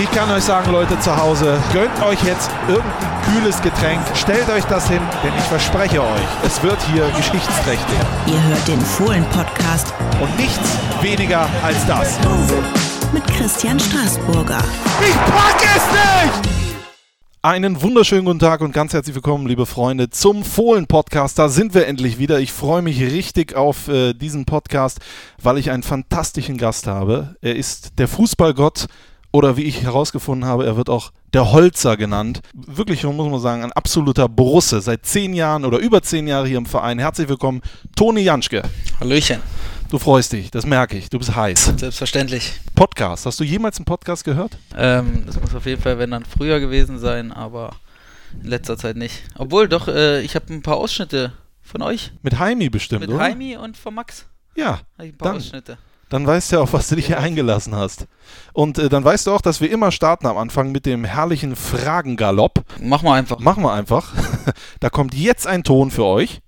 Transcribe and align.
Ich 0.00 0.08
kann 0.12 0.30
euch 0.30 0.44
sagen, 0.44 0.70
Leute 0.70 0.96
zu 1.00 1.16
Hause, 1.16 1.60
gönnt 1.72 2.00
euch 2.04 2.22
jetzt 2.22 2.48
irgendein 2.68 3.22
kühles 3.34 3.60
Getränk, 3.60 4.00
stellt 4.14 4.48
euch 4.48 4.62
das 4.66 4.88
hin, 4.88 5.00
denn 5.24 5.32
ich 5.36 5.42
verspreche 5.42 6.00
euch, 6.00 6.22
es 6.46 6.62
wird 6.62 6.80
hier 6.92 7.08
geschichtsträchtig. 7.16 7.98
Ihr 8.28 8.40
hört 8.44 8.68
den 8.68 8.80
Fohlen-Podcast 8.80 9.92
Und 10.22 10.38
nichts 10.38 10.78
weniger 11.00 11.48
als 11.64 11.84
das. 11.86 12.16
mit 13.12 13.26
Christian 13.26 13.80
Straßburger. 13.80 14.62
Ich 15.00 15.14
pack 15.16 15.62
es 15.76 15.82
nicht! 15.90 16.48
Einen 17.42 17.82
wunderschönen 17.82 18.24
guten 18.24 18.38
Tag 18.38 18.60
und 18.60 18.72
ganz 18.72 18.92
herzlich 18.92 19.16
willkommen, 19.16 19.48
liebe 19.48 19.66
Freunde, 19.66 20.10
zum 20.10 20.44
Fohlen-Podcast. 20.44 21.36
Da 21.40 21.48
sind 21.48 21.74
wir 21.74 21.88
endlich 21.88 22.20
wieder. 22.20 22.38
Ich 22.38 22.52
freue 22.52 22.82
mich 22.82 23.00
richtig 23.00 23.56
auf 23.56 23.88
äh, 23.88 24.12
diesen 24.14 24.44
Podcast, 24.44 25.00
weil 25.42 25.58
ich 25.58 25.72
einen 25.72 25.82
fantastischen 25.82 26.56
Gast 26.56 26.86
habe. 26.86 27.34
Er 27.40 27.56
ist 27.56 27.98
der 27.98 28.06
Fußballgott 28.06 28.86
oder 29.32 29.56
wie 29.56 29.62
ich 29.64 29.82
herausgefunden 29.82 30.48
habe, 30.48 30.64
er 30.66 30.76
wird 30.76 30.88
auch 30.88 31.12
der 31.34 31.52
Holzer 31.52 31.96
genannt. 31.96 32.40
Wirklich, 32.54 33.04
muss 33.04 33.30
man 33.30 33.40
sagen, 33.40 33.62
ein 33.62 33.72
absoluter 33.72 34.28
Brusse. 34.28 34.80
Seit 34.80 35.04
zehn 35.04 35.34
Jahren 35.34 35.64
oder 35.64 35.78
über 35.78 36.02
zehn 36.02 36.26
Jahre 36.26 36.46
hier 36.46 36.58
im 36.58 36.66
Verein. 36.66 36.98
Herzlich 36.98 37.28
willkommen, 37.28 37.60
Toni 37.96 38.22
Janschke. 38.22 38.62
Hallöchen, 39.00 39.40
Du 39.90 39.98
freust 39.98 40.32
dich, 40.34 40.50
das 40.50 40.66
merke 40.66 40.98
ich. 40.98 41.08
Du 41.08 41.18
bist 41.18 41.34
heiß. 41.34 41.72
selbstverständlich. 41.78 42.52
Podcast. 42.74 43.24
Hast 43.24 43.40
du 43.40 43.44
jemals 43.44 43.78
einen 43.78 43.86
Podcast 43.86 44.22
gehört? 44.22 44.58
Ähm, 44.76 45.22
das 45.24 45.40
muss 45.40 45.54
auf 45.54 45.64
jeden 45.64 45.80
Fall, 45.80 45.98
wenn 45.98 46.10
dann 46.10 46.26
früher 46.26 46.60
gewesen 46.60 46.98
sein, 46.98 47.32
aber 47.32 47.74
in 48.42 48.48
letzter 48.48 48.76
Zeit 48.76 48.96
nicht. 48.96 49.22
Obwohl, 49.38 49.66
doch, 49.66 49.88
äh, 49.88 50.20
ich 50.20 50.34
habe 50.34 50.52
ein 50.52 50.60
paar 50.60 50.76
Ausschnitte 50.76 51.32
von 51.62 51.80
euch. 51.80 52.12
Mit 52.22 52.38
Heimi 52.38 52.68
bestimmt, 52.68 53.00
Mit 53.00 53.08
oder? 53.10 53.20
Heimi 53.20 53.56
und 53.56 53.78
von 53.78 53.94
Max. 53.94 54.26
Ja. 54.56 54.80
Hab 54.98 55.04
ich 55.06 55.12
ein 55.12 55.16
paar 55.16 55.28
Dann. 55.28 55.36
Ausschnitte. 55.38 55.78
Dann 56.08 56.26
weißt 56.26 56.52
du 56.52 56.56
ja, 56.56 56.62
auf 56.62 56.72
was 56.72 56.88
du 56.88 56.96
dich 56.96 57.06
hier 57.06 57.20
eingelassen 57.20 57.74
hast. 57.74 58.06
Und 58.54 58.78
äh, 58.78 58.88
dann 58.88 59.04
weißt 59.04 59.26
du 59.26 59.32
auch, 59.32 59.42
dass 59.42 59.60
wir 59.60 59.70
immer 59.70 59.92
starten 59.92 60.26
am 60.26 60.38
Anfang 60.38 60.72
mit 60.72 60.86
dem 60.86 61.04
herrlichen 61.04 61.54
Fragengalopp. 61.54 62.64
Mach 62.80 63.02
mal 63.02 63.18
einfach. 63.18 63.38
Machen 63.40 63.62
wir 63.62 63.72
einfach. 63.72 64.14
da 64.80 64.88
kommt 64.88 65.14
jetzt 65.14 65.46
ein 65.46 65.64
Ton 65.64 65.90
für 65.90 66.04
euch. 66.04 66.40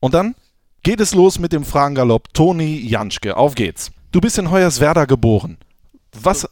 Und 0.00 0.12
dann 0.12 0.34
geht 0.82 1.00
es 1.00 1.14
los 1.14 1.38
mit 1.38 1.52
dem 1.52 1.64
Fragengalopp. 1.64 2.34
Toni 2.34 2.78
Janschke, 2.78 3.36
auf 3.36 3.54
geht's. 3.54 3.92
Du 4.10 4.20
bist 4.20 4.38
in 4.38 4.50
Hoyerswerda 4.50 5.04
geboren. 5.04 5.56
Was. 6.12 6.48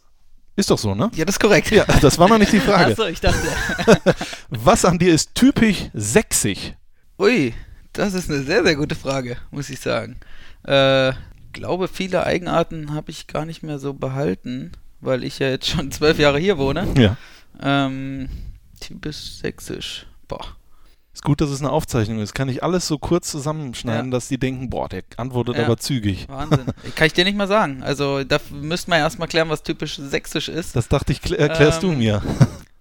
Ist 0.55 0.71
doch 0.71 0.79
so, 0.79 0.95
ne? 0.95 1.11
Ja, 1.15 1.25
das 1.25 1.37
ist 1.37 1.41
korrekt. 1.41 1.71
Ja, 1.71 1.85
das 1.85 2.19
war 2.19 2.29
noch 2.29 2.39
nicht 2.39 2.53
die 2.53 2.61
Frage. 2.61 2.93
Achso, 2.93 3.07
ich 3.07 3.21
dachte. 3.21 3.49
Was 4.51 4.85
an 4.85 4.99
dir 4.99 5.15
ist 5.15 5.35
typisch 5.35 5.89
sächsisch? 5.95 6.75
Ui, 7.19 7.55
das 7.93 8.15
ist 8.15 8.31
eine 8.31 8.43
sehr, 8.43 8.63
sehr 8.65 8.77
gute 8.77 8.95
Frage, 8.95 9.37
muss 9.51 9.71
ich 9.71 9.81
sagen. 9.81 10.17
Äh, 10.65 11.13
glaube, 11.53 11.89
viele 11.89 12.25
Eigenarten 12.25 12.95
habe 12.95 13.11
ich 13.11 13.27
gar 13.27 13.45
nicht 13.45 13.63
mehr 13.63 13.79
so 13.79 13.93
behalten, 13.95 14.73
weil 15.01 15.25
ich 15.25 15.39
ja 15.39 15.49
jetzt 15.49 15.69
schon 15.69 15.91
zwölf 15.93 16.19
Jahre 16.19 16.39
hier 16.39 16.59
wohne. 16.59 16.87
Ja. 16.97 17.17
Ähm, 17.61 18.29
typisch 18.81 19.33
sächsisch. 19.41 20.07
Boah. 20.29 20.45
Ist 21.15 21.25
gut, 21.25 21.43
dass 21.43 21.51
es 21.51 21.61
eine 21.61 21.69
Aufzeichnung 21.71 22.21
ist. 22.21 22.35
Kann 22.35 22.49
ich 22.49 22.63
alles 22.65 22.87
so 22.89 22.97
kurz 22.97 23.31
zusammenschneiden, 23.31 24.07
Ja. 24.11 24.17
dass 24.17 24.29
die 24.29 24.39
denken, 24.39 24.71
boah, 24.71 24.89
der 24.89 25.03
antwortet 25.19 25.57
Ja. 25.57 25.65
aber 25.67 25.77
zügig. 25.77 26.27
Wahnsinn. 26.31 26.65
Kann 26.97 27.07
ich 27.07 27.13
dir 27.13 27.25
nicht 27.27 27.37
mal 27.37 27.47
sagen. 27.49 27.83
Also 27.83 28.25
da 28.25 28.39
müsste 28.51 28.89
man 28.89 29.01
erstmal 29.01 29.29
klären, 29.29 29.51
was 29.51 29.63
typisch 29.63 29.97
sächsisch 29.97 30.49
ist. 30.49 30.75
Das 30.75 30.89
dachte 30.89 31.13
ich, 31.13 31.19
klä- 31.19 31.37
erklärst 31.37 31.83
du 31.83 31.93
Ähm, 31.93 31.99
mir. 31.99 32.23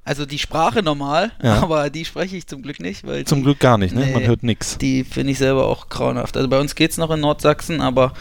Also 0.03 0.25
die 0.25 0.39
Sprache 0.39 0.81
normal, 0.81 1.31
Ja. 1.43 1.61
aber 1.61 1.89
die 1.91 2.05
spreche 2.05 2.35
ich 2.35 2.47
zum 2.47 2.63
Glück 2.63 2.79
nicht, 2.79 3.05
weil 3.05 3.23
Zum 3.25 3.39
die, 3.39 3.43
Glück 3.43 3.59
gar 3.59 3.77
nicht, 3.77 3.93
ne? 3.93 4.05
Nee. 4.07 4.13
Man 4.13 4.23
hört 4.25 4.41
nix. 4.43 4.77
die 4.79 5.03
finde 5.03 5.31
ich 5.33 5.37
selber 5.37 5.67
auch 5.67 5.89
grauenhaft. 5.89 6.35
Also 6.37 6.49
bei 6.49 6.59
uns 6.59 6.73
geht 6.75 6.91
es 6.91 6.97
noch 6.97 7.11
in 7.11 7.19
Nordsachsen, 7.19 7.81
aber 7.81 8.13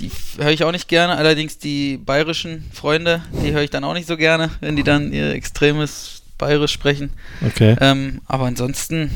die 0.00 0.10
höre 0.38 0.50
ich 0.52 0.64
auch 0.64 0.72
nicht 0.72 0.88
gerne. 0.88 1.14
Allerdings 1.16 1.58
die 1.58 1.98
bayerischen 1.98 2.64
Freunde, 2.72 3.22
die 3.44 3.52
höre 3.52 3.62
ich 3.62 3.70
dann 3.70 3.84
auch 3.84 3.92
nicht 3.94 4.08
so 4.08 4.16
gerne, 4.16 4.50
wenn 4.60 4.74
die 4.74 4.82
dann 4.82 5.12
ihr 5.12 5.32
extremes 5.32 6.22
Bayerisch 6.38 6.72
sprechen. 6.72 7.10
Okay. 7.46 7.76
Ähm, 7.80 8.20
aber 8.26 8.46
ansonsten 8.46 9.10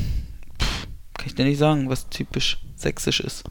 pff, 0.61 0.87
kann 1.17 1.27
ich 1.27 1.35
dir 1.35 1.45
nicht 1.45 1.57
sagen, 1.57 1.89
was 1.89 2.07
typisch 2.09 2.59
sächsisch 2.75 3.19
ist. 3.19 3.43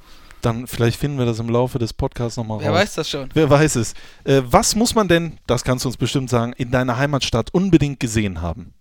Dann 0.46 0.68
vielleicht 0.68 1.00
finden 1.00 1.18
wir 1.18 1.26
das 1.26 1.40
im 1.40 1.48
Laufe 1.48 1.80
des 1.80 1.92
Podcasts 1.92 2.36
nochmal 2.36 2.58
raus. 2.58 2.64
Wer 2.66 2.72
weiß 2.72 2.94
das 2.94 3.10
schon? 3.10 3.28
Wer 3.34 3.50
weiß 3.50 3.74
es. 3.74 3.94
Äh, 4.22 4.42
was 4.48 4.76
muss 4.76 4.94
man 4.94 5.08
denn, 5.08 5.38
das 5.48 5.64
kannst 5.64 5.84
du 5.84 5.88
uns 5.88 5.96
bestimmt 5.96 6.30
sagen, 6.30 6.52
in 6.56 6.70
deiner 6.70 6.96
Heimatstadt 6.98 7.52
unbedingt 7.52 7.98
gesehen 7.98 8.40
haben? 8.42 8.72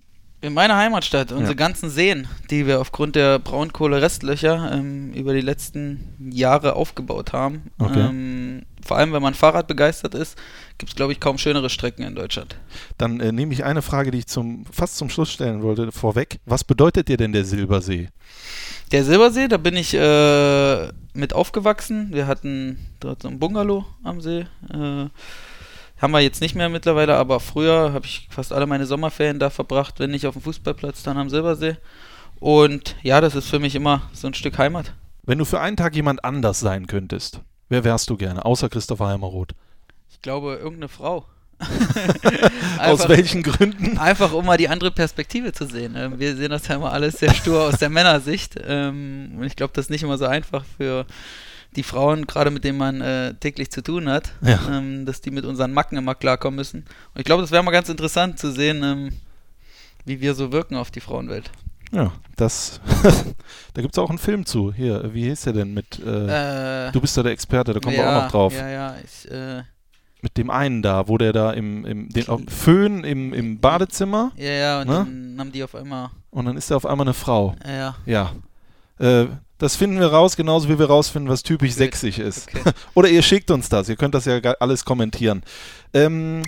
In 0.42 0.54
meiner 0.54 0.78
Heimatstadt, 0.78 1.32
unsere 1.32 1.54
Ja. 1.54 1.56
ganzen 1.56 1.90
Seen, 1.90 2.28
die 2.52 2.68
wir 2.68 2.80
aufgrund 2.80 3.16
der 3.16 3.40
Braunkohle-Restlöcher 3.40 4.74
ähm, 4.74 5.12
über 5.14 5.34
die 5.34 5.42
letzten 5.42 6.14
Jahre 6.32 6.76
aufgebaut 6.76 7.34
haben. 7.34 7.72
Okay. 7.80 8.00
Ähm, 8.00 8.62
vor 8.86 8.98
allem, 8.98 9.12
wenn 9.14 9.24
man 9.24 9.34
Fahrrad 9.34 9.66
begeistert 9.66 10.14
ist, 10.14 10.38
gibt 10.78 10.92
es, 10.92 10.96
glaube 10.96 11.14
ich, 11.14 11.20
kaum 11.20 11.40
schönere 11.40 11.72
Strecken 11.72 12.04
in 12.04 12.14
Deutschland. 12.14 12.58
Dann 13.00 13.20
äh, 13.22 13.32
nehme 13.32 13.54
ich 13.54 13.64
eine 13.64 13.82
Frage, 13.82 14.12
die 14.12 14.20
ich 14.20 14.28
zum, 14.28 14.66
fast 14.72 14.98
zum 14.98 15.10
Schluss 15.10 15.32
stellen 15.32 15.64
wollte, 15.64 15.92
vorweg. 15.92 16.38
Was 16.46 16.64
bedeutet 16.64 17.08
dir 17.08 17.18
denn 17.18 17.32
der 17.32 17.44
Silbersee? 17.44 18.10
Der 18.92 19.04
Silbersee, 19.04 19.48
da 19.48 19.58
bin 19.58 19.76
ich 19.76 19.96
äh, 19.96 20.90
mit 21.16 21.34
aufgewachsen. 21.34 22.10
Wir 22.12 22.28
hatten 22.28 22.78
dort 23.00 23.22
so 23.22 23.28
ein 23.28 23.40
Bungalow 23.40 23.86
am 24.04 24.22
See. 24.22 24.46
Äh, 24.72 25.08
haben 25.98 26.12
wir 26.12 26.20
jetzt 26.20 26.42
nicht 26.42 26.56
mehr 26.56 26.70
mittlerweile, 26.70 27.16
aber 27.16 27.40
früher 27.40 27.94
habe 27.94 28.06
ich 28.06 28.28
fast 28.30 28.52
alle 28.52 28.68
meine 28.68 28.86
Sommerferien 28.86 29.40
da 29.40 29.50
verbracht, 29.50 30.00
wenn 30.00 30.12
nicht 30.12 30.28
auf 30.28 30.36
dem 30.36 30.42
Fußballplatz, 30.42 31.04
dann 31.04 31.18
am 31.18 31.30
Silbersee. 31.30 31.78
Und 32.40 32.96
ja, 33.02 33.22
das 33.22 33.36
ist 33.36 33.50
für 33.50 33.60
mich 33.60 33.76
immer 33.76 34.02
so 34.14 34.28
ein 34.28 34.34
Stück 34.34 34.58
Heimat. 34.58 34.94
Wenn 35.24 35.38
du 35.38 35.46
für 35.46 35.60
einen 35.60 35.78
Tag 35.78 35.96
jemand 35.96 36.24
anders 36.26 36.60
sein 36.60 36.88
könntest, 36.88 37.40
wer 37.70 37.84
wärst 37.84 38.10
du 38.10 38.18
gerne, 38.18 38.46
außer 38.46 38.70
Christopher 38.70 39.08
Heimeroth? 39.08 39.56
Ich 40.10 40.22
glaube, 40.22 40.56
irgendeine 40.56 40.90
Frau. 40.90 41.26
Aus 41.60 43.02
einfach, 43.02 43.10
welchen 43.10 43.44
Gründen? 43.44 43.98
einfach 43.98 44.34
um 44.34 44.46
mal 44.46 44.58
die 44.58 44.68
andere 44.70 44.92
Perspektive 44.92 45.54
zu 45.54 45.66
sehen. 45.66 45.96
Ähm, 45.98 46.20
wir 46.20 46.36
sehen 46.36 46.50
das 46.50 46.68
ja 46.68 46.76
immer 46.76 46.92
alles 46.92 47.20
sehr 47.20 47.34
stur 47.34 47.64
aus 47.64 47.78
der 47.78 47.90
Männersicht. 47.90 48.56
Ähm, 48.66 49.32
und 49.38 49.44
ich 49.44 49.56
glaube, 49.56 49.72
das 49.74 49.86
ist 49.86 49.90
nicht 49.90 50.04
immer 50.04 50.18
so 50.18 50.26
einfach 50.26 50.64
für 50.78 51.06
die 51.76 51.84
Frauen, 51.84 52.26
gerade 52.26 52.52
mit 52.52 52.64
denen 52.64 52.78
man 52.78 53.02
äh, 53.02 53.34
täglich 53.36 53.70
zu 53.72 53.82
tun 53.84 54.08
hat, 54.10 54.32
Ja. 54.42 54.60
ähm, 54.70 55.06
dass 55.06 55.22
die 55.22 55.32
mit 55.32 55.44
unseren 55.46 55.74
Macken 55.74 55.98
immer 55.98 56.16
klarkommen 56.16 56.56
müssen. 56.56 56.80
Und 57.14 57.20
ich 57.20 57.26
glaube, 57.26 57.42
das 57.42 57.52
wäre 57.52 57.64
mal 57.64 57.72
ganz 57.72 57.90
interessant 57.90 58.40
zu 58.40 58.52
sehen, 58.52 58.82
ähm, 58.84 59.10
wie 60.06 60.22
wir 60.22 60.36
so 60.36 60.52
wirken 60.52 60.76
auf 60.76 60.92
die 60.92 61.02
Frauenwelt. 61.02 61.52
Ja, 61.92 62.12
das. 62.36 62.80
da 63.74 63.82
gibt 63.82 63.94
es 63.96 64.00
auch 64.00 64.10
einen 64.10 64.20
Film 64.20 64.46
zu. 64.46 64.74
Hier, 64.74 65.14
wie 65.14 65.24
hieß 65.26 65.42
der 65.44 65.54
denn 65.54 65.74
mit. 65.74 66.00
Äh, 66.06 66.88
Äh, 66.88 66.92
du 66.92 67.00
bist 67.02 67.16
da 67.18 67.24
der 67.24 67.32
Experte, 67.32 67.74
da 67.74 67.80
kommen 67.80 67.96
wir 67.96 68.04
ja, 68.04 68.18
auch 68.20 68.24
noch 68.24 68.32
drauf. 68.32 68.54
Ja, 68.54 68.68
ja, 68.70 68.96
ich, 69.04 69.32
äh, 69.32 69.64
Mit 70.26 70.38
dem 70.38 70.50
einen 70.50 70.82
da, 70.82 71.08
wo 71.08 71.20
der 71.20 71.34
da 71.34 71.52
im, 71.52 71.86
im 71.86 72.10
den, 72.10 72.48
Föhn 72.48 73.04
im, 73.04 73.32
im 73.32 73.60
Badezimmer 73.60 74.32
ja, 74.36 74.50
ja, 74.52 74.82
und 74.82 74.88
Ne? 74.88 74.94
dann 74.96 75.36
haben 75.38 75.52
die 75.52 75.64
auf 75.64 75.76
einmal, 75.76 76.10
und 76.32 76.46
dann 76.46 76.58
ist 76.58 76.72
da 76.72 76.76
auf 76.78 76.86
einmal 76.88 77.06
eine 77.06 77.14
Frau. 77.14 77.56
ja, 77.64 77.96
ja, 78.08 78.32
Ja. 78.98 79.22
Äh, 79.22 79.28
das 79.60 79.76
finden 79.76 80.00
wir 80.00 80.08
raus, 80.08 80.36
genauso 80.36 80.68
wie 80.68 80.80
wir 80.80 80.88
rausfinden, 80.88 81.30
was 81.32 81.44
typisch 81.44 81.70
Gut. 81.74 81.78
sächsisch 81.78 82.18
ist. 82.18 82.48
okay. 82.56 82.72
Oder 82.96 83.08
ihr 83.10 83.22
schickt 83.22 83.52
uns 83.52 83.70
das, 83.70 83.88
ihr 83.88 83.98
könnt 83.98 84.16
das 84.16 84.26
ja 84.26 84.40
alles 84.60 84.84
kommentieren. 84.84 85.44
Ähm, 85.94 86.42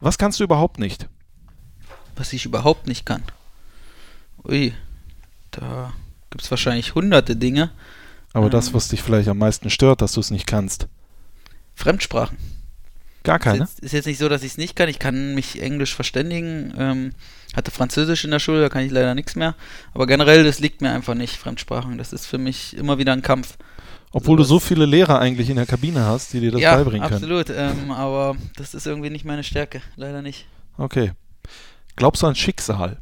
was 0.00 0.18
kannst 0.18 0.40
du 0.40 0.44
überhaupt 0.44 0.78
nicht? 0.80 1.08
was 2.16 2.32
ich 2.32 2.44
überhaupt 2.44 2.86
nicht 2.88 3.06
kann. 3.06 3.22
Ui, 4.44 4.74
da 5.52 5.92
gibt 6.30 6.42
es 6.42 6.50
wahrscheinlich 6.50 6.94
hunderte 6.96 7.36
Dinge. 7.36 7.70
Aber 8.32 8.46
Ähm. 8.46 8.50
das, 8.50 8.74
was 8.74 8.88
dich 8.88 9.02
vielleicht 9.02 9.28
am 9.28 9.38
meisten 9.38 9.70
stört, 9.70 10.02
dass 10.02 10.12
du 10.14 10.20
es 10.20 10.30
nicht 10.32 10.46
kannst. 10.48 10.88
Fremdsprachen. 11.76 12.36
Gar 13.22 13.36
Ist 13.36 13.42
keine? 13.44 13.58
jetzt, 13.58 13.80
ist 13.80 13.92
jetzt 13.92 14.06
nicht 14.06 14.18
so, 14.18 14.28
dass 14.28 14.42
ich 14.42 14.52
es 14.52 14.58
nicht 14.58 14.76
kann. 14.76 14.88
Ich 14.88 14.98
kann 14.98 15.34
mich 15.34 15.60
Englisch 15.60 15.94
verständigen. 15.94 16.72
Ähm, 16.78 17.12
hatte 17.54 17.70
Französisch 17.70 18.24
in 18.24 18.30
der 18.30 18.38
Schule, 18.38 18.60
da 18.60 18.68
kann 18.68 18.84
ich 18.84 18.90
leider 18.92 19.14
nichts 19.14 19.34
mehr. 19.36 19.54
Aber 19.92 20.06
generell, 20.06 20.44
das 20.44 20.60
liegt 20.60 20.80
mir 20.80 20.90
einfach 20.90 21.14
nicht, 21.14 21.36
Fremdsprachen. 21.36 21.98
Das 21.98 22.12
ist 22.12 22.26
für 22.26 22.38
mich 22.38 22.76
immer 22.76 22.96
wieder 22.98 23.12
ein 23.12 23.22
Kampf. 23.22 23.56
Obwohl 24.12 24.36
du 24.36 24.42
sowas- 24.44 24.62
so 24.62 24.68
viele 24.68 24.86
Lehrer 24.86 25.20
eigentlich 25.20 25.50
in 25.50 25.56
der 25.56 25.66
Kabine 25.66 26.04
hast, 26.04 26.32
die 26.32 26.40
dir 26.40 26.50
das 26.52 26.60
ja, 26.60 26.76
beibringen 26.76 27.02
können. 27.02 27.14
absolut. 27.14 27.50
Ähm, 27.50 27.90
aber 27.90 28.36
das 28.56 28.74
ist 28.74 28.86
irgendwie 28.86 29.10
nicht 29.10 29.24
meine 29.24 29.44
Stärke. 29.44 29.82
Leider 29.96 30.22
nicht. 30.22 30.46
Okay. 30.78 31.12
Glaubst 31.96 32.22
du 32.22 32.26
an 32.26 32.34
Schicksal? 32.34 32.98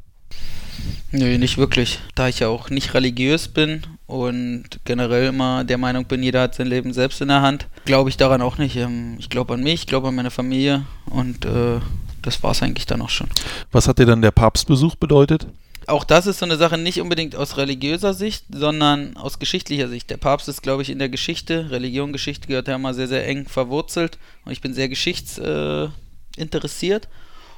Nö, 1.12 1.38
nicht 1.38 1.56
wirklich. 1.58 2.00
Da 2.14 2.28
ich 2.28 2.40
ja 2.40 2.48
auch 2.48 2.70
nicht 2.70 2.92
religiös 2.94 3.48
bin 3.48 3.82
und 4.08 4.64
generell 4.84 5.28
immer 5.28 5.64
der 5.64 5.78
Meinung 5.78 6.06
bin, 6.06 6.22
jeder 6.22 6.42
hat 6.42 6.56
sein 6.56 6.66
Leben 6.66 6.92
selbst 6.92 7.20
in 7.20 7.28
der 7.28 7.42
Hand, 7.42 7.68
glaube 7.84 8.10
ich 8.10 8.16
daran 8.16 8.42
auch 8.42 8.58
nicht. 8.58 8.74
Ähm, 8.74 9.14
Ich 9.18 9.28
glaube 9.28 9.54
an 9.54 9.62
mich, 9.62 9.74
ich 9.74 9.86
glaube 9.86 10.08
an 10.08 10.16
meine 10.16 10.32
Familie 10.32 10.84
und 11.06 11.44
äh, 11.44 11.78
das 12.22 12.42
war 12.42 12.50
es 12.50 12.60
eigentlich 12.62 12.86
dann 12.86 13.02
auch 13.02 13.10
schon. 13.10 13.28
Was 13.70 13.86
hat 13.86 13.98
dir 13.98 14.06
dann 14.06 14.22
der 14.22 14.30
Papstbesuch 14.30 14.94
bedeutet? 14.96 15.46
Auch 15.86 16.04
das 16.04 16.26
ist 16.26 16.38
so 16.40 16.46
eine 16.46 16.56
Sache 16.56 16.78
nicht 16.78 17.00
unbedingt 17.00 17.36
aus 17.36 17.56
religiöser 17.56 18.14
Sicht, 18.14 18.46
sondern 18.50 19.16
aus 19.16 19.38
geschichtlicher 19.38 19.88
Sicht. 19.88 20.10
Der 20.10 20.16
Papst 20.16 20.48
ist, 20.48 20.62
glaube 20.62 20.82
ich, 20.82 20.90
in 20.90 20.98
der 20.98 21.08
Geschichte, 21.08 21.70
Religion, 21.70 22.12
Geschichte 22.12 22.48
gehört 22.48 22.66
ja 22.68 22.74
immer 22.74 22.94
sehr, 22.94 23.08
sehr 23.08 23.26
eng 23.26 23.46
verwurzelt 23.46 24.18
und 24.44 24.52
ich 24.52 24.60
bin 24.60 24.74
sehr 24.74 24.88
geschichtsinteressiert. 24.88 27.04
Äh. 27.04 27.08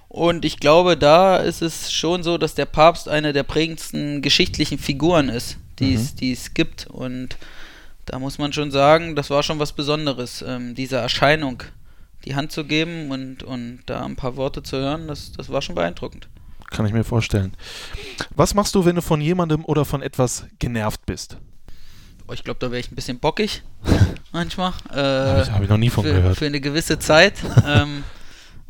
Und 0.08 0.44
ich 0.44 0.58
glaube, 0.58 0.96
da 0.96 1.36
ist 1.36 1.62
es 1.62 1.92
schon 1.92 2.24
so, 2.24 2.38
dass 2.38 2.56
der 2.56 2.66
Papst 2.66 3.08
eine 3.08 3.32
der 3.32 3.44
prägendsten 3.44 4.22
geschichtlichen 4.22 4.78
Figuren 4.78 5.28
ist, 5.28 5.56
die 5.80 5.96
Mhm. 5.96 6.32
es, 6.32 6.54
gibt. 6.54 6.86
Und 6.86 7.36
da 8.06 8.18
muss 8.18 8.38
man 8.38 8.52
schon 8.52 8.70
sagen, 8.70 9.16
das 9.16 9.30
war 9.30 9.42
schon 9.42 9.58
was 9.58 9.72
Besonderes, 9.72 10.44
ähm, 10.46 10.74
diese 10.74 10.96
Erscheinung, 10.96 11.62
die 12.24 12.34
Hand 12.34 12.52
zu 12.52 12.64
geben 12.64 13.10
und, 13.10 13.42
und 13.42 13.80
da 13.86 14.04
ein 14.04 14.16
paar 14.16 14.36
Worte 14.36 14.62
zu 14.62 14.76
hören, 14.76 15.08
das, 15.08 15.32
das 15.32 15.48
war 15.48 15.62
schon 15.62 15.74
beeindruckend. 15.74 16.28
Kann 16.70 16.86
ich 16.86 16.92
mir 16.92 17.02
vorstellen. 17.02 17.54
Was 18.36 18.54
machst 18.54 18.74
du, 18.76 18.84
wenn 18.84 18.94
du 18.94 19.02
von 19.02 19.20
jemandem 19.20 19.64
oder 19.64 19.84
von 19.84 20.02
etwas 20.02 20.44
genervt 20.60 21.04
bist? 21.06 21.36
Ich 22.32 22.44
glaube, 22.44 22.60
da 22.60 22.70
wäre 22.70 22.78
ich 22.78 22.92
ein 22.92 22.94
bisschen 22.94 23.18
bockig 23.18 23.62
manchmal. 24.32 24.72
Äh, 24.92 24.94
Habe 24.96 25.42
ich, 25.42 25.50
hab 25.50 25.62
ich 25.64 25.68
noch 25.68 25.78
nie 25.78 25.90
von 25.90 26.04
für, 26.04 26.12
gehört. 26.12 26.36
für 26.38 26.46
eine 26.46 26.60
gewisse 26.60 26.98
Zeit. 27.00 27.34
ähm, 27.66 28.04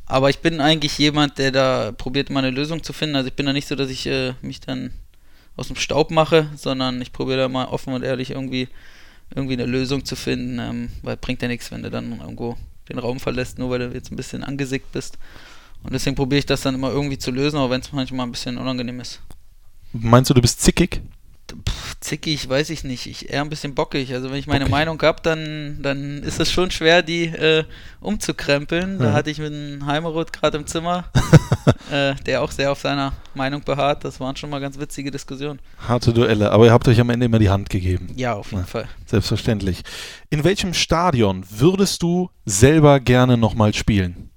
aber 0.07 0.31
ich 0.31 0.39
bin 0.39 0.61
eigentlich 0.63 0.97
jemand, 0.97 1.37
der 1.39 1.53
da 1.53 1.93
probiert, 1.93 2.31
mal 2.31 2.41
eine 2.43 2.51
Lösung 2.51 2.83
zu 2.83 2.93
finden. 2.95 3.17
Also 3.17 3.29
ich 3.29 3.35
bin 3.35 3.45
da 3.47 3.53
nicht 3.53 3.69
so, 3.69 3.75
dass 3.77 3.91
ich 3.91 4.07
äh, 4.07 4.33
mich 4.41 4.61
dann 4.61 4.93
aus 5.61 5.69
dem 5.69 5.77
Staub 5.77 6.11
mache, 6.11 6.49
sondern 6.57 7.01
ich 7.03 7.13
probiere 7.13 7.39
da 7.39 7.49
mal 7.49 7.67
offen 7.67 7.93
und 7.93 8.03
ehrlich 8.03 8.31
irgendwie, 8.31 8.69
irgendwie 9.35 9.55
eine 9.55 9.67
Lösung 9.67 10.05
zu 10.05 10.17
finden, 10.17 10.59
ähm, 10.59 10.91
weil 11.03 11.17
bringt 11.17 11.43
ja 11.43 11.49
nichts, 11.49 11.71
wenn 11.71 11.83
du 11.83 11.91
dann 11.91 12.19
irgendwo 12.19 12.57
den 12.89 12.99
Raum 12.99 13.21
verlässt, 13.21 13.59
nur 13.59 13.71
weil 13.71 13.79
du 13.79 13.95
jetzt 13.95 14.11
ein 14.11 14.17
bisschen 14.17 14.43
angesickt 14.43 14.91
bist. 14.91 15.19
Und 15.83 15.93
deswegen 15.93 16.17
probiere 16.17 16.41
ich 16.41 16.47
das 16.47 16.63
dann 16.63 16.75
immer 16.75 16.91
irgendwie 16.91 17.19
zu 17.19 17.31
lösen, 17.31 17.59
auch 17.59 17.71
wenn 17.71 17.81
es 17.83 17.93
manchmal 17.93 18.27
ein 18.27 18.33
bisschen 18.33 18.59
unangenehm 18.59 19.01
ist. 19.01 19.21
Meinst 19.93 20.31
du, 20.31 20.35
du 20.35 20.41
bist 20.41 20.61
zickig? 20.61 21.03
Pff, 21.69 21.97
zickig, 22.01 22.49
weiß 22.49 22.71
ich 22.71 22.85
nicht. 22.85 23.07
Ich 23.07 23.31
eher 23.31 23.43
ein 23.43 23.49
bisschen 23.51 23.75
bockig. 23.75 24.13
Also 24.13 24.31
wenn 24.31 24.37
ich 24.39 24.47
meine 24.47 24.61
Bockig. 24.61 24.71
Meinung 24.73 25.03
habe, 25.03 25.21
dann, 25.23 25.79
dann 25.83 26.23
ist 26.23 26.41
es 26.41 26.51
schon 26.51 26.71
schwer, 26.71 27.03
die 27.03 27.25
äh, 27.27 27.65
umzukrempeln. 28.01 28.99
Da 28.99 29.07
Ja. 29.07 29.13
hatte 29.13 29.31
ich 29.31 29.39
mit 29.39 29.53
einem 29.53 29.87
Heimeroth 29.87 30.33
gerade 30.33 30.59
im 30.59 30.67
Zimmer, 30.67 31.05
äh, 31.91 32.15
der 32.27 32.43
auch 32.43 32.51
sehr 32.51 32.73
auf 32.73 32.81
seiner 32.81 33.13
Meinung 33.35 33.63
beharrt. 33.63 34.05
Das 34.05 34.21
waren 34.21 34.37
schon 34.37 34.51
mal 34.51 34.61
ganz 34.61 34.79
witzige 34.79 35.11
Diskussionen. 35.11 35.61
Harte 35.87 36.13
Duelle, 36.13 36.51
aber 36.51 36.67
ihr 36.67 36.73
habt 36.73 36.87
euch 36.89 37.01
am 37.01 37.11
Ende 37.11 37.27
immer 37.27 37.39
die 37.39 37.51
Hand 37.51 37.71
gegeben. 37.71 38.09
Ja, 38.17 38.35
auf 38.35 38.51
jeden 38.51 38.63
Ja. 38.63 38.67
Fall. 38.67 38.89
Selbstverständlich. 39.07 39.83
In 40.31 40.45
welchem 40.45 40.75
Stadion 40.75 41.45
würdest 41.51 42.03
du 42.03 42.31
selber 42.45 43.01
gerne 43.01 43.37
nochmal 43.37 43.75
spielen? 43.75 44.31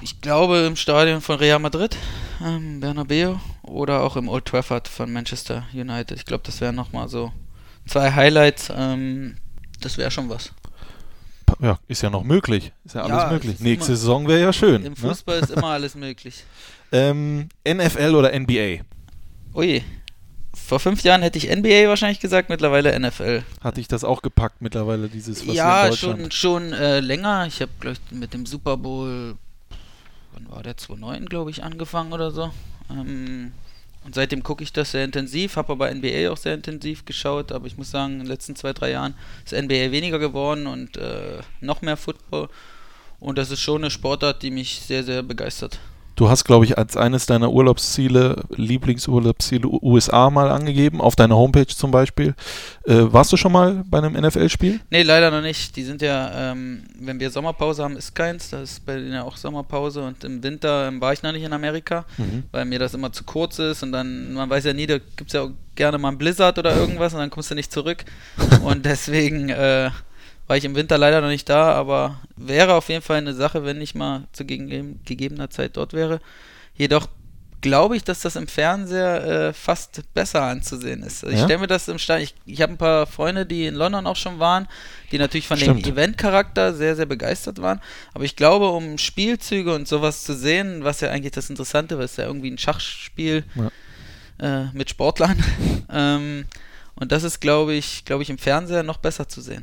Ich 0.00 0.20
glaube 0.20 0.58
im 0.58 0.74
Stadion 0.76 1.20
von 1.20 1.36
Real 1.36 1.58
Madrid, 1.60 1.96
ähm, 2.44 2.80
Bernabeu 2.80 3.36
oder 3.62 4.02
auch 4.02 4.16
im 4.16 4.28
Old 4.28 4.44
Trafford 4.46 4.88
von 4.88 5.12
Manchester 5.12 5.64
United. 5.72 6.16
Ich 6.18 6.24
glaube, 6.24 6.42
das 6.44 6.60
wären 6.60 6.74
nochmal 6.74 7.08
so 7.08 7.32
zwei 7.86 8.12
Highlights. 8.12 8.72
Ähm, 8.74 9.36
das 9.80 9.98
wäre 9.98 10.10
schon 10.10 10.28
was. 10.28 10.52
Ja, 11.60 11.78
ist 11.86 12.02
ja 12.02 12.10
noch 12.10 12.24
möglich. 12.24 12.72
Ist 12.84 12.94
ja 12.94 13.02
alles 13.02 13.22
Ja, 13.24 13.30
möglich. 13.30 13.60
Nächste 13.60 13.94
Saison 13.96 14.26
wäre 14.26 14.40
ja 14.40 14.52
schön. 14.52 14.84
Im 14.84 14.92
Ne? 14.92 14.96
Fußball 14.96 15.40
ist 15.40 15.50
immer 15.50 15.68
alles 15.68 15.94
möglich. 15.94 16.44
Ähm, 16.94 17.48
NFL 17.66 18.14
oder 18.14 18.38
NBA? 18.38 18.82
Ui. 19.54 19.82
Vor 20.54 20.78
fünf 20.78 21.02
Jahren 21.02 21.22
hätte 21.22 21.38
ich 21.38 21.48
NBA 21.48 21.88
wahrscheinlich 21.88 22.20
gesagt, 22.20 22.50
mittlerweile 22.50 23.00
NFL. 23.00 23.44
Hatte 23.62 23.80
ich 23.80 23.88
das 23.88 24.04
auch 24.04 24.20
gepackt 24.20 24.60
mittlerweile, 24.60 25.08
dieses 25.08 25.48
was 25.48 25.54
ja, 25.56 25.74
hier 25.76 25.84
in 25.84 25.90
Deutschland. 25.92 26.34
schon, 26.34 26.70
schon 26.70 26.72
äh, 26.74 27.00
länger. 27.00 27.46
Ich 27.46 27.62
habe, 27.62 27.72
glaube 27.80 27.96
ich, 28.10 28.14
mit 28.14 28.34
dem 28.34 28.44
Super 28.44 28.76
Bowl, 28.76 29.36
wann 30.32 30.50
war 30.50 30.62
der, 30.62 30.76
2009, 30.76 31.26
glaube 31.26 31.50
ich, 31.50 31.62
angefangen 31.62 32.12
oder 32.12 32.30
so. 32.30 32.52
Ähm, 32.90 33.52
und 34.04 34.14
seitdem 34.14 34.42
gucke 34.42 34.64
ich 34.64 34.72
das 34.72 34.90
sehr 34.92 35.04
intensiv, 35.04 35.56
habe 35.56 35.72
aber 35.72 35.94
NBA 35.94 36.30
auch 36.30 36.36
sehr 36.36 36.54
intensiv 36.54 37.04
geschaut, 37.04 37.52
aber 37.52 37.66
ich 37.66 37.78
muss 37.78 37.90
sagen, 37.90 38.14
in 38.14 38.18
den 38.20 38.28
letzten 38.28 38.56
zwei, 38.56 38.72
drei 38.72 38.90
Jahren 38.90 39.14
ist 39.44 39.52
NBA 39.52 39.92
weniger 39.92 40.18
geworden 40.18 40.66
und 40.66 40.96
äh, 40.96 41.40
noch 41.60 41.82
mehr 41.82 41.96
Football. 41.96 42.48
Und 43.20 43.38
das 43.38 43.52
ist 43.52 43.60
schon 43.60 43.82
eine 43.82 43.90
Sportart, 43.90 44.42
die 44.42 44.50
mich 44.50 44.80
sehr, 44.80 45.04
sehr 45.04 45.22
begeistert. 45.22 45.78
Du 46.14 46.28
hast, 46.28 46.44
glaube 46.44 46.64
ich, 46.64 46.76
als 46.76 46.96
eines 46.96 47.26
deiner 47.26 47.50
Urlaubsziele, 47.50 48.44
Lieblingsurlaubsziele 48.54 49.66
USA 49.66 50.30
mal 50.30 50.50
angegeben, 50.50 51.00
auf 51.00 51.16
deiner 51.16 51.36
Homepage 51.36 51.66
zum 51.66 51.90
Beispiel. 51.90 52.34
Äh, 52.84 53.04
warst 53.12 53.32
du 53.32 53.36
schon 53.36 53.52
mal 53.52 53.82
bei 53.88 53.98
einem 53.98 54.12
NFL-Spiel? 54.14 54.80
Nee, 54.90 55.02
leider 55.02 55.30
noch 55.30 55.40
nicht. 55.40 55.74
Die 55.76 55.84
sind 55.84 56.02
ja, 56.02 56.52
ähm, 56.52 56.84
wenn 57.00 57.18
wir 57.18 57.30
Sommerpause 57.30 57.82
haben, 57.82 57.96
ist 57.96 58.14
keins. 58.14 58.50
Da 58.50 58.60
ist 58.62 58.84
bei 58.84 58.96
denen 58.96 59.12
ja 59.12 59.22
auch 59.22 59.36
Sommerpause. 59.36 60.02
Und 60.02 60.22
im 60.24 60.42
Winter 60.42 60.88
ähm, 60.88 61.00
war 61.00 61.12
ich 61.12 61.22
noch 61.22 61.32
nicht 61.32 61.44
in 61.44 61.52
Amerika, 61.52 62.04
weil 62.50 62.66
mir 62.66 62.78
das 62.78 62.94
immer 62.94 63.12
zu 63.12 63.24
kurz 63.24 63.58
ist. 63.58 63.82
Und 63.82 63.92
dann, 63.92 64.34
man 64.34 64.50
weiß 64.50 64.64
ja 64.64 64.72
nie, 64.72 64.86
da 64.86 64.98
gibt 64.98 65.28
es 65.28 65.32
ja 65.32 65.42
auch 65.42 65.50
gerne 65.74 65.98
mal 65.98 66.08
einen 66.08 66.18
Blizzard 66.18 66.58
oder 66.58 66.76
irgendwas 66.76 67.14
und 67.14 67.20
dann 67.20 67.30
kommst 67.30 67.50
du 67.50 67.54
nicht 67.54 67.72
zurück. 67.72 68.04
und 68.64 68.84
deswegen 68.84 69.48
äh, 69.48 69.90
war 70.46 70.56
ich 70.56 70.64
im 70.64 70.74
Winter 70.74 70.98
leider 70.98 71.20
noch 71.20 71.28
nicht 71.28 71.48
da, 71.48 71.72
aber 71.72 72.20
wäre 72.36 72.74
auf 72.74 72.88
jeden 72.88 73.02
Fall 73.02 73.18
eine 73.18 73.34
Sache, 73.34 73.64
wenn 73.64 73.80
ich 73.80 73.94
mal 73.94 74.24
zu 74.32 74.44
gegebener 74.44 75.50
Zeit 75.50 75.76
dort 75.76 75.92
wäre. 75.92 76.20
Jedoch 76.76 77.08
glaube 77.60 77.96
ich, 77.96 78.02
dass 78.02 78.20
das 78.22 78.34
im 78.34 78.48
Fernseher 78.48 79.24
äh, 79.24 79.52
fast 79.52 80.02
besser 80.14 80.42
anzusehen 80.42 81.04
ist. 81.04 81.22
Also 81.22 81.32
ich 81.32 81.38
Ja? 81.38 81.44
stelle 81.46 81.60
mir 81.60 81.66
das 81.68 81.86
im 81.86 81.98
Stadion, 81.98 82.24
ich, 82.24 82.34
ich 82.54 82.60
habe 82.60 82.72
ein 82.72 82.76
paar 82.76 83.06
Freunde, 83.06 83.46
die 83.46 83.66
in 83.66 83.76
London 83.76 84.04
auch 84.08 84.16
schon 84.16 84.40
waren, 84.40 84.66
die 85.12 85.18
natürlich 85.18 85.46
von 85.46 85.56
Stimmt. 85.58 85.86
dem 85.86 85.92
Event-Charakter 85.92 86.74
sehr, 86.74 86.96
sehr 86.96 87.06
begeistert 87.06 87.62
waren. 87.62 87.80
Aber 88.14 88.24
ich 88.24 88.34
glaube, 88.34 88.68
um 88.70 88.98
Spielzüge 88.98 89.72
und 89.72 89.86
sowas 89.86 90.24
zu 90.24 90.34
sehen, 90.34 90.82
was 90.82 91.00
ja 91.02 91.10
eigentlich 91.10 91.32
das 91.32 91.50
Interessante 91.50 91.96
war, 91.98 92.04
ist 92.04 92.18
ja 92.18 92.24
irgendwie 92.26 92.50
ein 92.50 92.58
Schachspiel 92.58 93.44
äh, 94.40 94.64
mit 94.72 94.90
Sportlern. 94.90 95.42
ähm, 95.92 96.46
und 96.96 97.12
das 97.12 97.22
ist, 97.22 97.40
glaube 97.40 97.74
ich, 97.74 98.04
glaube 98.04 98.22
ich, 98.24 98.30
im 98.30 98.38
Fernseher 98.38 98.82
noch 98.82 98.98
besser 98.98 99.28
zu 99.28 99.40
sehen. 99.40 99.62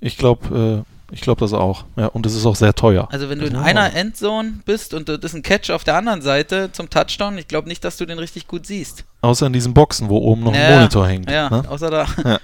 Ich 0.00 0.16
glaube, 0.16 0.84
äh, 0.86 1.14
ich 1.14 1.20
glaube 1.22 1.40
das 1.40 1.52
auch. 1.52 1.84
Ja, 1.96 2.06
und 2.06 2.24
es 2.24 2.34
ist 2.36 2.46
auch 2.46 2.54
sehr 2.56 2.74
teuer. 2.74 3.08
Also 3.10 3.28
wenn 3.28 3.38
du 3.40 3.46
in 3.46 3.54
man 3.54 3.64
einer. 3.64 3.94
Endzone 3.94 4.60
bist 4.64 4.94
und 4.94 5.08
das 5.08 5.18
ist 5.22 5.34
ein 5.34 5.42
Catch 5.42 5.70
auf 5.70 5.82
der 5.84 5.96
anderen 5.96 6.22
Seite 6.22 6.70
zum 6.72 6.88
Touchdown, 6.88 7.36
ich 7.38 7.48
glaube 7.48 7.68
nicht, 7.68 7.82
dass 7.84 7.96
du 7.96 8.06
den 8.06 8.18
richtig 8.18 8.46
gut 8.46 8.66
siehst. 8.66 9.04
Außer 9.20 9.46
in 9.46 9.52
diesen 9.52 9.74
Boxen, 9.74 10.08
wo 10.08 10.18
oben 10.18 10.44
noch 10.44 10.52
ein 10.54 10.60
Ja, 10.60 10.76
Monitor 10.78 11.06
hängt. 11.08 11.30
Ja, 11.30 11.50
Ne? 11.50 11.68
außer 11.68 11.90
da. 11.90 12.06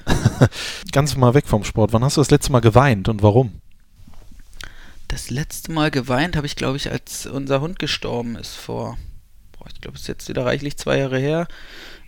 Ganz 0.93 1.17
mal 1.17 1.35
weg 1.35 1.47
vom 1.47 1.64
Sport. 1.64 1.93
Wann 1.93 2.03
hast 2.05 2.17
du 2.17 2.20
das 2.20 2.31
letzte 2.31 2.53
Mal 2.53 2.61
geweint 2.61 3.08
und 3.08 3.23
warum? 3.23 3.61
Das 5.09 5.31
letzte 5.31 5.70
Mal 5.73 5.91
geweint 5.91 6.37
habe 6.37 6.47
ich, 6.47 6.56
glaube 6.56 6.76
ich, 6.76 6.91
als 6.91 7.26
unser 7.26 7.61
Hund 7.61 7.79
gestorben 7.79 8.37
ist 8.37 8.56
vor, 8.56 8.99
boah, 9.56 9.67
ich 9.73 9.81
glaube, 9.81 9.94
es 9.97 10.02
ist 10.02 10.09
jetzt 10.09 10.29
wieder 10.29 10.44
reichlich 10.44 10.76
zwei 10.76 10.99
Jahre 10.99 11.19
her. 11.19 11.47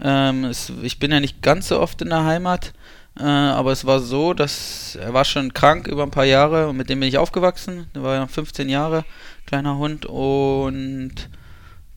Ähm, 0.02 0.44
es, 0.44 0.72
ich 0.82 0.98
bin 0.98 1.12
ja 1.12 1.20
nicht 1.20 1.40
ganz 1.40 1.68
so 1.68 1.80
oft 1.80 2.02
in 2.02 2.08
der 2.10 2.24
Heimat, 2.24 2.72
äh, 3.18 3.24
aber 3.24 3.72
es 3.72 3.84
war 3.84 4.00
so, 4.00 4.34
dass 4.34 4.96
er 5.00 5.12
war 5.12 5.24
schon 5.24 5.52
krank 5.54 5.86
über 5.88 6.02
ein 6.04 6.10
paar 6.10 6.24
Jahre 6.24 6.68
und 6.68 6.76
mit 6.76 6.88
dem 6.88 7.00
bin 7.00 7.08
ich 7.08 7.18
aufgewachsen. 7.18 7.86
Der 7.94 8.02
war 8.02 8.14
ja 8.14 8.26
15 8.26 8.68
Jahre, 8.68 9.04
kleiner 9.46 9.78
Hund 9.78 10.06
und 10.06 11.12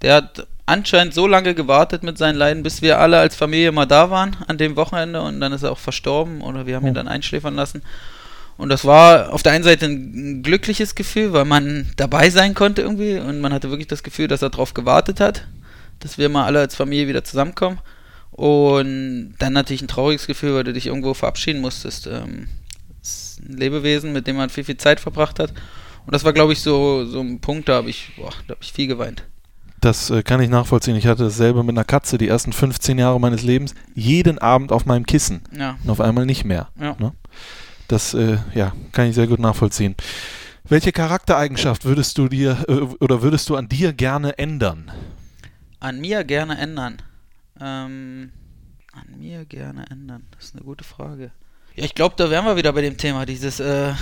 der 0.01 0.15
hat 0.15 0.47
anscheinend 0.65 1.13
so 1.13 1.27
lange 1.27 1.53
gewartet 1.53 2.03
mit 2.03 2.17
seinen 2.17 2.35
Leiden, 2.35 2.63
bis 2.63 2.81
wir 2.81 2.99
alle 2.99 3.19
als 3.19 3.35
Familie 3.35 3.71
mal 3.71 3.85
da 3.85 4.09
waren 4.09 4.37
an 4.47 4.57
dem 4.57 4.75
Wochenende 4.75 5.21
und 5.21 5.39
dann 5.39 5.53
ist 5.53 5.63
er 5.63 5.71
auch 5.71 5.77
verstorben 5.77 6.41
oder 6.41 6.65
wir 6.65 6.75
haben 6.75 6.87
ihn 6.87 6.93
dann 6.93 7.07
einschläfern 7.07 7.55
lassen. 7.55 7.83
Und 8.57 8.69
das 8.69 8.85
war 8.85 9.33
auf 9.33 9.43
der 9.43 9.53
einen 9.53 9.63
Seite 9.63 9.85
ein 9.85 10.43
glückliches 10.43 10.95
Gefühl, 10.95 11.33
weil 11.33 11.45
man 11.45 11.91
dabei 11.97 12.29
sein 12.29 12.53
konnte 12.53 12.81
irgendwie 12.81 13.17
und 13.17 13.41
man 13.41 13.53
hatte 13.53 13.69
wirklich 13.69 13.87
das 13.87 14.03
Gefühl, 14.03 14.27
dass 14.27 14.41
er 14.41 14.49
darauf 14.49 14.73
gewartet 14.73 15.19
hat, 15.19 15.47
dass 15.99 16.17
wir 16.17 16.29
mal 16.29 16.45
alle 16.45 16.59
als 16.59 16.75
Familie 16.75 17.07
wieder 17.07 17.23
zusammenkommen. 17.23 17.79
Und 18.31 19.35
dann 19.39 19.53
natürlich 19.53 19.81
ein 19.81 19.87
trauriges 19.87 20.27
Gefühl, 20.27 20.55
weil 20.55 20.63
du 20.63 20.73
dich 20.73 20.87
irgendwo 20.87 21.13
verabschieden 21.13 21.61
musstest. 21.61 22.07
Ähm, 22.07 22.47
es 23.01 23.37
ist 23.37 23.49
ein 23.49 23.57
Lebewesen, 23.57 24.13
mit 24.13 24.27
dem 24.27 24.37
man 24.37 24.49
viel, 24.49 24.63
viel 24.63 24.77
Zeit 24.77 24.99
verbracht 24.99 25.39
hat. 25.39 25.51
Und 26.05 26.13
das 26.13 26.23
war, 26.23 26.33
glaube 26.33 26.53
ich, 26.53 26.61
so, 26.61 27.05
so 27.05 27.19
ein 27.19 27.39
Punkt, 27.41 27.69
da 27.69 27.75
habe 27.75 27.89
ich, 27.89 28.11
boah, 28.15 28.31
da 28.47 28.53
habe 28.55 28.63
ich 28.63 28.73
viel 28.73 28.87
geweint. 28.87 29.23
Das 29.81 30.09
äh, 30.11 30.23
kann 30.23 30.41
ich 30.41 30.49
nachvollziehen. 30.49 30.95
Ich 30.95 31.07
hatte 31.07 31.23
dasselbe 31.23 31.63
mit 31.63 31.75
einer 31.75 31.83
Katze 31.83 32.17
die 32.17 32.27
ersten 32.27 32.53
15 32.53 32.97
Jahre 32.99 33.19
meines 33.19 33.41
Lebens. 33.43 33.73
Jeden 33.95 34.37
Abend 34.37 34.71
auf 34.71 34.85
meinem 34.85 35.05
Kissen. 35.05 35.41
Ja, 35.57 35.77
Und 35.83 35.89
auf 35.89 35.99
einmal 36.01 36.25
nicht 36.25 36.45
mehr. 36.45 36.69
ja. 36.79 36.95
Ne? 36.99 37.13
Das 37.87 38.13
äh, 38.13 38.37
ja, 38.55 38.73
kann 38.93 39.07
ich 39.09 39.15
sehr 39.15 39.27
gut 39.27 39.39
nachvollziehen. 39.39 39.95
Welche 40.63 40.93
Charaktereigenschaft 40.93 41.83
würdest 41.83 42.17
du 42.17 42.29
dir 42.29 42.63
äh, 42.69 42.73
oder 43.03 43.21
würdest 43.21 43.49
du 43.49 43.57
an 43.57 43.67
dir 43.67 43.91
gerne 43.91 44.37
ändern? 44.37 44.91
An 45.81 45.99
mir 45.99 46.23
gerne 46.23 46.57
ändern. 46.57 47.01
Ähm, 47.61 48.31
an 48.93 49.19
mir 49.19 49.45
gerne 49.45 49.85
ändern. 49.89 50.23
Das 50.35 50.45
ist 50.45 50.55
eine 50.55 50.63
gute 50.65 50.83
Frage. 50.83 51.31
Ja, 51.75 51.85
ich 51.85 51.95
glaube, 51.95 52.15
da 52.17 52.29
wären 52.29 52.43
wir 52.45 52.57
wieder 52.57 52.73
bei 52.73 52.81
dem 52.81 52.97
Thema, 52.97 53.25
dieses 53.25 53.61
äh, 53.61 53.93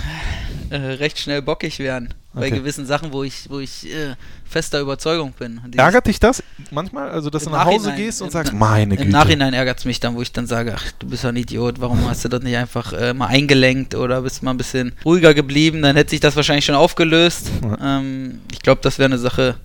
äh, 0.70 0.76
recht 0.76 1.18
schnell 1.20 1.40
bockig 1.42 1.78
werden. 1.78 2.12
Bei 2.32 2.46
Okay. 2.48 2.58
gewissen 2.58 2.84
Sachen, 2.86 3.12
wo 3.12 3.22
ich, 3.22 3.48
wo 3.48 3.60
ich 3.60 3.86
äh, 3.92 4.14
fester 4.44 4.80
Überzeugung 4.80 5.32
bin. 5.38 5.60
Dieses- 5.66 5.76
Ärgert 5.84 6.06
dich 6.08 6.18
das 6.18 6.42
manchmal? 6.72 7.10
Also, 7.10 7.30
dass 7.30 7.44
du 7.44 7.50
nach 7.50 7.64
Hause 7.64 7.92
gehst 7.94 8.22
und 8.22 8.28
im 8.28 8.32
sagst, 8.32 8.52
meine 8.52 8.96
Güte. 8.96 9.04
Im 9.06 9.10
Nachhinein 9.10 9.52
ärgert 9.54 9.78
es 9.78 9.84
mich 9.84 10.00
dann, 10.00 10.16
wo 10.16 10.22
ich 10.22 10.32
dann 10.32 10.48
sage, 10.48 10.74
ach, 10.76 10.90
du 10.98 11.08
bist 11.08 11.22
ja 11.22 11.28
ein 11.28 11.36
Idiot, 11.36 11.80
warum 11.80 12.08
hast 12.08 12.24
du 12.24 12.28
das 12.28 12.42
nicht 12.42 12.56
einfach 12.56 12.92
äh, 12.92 13.14
mal 13.14 13.26
eingelenkt 13.26 13.94
oder 13.94 14.22
bist 14.22 14.42
mal 14.42 14.50
ein 14.52 14.56
bisschen 14.56 14.92
ruhiger 15.04 15.34
geblieben, 15.34 15.82
dann 15.82 15.94
hätte 15.94 16.10
sich 16.10 16.20
das 16.20 16.34
wahrscheinlich 16.34 16.64
schon 16.64 16.74
aufgelöst. 16.76 17.50
Ähm, 17.80 18.40
ich 18.52 18.60
glaube, 18.62 18.80
das 18.82 18.98
wäre 18.98 19.06
eine 19.06 19.18
Sache, 19.18 19.56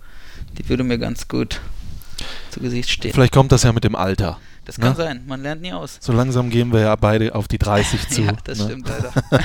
die 0.60 0.68
würde 0.70 0.84
mir 0.84 1.00
ganz 1.00 1.28
gut 1.28 1.60
zu 2.52 2.60
Gesicht 2.60 2.90
stehen. 2.90 3.14
Vielleicht 3.14 3.34
kommt 3.34 3.52
das 3.52 3.64
ja 3.64 3.72
mit 3.74 3.84
dem 3.84 3.96
Alter. 3.96 4.40
Das 4.66 4.80
kann 4.80 4.92
Ne? 4.92 4.96
sein, 4.96 5.24
man 5.28 5.44
lernt 5.44 5.62
nie 5.62 5.74
aus. 5.74 5.98
So 6.02 6.12
langsam 6.12 6.50
gehen 6.50 6.74
wir 6.74 6.80
ja 6.80 6.96
beide 6.96 7.36
auf 7.36 7.48
die 7.48 7.60
30 7.60 8.10
zu. 8.10 8.22
ja, 8.24 8.32
das 8.44 8.58
ne? 8.60 8.66
stimmt 8.66 8.88
leider. 8.90 9.14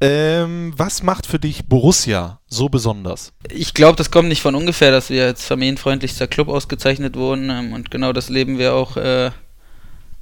Ähm, 0.00 0.74
was 0.76 1.02
macht 1.02 1.26
für 1.26 1.38
dich 1.38 1.64
Borussia 1.66 2.40
so 2.46 2.68
besonders? 2.68 3.32
Ich 3.50 3.72
glaube, 3.72 3.96
das 3.96 4.10
kommt 4.10 4.28
nicht 4.28 4.42
von 4.42 4.54
ungefähr, 4.54 4.90
dass 4.90 5.08
wir 5.08 5.24
als 5.24 5.46
familienfreundlichster 5.46 6.26
Club 6.26 6.48
ausgezeichnet 6.48 7.16
wurden 7.16 7.48
ähm, 7.48 7.72
und 7.72 7.90
genau 7.90 8.12
das 8.12 8.28
leben 8.28 8.58
wir 8.58 8.74
auch 8.74 8.98
äh, 8.98 9.30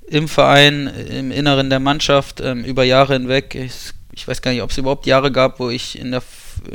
im 0.07 0.29
Verein, 0.29 0.87
im 0.89 1.33
Inneren 1.33 1.69
der 1.71 1.81
Mannschaft, 1.81 2.41
ähm, 2.41 2.65
über 2.65 2.85
Jahre 2.85 3.15
hinweg. 3.15 3.55
Ich, 3.57 3.93
ich 4.13 4.29
weiß 4.29 4.41
gar 4.43 4.53
nicht, 4.53 4.63
ob 4.63 4.71
es 4.71 4.79
überhaupt 4.79 5.07
Jahre 5.07 5.33
gab, 5.33 5.59
wo 5.59 5.69
ich 5.71 5.99
in 5.99 6.13
der, 6.13 6.23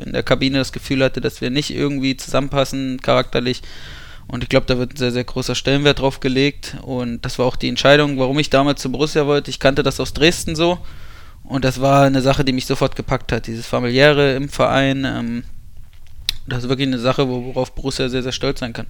in 0.04 0.12
der 0.12 0.24
Kabine 0.24 0.58
das 0.58 0.74
Gefühl 0.74 1.02
hatte, 1.04 1.22
dass 1.22 1.40
wir 1.40 1.50
nicht 1.50 1.70
irgendwie 1.70 2.18
zusammenpassen, 2.18 3.00
charakterlich. 3.02 3.62
Und 4.28 4.44
ich 4.44 4.50
glaube, 4.50 4.66
da 4.66 4.78
wird 4.78 4.94
ein 4.94 4.98
sehr, 4.98 5.12
sehr 5.12 5.24
großer 5.24 5.56
Stellenwert 5.56 6.00
drauf 6.00 6.20
gelegt. 6.20 6.78
Und 6.82 7.24
das 7.24 7.40
war 7.40 7.46
auch 7.46 7.56
die 7.56 7.70
Entscheidung, 7.70 8.20
warum 8.20 8.38
ich 8.40 8.50
damals 8.50 8.82
zu 8.82 8.92
Borussia 8.92 9.26
wollte. 9.26 9.50
Ich 9.50 9.60
kannte 9.60 9.84
das 9.84 10.00
aus 10.00 10.14
Dresden 10.14 10.56
so. 10.56 10.80
Und 11.44 11.64
das 11.64 11.80
war 11.80 12.04
eine 12.04 12.22
Sache, 12.22 12.44
die 12.44 12.52
mich 12.52 12.66
sofort 12.66 12.96
gepackt 12.96 13.32
hat. 13.32 13.48
Dieses 13.48 13.66
familiäre 13.66 14.36
im 14.36 14.50
Verein. 14.50 15.06
Ähm, 15.06 15.44
das 16.46 16.64
ist 16.64 16.70
wirklich 16.70 16.88
eine 16.88 17.00
Sache, 17.00 17.28
worauf 17.28 17.74
Borussia 17.74 18.10
sehr, 18.10 18.24
sehr 18.24 18.32
stolz 18.32 18.60
sein 18.60 18.74
kann. 18.74 18.88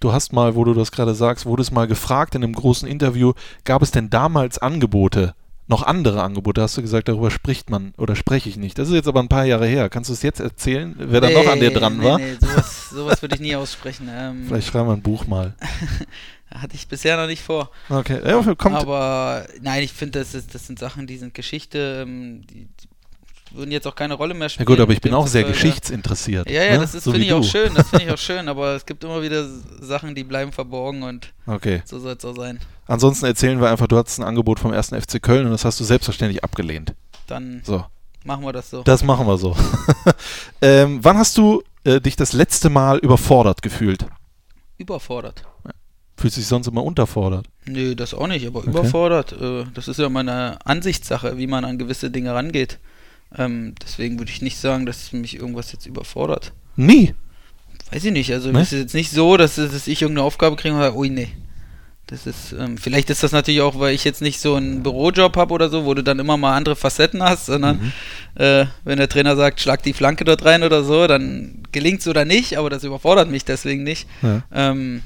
Du 0.00 0.12
hast 0.12 0.32
mal, 0.32 0.54
wo 0.54 0.64
du 0.64 0.74
das 0.74 0.92
gerade 0.92 1.14
sagst, 1.14 1.44
wurde 1.44 1.62
es 1.62 1.70
mal 1.70 1.86
gefragt 1.86 2.34
in 2.34 2.42
einem 2.42 2.54
großen 2.54 2.88
Interview, 2.88 3.32
gab 3.64 3.82
es 3.82 3.90
denn 3.90 4.08
damals 4.10 4.58
Angebote 4.58 5.34
noch 5.68 5.82
andere 5.82 6.22
Angebote. 6.22 6.62
Hast 6.62 6.76
du 6.76 6.82
gesagt, 6.82 7.08
darüber 7.08 7.30
spricht 7.30 7.70
man 7.70 7.92
oder 7.96 8.16
spreche 8.16 8.48
ich 8.48 8.56
nicht. 8.56 8.78
Das 8.78 8.88
ist 8.88 8.94
jetzt 8.94 9.08
aber 9.08 9.20
ein 9.20 9.28
paar 9.28 9.44
Jahre 9.44 9.66
her. 9.66 9.88
Kannst 9.88 10.08
du 10.10 10.14
es 10.14 10.22
jetzt 10.22 10.40
erzählen, 10.40 10.94
wer 10.98 11.20
nee, 11.20 11.32
da 11.32 11.42
noch 11.42 11.50
an 11.50 11.60
dir 11.60 11.72
dran 11.72 11.98
nee, 11.98 12.04
war? 12.04 12.18
Nee, 12.18 12.36
sowas, 12.40 12.90
sowas 12.90 13.22
würde 13.22 13.34
ich 13.34 13.40
nie 13.40 13.54
aussprechen. 13.54 14.08
Ähm, 14.10 14.44
Vielleicht 14.48 14.68
schreiben 14.68 14.88
wir 14.88 14.94
ein 14.94 15.02
Buch 15.02 15.26
mal. 15.26 15.54
Hatte 16.50 16.76
ich 16.76 16.88
bisher 16.88 17.18
noch 17.18 17.26
nicht 17.26 17.42
vor. 17.42 17.70
Okay, 17.90 18.20
ja, 18.24 18.42
kommt. 18.54 18.74
Aber 18.74 19.46
nein, 19.60 19.82
ich 19.82 19.92
finde, 19.92 20.20
das, 20.20 20.32
das 20.32 20.66
sind 20.66 20.78
Sachen, 20.78 21.06
die 21.06 21.18
sind 21.18 21.34
Geschichte, 21.34 22.04
ähm, 22.06 22.46
die, 22.46 22.68
würden 23.52 23.70
jetzt 23.70 23.86
auch 23.86 23.94
keine 23.94 24.14
Rolle 24.14 24.34
mehr 24.34 24.48
spielen. 24.48 24.68
Ja 24.68 24.74
gut, 24.74 24.80
aber 24.80 24.92
ich 24.92 25.00
bin 25.00 25.14
auch 25.14 25.26
sehr 25.26 25.44
geschichtsinteressiert. 25.44 26.50
Ja, 26.50 26.62
ja, 26.64 26.72
ne? 26.72 26.78
das 26.80 26.92
so 26.92 27.12
finde 27.12 27.26
ich 27.26 27.32
auch 27.32 27.44
schön, 27.44 27.74
das 27.74 27.88
finde 27.90 28.06
ich 28.06 28.10
auch 28.12 28.18
schön, 28.18 28.48
aber 28.48 28.74
es 28.74 28.86
gibt 28.86 29.04
immer 29.04 29.22
wieder 29.22 29.46
Sachen, 29.80 30.14
die 30.14 30.24
bleiben 30.24 30.52
verborgen 30.52 31.02
und 31.02 31.32
okay. 31.46 31.82
so 31.84 31.98
soll 31.98 32.16
es 32.18 32.24
auch 32.24 32.36
sein. 32.36 32.60
Ansonsten 32.86 33.26
erzählen 33.26 33.60
wir 33.60 33.70
einfach, 33.70 33.86
du 33.86 33.96
hattest 33.96 34.18
ein 34.18 34.24
Angebot 34.24 34.60
vom 34.60 34.72
1. 34.72 34.88
FC 34.88 35.22
Köln 35.22 35.46
und 35.46 35.52
das 35.52 35.64
hast 35.64 35.78
du 35.78 35.84
selbstverständlich 35.84 36.42
abgelehnt. 36.42 36.94
Dann 37.26 37.62
so. 37.64 37.84
machen 38.24 38.44
wir 38.44 38.52
das 38.52 38.70
so. 38.70 38.82
Das 38.82 39.04
machen 39.04 39.26
wir 39.26 39.36
so. 39.36 39.56
ähm, 40.62 41.00
wann 41.02 41.18
hast 41.18 41.36
du 41.36 41.62
äh, 41.84 42.00
dich 42.00 42.16
das 42.16 42.32
letzte 42.32 42.70
Mal 42.70 42.98
überfordert 42.98 43.62
gefühlt? 43.62 44.06
Überfordert? 44.78 45.42
Ja. 45.64 45.72
Fühlst 46.16 46.36
du 46.36 46.40
dich 46.40 46.48
sonst 46.48 46.66
immer 46.66 46.82
unterfordert? 46.82 47.46
Nö, 47.64 47.94
das 47.94 48.12
auch 48.12 48.26
nicht, 48.26 48.46
aber 48.46 48.60
okay. 48.60 48.70
überfordert. 48.70 49.32
Äh, 49.40 49.66
das 49.74 49.86
ist 49.86 50.00
ja 50.00 50.08
meine 50.08 50.58
Ansichtssache, 50.64 51.38
wie 51.38 51.46
man 51.46 51.64
an 51.64 51.78
gewisse 51.78 52.10
Dinge 52.10 52.34
rangeht. 52.34 52.78
Ähm, 53.36 53.74
deswegen 53.82 54.18
würde 54.18 54.30
ich 54.30 54.42
nicht 54.42 54.58
sagen, 54.58 54.86
dass 54.86 55.12
mich 55.12 55.36
irgendwas 55.36 55.72
jetzt 55.72 55.86
überfordert. 55.86 56.52
Nie? 56.76 57.14
Weiß 57.90 58.04
ich 58.04 58.12
nicht. 58.12 58.32
Also, 58.32 58.50
nee? 58.50 58.60
es 58.60 58.72
ist 58.72 58.78
jetzt 58.78 58.94
nicht 58.94 59.10
so, 59.10 59.36
dass, 59.36 59.56
dass 59.56 59.86
ich 59.86 60.02
irgendeine 60.02 60.26
Aufgabe 60.26 60.56
kriege 60.56 60.74
und 60.74 60.80
sage, 60.80 60.96
ui, 60.96 61.10
nee. 61.10 61.28
Das 62.06 62.26
ist, 62.26 62.54
ähm, 62.58 62.78
vielleicht 62.78 63.10
ist 63.10 63.22
das 63.22 63.32
natürlich 63.32 63.60
auch, 63.60 63.78
weil 63.78 63.94
ich 63.94 64.02
jetzt 64.02 64.22
nicht 64.22 64.40
so 64.40 64.54
einen 64.54 64.82
Bürojob 64.82 65.36
habe 65.36 65.52
oder 65.52 65.68
so, 65.68 65.84
wo 65.84 65.92
du 65.92 66.02
dann 66.02 66.18
immer 66.18 66.38
mal 66.38 66.56
andere 66.56 66.74
Facetten 66.74 67.22
hast, 67.22 67.44
sondern 67.44 67.76
mhm. 67.80 68.42
äh, 68.42 68.64
wenn 68.84 68.96
der 68.96 69.10
Trainer 69.10 69.36
sagt, 69.36 69.60
schlag 69.60 69.82
die 69.82 69.92
Flanke 69.92 70.24
dort 70.24 70.42
rein 70.46 70.62
oder 70.62 70.84
so, 70.84 71.06
dann 71.06 71.64
gelingt 71.70 72.00
es 72.00 72.08
oder 72.08 72.24
nicht, 72.24 72.56
aber 72.56 72.70
das 72.70 72.82
überfordert 72.82 73.30
mich 73.30 73.44
deswegen 73.44 73.82
nicht. 73.82 74.08
Ja. 74.22 74.42
Ähm, 74.52 75.02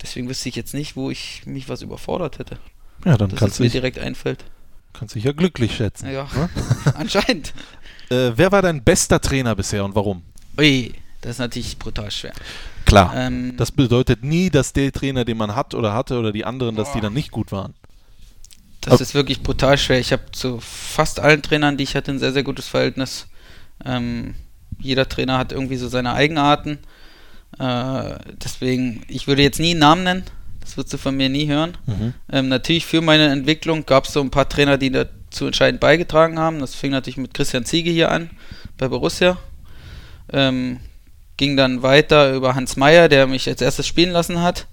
deswegen 0.00 0.28
wüsste 0.28 0.48
ich 0.48 0.54
jetzt 0.54 0.74
nicht, 0.74 0.94
wo 0.94 1.10
ich 1.10 1.42
mich 1.44 1.68
was 1.68 1.82
überfordert 1.82 2.38
hätte. 2.38 2.56
Ja, 3.04 3.16
dann 3.16 3.34
kannst 3.34 3.58
du 3.58 3.64
mir 3.64 3.70
direkt 3.70 3.98
einfällt. 3.98 4.44
Kannst 4.92 5.14
dich 5.14 5.24
ja 5.24 5.32
glücklich 5.32 5.76
schätzen. 5.76 6.10
Ja, 6.10 6.28
ne? 6.34 6.48
anscheinend. 6.94 7.52
Äh, 8.10 8.36
wer 8.36 8.52
war 8.52 8.60
dein 8.60 8.84
bester 8.84 9.22
Trainer 9.22 9.56
bisher 9.56 9.86
und 9.86 9.94
warum? 9.94 10.22
Ui, 10.58 10.92
das 11.22 11.30
ist 11.30 11.38
natürlich 11.38 11.78
brutal 11.78 12.10
schwer. 12.10 12.34
Klar. 12.84 13.14
Ähm, 13.16 13.56
das 13.56 13.72
bedeutet 13.72 14.22
nie, 14.22 14.50
dass 14.50 14.74
der 14.74 14.92
Trainer, 14.92 15.24
den 15.24 15.38
man 15.38 15.54
hat 15.54 15.74
oder 15.74 15.94
hatte 15.94 16.18
oder 16.18 16.30
die 16.30 16.44
anderen, 16.44 16.76
dass 16.76 16.88
boah. 16.88 16.94
die 16.96 17.00
dann 17.00 17.14
nicht 17.14 17.30
gut 17.30 17.52
waren. 17.52 17.72
Das 18.82 18.94
okay. 18.94 19.02
ist 19.04 19.14
wirklich 19.14 19.42
brutal 19.42 19.78
schwer. 19.78 19.98
Ich 19.98 20.12
habe 20.12 20.30
zu 20.32 20.58
fast 20.60 21.20
allen 21.20 21.40
Trainern, 21.40 21.78
die 21.78 21.84
ich 21.84 21.96
hatte, 21.96 22.10
ein 22.10 22.18
sehr, 22.18 22.34
sehr 22.34 22.42
gutes 22.42 22.68
Verhältnis. 22.68 23.28
Ähm, 23.84 24.34
jeder 24.78 25.08
Trainer 25.08 25.38
hat 25.38 25.52
irgendwie 25.52 25.76
so 25.76 25.88
seine 25.88 26.12
Eigenarten. 26.12 26.80
Äh, 27.58 28.18
deswegen, 28.44 29.04
ich 29.08 29.26
würde 29.26 29.42
jetzt 29.42 29.60
nie 29.60 29.70
einen 29.70 29.80
Namen 29.80 30.04
nennen. 30.04 30.24
Das 30.62 30.76
wirst 30.76 30.92
du 30.92 30.98
von 30.98 31.16
mir 31.16 31.28
nie 31.28 31.48
hören. 31.48 31.76
Mhm. 31.86 32.14
Ähm, 32.30 32.48
natürlich 32.48 32.86
für 32.86 33.00
meine 33.00 33.28
Entwicklung 33.28 33.84
gab 33.84 34.04
es 34.04 34.12
so 34.12 34.20
ein 34.20 34.30
paar 34.30 34.48
Trainer, 34.48 34.78
die 34.78 34.90
dazu 34.90 35.46
entscheidend 35.46 35.80
beigetragen 35.80 36.38
haben. 36.38 36.60
Das 36.60 36.74
fing 36.74 36.92
natürlich 36.92 37.16
mit 37.16 37.34
Christian 37.34 37.64
Ziege 37.64 37.90
hier 37.90 38.10
an 38.10 38.30
bei 38.78 38.88
Borussia. 38.88 39.36
Ähm, 40.32 40.78
ging 41.36 41.56
dann 41.56 41.82
weiter 41.82 42.32
über 42.32 42.54
Hans 42.54 42.76
Meyer, 42.76 43.08
der 43.08 43.26
mich 43.26 43.48
als 43.48 43.60
erstes 43.60 43.86
spielen 43.86 44.12
lassen 44.12 44.40
hat. 44.40 44.66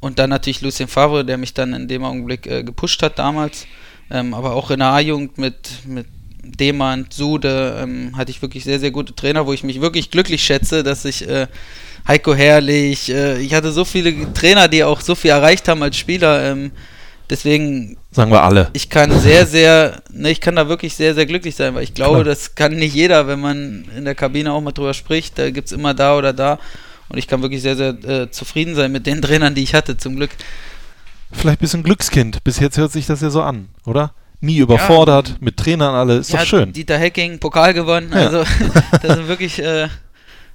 Und 0.00 0.18
dann 0.18 0.30
natürlich 0.30 0.60
Lucien 0.60 0.88
Favre, 0.88 1.24
der 1.24 1.38
mich 1.38 1.54
dann 1.54 1.72
in 1.72 1.88
dem 1.88 2.04
Augenblick 2.04 2.46
äh, 2.46 2.62
gepusht 2.62 3.02
hat 3.02 3.18
damals. 3.18 3.66
Ähm, 4.10 4.34
aber 4.34 4.54
auch 4.54 4.70
in 4.70 4.78
der 4.78 4.88
A-Jugend 4.88 5.38
mit, 5.38 5.86
mit 5.86 6.06
Demand, 6.42 7.12
Sude 7.12 7.78
ähm, 7.82 8.16
hatte 8.16 8.30
ich 8.30 8.40
wirklich 8.40 8.64
sehr, 8.64 8.80
sehr 8.80 8.90
gute 8.90 9.14
Trainer, 9.14 9.46
wo 9.46 9.52
ich 9.52 9.64
mich 9.64 9.80
wirklich 9.80 10.10
glücklich 10.10 10.42
schätze, 10.42 10.82
dass 10.82 11.04
ich 11.04 11.28
äh, 11.28 11.46
Heiko 12.08 12.34
Herrlich, 12.34 13.12
äh, 13.12 13.38
ich 13.38 13.52
hatte 13.52 13.70
so 13.70 13.84
viele 13.84 14.32
Trainer, 14.32 14.66
die 14.66 14.82
auch 14.82 15.02
so 15.02 15.14
viel 15.14 15.30
erreicht 15.30 15.68
haben 15.68 15.82
als 15.82 15.98
Spieler. 15.98 16.42
Ähm, 16.42 16.72
deswegen 17.28 17.98
sagen 18.10 18.32
wir 18.32 18.42
alle. 18.42 18.70
Ich 18.72 18.88
kann 18.88 19.20
sehr, 19.20 19.44
sehr, 19.46 20.00
ne, 20.10 20.30
ich 20.30 20.40
kann 20.40 20.56
da 20.56 20.70
wirklich 20.70 20.94
sehr, 20.94 21.14
sehr 21.14 21.26
glücklich 21.26 21.54
sein, 21.54 21.74
weil 21.74 21.82
ich 21.82 21.92
glaube, 21.92 22.22
Klar. 22.22 22.24
das 22.24 22.54
kann 22.54 22.76
nicht 22.76 22.94
jeder, 22.94 23.26
wenn 23.26 23.40
man 23.40 23.84
in 23.94 24.06
der 24.06 24.14
Kabine 24.14 24.54
auch 24.54 24.62
mal 24.62 24.72
drüber 24.72 24.94
spricht. 24.94 25.38
Da 25.38 25.50
gibt 25.50 25.66
es 25.66 25.72
immer 25.72 25.92
da 25.92 26.16
oder 26.16 26.32
da. 26.32 26.58
Und 27.10 27.18
ich 27.18 27.26
kann 27.26 27.42
wirklich 27.42 27.60
sehr, 27.60 27.76
sehr 27.76 27.90
äh, 28.04 28.30
zufrieden 28.30 28.74
sein 28.74 28.90
mit 28.90 29.06
den 29.06 29.20
Trainern, 29.22 29.54
die 29.54 29.62
ich 29.62 29.74
hatte, 29.74 29.98
zum 29.98 30.16
Glück. 30.16 30.30
Vielleicht 31.30 31.58
ein 31.58 31.60
bisschen 31.60 31.82
Glückskind. 31.82 32.42
Bis 32.42 32.58
jetzt 32.58 32.78
hört 32.78 32.90
sich 32.90 33.04
das 33.04 33.20
ja 33.20 33.28
so 33.28 33.42
an, 33.42 33.68
oder? 33.84 34.14
Nie 34.40 34.58
überfordert, 34.58 35.28
ja. 35.28 35.34
mit 35.40 35.58
Trainern 35.58 35.94
alle. 35.94 36.18
Ist 36.18 36.32
ja, 36.32 36.40
doch 36.40 36.46
schön. 36.46 36.72
Dieter 36.72 36.96
Hecking, 36.96 37.38
Pokal 37.38 37.74
gewonnen. 37.74 38.10
Ja. 38.14 38.28
Also, 38.28 38.44
da 39.02 39.14
sind 39.14 39.28
wirklich 39.28 39.58
äh, 39.58 39.88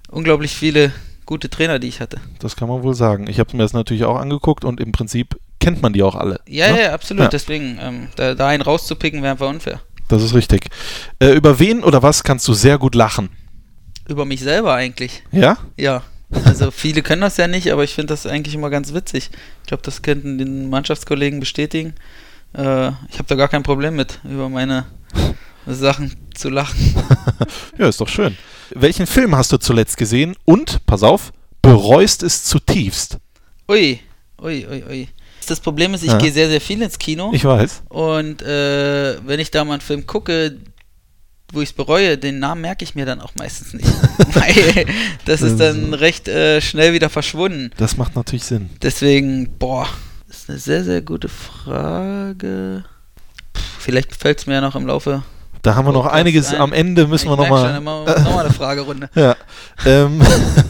unglaublich 0.10 0.56
viele 0.56 0.92
gute 1.26 1.50
Trainer, 1.50 1.80
die 1.80 1.88
ich 1.88 2.00
hatte. 2.00 2.20
Das 2.40 2.56
kann 2.56 2.68
man 2.68 2.84
wohl 2.84 2.96
sagen. 2.96 3.28
Ich 3.28 3.40
habe 3.40 3.56
mir 3.56 3.64
das 3.64 3.74
natürlich 3.74 4.04
auch 4.04 4.18
angeguckt 4.18 4.66
und 4.66 4.80
im 4.80 4.92
Prinzip 4.92 5.38
kennt 5.60 5.82
man 5.82 5.94
die 5.94 6.04
auch 6.04 6.16
alle. 6.16 6.40
Ja, 6.48 6.72
ne? 6.72 6.82
ja, 6.82 6.94
absolut. 6.94 7.24
Ja. 7.24 7.30
Deswegen, 7.30 7.80
ähm, 7.82 8.08
da, 8.16 8.36
da, 8.36 8.48
einen 8.48 8.62
rauszupicken, 8.62 9.22
wäre 9.22 9.32
einfach 9.32 9.50
unfair. 9.50 9.80
Das 10.10 10.22
ist 10.22 10.34
richtig. 10.34 10.70
Äh, 11.20 11.32
über 11.32 11.60
wen 11.60 11.84
oder 11.84 12.04
was 12.04 12.24
kannst 12.24 12.48
du 12.48 12.54
sehr 12.54 12.78
gut 12.78 12.96
lachen? 12.96 13.30
Über 14.08 14.26
mich 14.26 14.42
selber 14.42 14.74
eigentlich. 14.74 15.24
Ja? 15.32 15.58
Ja. 15.78 16.04
Also 16.46 16.72
viele 16.72 17.02
können 17.02 17.22
das 17.22 17.38
ja 17.38 17.48
nicht, 17.48 17.72
aber 17.72 17.84
ich 17.84 17.94
finde 17.94 18.14
das 18.14 18.26
eigentlich 18.26 18.56
immer 18.56 18.70
ganz 18.70 18.94
witzig. 18.94 19.30
Ich 19.62 19.68
glaube, 19.68 19.84
das 19.84 20.02
könnten 20.02 20.38
den 20.38 20.70
Mannschaftskollegen 20.70 21.40
bestätigen. 21.40 21.94
Äh, 22.54 22.90
ich 23.10 23.20
habe 23.20 23.28
da 23.28 23.36
gar 23.36 23.48
kein 23.48 23.64
Problem 23.64 23.96
mit, 23.96 24.20
über 24.24 24.50
meine 24.50 24.86
Sachen 25.66 26.16
zu 26.34 26.50
lachen. 26.50 26.96
ja, 27.78 27.88
ist 27.88 28.02
doch 28.02 28.10
schön. 28.10 28.38
Welchen 28.76 29.08
Film 29.08 29.36
hast 29.36 29.52
du 29.52 29.58
zuletzt 29.58 29.98
gesehen 29.98 30.36
und, 30.46 30.86
pass 30.86 31.04
auf, 31.04 31.32
bereust 31.62 32.24
es 32.24 32.44
zutiefst? 32.44 33.18
Ui, 33.70 34.00
ui, 34.42 34.68
ui, 34.68 34.84
ui. 34.90 35.08
Das 35.48 35.60
Problem 35.60 35.94
ist, 35.94 36.04
ich 36.04 36.12
ja. 36.12 36.18
gehe 36.18 36.32
sehr, 36.32 36.48
sehr 36.48 36.62
viel 36.62 36.82
ins 36.82 36.98
Kino. 36.98 37.32
Ich 37.34 37.46
weiß. 37.46 37.84
Und 37.90 38.42
äh, 38.42 39.18
wenn 39.26 39.40
ich 39.40 39.52
da 39.52 39.64
mal 39.64 39.74
einen 39.74 39.82
Film 39.82 40.08
gucke, 40.08 40.58
wo 41.52 41.62
ich 41.62 41.70
es 41.70 41.74
bereue, 41.74 42.18
den 42.18 42.40
Namen 42.40 42.62
merke 42.62 42.84
ich 42.84 42.96
mir 42.96 43.06
dann 43.06 43.22
auch 43.22 43.36
meistens 43.36 43.74
nicht. 43.74 43.88
Weil 44.34 44.86
das 45.26 45.42
ist 45.42 45.60
dann 45.60 45.94
recht 45.94 46.28
äh, 46.28 46.62
schnell 46.62 46.94
wieder 46.94 47.10
verschwunden. 47.10 47.72
Das 47.78 47.98
macht 47.98 48.16
natürlich 48.16 48.46
Sinn. 48.46 48.70
Deswegen, 48.82 49.58
boah, 49.60 49.88
das 50.28 50.38
ist 50.38 50.50
eine 50.50 50.60
sehr, 50.60 50.84
sehr 50.84 51.02
gute 51.02 51.30
Frage. 51.30 52.86
Puh, 53.54 53.62
vielleicht 53.80 54.16
fällt 54.16 54.40
es 54.40 54.48
mir 54.48 54.56
ja 54.56 54.62
noch 54.62 54.76
im 54.76 54.88
Laufe 54.88 55.24
da 55.64 55.76
haben 55.76 55.86
wir 55.86 55.94
noch 55.94 56.06
einiges 56.06 56.54
ein, 56.54 56.60
am 56.60 56.74
Ende, 56.74 57.08
müssen 57.08 57.30
wir 57.30 57.38
nochmal. 57.38 57.80
Nochmal 57.80 58.46
eine 58.46 58.54
Fragerunde. 58.54 59.10
ja. 59.16 59.36
Ähm, 59.86 60.22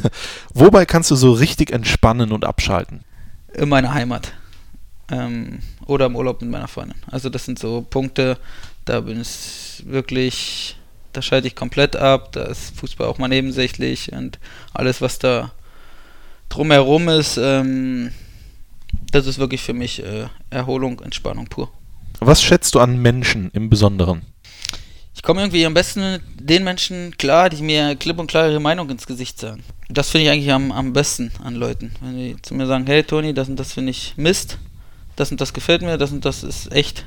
wobei 0.54 0.86
kannst 0.86 1.10
du 1.10 1.16
so 1.16 1.34
richtig 1.34 1.72
entspannen 1.72 2.32
und 2.32 2.46
abschalten? 2.46 3.02
In 3.54 3.70
meiner 3.70 3.94
Heimat. 3.94 4.34
Ähm, 5.12 5.60
oder 5.88 6.06
im 6.06 6.16
Urlaub 6.16 6.42
mit 6.42 6.52
meiner 6.52 6.68
Freundin. 6.68 6.96
Also, 7.10 7.30
das 7.30 7.44
sind 7.46 7.58
so 7.58 7.82
Punkte, 7.82 8.38
da 8.86 9.02
bin 9.02 9.20
ich 9.20 9.84
wirklich. 9.86 10.78
Da 11.12 11.22
schalte 11.22 11.48
ich 11.48 11.56
komplett 11.56 11.96
ab. 11.96 12.32
Da 12.32 12.44
ist 12.44 12.76
Fußball 12.78 13.08
auch 13.08 13.18
mal 13.18 13.28
nebensächlich 13.28 14.12
und 14.14 14.40
alles, 14.74 15.02
was 15.02 15.20
da 15.20 15.52
drumherum 16.50 17.10
ist, 17.10 17.38
ähm, 17.38 18.12
das 19.12 19.26
ist 19.26 19.40
wirklich 19.40 19.62
für 19.62 19.74
mich 19.74 20.04
äh, 20.04 20.28
Erholung, 20.50 21.00
Entspannung 21.02 21.48
pur. 21.48 21.70
Was 22.20 22.42
schätzt 22.42 22.76
du 22.76 22.80
an 22.80 22.98
Menschen 23.00 23.50
im 23.54 23.70
Besonderen? 23.70 24.33
Ich 25.16 25.22
komme 25.22 25.42
irgendwie 25.42 25.66
am 25.66 25.74
besten 25.74 26.14
mit 26.14 26.22
den 26.40 26.64
Menschen 26.64 27.16
klar, 27.18 27.50
die 27.50 27.62
mir 27.62 27.96
klipp 27.96 28.20
und 28.20 28.28
klar 28.28 28.50
ihre 28.50 28.60
Meinung 28.60 28.90
ins 28.90 29.08
Gesicht 29.08 29.40
sagen. 29.40 29.64
Das 29.90 30.10
finde 30.10 30.26
ich 30.26 30.32
eigentlich 30.32 30.52
am, 30.52 30.72
am 30.72 30.94
besten 30.94 31.32
an 31.44 31.56
Leuten. 31.56 31.94
Wenn 32.02 32.18
die 32.18 32.36
zu 32.42 32.56
mir 32.56 32.66
sagen, 32.66 32.86
hey 32.88 33.04
Toni, 33.04 33.34
das 33.34 33.48
und 33.48 33.58
das 33.58 33.74
finde 33.74 33.92
ich 33.92 34.14
Mist, 34.18 34.58
das 35.16 35.32
und 35.32 35.40
das 35.40 35.54
gefällt 35.54 35.82
mir, 35.82 35.98
das 35.98 36.12
und 36.12 36.26
das 36.26 36.44
ist 36.44 36.72
echt 36.72 37.06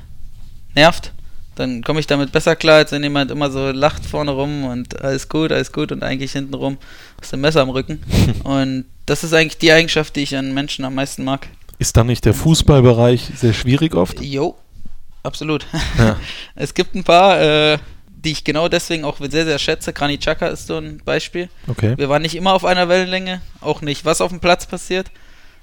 nervt, 0.73 1.11
dann 1.57 1.83
komme 1.83 1.99
ich 1.99 2.07
damit 2.07 2.31
besser 2.31 2.55
klar, 2.55 2.77
als 2.77 2.91
wenn 2.91 3.03
jemand 3.03 3.31
immer 3.31 3.49
so 3.49 3.71
lacht 3.71 4.05
vorne 4.05 4.31
rum 4.31 4.63
und 4.65 5.01
alles 5.01 5.27
gut, 5.27 5.51
alles 5.51 5.71
gut 5.71 5.91
und 5.91 6.03
eigentlich 6.03 6.31
hinten 6.31 6.53
rum 6.53 6.77
aus 7.19 7.29
dem 7.29 7.41
Messer 7.41 7.61
am 7.61 7.69
Rücken. 7.69 8.03
und 8.43 8.85
das 9.05 9.23
ist 9.23 9.33
eigentlich 9.33 9.57
die 9.57 9.71
Eigenschaft, 9.71 10.15
die 10.15 10.21
ich 10.21 10.35
an 10.35 10.53
Menschen 10.53 10.85
am 10.85 10.95
meisten 10.95 11.23
mag. 11.23 11.47
Ist 11.79 11.97
dann 11.97 12.07
nicht 12.07 12.25
der 12.25 12.33
Fußballbereich 12.33 13.31
sehr 13.35 13.53
schwierig 13.53 13.95
oft? 13.95 14.21
Jo, 14.21 14.55
absolut. 15.23 15.65
Ja. 15.97 16.17
Es 16.55 16.73
gibt 16.73 16.95
ein 16.95 17.03
paar, 17.03 17.39
äh, 17.39 17.77
die 18.27 18.33
ich 18.33 18.43
genau 18.43 18.67
deswegen 18.67 19.05
auch 19.05 19.17
sehr, 19.19 19.45
sehr 19.45 19.57
schätze. 19.57 19.93
Granit 19.93 20.19
Xhaka 20.19 20.47
ist 20.47 20.67
so 20.67 20.77
ein 20.77 21.01
Beispiel. 21.05 21.47
Okay. 21.67 21.97
Wir 21.97 22.09
waren 22.09 22.21
nicht 22.21 22.35
immer 22.35 22.51
auf 22.53 22.65
einer 22.65 22.89
Wellenlänge, 22.89 23.41
auch 23.61 23.81
nicht, 23.81 24.03
was 24.03 24.19
auf 24.19 24.31
dem 24.31 24.41
Platz 24.41 24.65
passiert. 24.65 25.09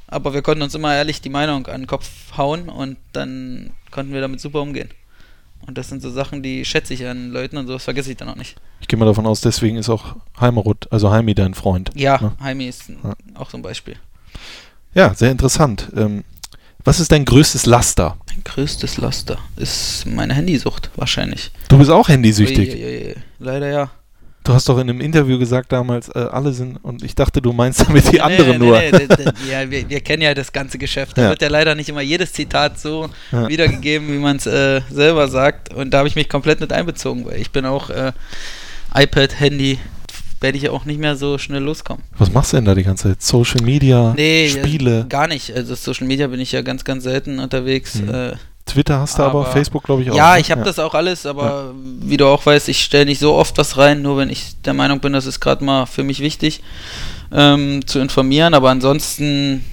Aber 0.06 0.32
wir 0.32 0.40
konnten 0.40 0.62
uns 0.62 0.74
immer 0.74 0.94
ehrlich 0.94 1.20
die 1.20 1.28
Meinung 1.28 1.66
an 1.66 1.82
den 1.82 1.86
Kopf 1.86 2.08
hauen 2.38 2.70
und 2.70 2.96
dann 3.12 3.70
konnten 3.90 4.14
wir 4.14 4.22
damit 4.22 4.40
super 4.40 4.62
umgehen. 4.62 4.88
Und 5.66 5.76
das 5.76 5.88
sind 5.90 6.00
so 6.00 6.10
Sachen, 6.10 6.42
die 6.42 6.64
schätze 6.64 6.94
ich 6.94 7.06
an 7.06 7.30
Leuten 7.30 7.58
und 7.58 7.66
sowas 7.66 7.84
vergesse 7.84 8.10
ich 8.10 8.16
dann 8.16 8.28
auch 8.30 8.36
nicht. 8.36 8.56
Ich 8.80 8.88
gehe 8.88 8.98
mal 8.98 9.04
davon 9.06 9.26
aus, 9.26 9.40
deswegen 9.42 9.76
ist 9.76 9.88
auch 9.90 10.16
Heimerud, 10.40 10.88
also 10.90 11.10
Heimi 11.10 11.34
dein 11.34 11.52
Freund. 11.54 11.90
Ja, 11.94 12.18
Ne? 12.20 12.32
Heimi 12.40 12.66
ist 12.66 12.88
Ja. 12.88 13.14
auch 13.34 13.50
so 13.50 13.58
ein 13.58 13.62
Beispiel. 13.62 13.96
Ja, 14.94 15.14
sehr 15.14 15.30
interessant. 15.30 15.90
Ähm, 15.96 16.24
was 16.84 17.00
ist 17.00 17.10
dein 17.12 17.24
größtes 17.24 17.66
Laster? 17.66 18.16
Mein 18.28 18.42
größtes 18.44 18.98
Laster 18.98 19.38
ist 19.56 20.04
meine 20.06 20.34
Handysucht, 20.34 20.90
wahrscheinlich. 20.96 21.50
Du 21.68 21.78
bist 21.78 21.90
auch 21.90 22.08
handysüchtig. 22.08 22.74
Uiuiui. 22.74 23.14
Leider 23.38 23.68
ja. 23.70 23.90
Du 24.46 24.52
hast 24.52 24.68
doch 24.68 24.76
in 24.76 24.90
einem 24.90 25.00
Interview 25.00 25.38
gesagt 25.38 25.72
damals, 25.72 26.10
äh, 26.10 26.18
alle 26.18 26.52
sind, 26.52 26.76
und 26.84 27.02
ich 27.02 27.14
dachte, 27.14 27.40
du 27.40 27.54
meinst 27.54 27.80
damit 27.88 28.04
die 28.08 28.16
Nee, 28.16 28.20
anderen 28.20 28.50
nee, 28.50 28.58
nur. 28.58 28.78
Nee, 28.78 29.08
ja, 29.50 29.70
wir, 29.70 29.88
wir 29.88 30.00
kennen 30.00 30.22
ja 30.22 30.34
das 30.34 30.52
ganze 30.52 30.76
Geschäft. 30.76 31.16
Da 31.16 31.22
Ja. 31.22 31.28
wird 31.30 31.40
ja 31.40 31.48
leider 31.48 31.74
nicht 31.74 31.88
immer 31.88 32.02
jedes 32.02 32.34
Zitat 32.34 32.78
so 32.78 33.08
Ja. 33.32 33.48
wiedergegeben, 33.48 34.06
wie 34.08 34.18
man 34.18 34.36
es 34.36 34.46
äh, 34.46 34.82
selber 34.90 35.28
sagt. 35.28 35.72
Und 35.72 35.92
da 35.92 35.98
habe 35.98 36.08
ich 36.08 36.14
mich 36.16 36.28
komplett 36.28 36.60
mit 36.60 36.74
einbezogen, 36.74 37.24
weil 37.24 37.40
ich 37.40 37.52
bin 37.52 37.64
auch 37.64 37.88
äh, 37.88 38.12
iPad, 38.94 39.40
Handy, 39.40 39.78
werde 40.44 40.58
ich 40.58 40.64
ja 40.64 40.72
auch 40.72 40.84
nicht 40.84 41.00
mehr 41.00 41.16
so 41.16 41.38
schnell 41.38 41.62
loskommen. 41.62 42.04
Was 42.18 42.30
machst 42.30 42.52
du 42.52 42.58
denn 42.58 42.66
da 42.66 42.74
die 42.74 42.82
ganze 42.82 43.08
Zeit? 43.08 43.22
Social 43.22 43.62
Media, 43.62 44.12
Nee, 44.14 44.50
Spiele, 44.50 45.06
gar 45.08 45.26
nicht. 45.26 45.50
Also 45.56 45.74
Social 45.74 46.06
Media 46.06 46.26
bin 46.26 46.38
ich 46.38 46.52
ja 46.52 46.60
ganz, 46.60 46.84
ganz 46.84 47.02
selten 47.02 47.38
unterwegs. 47.38 47.94
Mhm. 47.94 48.14
Äh, 48.14 48.32
Twitter 48.66 49.00
hast 49.00 49.18
du 49.18 49.22
aber, 49.22 49.40
aber- 49.40 49.52
Facebook 49.52 49.84
glaube 49.84 50.02
ich 50.02 50.10
auch. 50.10 50.14
ja, 50.16 50.34
ne? 50.34 50.40
ich 50.40 50.50
habe 50.50 50.62
das 50.62 50.78
auch 50.78 50.92
alles, 50.92 51.24
aber 51.24 51.72
wie 51.74 52.18
du 52.18 52.26
auch 52.26 52.44
weißt, 52.44 52.68
ich 52.68 52.82
stelle 52.84 53.06
nicht 53.06 53.20
so 53.20 53.32
oft 53.32 53.56
was 53.56 53.78
rein, 53.78 54.02
nur 54.02 54.18
wenn 54.18 54.28
ich 54.28 54.60
der 54.66 54.74
Meinung 54.74 55.00
bin, 55.00 55.14
das 55.14 55.24
ist 55.24 55.40
gerade 55.40 55.64
mal 55.64 55.86
für 55.86 56.02
mich 56.02 56.20
wichtig 56.20 56.60
ähm, 57.32 57.86
zu 57.86 57.98
informieren. 57.98 58.52
Aber 58.52 58.68
ansonsten 58.68 59.64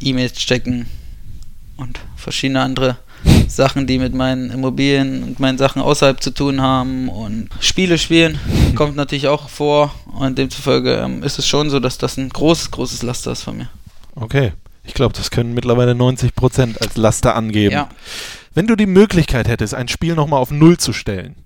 E-Mails 0.00 0.34
checken 0.34 0.86
und 1.76 1.98
verschiedene 2.16 2.60
andere 2.60 2.98
Sachen, 3.48 3.86
die 3.86 3.98
mit 3.98 4.14
meinen 4.14 4.50
Immobilien 4.50 5.22
und 5.22 5.40
meinen 5.40 5.58
Sachen 5.58 5.82
außerhalb 5.82 6.22
zu 6.22 6.30
tun 6.30 6.60
haben 6.60 7.08
und 7.08 7.48
Spiele 7.60 7.98
spielen, 7.98 8.38
kommt 8.74 8.96
natürlich 8.96 9.28
auch 9.28 9.48
vor. 9.48 9.94
Und 10.06 10.38
demzufolge 10.38 10.94
ähm, 10.94 11.22
ist 11.22 11.38
es 11.38 11.46
schon 11.46 11.70
so, 11.70 11.80
dass 11.80 11.98
das 11.98 12.16
ein 12.16 12.28
großes, 12.28 12.70
großes 12.70 13.02
Laster 13.02 13.32
ist 13.32 13.42
von 13.42 13.58
mir. 13.58 13.68
Okay. 14.14 14.52
Ich 14.84 14.94
glaube, 14.94 15.14
das 15.14 15.30
können 15.30 15.54
mittlerweile 15.54 15.94
90 15.94 16.34
Prozent 16.34 16.80
als 16.80 16.96
Laster 16.96 17.36
angeben. 17.36 17.72
Ja. 17.72 17.88
Wenn 18.54 18.66
du 18.66 18.76
die 18.76 18.86
Möglichkeit 18.86 19.46
hättest, 19.46 19.74
ein 19.74 19.88
Spiel 19.88 20.14
nochmal 20.14 20.40
auf 20.40 20.50
Null 20.50 20.78
zu 20.78 20.92
stellen 20.92 21.36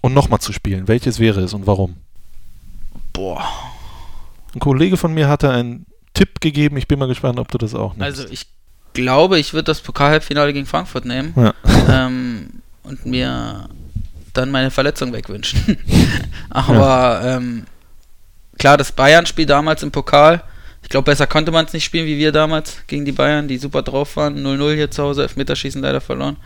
und 0.00 0.14
nochmal 0.14 0.38
zu 0.40 0.52
spielen, 0.52 0.88
welches 0.88 1.18
wäre 1.18 1.40
es 1.40 1.52
und 1.52 1.66
warum? 1.66 1.96
Boah. 3.12 3.44
Ein 4.54 4.60
Kollege 4.60 4.96
von 4.96 5.12
mir 5.12 5.28
hatte 5.28 5.50
einen 5.50 5.86
Tipp 6.14 6.40
gegeben. 6.40 6.76
Ich 6.76 6.88
bin 6.88 6.98
mal 6.98 7.08
gespannt, 7.08 7.38
ob 7.38 7.48
du 7.48 7.58
das 7.58 7.74
auch 7.74 7.94
nimmst. 7.94 8.02
Also 8.02 8.28
ich 8.28 8.46
glaube, 9.02 9.38
ich 9.38 9.54
würde 9.54 9.64
das 9.64 9.80
Pokalhalbfinale 9.80 10.52
gegen 10.52 10.66
Frankfurt 10.66 11.04
nehmen. 11.04 11.32
ja. 11.36 11.54
ähm, 11.90 12.48
und 12.82 13.04
mir 13.04 13.68
dann 14.32 14.50
meine 14.50 14.70
Verletzung 14.70 15.12
wegwünschen. 15.12 15.78
Aber 16.50 17.20
ähm, 17.24 17.64
klar, 18.58 18.76
das 18.76 18.92
Bayern-Spiel 18.92 19.46
damals 19.46 19.82
im 19.82 19.90
Pokal, 19.90 20.42
ich 20.82 20.88
glaube, 20.88 21.10
besser 21.10 21.26
konnte 21.26 21.52
man 21.52 21.66
es 21.66 21.72
nicht 21.72 21.84
spielen 21.84 22.06
wie 22.06 22.16
wir 22.16 22.32
damals 22.32 22.78
gegen 22.86 23.04
die 23.04 23.12
Bayern, 23.12 23.46
die 23.46 23.58
super 23.58 23.82
drauf 23.82 24.16
waren. 24.16 24.38
0-0 24.38 24.74
hier 24.74 24.90
zu 24.90 25.02
Hause, 25.02 25.22
Elfmeterschießen 25.22 25.82
leider 25.82 26.00
verloren. 26.00 26.36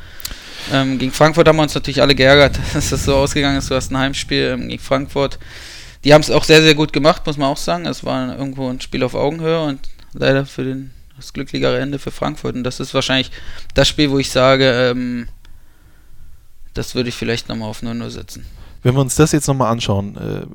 Ähm, 0.72 0.98
gegen 0.98 1.12
Frankfurt 1.12 1.46
haben 1.46 1.56
wir 1.56 1.62
uns 1.62 1.74
natürlich 1.74 2.02
alle 2.02 2.14
geärgert, 2.14 2.58
dass 2.74 2.90
das 2.90 3.04
so 3.04 3.14
ausgegangen 3.14 3.58
ist. 3.58 3.70
Du 3.70 3.74
hast 3.74 3.92
ein 3.92 3.98
Heimspiel 3.98 4.54
ähm, 4.54 4.68
gegen 4.68 4.82
Frankfurt. 4.82 5.38
Die 6.04 6.12
haben 6.12 6.22
es 6.22 6.30
auch 6.30 6.44
sehr, 6.44 6.62
sehr 6.62 6.74
gut 6.74 6.92
gemacht, 6.92 7.24
muss 7.26 7.36
man 7.36 7.48
auch 7.48 7.56
sagen. 7.56 7.86
Es 7.86 8.04
war 8.04 8.36
irgendwo 8.36 8.68
ein 8.68 8.80
Spiel 8.80 9.04
auf 9.04 9.14
Augenhöhe 9.14 9.62
und 9.62 9.78
leider 10.12 10.44
für 10.44 10.64
den, 10.64 10.90
das 11.22 11.32
glücklichere 11.32 11.78
Ende 11.78 11.98
für 11.98 12.10
Frankfurt. 12.10 12.54
Und 12.54 12.64
das 12.64 12.80
ist 12.80 12.94
wahrscheinlich 12.94 13.30
das 13.74 13.88
Spiel, 13.88 14.10
wo 14.10 14.18
ich 14.18 14.30
sage, 14.30 14.70
ähm, 14.70 15.28
das 16.74 16.94
würde 16.94 17.08
ich 17.08 17.14
vielleicht 17.14 17.48
nochmal 17.48 17.68
auf 17.68 17.82
0-0 17.82 18.10
setzen. 18.10 18.46
Wenn 18.82 18.94
wir 18.94 19.00
uns 19.00 19.14
das 19.14 19.32
jetzt 19.32 19.46
nochmal 19.46 19.70
anschauen, 19.70 20.16
äh, 20.16 20.46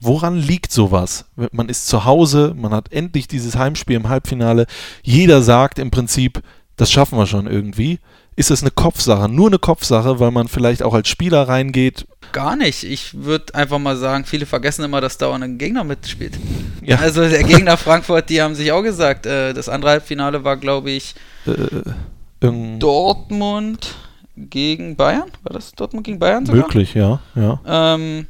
woran 0.00 0.36
liegt 0.36 0.72
sowas? 0.72 1.26
Man 1.52 1.68
ist 1.68 1.86
zu 1.86 2.04
Hause, 2.04 2.54
man 2.56 2.72
hat 2.72 2.92
endlich 2.92 3.28
dieses 3.28 3.56
Heimspiel 3.56 3.96
im 3.96 4.08
Halbfinale. 4.08 4.66
Jeder 5.02 5.42
sagt 5.42 5.78
im 5.78 5.90
Prinzip, 5.90 6.42
das 6.76 6.92
schaffen 6.92 7.18
wir 7.18 7.26
schon 7.26 7.46
irgendwie. 7.46 7.98
Ist 8.36 8.50
es 8.50 8.62
eine 8.62 8.70
Kopfsache? 8.70 9.30
Nur 9.30 9.48
eine 9.48 9.58
Kopfsache, 9.58 10.20
weil 10.20 10.30
man 10.30 10.46
vielleicht 10.46 10.82
auch 10.82 10.92
als 10.92 11.08
Spieler 11.08 11.48
reingeht? 11.48 12.06
Gar 12.32 12.56
nicht. 12.56 12.84
Ich 12.84 13.14
würde 13.24 13.54
einfach 13.54 13.78
mal 13.78 13.96
sagen, 13.96 14.26
viele 14.26 14.44
vergessen 14.44 14.84
immer, 14.84 15.00
dass 15.00 15.16
da 15.16 15.28
auch 15.28 15.34
ein 15.34 15.56
Gegner 15.56 15.84
mitspielt. 15.84 16.38
Ja, 16.82 16.98
Also 16.98 17.26
der 17.26 17.44
Gegner 17.44 17.78
Frankfurt, 17.78 18.28
die 18.28 18.42
haben 18.42 18.54
sich 18.54 18.72
auch 18.72 18.82
gesagt, 18.82 19.24
äh, 19.24 19.54
das 19.54 19.70
andere 19.70 19.92
Halbfinale 19.92 20.44
war, 20.44 20.58
glaube 20.58 20.90
ich, 20.90 21.14
äh, 21.46 22.50
Dortmund 22.78 23.94
gegen 24.36 24.96
Bayern. 24.96 25.30
War 25.42 25.54
das 25.54 25.72
Dortmund 25.72 26.04
gegen 26.04 26.18
Bayern 26.18 26.44
sogar? 26.44 26.62
möglich, 26.62 26.92
ja, 26.92 27.20
ja. 27.34 27.60
Ähm, 27.66 28.26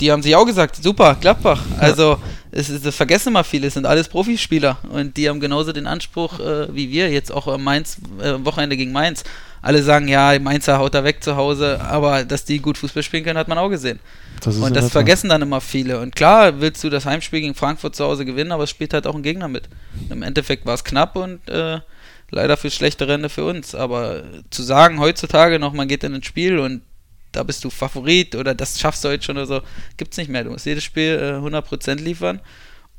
die 0.00 0.10
haben 0.10 0.22
sich 0.22 0.34
auch 0.34 0.46
gesagt, 0.46 0.76
super, 0.76 1.16
Gladbach. 1.20 1.62
Also, 1.78 2.16
es 2.50 2.70
ist, 2.70 2.86
das 2.86 2.96
vergessen 2.96 3.28
immer 3.28 3.44
viele, 3.44 3.66
es 3.66 3.74
sind 3.74 3.86
alles 3.86 4.08
Profispieler 4.08 4.78
und 4.90 5.16
die 5.16 5.28
haben 5.28 5.40
genauso 5.40 5.72
den 5.72 5.86
Anspruch 5.86 6.40
äh, 6.40 6.74
wie 6.74 6.90
wir, 6.90 7.10
jetzt 7.10 7.30
auch 7.30 7.46
am 7.46 7.62
Mainz, 7.62 7.98
äh, 8.22 8.30
am 8.30 8.46
Wochenende 8.46 8.76
gegen 8.76 8.92
Mainz. 8.92 9.24
Alle 9.62 9.82
sagen, 9.82 10.08
ja, 10.08 10.38
Mainzer 10.38 10.78
haut 10.78 10.94
da 10.94 11.04
weg 11.04 11.22
zu 11.22 11.36
Hause, 11.36 11.80
aber 11.80 12.24
dass 12.24 12.44
die 12.44 12.60
gut 12.60 12.78
Fußball 12.78 13.02
spielen 13.02 13.24
können, 13.24 13.38
hat 13.38 13.48
man 13.48 13.58
auch 13.58 13.68
gesehen. 13.68 14.00
Das 14.42 14.56
Und 14.56 14.74
das 14.74 14.90
vergessen 14.90 15.28
dann 15.28 15.42
immer 15.42 15.60
viele. 15.60 16.00
Und 16.00 16.16
klar 16.16 16.60
willst 16.60 16.82
du 16.82 16.88
das 16.88 17.04
Heimspiel 17.04 17.40
gegen 17.40 17.54
Frankfurt 17.54 17.94
zu 17.94 18.04
Hause 18.04 18.24
gewinnen, 18.24 18.52
aber 18.52 18.64
es 18.64 18.70
spielt 18.70 18.94
halt 18.94 19.06
auch 19.06 19.14
ein 19.14 19.22
Gegner 19.22 19.48
mit. 19.48 19.68
Im 20.08 20.22
Endeffekt 20.22 20.64
war 20.64 20.74
es 20.74 20.84
knapp 20.84 21.16
und 21.16 21.46
äh, 21.48 21.80
leider 22.30 22.56
für 22.56 22.70
schlechtere 22.70 23.14
Ende 23.14 23.28
für 23.28 23.44
uns. 23.44 23.74
Aber 23.74 24.22
zu 24.50 24.62
sagen 24.62 24.98
heutzutage 24.98 25.58
noch, 25.58 25.74
man 25.74 25.88
geht 25.88 26.04
in 26.04 26.14
ein 26.14 26.22
Spiel 26.22 26.58
und 26.58 26.80
da 27.32 27.42
bist 27.42 27.62
du 27.64 27.70
Favorit 27.70 28.34
oder 28.34 28.54
das 28.54 28.80
schaffst 28.80 29.04
du 29.04 29.08
heute 29.08 29.24
schon 29.24 29.36
oder 29.36 29.46
so, 29.46 29.60
gibt's 29.96 30.16
nicht 30.16 30.30
mehr. 30.30 30.44
Du 30.44 30.50
musst 30.50 30.66
jedes 30.66 30.84
Spiel 30.84 31.40
äh, 31.42 31.46
100% 31.46 31.96
liefern. 31.96 32.40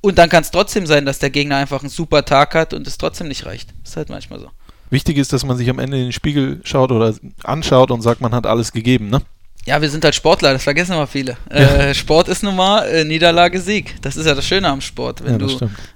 Und 0.01 0.17
dann 0.17 0.29
kann 0.29 0.41
es 0.41 0.51
trotzdem 0.51 0.87
sein, 0.87 1.05
dass 1.05 1.19
der 1.19 1.29
Gegner 1.29 1.57
einfach 1.57 1.81
einen 1.81 1.89
super 1.89 2.25
Tag 2.25 2.55
hat 2.55 2.73
und 2.73 2.87
es 2.87 2.97
trotzdem 2.97 3.27
nicht 3.27 3.45
reicht. 3.45 3.69
ist 3.83 3.97
halt 3.97 4.09
manchmal 4.09 4.39
so. 4.39 4.49
Wichtig 4.91 5.17
ist, 5.17 5.33
dass 5.33 5.43
man 5.43 5.57
sich 5.57 5.69
am 5.69 5.79
Ende 5.79 5.97
in 5.97 6.03
den 6.03 6.11
Spiegel 6.11 6.61
schaut 6.63 6.91
oder 6.91 7.15
anschaut 7.43 7.89
und 7.89 8.01
sagt, 8.01 8.21
man 8.21 8.33
hat 8.35 8.45
alles 8.45 8.71
gegeben, 8.71 9.09
ne? 9.09 9.21
Ja, 9.65 9.81
wir 9.81 9.89
sind 9.89 10.03
halt 10.03 10.15
Sportler, 10.15 10.53
das 10.53 10.63
vergessen 10.63 10.93
immer 10.93 11.07
viele. 11.07 11.37
Äh, 11.49 11.93
Sport 11.93 12.27
ist 12.27 12.43
nun 12.43 12.55
mal 12.55 12.83
äh, 12.87 13.03
Niederlage, 13.05 13.61
Sieg. 13.61 13.95
Das 14.01 14.17
ist 14.17 14.25
ja 14.25 14.33
das 14.35 14.45
Schöne 14.45 14.67
am 14.67 14.81
Sport. 14.81 15.23
Wenn 15.23 15.39
Ja, 15.39 15.47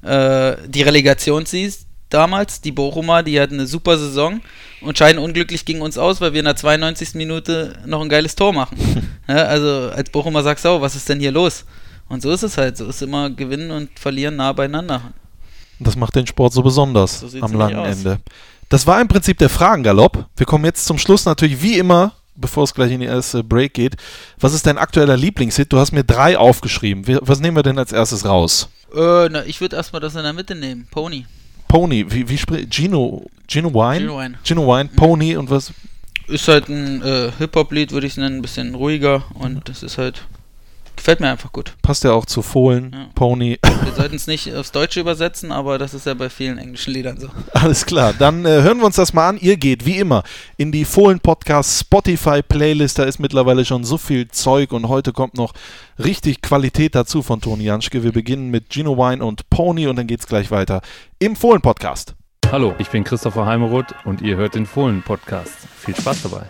du 0.02 0.08
äh, 0.08 0.58
die 0.68 0.84
Relegation 0.84 1.46
siehst, 1.46 1.88
damals, 2.10 2.62
die 2.62 2.72
Bochumer, 2.72 3.24
die 3.24 3.40
hatten 3.40 3.56
eine 3.56 3.68
super 3.68 3.98
Saison 3.98 4.40
und 4.82 4.98
scheiden 4.98 5.20
unglücklich 5.22 5.66
gegen 5.66 5.82
uns 5.82 5.98
aus, 5.98 6.22
weil 6.22 6.34
wir 6.34 6.40
in 6.40 6.46
der 6.46 6.56
92. 6.56 7.16
Minute 7.16 7.74
noch 7.86 8.02
ein 8.02 8.10
geiles 8.10 8.36
Tor 8.36 8.54
machen. 8.54 8.78
ja, 9.28 9.36
also 9.46 9.90
als 9.94 10.10
Bochumer 10.12 10.44
sagst 10.44 10.64
du, 10.64 10.70
oh, 10.70 10.82
was 10.82 10.96
ist 10.96 11.10
denn 11.10 11.20
hier 11.20 11.32
los? 11.32 11.66
Und 12.08 12.22
so 12.22 12.32
ist 12.32 12.44
es 12.44 12.58
halt. 12.58 12.78
So 12.78 12.86
ist 12.86 13.02
immer 13.02 13.32
Gewinnen 13.32 13.72
und 13.72 13.98
Verlieren 14.00 14.36
nah 14.36 14.54
beieinander. 14.54 15.02
Das 15.80 15.96
macht 15.96 16.16
den 16.16 16.28
Sport 16.28 16.54
so 16.54 16.62
besonders 16.62 17.20
So 17.20 17.40
am 17.42 17.54
langen. 17.54 17.84
Ende. 17.84 18.20
Das 18.76 18.86
war 18.86 19.00
im 19.00 19.08
Prinzip 19.08 19.38
der 19.38 19.48
Fragengalopp. 19.48 20.26
Wir 20.36 20.46
kommen 20.46 20.66
jetzt 20.66 20.84
zum 20.84 20.98
Schluss 20.98 21.24
natürlich 21.24 21.62
wie 21.62 21.78
immer, 21.78 22.12
bevor 22.36 22.66
es 22.66 22.74
gleich 22.74 22.92
in 22.92 23.00
die 23.00 23.06
erste 23.06 23.42
Break 23.42 23.74
geht. 23.74 23.96
Was 24.38 24.54
ist 24.54 24.68
dein 24.68 24.78
aktueller 24.78 25.16
Lieblingshit? 25.16 25.72
Du 25.72 25.80
hast 25.80 25.94
mir 25.94 26.04
drei 26.04 26.38
aufgeschrieben. 26.38 27.20
Was 27.22 27.40
nehmen 27.40 27.56
wir 27.56 27.64
denn 27.64 27.80
als 27.80 27.94
erstes 27.94 28.26
raus? 28.26 28.68
Äh, 28.94 29.30
na, 29.30 29.46
ich 29.46 29.62
würde 29.62 29.78
erstmal 29.78 30.02
das 30.02 30.16
in 30.16 30.24
der 30.24 30.34
Mitte 30.34 30.56
nehmen. 30.56 30.90
Pony. 30.92 31.26
Pony, 31.70 32.06
wie, 32.10 32.28
wie 32.28 32.38
spricht 32.38 32.74
Gino, 32.74 33.26
Gino 33.48 33.74
Wine? 33.74 34.00
Gino 34.02 34.20
Wine. 34.20 34.40
Gino 34.44 34.68
Wine, 34.68 34.90
Pony 34.94 35.38
und 35.38 35.50
was? 35.50 35.72
Ist 36.28 36.50
halt 36.50 36.68
ein 36.68 37.02
äh, 37.02 37.32
Hip-Hop-Lied, 37.38 37.94
würde 37.94 38.08
ich 38.08 38.14
es 38.14 38.18
nennen, 38.18 38.40
ein 38.40 38.42
bisschen 38.42 38.76
ruhiger 38.76 39.24
und 39.36 39.70
das 39.70 39.84
ist 39.84 39.98
halt. 39.98 40.26
Gefällt 40.96 41.20
mir 41.20 41.30
einfach 41.30 41.52
gut. 41.52 41.74
Passt 41.82 42.04
ja 42.04 42.12
auch 42.14 42.26
zu 42.26 42.42
Fohlen, 42.42 42.92
Ja. 42.94 43.08
Pony. 43.16 43.60
Wir 43.84 43.94
sollten 43.94 44.16
es 44.16 44.28
nicht 44.28 44.54
aufs 44.56 44.72
Deutsche 44.72 45.00
übersetzen, 45.00 45.52
aber 45.52 45.78
das 45.78 45.94
ist 45.94 46.06
ja 46.06 46.14
bei 46.14 46.30
vielen 46.30 46.58
englischen 46.58 46.94
Liedern 46.94 47.20
so. 47.20 47.28
Alles 47.54 47.86
klar, 47.86 48.14
dann 48.18 48.46
äh, 48.46 48.62
hören 48.62 48.80
wir 48.80 48.86
uns 48.86 48.96
das 48.96 49.14
mal 49.14 49.30
an. 49.30 49.38
Ihr 49.38 49.58
geht 49.58 49.86
wie 49.86 49.98
immer 49.98 50.24
in 50.58 50.72
die 50.72 50.86
Fohlen 50.86 51.20
Podcast 51.20 51.80
Spotify 51.80 52.42
Playlist. 52.42 52.98
Da 53.00 53.04
ist 53.04 53.20
mittlerweile 53.20 53.66
schon 53.66 53.84
so 53.84 53.98
viel 53.98 54.28
Zeug 54.30 54.72
und 54.72 54.88
heute 54.88 55.14
kommt 55.14 55.36
noch 55.36 55.54
richtig 56.04 56.42
Qualität 56.42 56.96
dazu 56.96 57.22
von 57.22 57.42
Toni 57.42 57.66
Janschke. 57.66 58.04
Wir 58.04 58.12
beginnen 58.12 58.50
mit 58.50 58.72
Gino 58.74 58.98
Wine 58.98 59.24
und 59.24 59.50
Pony 59.50 59.88
und 59.88 59.98
dann 59.98 60.08
geht's 60.08 60.28
gleich 60.28 60.50
weiter 60.52 60.82
im 61.20 61.36
Fohlen 61.36 61.62
Podcast. 61.62 62.16
Hallo, 62.52 62.74
ich 62.78 62.90
bin 62.90 63.04
Christopher 63.04 63.46
Heimeroth 63.46 63.94
und 64.06 64.22
ihr 64.22 64.36
hört 64.38 64.56
den 64.56 64.66
Fohlen-Podcast. 64.66 65.54
Viel 65.80 65.96
Spaß 65.96 66.24
dabei. 66.24 66.46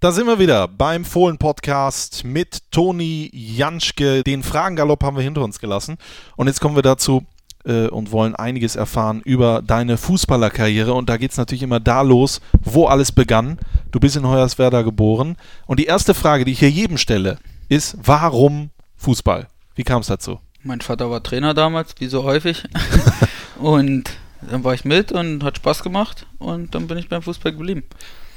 Da 0.00 0.12
sind 0.12 0.26
wir 0.26 0.38
wieder 0.38 0.66
beim 0.66 1.04
Fohlen 1.04 1.36
Podcast 1.36 2.24
mit 2.24 2.70
Toni 2.70 3.28
Janschke. 3.34 4.24
Den 4.24 4.42
Fragengalopp 4.42 5.04
haben 5.04 5.18
wir 5.18 5.22
hinter 5.22 5.42
uns 5.42 5.58
gelassen 5.58 5.98
und 6.36 6.46
jetzt 6.46 6.58
kommen 6.58 6.74
wir 6.74 6.82
dazu. 6.82 7.26
äh, 7.66 7.88
und 7.88 8.10
wollen 8.10 8.34
einiges 8.34 8.76
erfahren 8.76 9.20
über 9.22 9.60
deine 9.60 9.98
Fußballerkarriere. 9.98 10.94
Und 10.94 11.10
da 11.10 11.18
geht 11.18 11.32
es 11.32 11.36
natürlich 11.36 11.62
immer 11.62 11.80
da 11.80 12.00
los, 12.00 12.40
wo 12.62 12.86
alles 12.86 13.12
begann. 13.12 13.58
Du 13.90 14.00
bist 14.00 14.16
in 14.16 14.26
Hoyerswerda 14.26 14.80
geboren. 14.80 15.36
Und 15.66 15.78
die 15.78 15.84
erste 15.84 16.14
Frage, 16.14 16.46
die 16.46 16.52
ich 16.52 16.60
hier 16.60 16.70
jedem 16.70 16.96
stelle, 16.96 17.38
ist, 17.68 17.98
warum 18.02 18.70
Fußball? 18.96 19.48
Wie 19.74 19.84
kam 19.84 20.00
es 20.00 20.06
dazu? 20.06 20.40
Mein 20.62 20.80
Vater 20.80 21.10
war 21.10 21.22
Trainer 21.22 21.52
damals, 21.52 21.94
wie 21.98 22.06
so 22.06 22.24
häufig. 22.24 22.64
und 23.58 24.04
dann 24.50 24.64
war 24.64 24.72
ich 24.72 24.86
mit 24.86 25.12
und 25.12 25.44
hat 25.44 25.58
Spaß 25.58 25.82
gemacht 25.82 26.26
und 26.38 26.74
dann 26.74 26.86
bin 26.86 26.96
ich 26.96 27.10
beim 27.10 27.20
Fußball 27.20 27.52
geblieben. 27.52 27.82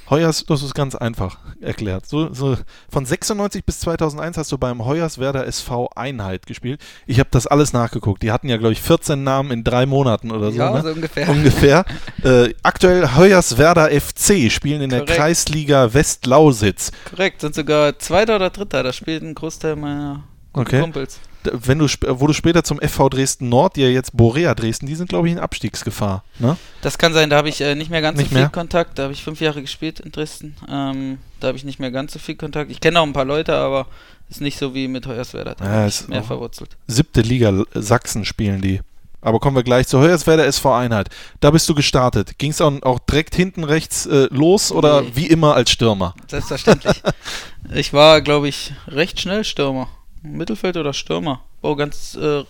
Heuers, 0.09 0.45
das 0.45 0.61
ist 0.63 0.73
ganz 0.73 0.95
einfach 0.95 1.37
erklärt. 1.61 2.05
So, 2.05 2.33
so 2.33 2.57
von 2.89 3.05
96 3.05 3.65
bis 3.65 3.79
2001 3.79 4.37
hast 4.37 4.51
du 4.51 4.57
beim 4.57 4.85
Hoyerswerda 4.85 5.43
SV 5.43 5.89
Einheit 5.95 6.45
gespielt. 6.45 6.81
Ich 7.07 7.19
habe 7.19 7.29
das 7.31 7.47
alles 7.47 7.73
nachgeguckt. 7.73 8.21
Die 8.21 8.31
hatten 8.31 8.49
ja, 8.49 8.57
glaube 8.57 8.73
ich, 8.73 8.81
14 8.81 9.23
Namen 9.23 9.51
in 9.51 9.63
drei 9.63 9.85
Monaten 9.85 10.31
oder 10.31 10.51
so. 10.51 10.57
Ja, 10.57 10.71
ne? 10.71 10.81
so 10.81 10.89
ungefähr. 10.89 11.29
ungefähr. 11.29 11.85
äh, 12.23 12.53
aktuell 12.63 13.15
Hoyerswerda 13.15 13.87
FC 13.87 14.51
spielen 14.51 14.81
in 14.81 14.89
der 14.89 15.01
Korrekt. 15.01 15.17
Kreisliga 15.17 15.93
Westlausitz. 15.93 16.91
Korrekt, 17.09 17.41
sind 17.41 17.55
sogar 17.55 17.97
Zweiter 17.99 18.35
oder 18.35 18.49
Dritter. 18.49 18.83
Da 18.83 18.93
spielt 18.93 19.23
ein 19.23 19.35
Großteil 19.35 19.75
meiner 19.75 20.23
Okay. 20.53 20.81
Kumpels. 20.81 21.19
Wenn 21.51 21.79
du, 21.79 21.87
wo 22.07 22.27
du 22.27 22.33
später 22.33 22.63
zum 22.63 22.79
FV 22.79 23.09
Dresden 23.09 23.49
Nord, 23.49 23.75
die 23.75 23.81
ja 23.81 23.87
jetzt 23.89 24.15
Borea 24.15 24.53
Dresden, 24.55 24.85
die 24.87 24.95
sind, 24.95 25.09
glaube 25.09 25.27
ich, 25.27 25.33
in 25.33 25.39
Abstiegsgefahr. 25.39 26.23
Ne? 26.39 26.57
Das 26.81 26.97
kann 26.97 27.13
sein, 27.13 27.29
da 27.29 27.37
habe 27.37 27.49
ich 27.49 27.61
äh, 27.61 27.75
nicht 27.75 27.89
mehr 27.91 28.01
ganz 28.01 28.17
Nicht 28.17 28.29
so 28.29 28.35
viel 28.35 28.41
mehr? 28.41 28.49
Kontakt. 28.49 28.97
Da 28.99 29.03
habe 29.03 29.13
ich 29.13 29.23
fünf 29.23 29.41
Jahre 29.41 29.61
gespielt 29.61 29.99
in 29.99 30.11
Dresden. 30.11 30.55
Ähm, 30.69 31.17
da 31.39 31.47
habe 31.47 31.57
ich 31.57 31.63
nicht 31.63 31.79
mehr 31.79 31.91
ganz 31.91 32.13
so 32.13 32.19
viel 32.19 32.35
Kontakt. 32.35 32.71
Ich 32.71 32.79
kenne 32.79 32.99
auch 32.99 33.05
ein 33.05 33.13
paar 33.13 33.25
Leute, 33.25 33.55
aber 33.55 33.87
ist 34.29 34.41
nicht 34.41 34.57
so 34.57 34.73
wie 34.73 34.87
mit 34.87 35.05
Hoyerswerda. 35.05 35.55
Da 35.55 35.65
Ja, 35.65 35.85
ist 35.85 36.09
mehr 36.09 36.23
verwurzelt. 36.23 36.77
Siebte 36.87 37.21
Liga 37.21 37.63
Sachsen 37.73 38.25
spielen 38.25 38.61
die. 38.61 38.81
Aber 39.21 39.39
kommen 39.39 39.55
wir 39.55 39.63
gleich 39.63 39.87
zu 39.87 39.99
Hoyerswerda 39.99 40.43
SV 40.43 40.73
Einheit. 40.75 41.09
Da 41.39 41.49
bist 41.51 41.69
du 41.69 41.73
gestartet. 41.75 42.37
Ging 42.39 42.51
es 42.51 42.59
auch, 42.59 42.73
auch 42.81 42.99
direkt 42.99 43.35
hinten 43.35 43.63
rechts 43.63 44.05
äh, 44.05 44.27
los 44.31 44.69
oder 44.71 45.01
Nee. 45.01 45.11
wie 45.13 45.27
immer 45.27 45.55
als 45.55 45.71
Stürmer? 45.71 46.13
Selbstverständlich. 46.27 47.01
ich 47.73 47.93
war, 47.93 48.21
glaube 48.21 48.49
ich, 48.49 48.73
recht 48.87 49.21
schnell 49.21 49.45
Stürmer. 49.45 49.87
Mittelfeld 50.23 50.77
oder 50.77 50.93
Stürmer. 50.93 51.41
Auch 51.61 51.75
ganz 51.75 52.15
äh, 52.15 52.43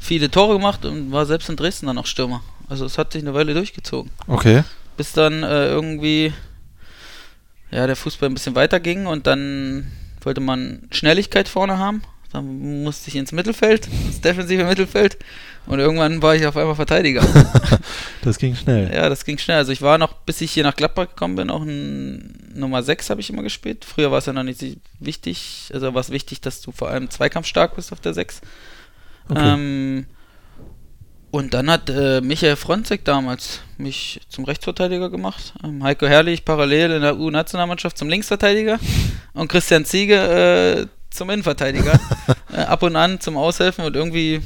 viele 0.00 0.30
Tore 0.30 0.54
gemacht 0.54 0.84
und 0.84 1.12
war 1.12 1.26
selbst 1.26 1.48
in 1.48 1.56
Dresden 1.56 1.86
dann 1.86 1.98
auch 1.98 2.06
Stürmer. 2.06 2.42
Also 2.68 2.84
es 2.84 2.98
hat 2.98 3.12
sich 3.12 3.22
eine 3.22 3.34
Weile 3.34 3.54
durchgezogen. 3.54 4.10
Okay. 4.26 4.62
Bis 4.96 5.12
dann 5.12 5.42
äh, 5.42 5.68
irgendwie 5.68 6.32
ja, 7.70 7.86
der 7.86 7.96
Fußball 7.96 8.28
ein 8.28 8.34
bisschen 8.34 8.54
weiterging 8.54 9.06
und 9.06 9.26
dann 9.26 9.90
wollte 10.20 10.40
man 10.40 10.88
Schnelligkeit 10.90 11.48
vorne 11.48 11.78
haben. 11.78 12.02
Dann 12.32 12.82
musste 12.82 13.08
ich 13.08 13.16
ins 13.16 13.32
Mittelfeld, 13.32 13.86
ins 13.86 14.20
defensive 14.20 14.64
Mittelfeld. 14.64 15.18
Und 15.66 15.80
irgendwann 15.80 16.22
war 16.22 16.34
ich 16.34 16.46
auf 16.46 16.56
einmal 16.56 16.74
Verteidiger. 16.74 17.26
Das 18.22 18.38
ging 18.38 18.56
schnell. 18.56 18.92
Ja, 18.92 19.08
das 19.08 19.24
ging 19.24 19.38
schnell. 19.38 19.58
Also 19.58 19.70
ich 19.70 19.82
war 19.82 19.98
noch, 19.98 20.12
bis 20.12 20.40
ich 20.40 20.50
hier 20.50 20.64
nach 20.64 20.74
Gladbach 20.74 21.06
gekommen 21.10 21.36
bin, 21.36 21.48
auch 21.48 21.62
ein 21.62 22.50
Nummer 22.54 22.82
6 22.82 23.08
habe 23.08 23.20
ich 23.20 23.30
immer 23.30 23.44
gespielt. 23.44 23.84
Früher 23.84 24.10
war 24.10 24.18
es 24.18 24.26
ja 24.26 24.32
noch 24.32 24.42
nicht 24.42 24.58
so 24.58 24.66
wichtig, 24.98 25.70
also 25.72 25.94
war 25.94 26.00
es 26.00 26.10
wichtig, 26.10 26.40
dass 26.40 26.60
du 26.60 26.72
vor 26.72 26.88
allem 26.88 27.08
zweikampfstark 27.08 27.76
bist 27.76 27.92
auf 27.92 28.00
der 28.00 28.14
6. 28.14 28.40
Okay. 29.28 29.40
Ähm, 29.44 30.06
und 31.30 31.54
dann 31.54 31.70
hat 31.70 31.88
äh, 31.88 32.20
Michael 32.20 32.56
Fronzek 32.56 33.04
damals 33.04 33.60
mich 33.78 34.20
zum 34.28 34.44
Rechtsverteidiger 34.44 35.08
gemacht. 35.08 35.54
Ähm, 35.62 35.84
Heiko 35.84 36.06
Herrlich 36.06 36.44
parallel 36.44 36.92
in 36.92 37.02
der 37.02 37.16
U-Nationalmannschaft 37.16 37.96
zum 37.96 38.08
Linksverteidiger 38.08 38.80
und 39.34 39.48
Christian 39.48 39.84
Ziege 39.84 40.16
äh, 40.16 40.86
zum 41.10 41.30
Innenverteidiger. 41.30 42.00
äh, 42.52 42.62
ab 42.62 42.82
und 42.82 42.96
an 42.96 43.20
zum 43.20 43.36
Aushelfen 43.36 43.84
und 43.84 43.94
irgendwie 43.94 44.40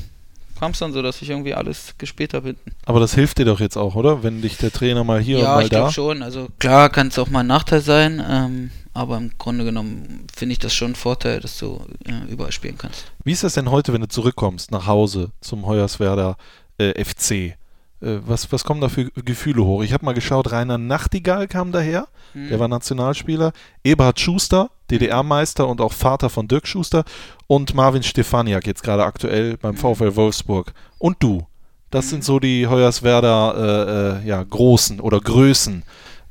kam 0.61 0.73
es 0.73 0.79
dann 0.79 0.92
so, 0.92 1.01
dass 1.03 1.20
ich 1.23 1.31
irgendwie 1.31 1.55
alles 1.55 1.94
gespielt 1.99 2.35
habe 2.35 2.49
hinten. 2.49 2.70
Aber 2.85 3.01
das 3.01 3.14
hilft 3.14 3.38
dir 3.38 3.46
doch 3.46 3.61
jetzt 3.61 3.77
auch, 3.79 3.94
oder? 3.94 4.23
Wenn 4.23 4.42
dich 4.42 4.59
der 4.59 4.70
Trainer 4.70 5.03
mal 5.05 5.18
hier 5.20 5.38
und 5.38 5.42
Ja, 5.44 5.55
mal 5.55 5.62
ich 5.64 5.70
da. 5.70 5.79
glaube 5.79 5.92
schon. 5.92 6.23
Also 6.23 6.49
klar 6.59 6.90
kann 6.90 7.09
es 7.09 7.18
auch 7.18 7.29
mal 7.31 7.40
ein 7.40 7.46
Nachteil 7.46 7.81
sein, 7.81 8.23
ähm, 8.29 8.70
aber 8.92 9.16
im 9.16 9.31
Grunde 9.38 9.64
genommen 9.64 10.27
finde 10.37 10.53
ich 10.53 10.59
das 10.59 10.75
schon 10.75 10.92
ein 10.92 10.96
Vorteil, 10.96 11.40
dass 11.40 11.57
du 11.59 11.81
äh, 12.07 12.31
überall 12.31 12.53
spielen 12.53 12.77
kannst. 12.77 13.11
Wie 13.25 13.33
ist 13.33 13.42
das 13.42 13.55
denn 13.55 13.70
heute, 13.70 13.92
wenn 13.94 14.03
du 14.03 14.09
zurückkommst 14.09 14.70
nach 14.70 14.87
Hause 14.87 15.31
zum 15.40 15.64
Hoyerswerda 15.66 16.37
äh, 16.79 17.03
FC? 17.05 17.57
Äh, 18.02 18.18
was, 18.26 18.50
was 18.52 18.64
kommen 18.64 18.80
da 18.80 18.88
für 18.88 19.10
Gefühle 19.10 19.64
hoch? 19.64 19.82
Ich 19.82 19.92
habe 19.92 20.04
mal 20.04 20.14
geschaut, 20.14 20.52
Rainer 20.52 20.78
Nachtigall 20.78 21.48
kam 21.48 21.72
daher, 21.72 22.08
Hm. 22.32 22.48
der 22.48 22.60
war 22.60 22.68
Nationalspieler, 22.68 23.52
Eberhard 23.84 24.20
Schuster, 24.20 24.70
DDR-Meister 24.90 25.66
und 25.66 25.80
auch 25.80 25.92
Vater 25.92 26.30
von 26.30 26.48
Dirk 26.48 26.66
Schuster 26.66 27.04
und 27.46 27.74
Marvin 27.74 28.02
Stefaniak 28.02 28.66
jetzt 28.66 28.82
gerade 28.82 29.04
aktuell 29.04 29.56
beim 29.56 29.76
VfL 29.76 30.16
Wolfsburg. 30.16 30.72
Und 30.98 31.16
du. 31.20 31.46
Das 31.90 32.08
sind 32.08 32.22
so 32.22 32.38
die 32.38 32.68
Hoyerswerda 32.68 33.52
äh, 33.52 34.20
äh, 34.22 34.28
ja, 34.28 34.44
Großen 34.44 35.00
oder 35.00 35.18
Größen. 35.18 35.82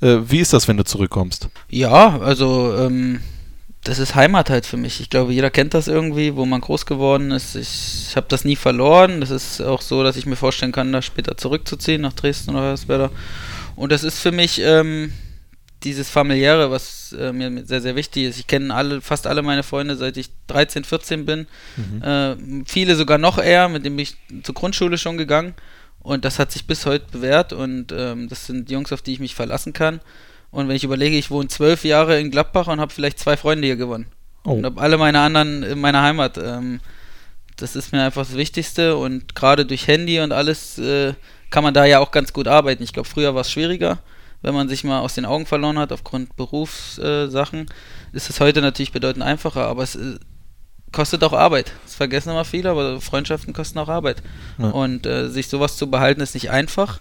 Äh, 0.01 0.19
wie 0.25 0.39
ist 0.39 0.53
das, 0.53 0.69
wenn 0.69 0.77
du 0.77 0.85
zurückkommst? 0.85 1.49
Ja, 1.69 2.17
also 2.19 2.77
ähm, 2.77 3.19
das 3.83 3.97
ist 3.97 4.15
Heimat 4.15 4.49
halt 4.49 4.65
für 4.65 4.77
mich. 4.77 4.99
Ich 4.99 5.09
glaube, 5.09 5.33
jeder 5.33 5.49
kennt 5.49 5.73
das 5.73 5.87
irgendwie, 5.87 6.35
wo 6.35 6.45
man 6.45 6.61
groß 6.61 6.85
geworden 6.85 7.31
ist. 7.31 7.55
Ich 7.55 8.15
habe 8.15 8.27
das 8.29 8.43
nie 8.43 8.57
verloren. 8.57 9.21
Das 9.21 9.29
ist 9.29 9.61
auch 9.61 9.81
so, 9.81 10.03
dass 10.03 10.17
ich 10.17 10.25
mir 10.25 10.35
vorstellen 10.35 10.73
kann, 10.73 10.91
da 10.91 11.01
später 11.01 11.37
zurückzuziehen 11.37 12.01
nach 12.01 12.13
Dresden 12.13 12.51
oder 12.51 12.61
Hoyerswerda. 12.61 13.09
Und 13.75 13.91
das 13.91 14.03
ist 14.03 14.19
für 14.19 14.33
mich 14.33 14.59
ähm, 14.61 15.13
dieses 15.83 16.09
familiäre, 16.09 16.71
was 16.71 17.15
äh, 17.17 17.31
mir 17.31 17.65
sehr, 17.65 17.81
sehr 17.81 17.95
wichtig 17.95 18.25
ist. 18.25 18.39
Ich 18.39 18.47
kenne 18.47 18.73
alle, 18.75 18.99
fast 18.99 19.25
alle 19.27 19.41
meine 19.41 19.63
Freunde, 19.63 19.95
seit 19.95 20.17
ich 20.17 20.29
13, 20.47 20.83
14 20.83 21.25
bin. 21.25 21.47
Äh, 22.03 22.63
viele 22.65 22.95
sogar 22.95 23.17
noch 23.17 23.37
eher, 23.37 23.69
mit 23.69 23.85
denen 23.85 23.95
bin 23.95 24.03
ich 24.03 24.17
zur 24.43 24.55
Grundschule 24.55 24.97
schon 24.97 25.17
gegangen. 25.17 25.53
Und 26.01 26.25
das 26.25 26.37
hat 26.37 26.51
sich 26.51 26.67
bis 26.67 26.85
heute 26.85 27.05
bewährt. 27.11 27.53
Und 27.53 27.93
ähm, 27.95 28.27
das 28.27 28.45
sind 28.45 28.69
Jungs, 28.69 28.91
auf 28.91 29.01
die 29.01 29.13
ich 29.13 29.19
mich 29.19 29.35
verlassen 29.35 29.71
kann. 29.71 30.01
Und 30.51 30.67
wenn 30.67 30.75
ich 30.75 30.83
überlege, 30.83 31.17
ich 31.17 31.29
wohne 31.29 31.47
zwölf 31.47 31.83
Jahre 31.83 32.19
in 32.19 32.31
Gladbach 32.31 32.67
und 32.67 32.79
habe 32.79 32.93
vielleicht 32.93 33.19
zwei 33.19 33.37
Freunde 33.37 33.67
hier 33.67 33.75
gewonnen. 33.75 34.07
Oh. 34.43 34.53
Und 34.53 34.65
habe 34.65 34.81
alle 34.81 34.97
meine 34.97 35.19
anderen 35.19 35.63
in 35.63 35.79
meiner 35.79 36.01
Heimat. 36.01 36.37
Ähm, 36.37 36.79
das 37.55 37.75
ist 37.75 37.91
mir 37.91 38.03
einfach 38.03 38.25
das 38.25 38.35
Wichtigste. 38.35 38.97
Und 38.97 39.35
gerade 39.35 39.65
durch 39.65 39.87
Handy 39.87 40.19
und 40.19 40.31
alles 40.31 40.79
äh, 40.79 41.13
kann 41.49 41.63
man 41.63 41.73
da 41.73 41.85
ja 41.85 41.99
auch 41.99 42.11
ganz 42.11 42.33
gut 42.33 42.47
arbeiten. 42.47 42.83
Ich 42.83 42.93
glaube, 42.93 43.07
früher 43.07 43.35
war 43.35 43.41
es 43.41 43.51
schwieriger, 43.51 43.99
wenn 44.41 44.53
man 44.53 44.69
sich 44.69 44.83
mal 44.83 44.99
aus 45.01 45.15
den 45.15 45.25
Augen 45.25 45.45
verloren 45.45 45.77
hat 45.77 45.91
aufgrund 45.91 46.35
Berufssachen. 46.35 47.59
Äh, 47.67 48.15
ist 48.15 48.29
es 48.29 48.39
heute 48.39 48.61
natürlich 48.61 48.91
bedeutend 48.91 49.23
einfacher, 49.23 49.65
aber 49.65 49.83
es 49.83 49.95
äh, 49.95 50.17
kostet 50.91 51.23
auch 51.23 51.33
Arbeit. 51.33 51.73
Das 51.85 51.95
vergessen 51.95 52.29
immer 52.29 52.45
viele, 52.45 52.71
aber 52.71 53.01
Freundschaften 53.01 53.53
kosten 53.53 53.79
auch 53.79 53.89
Arbeit. 53.89 54.23
Ja. 54.57 54.69
Und 54.69 55.05
äh, 55.05 55.29
sich 55.29 55.47
sowas 55.47 55.77
zu 55.77 55.89
behalten 55.89 56.21
ist 56.21 56.33
nicht 56.33 56.49
einfach, 56.49 56.99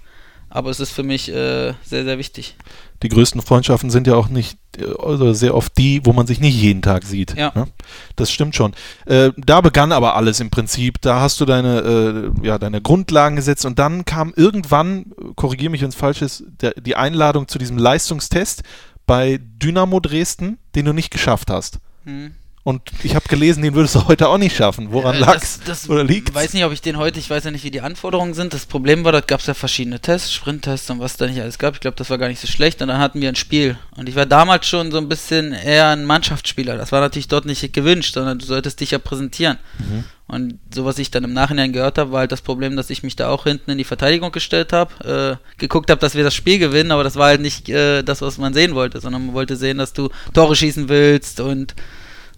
aber 0.51 0.71
es 0.71 0.81
ist 0.81 0.91
für 0.91 1.03
mich 1.03 1.29
äh, 1.29 1.75
sehr, 1.85 2.05
sehr 2.05 2.19
wichtig. 2.19 2.57
die 3.03 3.09
größten 3.09 3.43
Freundschaften 3.43 3.91
sind 3.91 4.07
ja 4.07 4.15
auch 4.15 4.29
nicht, 4.29 4.59
oder 4.99 5.35
sehr 5.35 5.55
oft 5.55 5.77
die, 5.77 6.05
wo 6.05 6.13
man 6.13 6.27
sich 6.27 6.41
nicht 6.41 6.55
jeden 6.55 6.83
Tag 6.83 7.05
sieht. 7.05 7.37
Ja. 7.37 7.53
Ne? 7.55 7.69
Das 8.17 8.31
stimmt 8.31 8.57
schon. 8.57 8.73
Äh, 9.07 9.33
da 9.37 9.61
begann 9.61 9.93
aber 9.93 10.17
alles 10.17 10.41
im 10.41 10.51
Prinzip. 10.51 11.01
Da 11.01 11.21
hast 11.21 11.41
du 11.41 11.45
deine, 11.45 12.33
äh, 12.43 12.47
ja, 12.47 12.59
deine 12.59 12.81
Grundlagen 12.81 13.37
gesetzt 13.37 13.67
und 13.67 13.79
dann 13.79 14.05
kam 14.05 14.33
irgendwann, 14.37 15.07
korrigiere 15.37 15.71
mich, 15.71 15.83
wenn 15.83 15.91
es 15.91 15.95
falsch 15.95 16.23
ist, 16.23 16.45
der, 16.61 16.73
die 16.73 16.97
Einladung 16.97 17.49
zu 17.49 17.59
diesem 17.59 17.79
Leistungstest 17.79 18.63
bei 19.07 19.41
Dynamo 19.43 20.01
Dresden, 20.01 20.59
den 20.75 20.87
du 20.87 20.93
nicht 20.93 21.11
geschafft 21.11 21.51
hast. 21.51 21.79
Hm. 22.05 22.33
Und 22.69 22.83
ich 23.03 23.15
habe 23.15 23.27
gelesen, 23.31 23.63
den 23.63 23.73
würdest 23.73 23.95
du 23.95 24.09
heute 24.09 24.29
auch 24.29 24.37
nicht 24.37 24.55
schaffen. 24.55 24.89
Woran 24.93 25.17
Äh, 25.17 25.21
lag's? 25.21 25.59
das, 25.61 25.85
das 25.85 25.89
Oder 25.89 26.05
liegt's? 26.05 26.35
weiß 26.35 26.53
nicht, 26.53 26.67
ob 26.67 26.73
ich 26.73 26.83
den 26.83 26.99
heute, 26.99 27.19
ich 27.19 27.31
weiß 27.31 27.45
ja 27.45 27.51
nicht, 27.51 27.65
wie 27.65 27.71
die 27.71 27.81
Anforderungen 27.81 28.35
sind. 28.35 28.53
Das 28.53 28.67
Problem 28.67 29.05
war, 29.05 29.13
da 29.13 29.23
gab 29.23 29.41
es 29.41 29.47
ja 29.47 29.55
verschiedene 29.55 30.01
Tests, 30.01 30.35
Sprinttests 30.35 30.91
und 30.91 31.01
was 31.01 31.17
da 31.17 31.27
nicht 31.27 31.41
alles 31.41 31.59
gab. 31.59 31.73
Ich 31.73 31.81
glaube, 31.81 31.97
das 31.97 32.11
war 32.11 32.19
gar 32.19 32.29
nicht 32.29 32.41
so 32.41 32.47
schlecht. 32.47 32.83
Und 32.83 32.89
dann 32.89 32.99
hatten 32.99 33.23
wir 33.23 33.31
ein 33.31 33.37
Spiel. 33.37 33.79
Und 33.97 34.07
ich 34.07 34.17
war 34.17 34.27
damals 34.27 34.67
schon 34.67 34.93
so 34.93 34.99
ein 34.99 35.09
bisschen 35.09 35.55
eher 35.55 35.87
ein 35.89 36.05
Mannschaftsspieler. 36.05 36.77
Das 36.77 36.93
war 36.93 37.01
natürlich 37.01 37.29
dort 37.29 37.47
nicht 37.47 37.73
gewünscht, 37.73 38.13
sondern 38.13 38.39
du 38.39 38.45
solltest 38.45 38.81
dich 38.81 38.91
ja 38.91 38.99
präsentieren. 38.99 39.57
Mhm. 39.79 40.05
Und 40.27 40.59
so, 40.75 40.85
was 40.85 40.99
ich 40.99 41.11
dann 41.11 41.25
im 41.25 41.33
Nachhinein 41.33 41.73
gehört 41.73 41.97
habe, 41.97 42.13
war 42.13 42.19
halt 42.21 42.33
das 42.33 42.43
Problem, 42.43 42.77
dass 42.77 42.91
ich 42.91 43.03
mich 43.03 43.17
da 43.17 43.31
auch 43.31 43.45
hinten 43.45 43.71
in 43.71 43.79
die 43.79 43.85
Verteidigung 43.85 44.31
gestellt 44.31 44.75
habe, 44.75 45.39
äh, 45.41 45.57
geguckt 45.59 45.91
habe, 45.91 46.03
dass 46.03 46.15
wir 46.15 46.23
das 46.23 46.35
Spiel 46.35 46.59
gewinnen, 46.59 46.91
aber 46.93 47.03
das 47.03 47.17
war 47.17 47.29
halt 47.29 47.41
nicht 47.41 47.71
äh, 47.71 48.03
das, 48.03 48.21
was 48.21 48.37
man 48.37 48.53
sehen 48.53 48.75
wollte, 48.75 49.01
sondern 49.01 49.25
man 49.25 49.35
wollte 49.35 49.57
sehen, 49.57 49.79
dass 49.79 49.95
du 49.95 50.11
Tore 50.35 50.55
schießen 50.55 50.91
willst 50.91 51.41
und 51.41 51.75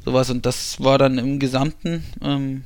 sowas. 0.05 0.31
Und 0.31 0.47
das 0.47 0.83
war 0.83 0.99
dann 0.99 1.19
im 1.19 1.39
Gesamten, 1.39 2.05
ähm, 2.23 2.65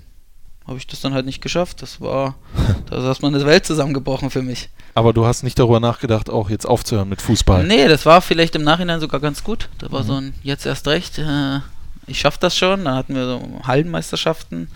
habe 0.66 0.78
ich 0.78 0.86
das 0.86 1.00
dann 1.00 1.14
halt 1.14 1.26
nicht 1.26 1.40
geschafft. 1.40 1.82
Das 1.82 2.00
war, 2.00 2.36
da 2.90 2.98
ist 2.98 3.04
erstmal 3.04 3.34
eine 3.34 3.44
Welt 3.44 3.66
zusammengebrochen 3.66 4.30
für 4.30 4.42
mich. 4.42 4.68
Aber 4.94 5.12
du 5.12 5.26
hast 5.26 5.42
nicht 5.42 5.58
darüber 5.58 5.80
nachgedacht, 5.80 6.30
auch 6.30 6.50
jetzt 6.50 6.66
aufzuhören 6.66 7.08
mit 7.08 7.20
Fußball. 7.20 7.64
Nee, 7.64 7.88
das 7.88 8.06
war 8.06 8.20
vielleicht 8.20 8.54
im 8.54 8.62
Nachhinein 8.62 9.00
sogar 9.00 9.20
ganz 9.20 9.42
gut. 9.42 9.68
Da 9.78 9.90
war 9.90 10.04
so 10.04 10.14
ein, 10.14 10.34
jetzt 10.42 10.66
erst 10.66 10.86
recht, 10.86 11.18
äh, 11.18 11.60
ich 12.06 12.20
schaff 12.20 12.38
das 12.38 12.56
schon. 12.56 12.84
Da 12.84 12.94
hatten 12.94 13.14
wir 13.14 13.26
so 13.26 13.40
Hallenmeisterschaften. 13.64 14.68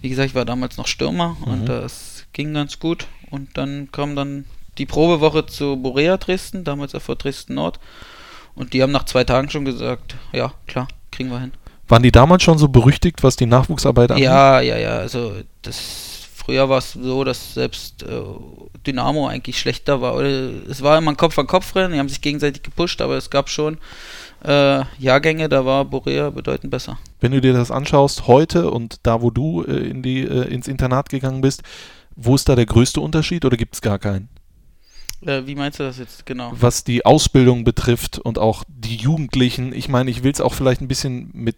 Wie 0.00 0.08
gesagt, 0.08 0.28
ich 0.28 0.34
war 0.34 0.44
damals 0.44 0.76
noch 0.76 0.86
Stürmer 0.86 1.36
und 1.40 1.66
das 1.66 2.24
ging 2.32 2.54
ganz 2.54 2.78
gut. 2.78 3.06
Und 3.30 3.56
dann 3.56 3.90
kam 3.90 4.14
dann 4.14 4.44
die 4.78 4.86
Probewoche 4.86 5.46
zu 5.46 5.76
Borea 5.76 6.16
Dresden, 6.16 6.64
damals 6.64 6.92
vor 6.98 7.16
Dresden 7.16 7.54
Nord. 7.54 7.80
Und 8.54 8.72
die 8.72 8.82
haben 8.82 8.92
nach 8.92 9.04
zwei 9.04 9.24
Tagen 9.24 9.50
schon 9.50 9.64
gesagt, 9.64 10.16
ja, 10.32 10.52
klar, 10.66 10.88
kriegen 11.10 11.30
wir 11.30 11.40
hin. 11.40 11.52
Waren 11.88 12.02
die 12.02 12.12
damals 12.12 12.42
schon 12.42 12.58
so 12.58 12.68
berüchtigt, 12.68 13.22
was 13.22 13.36
die 13.36 13.46
Nachwuchsarbeit 13.46 14.10
angeht? 14.10 14.24
Ja, 14.24 14.60
ja, 14.60 14.76
ja. 14.76 14.98
Also 14.98 15.32
das 15.62 16.16
früher 16.46 16.68
war 16.68 16.78
es 16.78 16.92
so, 16.92 17.24
dass 17.24 17.54
selbst 17.54 18.04
äh, 18.04 18.22
Dynamo 18.86 19.26
eigentlich 19.26 19.58
schlechter 19.58 20.00
war. 20.00 20.14
Oder 20.14 20.28
es 20.70 20.80
war 20.80 20.96
immer 20.96 21.10
ein 21.10 21.16
Kopf-an-Kopf-Rennen, 21.16 21.92
die 21.92 21.98
haben 21.98 22.08
sich 22.08 22.20
gegenseitig 22.20 22.62
gepusht, 22.62 23.00
aber 23.00 23.16
es 23.16 23.30
gab 23.30 23.48
schon 23.48 23.78
äh, 24.44 24.82
Jahrgänge, 24.98 25.48
da 25.48 25.64
war 25.64 25.84
Borea 25.84 26.30
bedeutend 26.30 26.70
besser. 26.70 26.98
Wenn 27.20 27.32
du 27.32 27.40
dir 27.40 27.52
das 27.52 27.72
anschaust 27.72 28.28
heute 28.28 28.70
und 28.70 29.00
da, 29.02 29.22
wo 29.22 29.30
du 29.30 29.64
äh, 29.64 29.72
in 29.72 30.02
die, 30.02 30.20
äh, 30.20 30.48
ins 30.48 30.68
Internat 30.68 31.08
gegangen 31.08 31.40
bist, 31.40 31.62
wo 32.14 32.36
ist 32.36 32.48
da 32.48 32.54
der 32.54 32.66
größte 32.66 33.00
Unterschied 33.00 33.44
oder 33.44 33.56
gibt 33.56 33.74
es 33.74 33.80
gar 33.80 33.98
keinen? 33.98 34.28
Äh, 35.22 35.42
wie 35.46 35.56
meinst 35.56 35.80
du 35.80 35.82
das 35.82 35.98
jetzt 35.98 36.26
genau? 36.26 36.52
Was 36.58 36.84
die 36.84 37.04
Ausbildung 37.04 37.64
betrifft 37.64 38.18
und 38.18 38.38
auch 38.38 38.62
die 38.68 38.96
Jugendlichen. 38.96 39.72
Ich 39.72 39.88
meine, 39.88 40.10
ich 40.10 40.22
will 40.22 40.30
es 40.30 40.40
auch 40.40 40.54
vielleicht 40.54 40.80
ein 40.80 40.88
bisschen 40.88 41.30
mit 41.32 41.56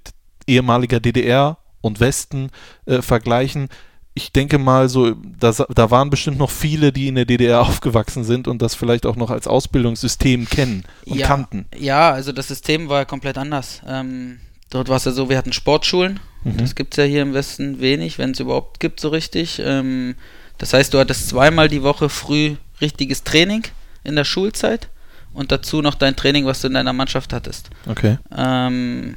ehemaliger 0.48 1.00
DDR 1.00 1.58
und 1.80 2.00
Westen 2.00 2.50
äh, 2.87 3.02
vergleichen. 3.02 3.68
Ich 4.14 4.32
denke 4.32 4.58
mal, 4.58 4.88
so, 4.88 5.14
da, 5.14 5.52
da 5.52 5.90
waren 5.92 6.11
bestimmt 6.11 6.38
noch 6.38 6.50
viele, 6.50 6.92
die 6.92 7.08
in 7.08 7.14
der 7.14 7.24
DDR 7.24 7.61
aufgewachsen 7.68 8.24
sind 8.24 8.48
und 8.48 8.62
das 8.62 8.74
vielleicht 8.74 9.06
auch 9.06 9.16
noch 9.16 9.30
als 9.30 9.46
Ausbildungssystem 9.46 10.48
kennen 10.48 10.84
und 11.06 11.18
ja, 11.18 11.26
kannten. 11.26 11.66
Ja, 11.76 12.11
also 12.11 12.32
das 12.32 12.48
System 12.48 12.88
war 12.88 13.00
ja 13.00 13.04
komplett 13.04 13.38
anders. 13.38 13.80
Ähm, 13.87 14.40
dort 14.70 14.88
war 14.88 14.96
es 14.96 15.04
ja 15.04 15.12
so, 15.12 15.28
wir 15.28 15.38
hatten 15.38 15.52
Sportschulen. 15.52 16.20
Mhm. 16.44 16.56
Das 16.56 16.74
gibt 16.74 16.94
es 16.94 16.96
ja 16.96 17.04
hier 17.04 17.22
im 17.22 17.34
Westen 17.34 17.80
wenig, 17.80 18.18
wenn 18.18 18.32
es 18.32 18.40
überhaupt 18.40 18.80
gibt, 18.80 19.00
so 19.00 19.08
richtig. 19.08 19.61
Ähm, 19.64 20.16
das 20.56 20.72
heißt, 20.72 20.92
du 20.92 20.98
hattest 20.98 21.28
zweimal 21.28 21.68
die 21.68 21.82
Woche 21.82 22.08
früh 22.08 22.56
richtiges 22.80 23.22
Training 23.22 23.64
in 24.04 24.16
der 24.16 24.24
Schulzeit 24.24 24.88
und 25.32 25.52
dazu 25.52 25.82
noch 25.82 25.94
dein 25.94 26.16
Training, 26.16 26.46
was 26.46 26.61
du 26.61 26.66
in 26.66 26.74
deiner 26.74 26.92
Mannschaft 26.92 27.32
hattest. 27.32 27.70
Okay. 27.87 28.18
Ähm, 28.37 29.16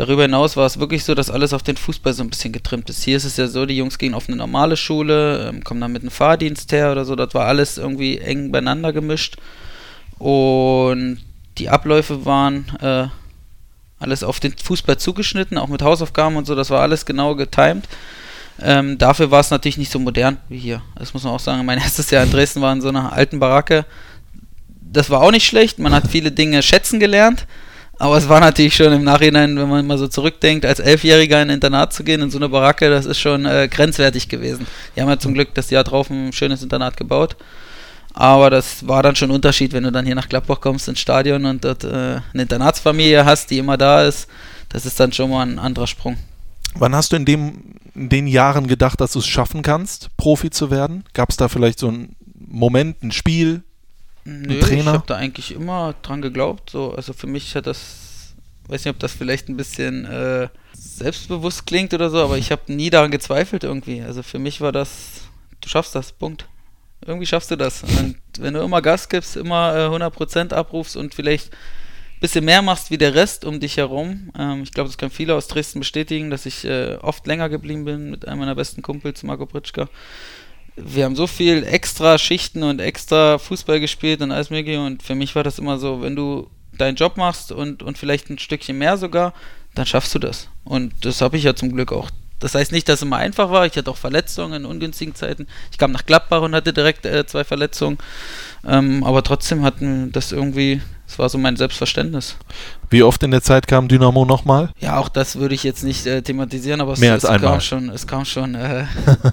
darüber 0.00 0.22
hinaus 0.22 0.56
war 0.56 0.64
es 0.64 0.80
wirklich 0.80 1.04
so, 1.04 1.14
dass 1.14 1.30
alles 1.30 1.52
auf 1.52 1.62
den 1.62 1.76
Fußball 1.76 2.14
so 2.14 2.22
ein 2.22 2.30
bisschen 2.30 2.52
getrimmt 2.52 2.88
ist. 2.88 3.04
Hier 3.04 3.18
ist 3.18 3.24
es 3.24 3.36
ja 3.36 3.46
so, 3.46 3.66
die 3.66 3.76
Jungs 3.76 3.98
gehen 3.98 4.14
auf 4.14 4.28
eine 4.28 4.36
normale 4.36 4.76
Schule, 4.76 5.48
ähm, 5.48 5.62
kommen 5.62 5.80
dann 5.80 5.92
mit 5.92 6.02
einem 6.02 6.10
Fahrdienst 6.10 6.72
her 6.72 6.90
oder 6.90 7.04
so. 7.04 7.16
Dort 7.16 7.34
war 7.34 7.46
alles 7.46 7.76
irgendwie 7.76 8.18
eng 8.18 8.50
beieinander 8.50 8.94
gemischt. 8.94 9.36
Und 10.18 11.18
die 11.58 11.68
Abläufe 11.68 12.24
waren 12.24 12.64
äh, 12.80 13.08
alles 13.98 14.22
auf 14.22 14.40
den 14.40 14.56
Fußball 14.56 14.96
zugeschnitten, 14.96 15.58
auch 15.58 15.68
mit 15.68 15.82
Hausaufgaben 15.82 16.36
und 16.36 16.46
so. 16.46 16.54
Das 16.54 16.70
war 16.70 16.80
alles 16.80 17.04
genau 17.04 17.34
getimt. 17.34 17.86
Ähm, 18.62 18.96
dafür 18.96 19.30
war 19.30 19.40
es 19.40 19.50
natürlich 19.50 19.78
nicht 19.78 19.92
so 19.92 19.98
modern 19.98 20.38
wie 20.48 20.58
hier. 20.58 20.82
Das 20.96 21.12
muss 21.12 21.24
man 21.24 21.34
auch 21.34 21.40
sagen. 21.40 21.66
Mein 21.66 21.78
erstes 21.82 22.10
Jahr 22.10 22.24
in 22.24 22.30
Dresden 22.30 22.62
war 22.62 22.72
in 22.72 22.80
so 22.80 22.88
einer 22.88 23.12
alten 23.12 23.38
Baracke. 23.38 23.84
Das 24.80 25.10
war 25.10 25.20
auch 25.20 25.30
nicht 25.30 25.46
schlecht. 25.46 25.78
Man 25.78 25.92
hat 25.92 26.08
viele 26.08 26.32
Dinge 26.32 26.62
schätzen 26.62 27.00
gelernt. 27.00 27.46
Aber 28.00 28.16
es 28.16 28.30
war 28.30 28.40
natürlich 28.40 28.74
schon 28.74 28.94
im 28.94 29.04
Nachhinein, 29.04 29.58
wenn 29.58 29.68
man 29.68 29.86
mal 29.86 29.98
so 29.98 30.08
zurückdenkt, 30.08 30.64
als 30.64 30.78
Elfjähriger 30.78 31.42
in 31.42 31.50
ein 31.50 31.54
Internat 31.56 31.92
zu 31.92 32.02
gehen, 32.02 32.22
in 32.22 32.30
so 32.30 32.38
eine 32.38 32.48
Baracke, 32.48 32.88
das 32.88 33.04
ist 33.04 33.18
schon 33.18 33.44
äh, 33.44 33.68
grenzwertig 33.70 34.30
gewesen. 34.30 34.66
Die 34.96 35.02
haben 35.02 35.10
ja 35.10 35.18
zum 35.18 35.34
Glück 35.34 35.52
das 35.52 35.68
Jahr 35.68 35.84
drauf 35.84 36.08
ein 36.08 36.32
schönes 36.32 36.62
Internat 36.62 36.96
gebaut. 36.96 37.36
Aber 38.14 38.48
das 38.48 38.88
war 38.88 39.02
dann 39.02 39.16
schon 39.16 39.30
ein 39.30 39.34
Unterschied, 39.34 39.74
wenn 39.74 39.82
du 39.82 39.92
dann 39.92 40.06
hier 40.06 40.14
nach 40.14 40.30
Gladbach 40.30 40.62
kommst 40.62 40.88
ins 40.88 40.98
Stadion 40.98 41.44
und 41.44 41.62
dort 41.62 41.84
äh, 41.84 42.22
eine 42.32 42.42
Internatsfamilie 42.42 43.26
hast, 43.26 43.50
die 43.50 43.58
immer 43.58 43.76
da 43.76 44.02
ist. 44.02 44.28
Das 44.70 44.86
ist 44.86 44.98
dann 44.98 45.12
schon 45.12 45.28
mal 45.28 45.42
ein 45.42 45.58
anderer 45.58 45.86
Sprung. 45.86 46.16
Wann 46.76 46.94
hast 46.94 47.12
du 47.12 47.16
in, 47.16 47.26
dem, 47.26 47.74
in 47.94 48.08
den 48.08 48.26
Jahren 48.26 48.66
gedacht, 48.66 48.98
dass 49.02 49.12
du 49.12 49.18
es 49.18 49.26
schaffen 49.26 49.60
kannst, 49.60 50.08
Profi 50.16 50.48
zu 50.48 50.70
werden? 50.70 51.04
Gab 51.12 51.28
es 51.28 51.36
da 51.36 51.48
vielleicht 51.48 51.78
so 51.78 51.88
einen 51.88 52.16
Moment, 52.34 53.02
ein 53.02 53.12
Spiel, 53.12 53.62
Nö, 54.24 54.60
Trainer? 54.60 54.80
ich 54.80 54.86
habe 54.86 55.04
da 55.06 55.16
eigentlich 55.16 55.52
immer 55.52 55.94
dran 56.02 56.22
geglaubt. 56.22 56.70
So, 56.70 56.92
also 56.92 57.12
für 57.12 57.26
mich 57.26 57.54
hat 57.54 57.66
das, 57.66 58.34
weiß 58.68 58.84
nicht, 58.84 58.94
ob 58.94 58.98
das 58.98 59.12
vielleicht 59.12 59.48
ein 59.48 59.56
bisschen 59.56 60.04
äh, 60.04 60.48
selbstbewusst 60.74 61.66
klingt 61.66 61.94
oder 61.94 62.10
so, 62.10 62.22
aber 62.22 62.38
ich 62.38 62.52
habe 62.52 62.72
nie 62.72 62.90
daran 62.90 63.10
gezweifelt 63.10 63.64
irgendwie. 63.64 64.02
Also 64.02 64.22
für 64.22 64.38
mich 64.38 64.60
war 64.60 64.72
das, 64.72 65.22
du 65.60 65.68
schaffst 65.68 65.94
das, 65.94 66.12
Punkt. 66.12 66.46
Irgendwie 67.04 67.26
schaffst 67.26 67.50
du 67.50 67.56
das. 67.56 67.82
Und 67.82 68.16
wenn 68.38 68.54
du 68.54 68.60
immer 68.60 68.82
Gas 68.82 69.08
gibst, 69.08 69.36
immer 69.36 69.74
äh, 69.74 69.88
100% 69.88 70.52
abrufst 70.52 70.96
und 70.96 71.14
vielleicht 71.14 71.52
ein 71.52 72.20
bisschen 72.20 72.44
mehr 72.44 72.60
machst 72.60 72.90
wie 72.90 72.98
der 72.98 73.14
Rest 73.14 73.46
um 73.46 73.58
dich 73.58 73.78
herum. 73.78 74.30
Ähm, 74.38 74.62
ich 74.62 74.72
glaube, 74.72 74.90
das 74.90 74.98
können 74.98 75.10
viele 75.10 75.34
aus 75.34 75.48
Dresden 75.48 75.78
bestätigen, 75.78 76.28
dass 76.28 76.44
ich 76.44 76.66
äh, 76.66 76.96
oft 77.00 77.26
länger 77.26 77.48
geblieben 77.48 77.86
bin 77.86 78.10
mit 78.10 78.28
einem 78.28 78.40
meiner 78.40 78.54
besten 78.54 78.82
Kumpels, 78.82 79.22
Marco 79.22 79.46
Pritschka 79.46 79.88
wir 80.84 81.04
haben 81.04 81.16
so 81.16 81.26
viel 81.26 81.64
extra 81.64 82.18
Schichten 82.18 82.62
und 82.62 82.80
extra 82.80 83.38
Fußball 83.38 83.80
gespielt 83.80 84.20
und 84.22 84.32
alles 84.32 84.50
mögliche 84.50 84.80
und 84.80 85.02
für 85.02 85.14
mich 85.14 85.34
war 85.34 85.42
das 85.42 85.58
immer 85.58 85.78
so, 85.78 86.02
wenn 86.02 86.16
du 86.16 86.48
deinen 86.72 86.96
Job 86.96 87.16
machst 87.16 87.52
und, 87.52 87.82
und 87.82 87.98
vielleicht 87.98 88.30
ein 88.30 88.38
Stückchen 88.38 88.78
mehr 88.78 88.96
sogar, 88.96 89.34
dann 89.74 89.86
schaffst 89.86 90.14
du 90.14 90.18
das. 90.18 90.48
Und 90.64 90.92
das 91.04 91.20
habe 91.20 91.36
ich 91.36 91.44
ja 91.44 91.54
zum 91.54 91.72
Glück 91.72 91.92
auch. 91.92 92.10
Das 92.40 92.54
heißt 92.54 92.72
nicht, 92.72 92.88
dass 92.88 92.96
es 92.96 93.02
immer 93.02 93.18
einfach 93.18 93.50
war. 93.50 93.66
Ich 93.66 93.76
hatte 93.76 93.90
auch 93.90 93.98
Verletzungen 93.98 94.54
in 94.54 94.64
ungünstigen 94.64 95.14
Zeiten. 95.14 95.46
Ich 95.70 95.76
kam 95.76 95.92
nach 95.92 96.06
Gladbach 96.06 96.40
und 96.40 96.54
hatte 96.54 96.72
direkt 96.72 97.04
äh, 97.04 97.26
zwei 97.26 97.44
Verletzungen. 97.44 97.98
Ähm, 98.66 99.04
aber 99.04 99.22
trotzdem 99.22 99.62
hatten 99.62 100.10
das 100.10 100.32
irgendwie, 100.32 100.80
das 101.06 101.18
war 101.18 101.28
so 101.28 101.36
mein 101.36 101.56
Selbstverständnis. 101.56 102.36
Wie 102.88 103.02
oft 103.02 103.22
in 103.22 103.30
der 103.30 103.42
Zeit 103.42 103.66
kam 103.66 103.88
Dynamo 103.88 104.24
nochmal? 104.24 104.70
Ja, 104.78 104.96
auch 104.98 105.10
das 105.10 105.36
würde 105.36 105.54
ich 105.54 105.64
jetzt 105.64 105.84
nicht 105.84 106.06
äh, 106.06 106.22
thematisieren, 106.22 106.80
aber 106.80 106.94
es, 106.94 107.00
Mehr 107.00 107.12
als 107.12 107.24
es 107.24 107.30
einmal. 107.30 107.52
kam 107.52 107.60
schon, 107.60 107.90
es 107.90 108.06
kam 108.06 108.24
schon 108.24 108.54
äh, 108.54 108.86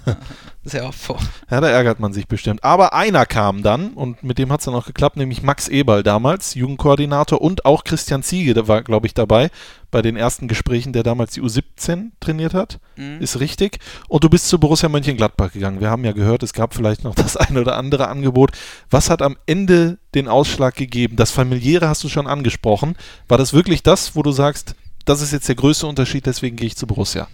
sehr 0.70 0.86
oft 0.86 1.00
vor. 1.00 1.20
Ja, 1.50 1.62
da 1.62 1.70
ärgert 1.70 2.00
man 2.00 2.14
sich 2.14 2.28
bestimmt. 2.28 2.64
Aber 2.64 2.94
einer 2.94 3.26
kam 3.26 3.64
dann 3.64 3.94
und 3.94 4.24
mit 4.24 4.38
dem 4.38 4.52
hat 4.52 4.60
es 4.60 4.66
dann 4.66 4.76
auch 4.76 4.86
geklappt, 4.86 5.18
nämlich 5.18 5.42
Max 5.42 5.68
Eberl 5.68 6.04
damals, 6.04 6.56
Jugendkoordinator 6.56 7.42
und 7.42 7.66
auch 7.66 7.84
Christian 7.84 8.24
Ziege, 8.24 8.54
der 8.54 8.68
war, 8.68 8.84
glaube 8.84 9.08
ich, 9.08 9.14
dabei 9.14 9.50
bei 9.90 10.02
den 10.02 10.18
ersten 10.18 10.48
Gesprächen, 10.48 10.92
der 10.92 11.04
damals 11.04 11.32
die 11.34 11.42
U17 11.42 12.12
trainiert 12.20 12.54
hat. 12.54 12.80
Mhm. 12.98 13.22
Ist 13.22 13.40
richtig. 13.40 13.80
Und 14.10 14.24
du 14.24 14.30
bist 14.30 14.50
zu 14.50 14.60
Borussia 14.60 14.90
Mönchengladbach 14.90 15.54
gegangen. 15.54 15.80
Wir 15.80 15.90
haben 15.90 16.04
ja 16.04 16.12
gehört, 16.12 16.44
es 16.44 16.54
gab 16.54 16.74
vielleicht 16.74 17.04
noch 17.04 17.16
das 17.16 17.38
ein 17.38 17.58
oder 17.58 17.78
andere 17.78 18.08
Angebot. 18.10 18.52
Was 18.90 19.10
hat 19.10 19.22
am 19.22 19.38
Ende 19.46 19.98
den 20.14 20.28
Ausschlag 20.28 20.76
gegeben? 20.76 21.16
Das 21.16 21.32
familiäre 21.32 21.88
hast 21.88 22.04
du 22.04 22.10
schon 22.10 22.28
angesprochen. 22.28 22.96
War 23.28 23.38
das 23.38 23.54
wirklich 23.54 23.84
das, 23.84 24.16
wo 24.16 24.24
du 24.24 24.32
sagst, 24.32 24.76
das 25.06 25.22
ist 25.22 25.32
jetzt 25.32 25.48
der 25.48 25.56
größte 25.56 25.88
Unterschied, 25.88 26.26
deswegen 26.26 26.58
gehe 26.58 26.68
ich 26.68 26.76
zu 26.76 26.86
Borussia? 26.86 27.28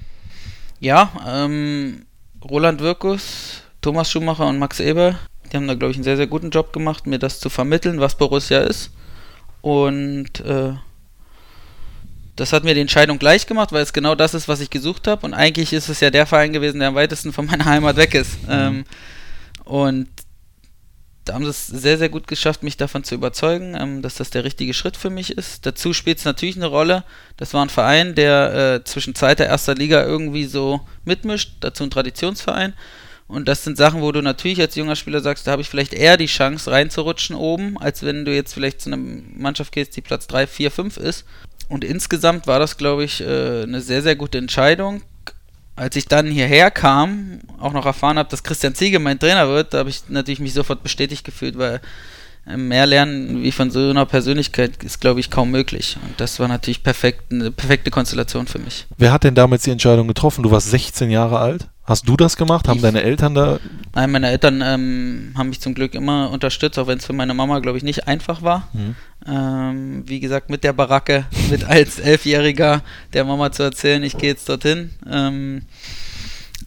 Ja, 0.79 1.11
ähm, 1.25 2.05
Roland 2.49 2.81
Wirkus, 2.81 3.61
Thomas 3.81 4.09
Schumacher 4.09 4.47
und 4.47 4.59
Max 4.59 4.79
Eber, 4.79 5.17
die 5.51 5.57
haben 5.57 5.67
da, 5.67 5.75
glaube 5.75 5.91
ich, 5.91 5.97
einen 5.97 6.03
sehr, 6.03 6.17
sehr 6.17 6.27
guten 6.27 6.49
Job 6.49 6.73
gemacht, 6.73 7.07
mir 7.07 7.19
das 7.19 7.39
zu 7.39 7.49
vermitteln, 7.49 7.99
was 7.99 8.17
Borussia 8.17 8.61
ist. 8.61 8.91
Und 9.61 10.39
äh, 10.41 10.73
das 12.35 12.51
hat 12.51 12.63
mir 12.63 12.73
die 12.73 12.81
Entscheidung 12.81 13.19
gleich 13.19 13.45
gemacht, 13.45 13.71
weil 13.71 13.83
es 13.83 13.93
genau 13.93 14.15
das 14.15 14.33
ist, 14.33 14.47
was 14.47 14.59
ich 14.59 14.69
gesucht 14.69 15.07
habe. 15.07 15.25
Und 15.25 15.33
eigentlich 15.33 15.71
ist 15.73 15.89
es 15.89 15.99
ja 15.99 16.09
der 16.09 16.25
Verein 16.25 16.53
gewesen, 16.53 16.79
der 16.79 16.89
am 16.89 16.95
weitesten 16.95 17.31
von 17.31 17.45
meiner 17.45 17.65
Heimat 17.65 17.95
weg 17.95 18.15
ist. 18.15 18.37
Ähm, 18.49 18.85
und 19.63 20.09
da 21.25 21.33
haben 21.33 21.43
sie 21.43 21.51
es 21.51 21.67
sehr, 21.67 21.97
sehr 21.97 22.09
gut 22.09 22.27
geschafft, 22.27 22.63
mich 22.63 22.75
davon 22.75 23.03
zu 23.03 23.15
überzeugen, 23.15 23.75
ähm, 23.79 24.01
dass 24.01 24.15
das 24.15 24.29
der 24.29 24.43
richtige 24.43 24.73
Schritt 24.73 24.97
für 24.97 25.09
mich 25.09 25.37
ist. 25.37 25.65
Dazu 25.65 25.93
spielt 25.93 26.19
es 26.19 26.25
natürlich 26.25 26.57
eine 26.57 26.67
Rolle. 26.67 27.03
Das 27.37 27.53
war 27.53 27.63
ein 27.63 27.69
Verein, 27.69 28.15
der 28.15 28.53
äh, 28.53 28.83
zwischen 28.83 29.15
zweiter 29.15 29.45
erster 29.45 29.75
Liga 29.75 30.03
irgendwie 30.03 30.45
so 30.45 30.81
mitmischt, 31.05 31.53
dazu 31.61 31.83
ein 31.83 31.91
Traditionsverein. 31.91 32.73
Und 33.27 33.47
das 33.47 33.63
sind 33.63 33.77
Sachen, 33.77 34.01
wo 34.01 34.11
du 34.11 34.21
natürlich 34.21 34.59
als 34.59 34.75
junger 34.75 34.95
Spieler 34.97 35.21
sagst, 35.21 35.47
da 35.47 35.51
habe 35.51 35.61
ich 35.61 35.69
vielleicht 35.69 35.93
eher 35.93 36.17
die 36.17 36.25
Chance 36.25 36.69
reinzurutschen 36.69 37.35
oben, 37.35 37.77
als 37.79 38.03
wenn 38.03 38.25
du 38.25 38.35
jetzt 38.35 38.53
vielleicht 38.53 38.81
zu 38.81 38.89
einer 38.89 38.97
Mannschaft 38.97 39.71
gehst, 39.71 39.95
die 39.95 40.01
Platz 40.01 40.27
3, 40.27 40.45
4, 40.45 40.71
5 40.71 40.97
ist. 40.97 41.25
Und 41.69 41.83
insgesamt 41.83 42.47
war 42.47 42.59
das, 42.59 42.77
glaube 42.77 43.05
ich, 43.05 43.21
äh, 43.21 43.63
eine 43.63 43.81
sehr, 43.81 44.01
sehr 44.01 44.15
gute 44.15 44.37
Entscheidung. 44.37 45.01
Als 45.75 45.95
ich 45.95 46.05
dann 46.05 46.27
hierher 46.27 46.69
kam, 46.69 47.32
auch 47.63 47.73
noch 47.73 47.85
erfahren 47.85 48.17
habe, 48.17 48.29
dass 48.29 48.43
Christian 48.43 48.75
Ziege 48.75 48.99
mein 48.99 49.19
Trainer 49.19 49.47
wird, 49.47 49.73
da 49.73 49.79
habe 49.79 49.89
ich 49.89 50.01
natürlich 50.09 50.39
mich 50.39 50.53
sofort 50.53 50.83
bestätigt 50.83 51.23
gefühlt, 51.23 51.57
weil 51.57 51.81
äh, 52.45 52.57
mehr 52.57 52.85
lernen 52.85 53.41
wie 53.41 53.51
von 53.51 53.71
so 53.71 53.79
einer 53.89 54.05
Persönlichkeit 54.05 54.83
ist, 54.83 54.99
glaube 55.01 55.19
ich, 55.21 55.29
kaum 55.29 55.49
möglich. 55.51 55.97
Und 56.05 56.19
das 56.19 56.39
war 56.39 56.47
natürlich 56.47 56.83
perfekt, 56.83 57.31
eine 57.31 57.51
perfekte 57.51 57.89
Konstellation 57.89 58.47
für 58.47 58.59
mich. 58.59 58.85
Wer 58.97 59.11
hat 59.11 59.23
denn 59.23 59.35
damals 59.35 59.63
die 59.63 59.71
Entscheidung 59.71 60.07
getroffen? 60.07 60.43
Du 60.43 60.51
warst 60.51 60.69
16 60.69 61.09
Jahre 61.09 61.39
alt. 61.39 61.67
Hast 61.85 62.07
du 62.07 62.15
das 62.15 62.37
gemacht? 62.37 62.67
Haben 62.69 62.77
Ich- 62.77 62.81
deine 62.81 63.01
Eltern 63.03 63.33
da? 63.35 63.59
Nein, 63.93 64.09
meine 64.11 64.29
Eltern 64.29 64.61
ähm, 64.65 65.33
haben 65.37 65.49
mich 65.49 65.59
zum 65.59 65.73
Glück 65.73 65.93
immer 65.95 66.29
unterstützt, 66.31 66.79
auch 66.79 66.87
wenn 66.87 66.97
es 66.97 67.05
für 67.05 67.11
meine 67.11 67.33
Mama, 67.33 67.59
glaube 67.59 67.77
ich, 67.77 67.83
nicht 67.83 68.07
einfach 68.07 68.41
war. 68.41 68.69
Mhm. 68.73 68.95
Ähm, 69.27 70.03
wie 70.05 70.19
gesagt, 70.21 70.49
mit 70.49 70.63
der 70.63 70.71
Baracke, 70.73 71.25
mit 71.51 71.65
als 71.65 71.99
Elfjähriger 71.99 72.81
der 73.13 73.25
Mama 73.25 73.51
zu 73.51 73.63
erzählen, 73.63 74.01
ich 74.03 74.17
gehe 74.17 74.29
jetzt 74.29 74.47
dorthin. 74.47 74.91
Ähm, 75.09 75.63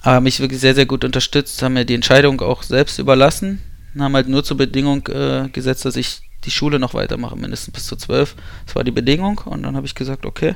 aber 0.06 0.20
mich 0.20 0.38
wirklich 0.38 0.60
sehr, 0.60 0.76
sehr 0.76 0.86
gut 0.86 1.02
unterstützt, 1.02 1.60
haben 1.62 1.72
mir 1.72 1.84
die 1.84 1.94
Entscheidung 1.94 2.40
auch 2.40 2.62
selbst 2.62 3.00
überlassen, 3.00 3.60
haben 3.98 4.14
halt 4.14 4.28
nur 4.28 4.44
zur 4.44 4.56
Bedingung 4.56 5.04
äh, 5.08 5.48
gesetzt, 5.48 5.84
dass 5.84 5.96
ich 5.96 6.20
die 6.44 6.52
Schule 6.52 6.78
noch 6.78 6.94
weitermache, 6.94 7.34
mindestens 7.34 7.74
bis 7.74 7.86
zu 7.86 7.96
zwölf. 7.96 8.36
Das 8.66 8.76
war 8.76 8.84
die 8.84 8.92
Bedingung 8.92 9.40
und 9.44 9.64
dann 9.64 9.74
habe 9.74 9.84
ich 9.84 9.96
gesagt, 9.96 10.24
okay, 10.24 10.54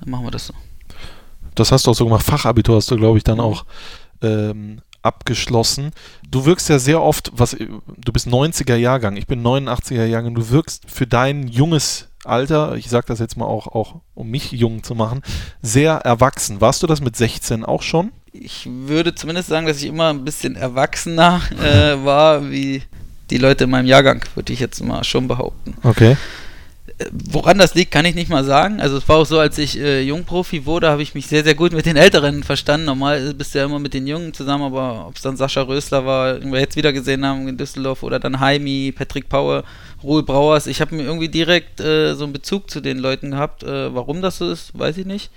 dann 0.00 0.10
machen 0.10 0.26
wir 0.26 0.30
das 0.30 0.48
so. 0.48 0.54
Das 1.54 1.72
hast 1.72 1.86
du 1.86 1.92
auch 1.92 1.94
so 1.94 2.04
gemacht. 2.04 2.26
Fachabitur 2.26 2.76
hast 2.76 2.90
du, 2.90 2.96
glaube 2.96 3.16
ich, 3.16 3.24
dann 3.24 3.40
auch 3.40 3.64
ähm, 4.20 4.82
abgeschlossen. 5.00 5.92
Du 6.28 6.44
wirkst 6.44 6.68
ja 6.68 6.78
sehr 6.78 7.00
oft, 7.00 7.32
was 7.34 7.56
du 7.56 8.12
bist 8.12 8.28
90er 8.28 8.76
Jahrgang, 8.76 9.16
ich 9.16 9.26
bin 9.26 9.42
89er 9.42 10.04
Jahrgang. 10.04 10.34
Du 10.34 10.50
wirkst 10.50 10.90
für 10.90 11.06
dein 11.06 11.48
junges 11.48 12.10
Alter, 12.22 12.76
ich 12.76 12.90
sage 12.90 13.06
das 13.06 13.18
jetzt 13.18 13.38
mal 13.38 13.46
auch, 13.46 13.66
auch, 13.68 14.02
um 14.14 14.28
mich 14.28 14.52
jung 14.52 14.82
zu 14.82 14.94
machen, 14.94 15.22
sehr 15.62 15.94
erwachsen. 15.94 16.60
Warst 16.60 16.82
du 16.82 16.86
das 16.86 17.00
mit 17.00 17.16
16 17.16 17.64
auch 17.64 17.80
schon? 17.80 18.12
Ich 18.32 18.66
würde 18.66 19.14
zumindest 19.14 19.48
sagen, 19.48 19.66
dass 19.66 19.78
ich 19.78 19.88
immer 19.88 20.10
ein 20.10 20.24
bisschen 20.24 20.56
erwachsener 20.56 21.42
äh, 21.62 21.96
war 22.04 22.50
wie 22.50 22.82
die 23.30 23.38
Leute 23.38 23.64
in 23.64 23.70
meinem 23.70 23.86
Jahrgang, 23.86 24.24
würde 24.34 24.52
ich 24.52 24.60
jetzt 24.60 24.82
mal 24.82 25.04
schon 25.04 25.28
behaupten. 25.28 25.74
Okay. 25.82 26.16
Äh, 26.98 27.04
Woran 27.30 27.58
das 27.58 27.74
liegt, 27.74 27.90
kann 27.90 28.04
ich 28.04 28.14
nicht 28.14 28.30
mal 28.30 28.44
sagen. 28.44 28.80
Also 28.80 28.96
es 28.96 29.08
war 29.08 29.16
auch 29.16 29.26
so, 29.26 29.38
als 29.38 29.58
ich 29.58 29.78
äh, 29.78 30.02
Jungprofi 30.02 30.66
wurde, 30.66 30.88
habe 30.88 31.02
ich 31.02 31.14
mich 31.14 31.26
sehr, 31.26 31.44
sehr 31.44 31.54
gut 31.54 31.72
mit 31.72 31.86
den 31.86 31.96
Älteren 31.96 32.42
verstanden. 32.42 32.86
Normal 32.86 33.34
bist 33.34 33.54
du 33.54 33.58
ja 33.58 33.66
immer 33.66 33.78
mit 33.78 33.94
den 33.94 34.06
Jungen 34.06 34.32
zusammen, 34.32 34.64
aber 34.64 35.06
ob 35.08 35.16
es 35.16 35.22
dann 35.22 35.36
Sascha 35.36 35.62
Rösler 35.62 36.04
war, 36.06 36.34
den 36.34 36.52
wir 36.52 36.60
jetzt 36.60 36.76
wieder 36.76 36.92
gesehen 36.92 37.24
haben 37.26 37.48
in 37.48 37.56
Düsseldorf, 37.56 38.02
oder 38.02 38.18
dann 38.18 38.40
Heimi, 38.40 38.92
Patrick 38.96 39.28
Power, 39.28 39.64
Ruhe 40.02 40.22
Brauers, 40.22 40.66
ich 40.66 40.80
habe 40.80 40.94
mir 40.94 41.04
irgendwie 41.04 41.28
direkt 41.28 41.80
äh, 41.80 42.14
so 42.14 42.24
einen 42.24 42.32
Bezug 42.32 42.70
zu 42.70 42.80
den 42.80 42.98
Leuten 42.98 43.32
gehabt. 43.32 43.62
Äh, 43.62 43.94
warum 43.94 44.22
das 44.22 44.38
so 44.38 44.50
ist, 44.50 44.76
weiß 44.78 44.96
ich 44.96 45.06
nicht. 45.06 45.30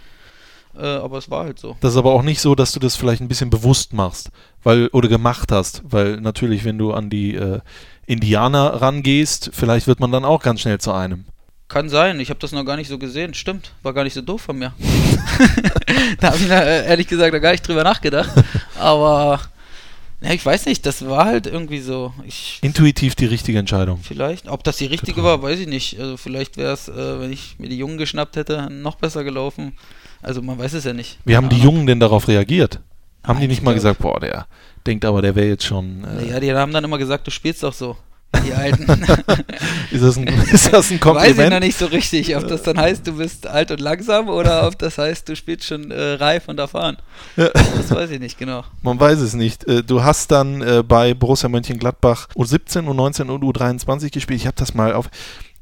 Äh, 0.77 0.85
aber 0.85 1.17
es 1.17 1.29
war 1.29 1.45
halt 1.45 1.59
so. 1.59 1.77
Das 1.81 1.93
ist 1.93 1.97
aber 1.97 2.11
auch 2.11 2.23
nicht 2.23 2.41
so, 2.41 2.55
dass 2.55 2.71
du 2.71 2.79
das 2.79 2.95
vielleicht 2.95 3.21
ein 3.21 3.27
bisschen 3.27 3.49
bewusst 3.49 3.93
machst, 3.93 4.31
weil 4.63 4.87
oder 4.87 5.07
gemacht 5.07 5.51
hast, 5.51 5.83
weil 5.85 6.19
natürlich, 6.21 6.65
wenn 6.65 6.77
du 6.77 6.93
an 6.93 7.09
die 7.09 7.35
äh, 7.35 7.59
Indianer 8.05 8.81
rangehst, 8.81 9.51
vielleicht 9.53 9.87
wird 9.87 9.99
man 9.99 10.11
dann 10.11 10.25
auch 10.25 10.41
ganz 10.41 10.61
schnell 10.61 10.79
zu 10.79 10.91
einem. 10.91 11.25
Kann 11.67 11.89
sein, 11.89 12.19
ich 12.19 12.29
habe 12.29 12.39
das 12.39 12.51
noch 12.51 12.63
gar 12.63 12.75
nicht 12.75 12.89
so 12.89 12.99
gesehen. 12.99 13.33
Stimmt, 13.33 13.71
war 13.81 13.93
gar 13.93 14.03
nicht 14.03 14.13
so 14.13 14.21
doof 14.21 14.41
von 14.41 14.57
mir. 14.57 14.73
da 16.19 16.27
habe 16.27 16.37
ich 16.37 16.47
na, 16.47 16.61
äh, 16.61 16.85
ehrlich 16.85 17.07
gesagt 17.07 17.33
noch 17.33 17.41
gar 17.41 17.51
nicht 17.51 17.67
drüber 17.67 17.83
nachgedacht. 17.83 18.29
Aber 18.79 19.39
ja, 20.21 20.31
ich 20.31 20.45
weiß 20.45 20.65
nicht, 20.67 20.85
das 20.85 21.05
war 21.07 21.25
halt 21.25 21.47
irgendwie 21.47 21.79
so. 21.79 22.13
Ich, 22.25 22.59
Intuitiv 22.61 23.15
die 23.15 23.25
richtige 23.25 23.57
Entscheidung. 23.57 23.99
vielleicht, 24.01 24.47
ob 24.47 24.63
das 24.63 24.77
die 24.77 24.85
richtige 24.85 25.15
Getroffen. 25.15 25.41
war, 25.41 25.49
weiß 25.49 25.59
ich 25.59 25.67
nicht. 25.67 25.99
Also 25.99 26.17
vielleicht 26.17 26.57
wäre 26.57 26.73
es, 26.73 26.87
äh, 26.87 27.19
wenn 27.19 27.31
ich 27.31 27.55
mir 27.57 27.69
die 27.69 27.77
Jungen 27.77 27.97
geschnappt 27.97 28.35
hätte, 28.35 28.69
noch 28.69 28.95
besser 28.95 29.23
gelaufen. 29.23 29.73
Also 30.25 30.41
man 30.41 30.57
weiß 30.57 30.73
es 30.73 30.83
ja 30.85 30.93
nicht. 30.93 31.19
Wie 31.25 31.35
haben 31.37 31.49
die 31.49 31.59
Jungen 31.59 31.85
denn 31.85 31.99
darauf 31.99 32.27
reagiert? 32.27 32.79
Haben 33.23 33.37
die 33.37 33.41
Nein, 33.43 33.49
nicht 33.49 33.57
ich 33.59 33.63
mal 33.63 33.73
gesagt, 33.75 33.99
boah, 33.99 34.19
der 34.19 34.47
denkt 34.85 35.05
aber, 35.05 35.21
der 35.21 35.35
wäre 35.35 35.47
jetzt 35.47 35.65
schon. 35.65 36.03
Äh, 36.03 36.29
Ja, 36.31 36.39
die 36.39 36.51
haben 36.53 36.73
dann 36.73 36.83
immer 36.83 36.97
gesagt, 36.97 37.27
du 37.27 37.31
spielst 37.31 37.61
doch 37.63 37.73
so. 37.73 37.95
Die 38.45 38.51
Alten. 38.53 38.83
ist, 39.91 40.03
das 40.03 40.17
ein, 40.17 40.27
ist 40.27 40.73
das 40.73 40.91
ein 40.91 40.99
Weiß 41.03 41.29
ich 41.29 41.35
noch 41.37 41.43
Kompliment? 41.43 41.63
nicht 41.63 41.77
so 41.77 41.85
richtig, 41.85 42.35
ob 42.35 42.47
das 42.47 42.63
dann 42.63 42.77
heißt, 42.77 43.07
du 43.07 43.13
bist 43.17 43.47
alt 43.47 43.71
und 43.71 43.79
langsam 43.79 44.27
oder 44.27 44.67
ob 44.67 44.77
das 44.79 44.97
heißt, 44.97 45.29
du 45.29 45.35
spielst 45.35 45.65
schon 45.67 45.89
äh, 45.91 46.13
reif 46.13 46.47
und 46.49 46.59
erfahren. 46.59 46.97
Ja. 47.37 47.49
Das 47.49 47.91
weiß 47.91 48.09
ich 48.09 48.19
nicht 48.19 48.37
genau. 48.37 48.63
Man 48.81 48.99
weiß 48.99 49.19
es 49.19 49.35
nicht. 49.35 49.65
Äh, 49.67 49.83
Du 49.83 50.03
hast 50.03 50.31
dann 50.31 50.61
äh, 50.61 50.83
bei 50.85 51.13
Borussia 51.13 51.47
Mönchengladbach 51.49 52.27
U17, 52.35 52.85
U19 52.87 53.29
und 53.29 53.43
U23 53.43 54.11
gespielt. 54.11 54.41
Ich 54.41 54.47
habe 54.47 54.55
das 54.57 54.73
mal 54.73 54.93
auf. 54.93 55.09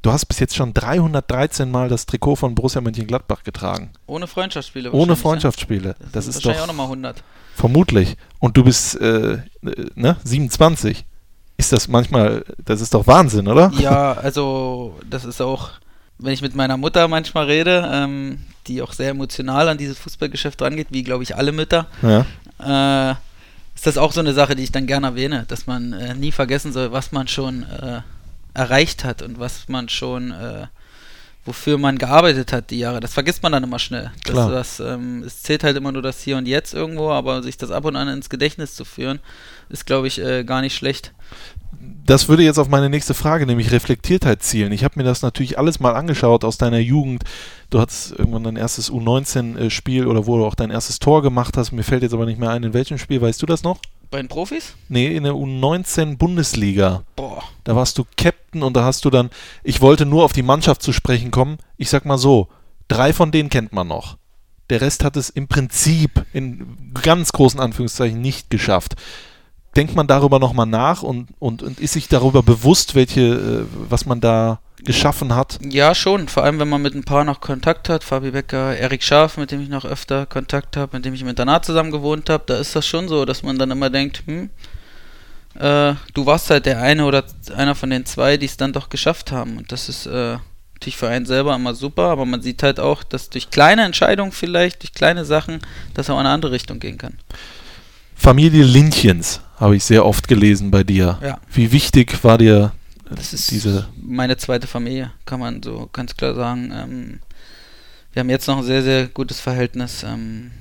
Du 0.03 0.11
hast 0.11 0.25
bis 0.25 0.39
jetzt 0.39 0.53
schon 0.55 0.73
313 0.73 1.71
Mal 1.71 1.87
das 1.87 2.05
Trikot 2.05 2.35
von 2.35 2.55
Borussia 2.55 2.81
Mönchengladbach 2.81 3.43
getragen. 3.43 3.91
Ohne 4.05 4.27
Freundschaftsspiele. 4.27 4.91
Ohne 4.91 5.15
Freundschaftsspiele. 5.15 5.95
Ja? 5.97 6.07
Das 6.11 6.25
sind 6.25 6.35
ist 6.35 6.45
wahrscheinlich 6.45 6.57
doch 6.57 6.63
auch 6.63 6.67
nochmal 6.67 6.85
100. 6.87 7.23
vermutlich. 7.55 8.17
Und 8.39 8.57
du 8.57 8.65
bist 8.65 8.99
äh, 8.99 9.35
äh, 9.35 9.39
ne, 9.95 10.17
27. 10.25 11.05
Ist 11.55 11.71
das 11.71 11.87
manchmal, 11.87 12.43
das 12.65 12.81
ist 12.81 12.93
doch 12.93 13.07
Wahnsinn, 13.07 13.47
oder? 13.47 13.71
Ja, 13.79 14.11
also 14.21 14.99
das 15.09 15.23
ist 15.23 15.39
auch, 15.41 15.69
wenn 16.17 16.33
ich 16.33 16.41
mit 16.41 16.53
meiner 16.53 16.75
Mutter 16.75 17.07
manchmal 17.07 17.45
rede, 17.45 17.89
ähm, 17.89 18.39
die 18.67 18.81
auch 18.81 18.91
sehr 18.91 19.11
emotional 19.11 19.69
an 19.69 19.77
dieses 19.77 19.97
Fußballgeschäft 19.99 20.61
rangeht, 20.61 20.87
wie 20.89 21.03
glaube 21.03 21.23
ich 21.23 21.37
alle 21.37 21.53
Mütter, 21.53 21.87
Ja. 22.01 23.11
äh, 23.11 23.15
ist 23.73 23.87
das 23.87 23.97
auch 23.97 24.11
so 24.11 24.19
eine 24.19 24.33
Sache, 24.33 24.55
die 24.57 24.63
ich 24.63 24.71
dann 24.73 24.85
gerne 24.85 25.07
erwähne, 25.07 25.45
dass 25.47 25.65
man 25.65 25.93
äh, 25.93 26.13
nie 26.13 26.33
vergessen 26.33 26.73
soll, 26.73 26.91
was 26.91 27.13
man 27.13 27.29
schon 27.29 27.63
äh, 27.63 28.01
erreicht 28.53 29.03
hat 29.03 29.21
und 29.21 29.39
was 29.39 29.67
man 29.67 29.89
schon, 29.89 30.31
äh, 30.31 30.67
wofür 31.45 31.77
man 31.77 31.97
gearbeitet 31.97 32.53
hat 32.53 32.69
die 32.69 32.79
Jahre. 32.79 32.99
Das 32.99 33.13
vergisst 33.13 33.43
man 33.43 33.51
dann 33.51 33.63
immer 33.63 33.79
schnell. 33.79 34.11
Das, 34.23 34.33
Klar. 34.33 34.51
das, 34.51 34.79
ähm, 34.79 35.23
es 35.25 35.41
zählt 35.41 35.63
halt 35.63 35.75
immer 35.75 35.91
nur 35.91 36.01
das 36.01 36.21
Hier 36.21 36.37
und 36.37 36.47
Jetzt 36.47 36.73
irgendwo, 36.73 37.09
aber 37.09 37.43
sich 37.43 37.57
das 37.57 37.71
ab 37.71 37.85
und 37.85 37.95
an 37.95 38.07
ins 38.07 38.29
Gedächtnis 38.29 38.75
zu 38.75 38.85
führen, 38.85 39.19
ist 39.69 39.85
glaube 39.85 40.07
ich 40.07 40.19
äh, 40.19 40.43
gar 40.43 40.61
nicht 40.61 40.75
schlecht. 40.75 41.13
Das 42.05 42.29
würde 42.29 42.43
jetzt 42.43 42.59
auf 42.59 42.69
meine 42.69 42.89
nächste 42.89 43.13
Frage, 43.13 43.45
nämlich 43.45 43.71
Reflektiertheit 43.71 44.43
zielen. 44.43 44.71
Ich 44.71 44.83
habe 44.83 44.95
mir 44.97 45.03
das 45.03 45.21
natürlich 45.21 45.57
alles 45.57 45.79
mal 45.79 45.95
angeschaut 45.95 46.43
aus 46.43 46.57
deiner 46.57 46.77
Jugend. 46.77 47.23
Du 47.69 47.79
hattest 47.79 48.11
irgendwann 48.11 48.43
dein 48.43 48.55
erstes 48.55 48.91
U19-Spiel 48.91 50.05
oder 50.05 50.27
wo 50.27 50.37
du 50.37 50.45
auch 50.45 50.55
dein 50.55 50.69
erstes 50.69 50.99
Tor 50.99 51.21
gemacht 51.21 51.57
hast. 51.57 51.71
Mir 51.71 51.83
fällt 51.83 52.03
jetzt 52.03 52.13
aber 52.13 52.25
nicht 52.25 52.39
mehr 52.39 52.51
ein, 52.51 52.63
in 52.63 52.73
welchem 52.73 52.97
Spiel. 52.97 53.21
Weißt 53.21 53.41
du 53.41 53.45
das 53.45 53.63
noch? 53.63 53.79
Bei 54.13 54.21
den 54.21 54.27
Profis? 54.27 54.75
Nee, 54.89 55.15
in 55.15 55.23
der 55.23 55.33
U19-Bundesliga. 55.33 57.01
Boah. 57.15 57.41
Da 57.63 57.75
warst 57.75 57.97
du 57.97 58.05
Captain 58.15 58.61
und 58.61 58.77
da 58.77 58.83
hast 58.83 59.05
du 59.05 59.09
dann, 59.09 59.31
ich 59.63 59.81
wollte 59.81 60.05
nur 60.05 60.23
auf 60.23 60.33
die 60.33 60.43
Mannschaft 60.43 60.83
zu 60.83 60.93
sprechen 60.93 61.31
kommen. 61.31 61.57
Ich 61.77 61.89
sag 61.89 62.05
mal 62.05 62.19
so, 62.19 62.47
drei 62.87 63.11
von 63.11 63.31
denen 63.31 63.49
kennt 63.49 63.73
man 63.73 63.87
noch. 63.87 64.17
Der 64.69 64.81
Rest 64.81 65.03
hat 65.03 65.17
es 65.17 65.31
im 65.31 65.47
Prinzip 65.47 66.27
in 66.31 66.93
ganz 67.01 67.31
großen 67.31 67.59
Anführungszeichen 67.59 68.21
nicht 68.21 68.51
geschafft. 68.51 68.97
Denkt 69.75 69.95
man 69.95 70.05
darüber 70.05 70.37
nochmal 70.37 70.67
nach 70.67 71.01
und, 71.01 71.29
und, 71.39 71.63
und 71.63 71.79
ist 71.79 71.93
sich 71.93 72.07
darüber 72.07 72.43
bewusst, 72.43 72.93
welche, 72.93 73.21
äh, 73.21 73.65
was 73.89 74.05
man 74.05 74.21
da 74.21 74.59
geschaffen 74.83 75.35
hat? 75.35 75.59
Ja, 75.67 75.95
schon. 75.95 76.27
Vor 76.27 76.43
allem, 76.43 76.59
wenn 76.59 76.69
man 76.69 76.81
mit 76.81 76.95
ein 76.95 77.03
paar 77.03 77.23
noch 77.23 77.41
Kontakt 77.41 77.89
hat. 77.89 78.03
Fabi 78.03 78.31
Becker, 78.31 78.75
Erik 78.75 79.03
Scharf, 79.03 79.37
mit 79.37 79.51
dem 79.51 79.61
ich 79.61 79.69
noch 79.69 79.85
öfter 79.85 80.25
Kontakt 80.25 80.77
habe, 80.77 80.97
mit 80.97 81.05
dem 81.05 81.13
ich 81.13 81.21
im 81.21 81.27
Internat 81.27 81.65
zusammen 81.65 81.91
gewohnt 81.91 82.29
habe. 82.29 82.43
Da 82.47 82.57
ist 82.57 82.75
das 82.75 82.85
schon 82.85 83.07
so, 83.07 83.25
dass 83.25 83.43
man 83.43 83.57
dann 83.57 83.71
immer 83.71 83.89
denkt, 83.89 84.23
hm, 84.25 84.49
äh, 85.55 85.93
du 86.13 86.25
warst 86.25 86.49
halt 86.49 86.65
der 86.65 86.81
eine 86.81 87.05
oder 87.05 87.23
einer 87.55 87.75
von 87.75 87.89
den 87.89 88.05
zwei, 88.05 88.37
die 88.37 88.45
es 88.45 88.57
dann 88.57 88.73
doch 88.73 88.89
geschafft 88.89 89.31
haben. 89.31 89.57
Und 89.57 89.71
das 89.71 89.89
ist 89.89 90.05
äh, 90.05 90.37
natürlich 90.73 90.97
für 90.97 91.07
einen 91.07 91.25
selber 91.25 91.55
immer 91.55 91.75
super, 91.75 92.03
aber 92.03 92.25
man 92.25 92.41
sieht 92.41 92.63
halt 92.63 92.79
auch, 92.79 93.03
dass 93.03 93.29
durch 93.29 93.49
kleine 93.49 93.83
Entscheidungen 93.83 94.31
vielleicht, 94.31 94.83
durch 94.83 94.93
kleine 94.93 95.25
Sachen, 95.25 95.59
das 95.93 96.09
auch 96.09 96.15
in 96.15 96.21
eine 96.21 96.29
andere 96.29 96.51
Richtung 96.51 96.79
gehen 96.79 96.97
kann. 96.97 97.17
Familie 98.15 98.63
Lindchens 98.63 99.41
habe 99.59 99.75
ich 99.75 99.83
sehr 99.83 100.05
oft 100.05 100.27
gelesen 100.27 100.71
bei 100.71 100.83
dir. 100.83 101.19
Ja. 101.21 101.39
Wie 101.51 101.71
wichtig 101.71 102.23
war 102.23 102.37
dir 102.37 102.71
Das 103.15 103.33
ist 103.33 103.51
diese 103.51 103.87
meine 104.01 104.37
zweite 104.37 104.67
Familie, 104.67 105.11
kann 105.25 105.39
man 105.39 105.61
so 105.61 105.89
ganz 105.91 106.15
klar 106.15 106.35
sagen. 106.35 106.71
Ähm, 106.73 107.19
wir 108.13 108.19
haben 108.19 108.29
jetzt 108.29 108.47
noch 108.47 108.57
ein 108.57 108.63
sehr, 108.63 108.83
sehr 108.83 109.07
gutes 109.07 109.39
Verhältnis. 109.39 110.03
Ähm, 110.03 110.51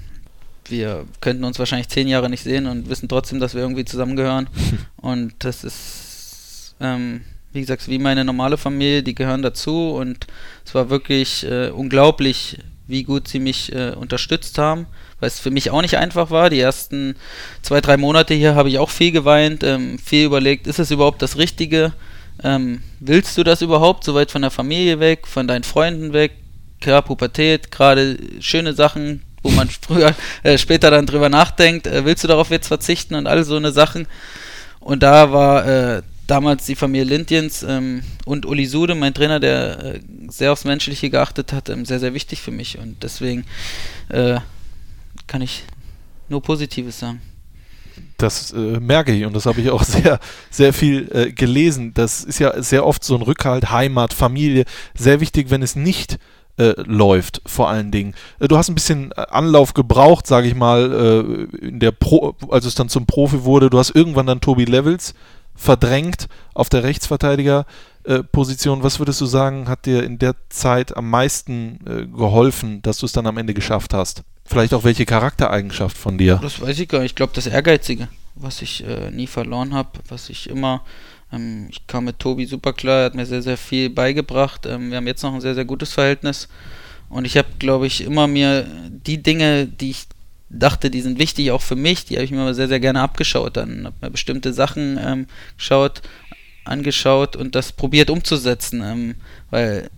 wir 0.67 1.07
könnten 1.21 1.45
uns 1.45 1.59
wahrscheinlich 1.59 1.89
zehn 1.89 2.09
Jahre 2.09 2.31
nicht 2.31 2.45
sehen 2.45 2.67
und 2.67 2.89
wissen 2.89 3.09
trotzdem, 3.09 3.41
dass 3.41 3.55
wir 3.55 3.63
irgendwie 3.63 3.85
zusammengehören. 3.85 4.49
und 4.97 5.35
das 5.41 5.65
ist, 5.65 6.75
ähm, 6.81 7.23
wie 7.53 7.61
gesagt, 7.61 7.89
wie 7.89 7.99
meine 7.99 8.25
normale 8.25 8.57
Familie, 8.57 9.03
die 9.03 9.15
gehören 9.15 9.43
dazu. 9.43 9.91
Und 9.91 10.27
es 10.65 10.75
war 10.75 10.89
wirklich 10.89 11.45
äh, 11.45 11.69
unglaublich, 11.71 12.59
wie 12.87 13.03
gut 13.03 13.29
sie 13.29 13.39
mich 13.39 13.73
äh, 13.73 13.91
unterstützt 13.91 14.59
haben, 14.59 14.87
weil 15.21 15.29
es 15.29 15.39
für 15.39 15.51
mich 15.51 15.71
auch 15.71 15.83
nicht 15.83 15.99
einfach 15.99 16.31
war. 16.31 16.51
Die 16.51 16.61
ersten 16.61 17.17
zwei, 17.63 17.81
drei 17.81 17.97
Monate 17.97 18.35
hier 18.35 18.55
habe 18.55 18.69
ich 18.69 18.79
auch 18.79 18.91
viel 18.91 19.13
geweint, 19.13 19.63
ähm, 19.63 19.99
viel 19.99 20.25
überlegt, 20.25 20.67
ist 20.67 20.79
es 20.79 20.91
überhaupt 20.91 21.23
das 21.23 21.37
Richtige? 21.37 21.93
Ähm, 22.43 22.83
willst 23.01 23.37
du 23.39 23.45
das 23.45 23.63
überhaupt 23.63 24.05
so 24.05 24.15
weit 24.15 24.31
von 24.31 24.43
der 24.43 24.51
Familie 24.51 25.01
weg, 25.01 25.27
von 25.27 25.47
deinen 25.47 25.65
Freunden 25.65 26.13
weg? 26.13 26.33
Klar, 26.81 27.03
Pubertät, 27.03 27.71
gerade 27.71 28.19
schöne 28.41 28.75
Sachen, 28.75 29.23
wo 29.43 29.51
man 29.51 29.69
früher, 29.81 30.15
äh, 30.43 30.59
später 30.59 30.91
dann 30.91 31.07
drüber 31.07 31.29
nachdenkt, 31.29 31.87
äh, 31.87 32.05
willst 32.05 32.25
du 32.25 32.29
darauf 32.29 32.51
jetzt 32.51 32.69
verzichten 32.69 33.15
und 33.15 33.27
all 33.27 33.45
so 33.45 33.57
eine 33.57 33.73
Sachen. 33.73 34.07
Und 34.81 35.03
da 35.03 35.33
war 35.33 35.67
äh, 35.67 36.03
damals 36.27 36.67
die 36.67 36.75
Familie 36.75 37.05
Lindjens 37.05 37.63
ähm, 37.63 38.03
und 38.25 38.47
Uli 38.47 38.67
Sude, 38.67 38.95
mein 38.95 39.15
Trainer, 39.15 39.39
der 39.39 39.85
äh, 39.85 40.01
sehr 40.29 40.53
aufs 40.53 40.65
Menschliche 40.65 41.11
geachtet 41.11 41.53
hat, 41.53 41.69
ähm, 41.69 41.85
sehr, 41.85 42.01
sehr 42.01 42.15
wichtig 42.15 42.41
für 42.41 42.51
mich. 42.51 42.79
Und 42.79 43.03
deswegen 43.03 43.45
äh, 44.09 44.39
kann 45.27 45.43
ich 45.43 45.65
nur 46.29 46.43
Positives 46.43 46.99
sagen. 46.99 47.21
Das 48.23 48.53
äh, 48.53 48.81
merke 48.81 49.13
ich 49.13 49.25
und 49.25 49.35
das 49.35 49.47
habe 49.47 49.61
ich 49.61 49.71
auch 49.71 49.83
sehr, 49.85 50.19
sehr 50.51 50.73
viel 50.73 51.09
äh, 51.13 51.33
gelesen. 51.33 51.95
Das 51.95 52.25
ist 52.25 52.39
ja 52.39 52.63
sehr 52.63 52.87
oft 52.87 53.05
so 53.05 53.15
ein 53.15 53.23
Rückhalt, 53.23 53.71
Heimat, 53.71 54.15
Familie. 54.15 54.65
Sehr 54.95 55.21
wichtig, 55.21 55.51
wenn 55.51 55.63
es 55.63 55.77
nicht 55.77 56.19
äh, 56.59 56.75
läuft, 56.83 57.43
vor 57.47 57.69
allen 57.69 57.91
Dingen. 57.91 58.15
Äh, 58.39 58.49
du 58.49 58.57
hast 58.57 58.69
ein 58.69 58.75
bisschen 58.75 59.13
äh, 59.13 59.27
Anlauf 59.31 59.75
gebraucht, 59.75 60.27
sage 60.27 60.49
ich 60.49 60.55
mal, 60.55 60.93
äh, 60.93 61.21
in 61.67 61.81
der 61.81 61.93
Pro, 61.93 62.35
als 62.51 62.67
es 62.67 62.75
dann 62.75 62.89
zum 62.89 63.07
Profi 63.07 63.45
wurde. 63.45 63.71
Du 63.71 63.79
hast 63.79 63.91
irgendwann 63.91 64.27
dann 64.27 64.41
Tobi 64.41 64.67
Levels 64.67 65.15
verdrängt 65.55 66.29
auf 66.55 66.69
der 66.69 66.83
Rechtsverteidiger-Position. 66.83 68.83
Was 68.83 68.99
würdest 68.99 69.21
du 69.21 69.27
sagen, 69.27 69.69
hat 69.69 69.87
dir 69.87 70.03
in 70.03 70.19
der 70.19 70.35
Zeit 70.49 70.97
am 70.97 71.11
meisten 71.11 71.79
geholfen, 72.17 72.81
dass 72.81 72.99
du 72.99 73.07
es 73.07 73.13
dann 73.13 73.27
am 73.27 73.37
Ende 73.37 73.53
geschafft 73.53 73.93
hast? 73.93 74.23
Vielleicht 74.45 74.75
auch 74.75 74.85
welche 74.85 75.07
Charaktereigenschaft 75.07 75.97
von 75.97 76.19
dir? 76.19 76.39
Das 76.43 76.61
weiß 76.61 76.79
ich 76.79 76.89
gar 76.89 77.01
nicht. 77.01 77.13
Ich 77.13 77.15
glaube, 77.15 77.33
das 77.35 77.47
Ehrgeizige, 77.47 78.09
was 78.35 78.63
ich 78.63 78.85
äh, 78.85 79.11
nie 79.11 79.27
verloren 79.27 79.75
habe, 79.75 80.01
was 80.09 80.29
ich 80.29 80.49
immer. 80.49 80.85
Ähm, 81.33 81.69
ich 81.71 81.87
kam 81.87 82.05
mit 82.05 82.19
Tobi 82.19 82.47
super 82.47 82.73
klar, 82.73 83.01
er 83.01 83.05
hat 83.07 83.15
mir 83.15 83.27
sehr, 83.27 83.43
sehr 83.43 83.57
viel 83.57 83.89
beigebracht. 83.91 84.67
Ähm, 84.67 84.91
wir 84.91 84.99
haben 84.99 85.07
jetzt 85.07 85.23
noch 85.23 85.35
ein 85.35 85.41
sehr, 85.41 85.55
sehr 85.55 85.65
gutes 85.65 85.93
Verhältnis. 85.93 86.49
Und 87.09 87.25
ich 87.25 87.37
habe, 87.37 87.49
glaube 87.59 87.87
ich, 87.87 88.03
immer 88.03 88.27
mir 88.27 88.67
die 88.89 89.23
Dinge, 89.23 89.67
die 89.67 89.91
ich 89.91 90.07
dachte, 90.49 90.91
die 90.91 91.01
sind 91.01 91.19
wichtig 91.19 91.51
auch 91.51 91.63
für 91.63 91.77
mich, 91.77 92.05
die 92.05 92.17
habe 92.17 92.25
ich 92.25 92.31
mir 92.31 92.39
immer 92.39 92.55
sehr, 92.55 92.69
sehr 92.69 92.81
gerne 92.81 93.01
abgeschaut. 93.01 93.57
Dann 93.57 93.87
habe 93.87 93.97
mir 94.01 94.11
bestimmte 94.11 94.53
Sachen 94.53 94.99
ähm, 95.03 95.27
geschaut, 95.57 96.03
angeschaut 96.65 97.37
und 97.37 97.55
das 97.55 97.73
probiert 97.73 98.11
umzusetzen. 98.11 98.83
Ähm, 98.83 99.15
weil 99.51 99.91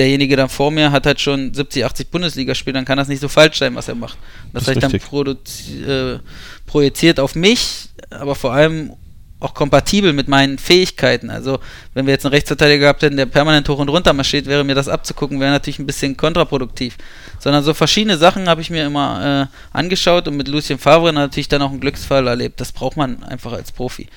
derjenige 0.00 0.34
dann 0.34 0.48
vor 0.48 0.70
mir 0.70 0.90
hat 0.90 1.04
halt 1.04 1.20
schon 1.20 1.52
70, 1.52 1.84
80 1.84 2.10
Bundesligaspiele, 2.10 2.72
dann 2.72 2.86
kann 2.86 2.96
das 2.96 3.08
nicht 3.08 3.20
so 3.20 3.28
falsch 3.28 3.58
sein, 3.58 3.74
was 3.74 3.86
er 3.86 3.94
macht. 3.94 4.16
Das, 4.52 4.64
Das 4.64 4.74
habe 4.74 4.96
ich 4.96 5.04
dann 5.04 6.16
äh, 6.16 6.18
projiziert 6.66 7.20
auf 7.20 7.34
mich, 7.34 7.90
aber 8.08 8.34
vor 8.34 8.54
allem 8.54 8.94
auch 9.40 9.52
kompatibel 9.52 10.12
mit 10.14 10.26
meinen 10.26 10.58
Fähigkeiten. 10.58 11.28
Also, 11.30 11.60
wenn 11.92 12.06
wir 12.06 12.12
jetzt 12.12 12.24
einen 12.24 12.32
Rechtsverteidiger 12.32 12.80
gehabt 12.80 13.02
hätten, 13.02 13.16
der 13.16 13.26
permanent 13.26 13.68
hoch 13.68 13.78
und 13.78 13.88
runter 13.90 14.12
marschiert, 14.14 14.46
wäre 14.46 14.64
mir 14.64 14.74
das 14.74 14.88
abzugucken, 14.88 15.38
wäre 15.38 15.50
natürlich 15.50 15.78
ein 15.78 15.86
bisschen 15.86 16.16
kontraproduktiv. 16.16 16.96
Sondern 17.38 17.62
so 17.62 17.74
verschiedene 17.74 18.16
Sachen 18.16 18.48
habe 18.48 18.60
ich 18.62 18.70
mir 18.70 18.86
immer 18.86 19.48
äh, 19.50 19.76
angeschaut 19.76 20.28
und 20.28 20.36
mit 20.36 20.48
Lucien 20.48 20.78
Favre 20.78 21.12
natürlich 21.12 21.48
dann 21.48 21.62
auch 21.62 21.70
einen 21.70 21.80
Glücksfall 21.80 22.26
erlebt. 22.26 22.60
Das 22.60 22.72
braucht 22.72 22.96
man 22.96 23.22
einfach 23.22 23.52
als 23.52 23.72
Profi. 23.72 24.08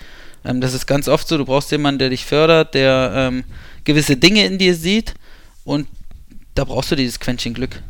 Ähm, 0.45 0.61
das 0.61 0.73
ist 0.73 0.87
ganz 0.87 1.07
oft 1.07 1.27
so, 1.27 1.37
du 1.37 1.45
brauchst 1.45 1.71
jemanden, 1.71 1.99
der 1.99 2.09
dich 2.09 2.25
fördert, 2.25 2.73
der 2.73 3.11
ähm, 3.15 3.43
gewisse 3.83 4.17
Dinge 4.17 4.45
in 4.45 4.57
dir 4.57 4.75
sieht 4.75 5.13
und 5.63 5.87
da 6.55 6.63
brauchst 6.65 6.91
du 6.91 6.95
dieses 6.95 7.19
Quäntchen 7.19 7.53
Glück. 7.53 7.81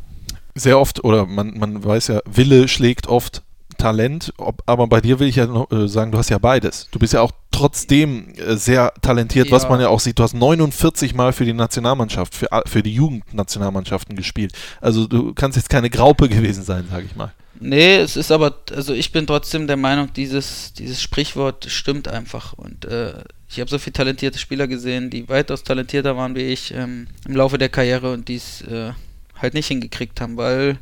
Sehr 0.55 0.79
oft, 0.79 1.03
oder 1.03 1.25
man, 1.25 1.57
man 1.57 1.83
weiß 1.83 2.07
ja, 2.07 2.21
Wille 2.25 2.67
schlägt 2.67 3.07
oft 3.07 3.41
Talent, 3.77 4.31
ob, 4.37 4.61
aber 4.67 4.87
bei 4.87 5.01
dir 5.01 5.19
will 5.19 5.27
ich 5.27 5.35
ja 5.37 5.47
noch, 5.47 5.69
äh, 5.71 5.87
sagen, 5.87 6.11
du 6.11 6.17
hast 6.19 6.29
ja 6.29 6.37
beides. 6.37 6.87
Du 6.91 6.99
bist 6.99 7.13
ja 7.13 7.21
auch 7.21 7.31
trotzdem 7.51 8.33
äh, 8.35 8.55
sehr 8.55 8.93
talentiert, 9.01 9.49
was 9.51 9.63
Ja. 9.63 9.69
man 9.69 9.81
ja 9.81 9.89
auch 9.89 9.99
sieht. 9.99 10.19
Du 10.19 10.23
hast 10.23 10.33
49 10.35 11.15
Mal 11.15 11.33
für 11.33 11.43
die 11.43 11.53
Nationalmannschaft, 11.53 12.35
für, 12.35 12.47
für 12.67 12.83
die 12.83 12.93
Jugendnationalmannschaften 12.93 14.15
gespielt. 14.15 14.53
Also 14.79 15.07
du 15.07 15.33
kannst 15.33 15.57
jetzt 15.57 15.69
keine 15.69 15.89
Graupe 15.89 16.29
gewesen 16.29 16.63
sein, 16.63 16.87
sage 16.89 17.05
ich 17.09 17.15
mal. 17.15 17.33
Nee, 17.59 17.97
es 17.97 18.15
ist 18.15 18.31
aber, 18.31 18.57
also 18.75 18.93
ich 18.93 19.11
bin 19.11 19.25
trotzdem 19.27 19.67
der 19.67 19.77
Meinung, 19.77 20.13
dieses, 20.13 20.73
dieses 20.73 21.01
Sprichwort 21.01 21.65
stimmt 21.69 22.07
einfach. 22.07 22.53
Und 22.53 22.85
äh, 22.85 23.13
ich 23.53 23.59
habe 23.59 23.69
so 23.69 23.77
viele 23.77 23.93
talentierte 23.93 24.39
Spieler 24.39 24.67
gesehen, 24.67 25.09
die 25.09 25.29
weitaus 25.29 25.63
talentierter 25.63 26.17
waren 26.17 26.35
wie 26.35 26.51
ich 26.51 26.73
ähm, 26.73 27.07
im 27.27 27.35
Laufe 27.35 27.57
der 27.57 27.69
Karriere 27.69 28.11
und 28.11 28.27
dies 28.27 28.61
äh, 28.63 28.91
halt 29.39 29.53
nicht 29.53 29.67
hingekriegt 29.67 30.19
haben, 30.21 30.37
weil 30.37 30.77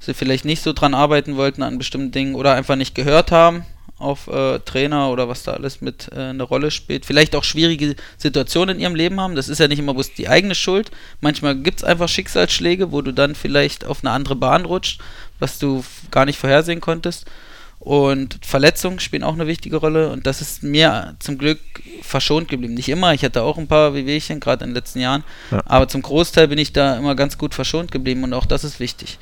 sie 0.00 0.12
vielleicht 0.12 0.44
nicht 0.44 0.62
so 0.62 0.72
dran 0.74 0.92
arbeiten 0.92 1.36
wollten 1.36 1.62
an 1.62 1.78
bestimmten 1.78 2.12
Dingen 2.12 2.34
oder 2.34 2.54
einfach 2.54 2.76
nicht 2.76 2.94
gehört 2.94 3.32
haben 3.32 3.64
auf 3.98 4.26
äh, 4.26 4.58
Trainer 4.58 5.10
oder 5.10 5.28
was 5.28 5.44
da 5.44 5.52
alles 5.52 5.80
mit 5.80 6.10
äh, 6.12 6.16
eine 6.16 6.42
Rolle 6.42 6.70
spielt. 6.70 7.06
Vielleicht 7.06 7.34
auch 7.34 7.44
schwierige 7.44 7.94
Situationen 8.18 8.76
in 8.76 8.82
ihrem 8.82 8.94
Leben 8.96 9.20
haben. 9.20 9.34
Das 9.34 9.48
ist 9.48 9.60
ja 9.60 9.68
nicht 9.68 9.78
immer 9.78 9.94
bloß 9.94 10.12
die 10.14 10.28
eigene 10.28 10.54
Schuld. 10.54 10.90
Manchmal 11.20 11.56
gibt 11.56 11.78
es 11.78 11.84
einfach 11.84 12.08
Schicksalsschläge, 12.08 12.92
wo 12.92 13.02
du 13.02 13.12
dann 13.12 13.34
vielleicht 13.34 13.84
auf 13.84 14.02
eine 14.02 14.10
andere 14.10 14.36
Bahn 14.36 14.66
rutscht, 14.66 15.00
was 15.38 15.58
du 15.58 15.84
gar 16.10 16.26
nicht 16.26 16.38
vorhersehen 16.38 16.80
konntest. 16.80 17.24
Und 17.84 18.38
Verletzungen 18.42 18.98
spielen 18.98 19.22
auch 19.24 19.34
eine 19.34 19.46
wichtige 19.46 19.76
Rolle 19.76 20.10
und 20.10 20.26
das 20.26 20.40
ist 20.40 20.62
mir 20.62 21.16
zum 21.18 21.36
Glück 21.36 21.58
verschont 22.00 22.48
geblieben. 22.48 22.72
Nicht 22.72 22.88
immer, 22.88 23.12
ich 23.12 23.22
hatte 23.22 23.42
auch 23.42 23.58
ein 23.58 23.68
paar 23.68 23.92
Wehwehchen, 23.94 24.40
gerade 24.40 24.64
in 24.64 24.70
den 24.70 24.74
letzten 24.74 25.00
Jahren, 25.00 25.22
Ja. 25.50 25.62
aber 25.66 25.86
zum 25.86 26.00
Großteil 26.00 26.48
bin 26.48 26.56
ich 26.58 26.72
da 26.72 26.96
immer 26.96 27.14
ganz 27.14 27.36
gut 27.36 27.54
verschont 27.54 27.92
geblieben 27.92 28.24
und 28.24 28.32
auch 28.32 28.46
das 28.46 28.64
ist 28.64 28.80
wichtig. 28.80 29.18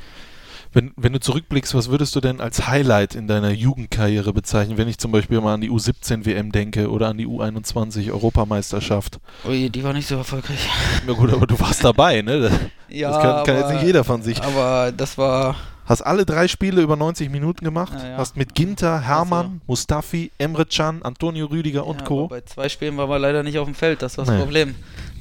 Wenn, 0.74 0.92
wenn 0.96 1.12
du 1.12 1.20
zurückblickst, 1.20 1.74
was 1.74 1.90
würdest 1.90 2.14
du 2.16 2.20
denn 2.20 2.40
als 2.40 2.66
Highlight 2.66 3.14
in 3.14 3.26
deiner 3.28 3.50
Jugendkarriere 3.50 4.32
bezeichnen, 4.32 4.78
wenn 4.78 4.88
ich 4.88 4.96
zum 4.96 5.10
Beispiel 5.12 5.38
mal 5.40 5.52
an 5.54 5.60
die 5.60 5.68
U17 5.70 6.24
WM 6.24 6.50
denke 6.50 6.88
oder 6.88 7.08
an 7.08 7.18
die 7.18 7.26
U21 7.26 8.10
Europameisterschaft? 8.10 9.18
Ui, 9.46 9.68
die 9.68 9.84
war 9.84 9.92
nicht 9.92 10.06
so 10.08 10.16
erfolgreich. 10.16 10.66
Ja 11.06 11.12
gut, 11.12 11.30
aber 11.32 11.46
du 11.46 11.58
warst 11.60 11.84
dabei, 11.84 12.22
ne? 12.22 12.40
Das, 12.42 12.52
Ja, 12.88 13.10
das 13.10 13.22
kann, 13.22 13.44
kann 13.44 13.56
jetzt 13.56 13.64
aber- 13.64 13.74
nicht 13.74 13.84
jeder 13.86 14.04
von 14.04 14.22
sich. 14.22 14.40
Aber 14.42 14.92
das 14.96 15.18
war 15.18 15.56
Hast 15.92 16.00
alle 16.00 16.24
drei 16.24 16.48
Spiele 16.48 16.80
über 16.80 16.96
90 16.96 17.28
Minuten 17.28 17.66
gemacht. 17.66 17.92
Ja, 17.98 18.08
ja. 18.12 18.16
Hast 18.16 18.34
mit 18.34 18.54
Ginter, 18.54 19.02
Hermann, 19.02 19.60
Mustafi, 19.66 20.30
Emre 20.38 20.64
Can, 20.64 21.02
Antonio 21.02 21.44
Rüdiger 21.44 21.86
und 21.86 22.00
ja, 22.00 22.06
Co. 22.06 22.28
Bei 22.28 22.40
zwei 22.40 22.70
Spielen 22.70 22.96
waren 22.96 23.10
wir 23.10 23.18
leider 23.18 23.42
nicht 23.42 23.58
auf 23.58 23.66
dem 23.66 23.74
Feld, 23.74 24.00
das 24.00 24.16
war 24.16 24.24
das 24.24 24.34
Nee. 24.34 24.40
Problem. 24.40 24.74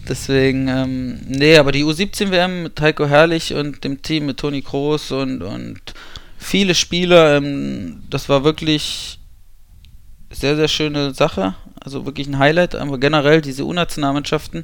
Deswegen, 0.07 0.69
ähm, 0.69 1.19
nee, 1.27 1.57
aber 1.57 1.73
die 1.73 1.83
U17-WM 1.83 2.63
mit 2.63 2.79
Heiko 2.79 3.05
Herrlich 3.05 3.53
und 3.53 3.83
dem 3.83 4.01
Team 4.01 4.27
mit 4.27 4.37
Toni 4.37 4.61
Kroos 4.61 5.11
und, 5.11 5.41
und 5.41 5.81
viele 6.37 6.73
Spieler, 6.73 7.35
ähm, 7.35 8.03
das 8.09 8.29
war 8.29 8.45
wirklich 8.45 9.19
sehr, 10.29 10.55
sehr 10.55 10.69
schöne 10.69 11.13
Sache. 11.13 11.53
Also 11.83 12.05
wirklich 12.05 12.29
ein 12.29 12.39
Highlight, 12.39 12.75
aber 12.75 12.97
generell 12.97 13.41
diese 13.41 13.65
U-Nationalmannschaften. 13.65 14.63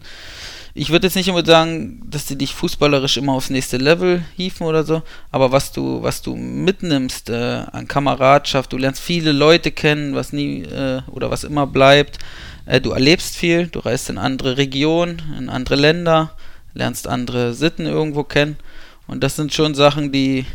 Ich 0.80 0.92
würde 0.92 1.08
jetzt 1.08 1.16
nicht 1.16 1.28
immer 1.28 1.44
sagen, 1.44 2.04
dass 2.08 2.26
die 2.28 2.38
dich 2.38 2.54
fußballerisch 2.54 3.18
immer 3.18 3.34
aufs 3.34 3.50
nächste 3.50 3.78
Level 3.78 4.24
hieven 4.36 4.68
oder 4.68 4.84
so, 4.84 5.02
aber 5.32 5.52
was 5.52 5.72
du, 5.72 6.04
was 6.04 6.22
du 6.22 6.36
mitnimmst 6.36 7.32
äh, 7.32 7.64
an 7.72 7.88
Kameradschaft, 7.88 8.72
du 8.72 8.78
lernst 8.78 9.02
viele 9.02 9.32
Leute 9.32 9.72
kennen, 9.72 10.14
was 10.14 10.34
nie 10.34 10.62
äh, 10.62 11.02
oder 11.08 11.32
was 11.32 11.44
immer 11.44 11.66
bleibt. 11.66 12.20
Äh, 12.68 12.80
du 12.80 12.92
erlebst 12.92 13.36
viel, 13.36 13.68
du 13.68 13.80
reist 13.80 14.10
in 14.12 14.20
andere 14.20 14.58
Regionen, 14.58 15.22
in 15.40 15.50
andere 15.50 15.76
Länder, 15.78 16.32
lernst 16.76 17.08
andere 17.08 17.56
Sitten 17.56 17.88
irgendwo 17.88 18.24
kennen. 18.24 18.58
Und 19.08 19.24
das 19.24 19.36
sind 19.36 19.54
schon 19.56 19.74
Sachen, 19.74 20.12
die, 20.12 20.46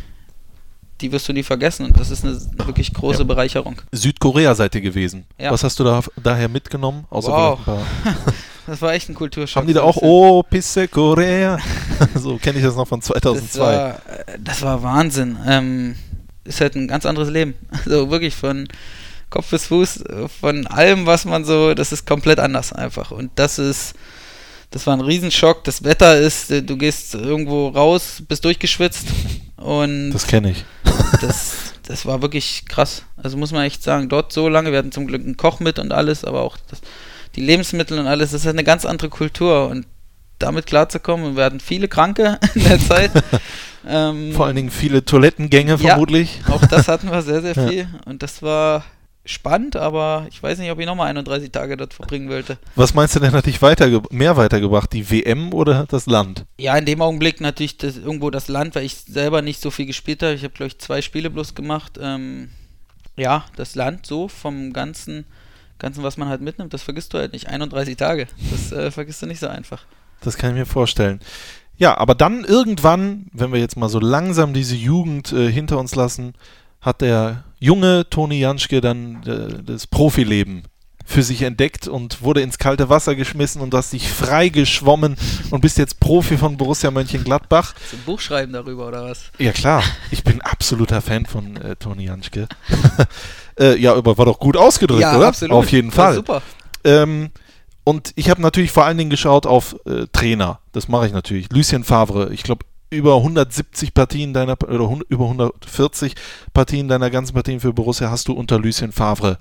die 1.01 1.11
wirst 1.11 1.27
du 1.27 1.33
nie 1.33 1.43
vergessen. 1.43 1.85
Und 1.85 1.99
das 1.99 2.11
ist 2.11 2.23
eine 2.23 2.39
wirklich 2.65 2.93
große 2.93 3.19
Ja. 3.19 3.25
Bereicherung. 3.25 3.81
Südkorea 3.91 4.55
seid 4.55 4.73
ihr 4.75 4.81
gewesen. 4.81 5.25
Ja. 5.37 5.51
Was 5.51 5.65
hast 5.65 5.77
du 5.79 5.83
da 5.83 6.01
daher 6.21 6.47
mitgenommen? 6.47 7.05
Außer 7.09 7.29
Wow. 7.29 7.59
Das 8.67 8.81
war 8.81 8.93
echt 8.93 9.09
ein 9.09 9.15
Kulturschock. 9.15 9.61
Haben 9.61 9.67
die 9.67 9.73
da 9.73 9.81
auch. 9.81 9.97
Oh, 9.97 10.43
Pisse 10.43 10.87
Korea? 10.87 11.57
so 12.15 12.37
kenne 12.37 12.59
ich 12.59 12.65
das 12.65 12.75
noch 12.75 12.87
von 12.87 12.99
Das 12.99 13.07
2002. 13.07 13.59
war, 13.59 13.89
äh, 13.89 14.39
das 14.39 14.61
war 14.61 14.83
Wahnsinn. 14.83 15.37
Ähm, 15.45 15.95
ist 16.45 16.61
halt 16.61 16.75
ein 16.75 16.87
ganz 16.87 17.05
anderes 17.05 17.29
Leben. 17.29 17.55
Also 17.85 18.09
wirklich 18.09 18.35
von 18.35 18.67
Kopf 19.29 19.49
bis 19.49 19.65
Fuß, 19.65 20.03
von 20.39 20.67
allem, 20.67 21.05
was 21.05 21.25
man 21.25 21.43
so, 21.43 21.73
das 21.73 21.91
ist 21.91 22.05
komplett 22.05 22.39
anders 22.39 22.71
einfach. 22.71 23.11
Und 23.11 23.31
das 23.35 23.57
ist, 23.57 23.95
das 24.71 24.85
war 24.85 24.95
ein 24.95 25.01
Riesenschock. 25.01 25.63
Das 25.63 25.83
Wetter 25.83 26.17
ist, 26.17 26.51
äh, 26.51 26.61
du 26.61 26.77
gehst 26.77 27.15
irgendwo 27.15 27.69
raus, 27.69 28.21
bist 28.27 28.45
durchgeschwitzt 28.45 29.07
und 29.57 30.11
Das 30.11 30.27
kenne 30.27 30.51
ich. 30.51 30.65
das, 31.21 31.73
das 31.87 32.05
war 32.05 32.21
wirklich 32.21 32.65
krass. 32.67 33.03
Also 33.17 33.37
muss 33.37 33.51
man 33.51 33.63
echt 33.65 33.83
sagen, 33.83 34.07
dort 34.07 34.31
so 34.31 34.47
lange, 34.47 34.71
wir 34.71 34.77
hatten 34.77 34.91
zum 34.91 35.07
Glück 35.07 35.23
einen 35.23 35.37
Koch 35.37 35.59
mit 35.59 35.79
und 35.79 35.91
alles, 35.91 36.23
aber 36.23 36.41
auch 36.41 36.57
das, 36.69 36.81
die 37.35 37.41
Lebensmittel 37.41 37.99
und 37.99 38.07
alles, 38.07 38.31
das 38.31 38.41
ist 38.41 38.45
halt 38.45 38.55
eine 38.55 38.63
ganz 38.63 38.85
andere 38.85 39.09
Kultur 39.09 39.67
und 39.69 39.85
damit 40.39 40.65
klarzukommen, 40.65 41.25
und 41.25 41.35
wir 41.37 41.45
hatten 41.45 41.59
viele 41.59 41.87
Kranke 41.87 42.39
in 42.55 42.63
der 42.63 42.79
Zeit. 42.79 43.11
ähm, 43.87 44.33
Vor 44.33 44.45
allen 44.47 44.55
Dingen 44.55 44.71
viele 44.71 45.05
Toilettengänge 45.05 45.71
Ja. 45.71 45.77
vermutlich. 45.77 46.41
auch 46.49 46.65
das 46.65 46.87
hatten 46.87 47.09
wir 47.11 47.21
sehr, 47.21 47.41
sehr 47.41 47.55
Ja. 47.55 47.67
viel 47.67 47.87
und 48.05 48.23
das 48.23 48.41
war 48.41 48.83
spannend, 49.25 49.77
aber 49.77 50.27
ich 50.29 50.43
weiß 50.43 50.57
nicht, 50.59 50.69
ob 50.69 50.79
ich 50.79 50.85
nochmal 50.85 51.07
31 51.07 51.49
Tage 51.49 51.77
dort 51.77 51.93
verbringen 51.93 52.29
wollte. 52.29 52.57
Was 52.75 52.93
meinst 52.93 53.15
du 53.15 53.21
denn, 53.21 53.31
hat 53.31 53.45
dich 53.45 53.61
weiterge 53.61 54.01
mehr 54.11 54.35
weitergebracht? 54.35 54.91
Die 54.91 55.09
WM 55.09 55.53
oder 55.53 55.85
das 55.87 56.07
Land? 56.07 56.43
Ja, 56.59 56.75
in 56.77 56.83
dem 56.85 57.01
Augenblick 57.01 57.39
natürlich 57.39 57.77
das, 57.77 57.95
irgendwo 57.95 58.31
das 58.31 58.49
Land, 58.49 58.75
weil 58.75 58.83
ich 58.83 58.95
selber 58.97 59.41
nicht 59.41 59.61
so 59.61 59.71
viel 59.71 59.85
gespielt 59.85 60.21
habe. 60.23 60.33
Ich 60.33 60.43
habe, 60.43 60.53
glaube 60.53 60.67
ich, 60.67 60.79
zwei 60.79 61.01
Spiele 61.01 61.29
bloß 61.29 61.55
gemacht. 61.55 61.97
Ähm, 62.01 62.49
ja, 63.15 63.45
das 63.55 63.75
Land 63.75 64.05
so 64.05 64.27
vom 64.27 64.73
ganzen, 64.73 65.23
ganzen, 65.83 66.01
was 66.01 66.17
man 66.17 66.29
halt 66.29 66.41
mitnimmt, 66.41 66.73
das 66.73 66.81
vergisst 66.81 67.13
du 67.13 67.19
halt 67.19 67.33
nicht. 67.33 67.47
31 67.47 67.95
Tage, 67.95 68.27
das 68.49 68.71
äh, 68.71 68.89
vergisst 68.89 69.21
du 69.21 69.27
nicht 69.27 69.39
so 69.39 69.47
einfach. 69.47 69.85
Das 70.21 70.37
kann 70.37 70.51
ich 70.51 70.55
mir 70.55 70.65
vorstellen. 70.65 71.19
Ja, 71.77 71.97
aber 71.97 72.15
dann 72.15 72.43
irgendwann, 72.43 73.27
wenn 73.33 73.51
wir 73.51 73.59
jetzt 73.59 73.77
mal 73.77 73.89
so 73.89 73.99
langsam 73.99 74.53
diese 74.53 74.75
Jugend 74.75 75.31
äh, 75.33 75.51
hinter 75.51 75.77
uns 75.79 75.93
lassen, 75.95 76.33
hat 76.81 77.01
der 77.01 77.43
junge 77.59 78.09
Toni 78.09 78.39
Janschke 78.39 78.81
dann 78.81 79.23
äh, 79.23 79.63
das 79.63 79.87
Profileben 79.87 80.63
für 81.05 81.21
sich 81.23 81.41
entdeckt 81.41 81.87
und 81.87 82.21
wurde 82.21 82.41
ins 82.41 82.57
kalte 82.57 82.89
Wasser 82.89 83.15
geschmissen 83.15 83.61
und 83.61 83.73
hast 83.73 83.91
dich 83.93 84.09
frei 84.09 84.49
geschwommen 84.49 85.15
und 85.51 85.61
bist 85.61 85.77
jetzt 85.77 85.99
Profi 85.99 86.37
von 86.37 86.57
Borussia 86.57 86.91
Mönchengladbach. 86.91 87.73
Ein 87.91 87.99
Buch 88.05 88.19
schreiben 88.19 88.53
darüber 88.53 88.87
oder 88.87 89.03
was? 89.03 89.23
Ja 89.37 89.51
klar, 89.51 89.83
ich 90.11 90.23
bin 90.23 90.41
absoluter 90.41 91.01
Fan 91.01 91.25
von 91.25 91.57
äh, 91.57 91.75
Toni 91.75 92.05
Janschke. 92.05 92.47
äh, 93.59 93.77
ja, 93.79 93.93
aber 93.93 94.17
war 94.17 94.25
doch 94.25 94.39
gut 94.39 94.57
ausgedrückt, 94.57 95.01
oder? 95.17 95.27
Auf 95.51 95.71
jeden 95.71 95.91
Fall. 95.91 96.15
Super. 96.15 96.41
Ähm, 96.83 97.29
und 97.83 98.11
ich 98.15 98.29
habe 98.29 98.41
natürlich 98.41 98.71
vor 98.71 98.85
allen 98.85 98.97
Dingen 98.97 99.09
geschaut 99.09 99.45
auf 99.45 99.75
äh, 99.85 100.05
Trainer. 100.13 100.59
Das 100.71 100.87
mache 100.87 101.05
ich 101.07 101.13
natürlich. 101.13 101.51
Lucien 101.51 101.83
Favre. 101.83 102.31
Ich 102.33 102.43
glaube, 102.43 102.65
über 102.89 103.17
170 103.17 103.93
Partien 103.93 104.33
deiner 104.33 104.53
oder 104.63 104.87
hun- 104.87 105.03
über 105.09 105.25
140 105.25 106.15
Partien 106.53 106.87
deiner 106.87 107.09
ganzen 107.09 107.33
Partien 107.33 107.59
für 107.59 107.73
Borussia 107.73 108.09
hast 108.09 108.27
du 108.29 108.33
unter 108.33 108.59
Lucien 108.59 108.91
Favre 108.91 109.37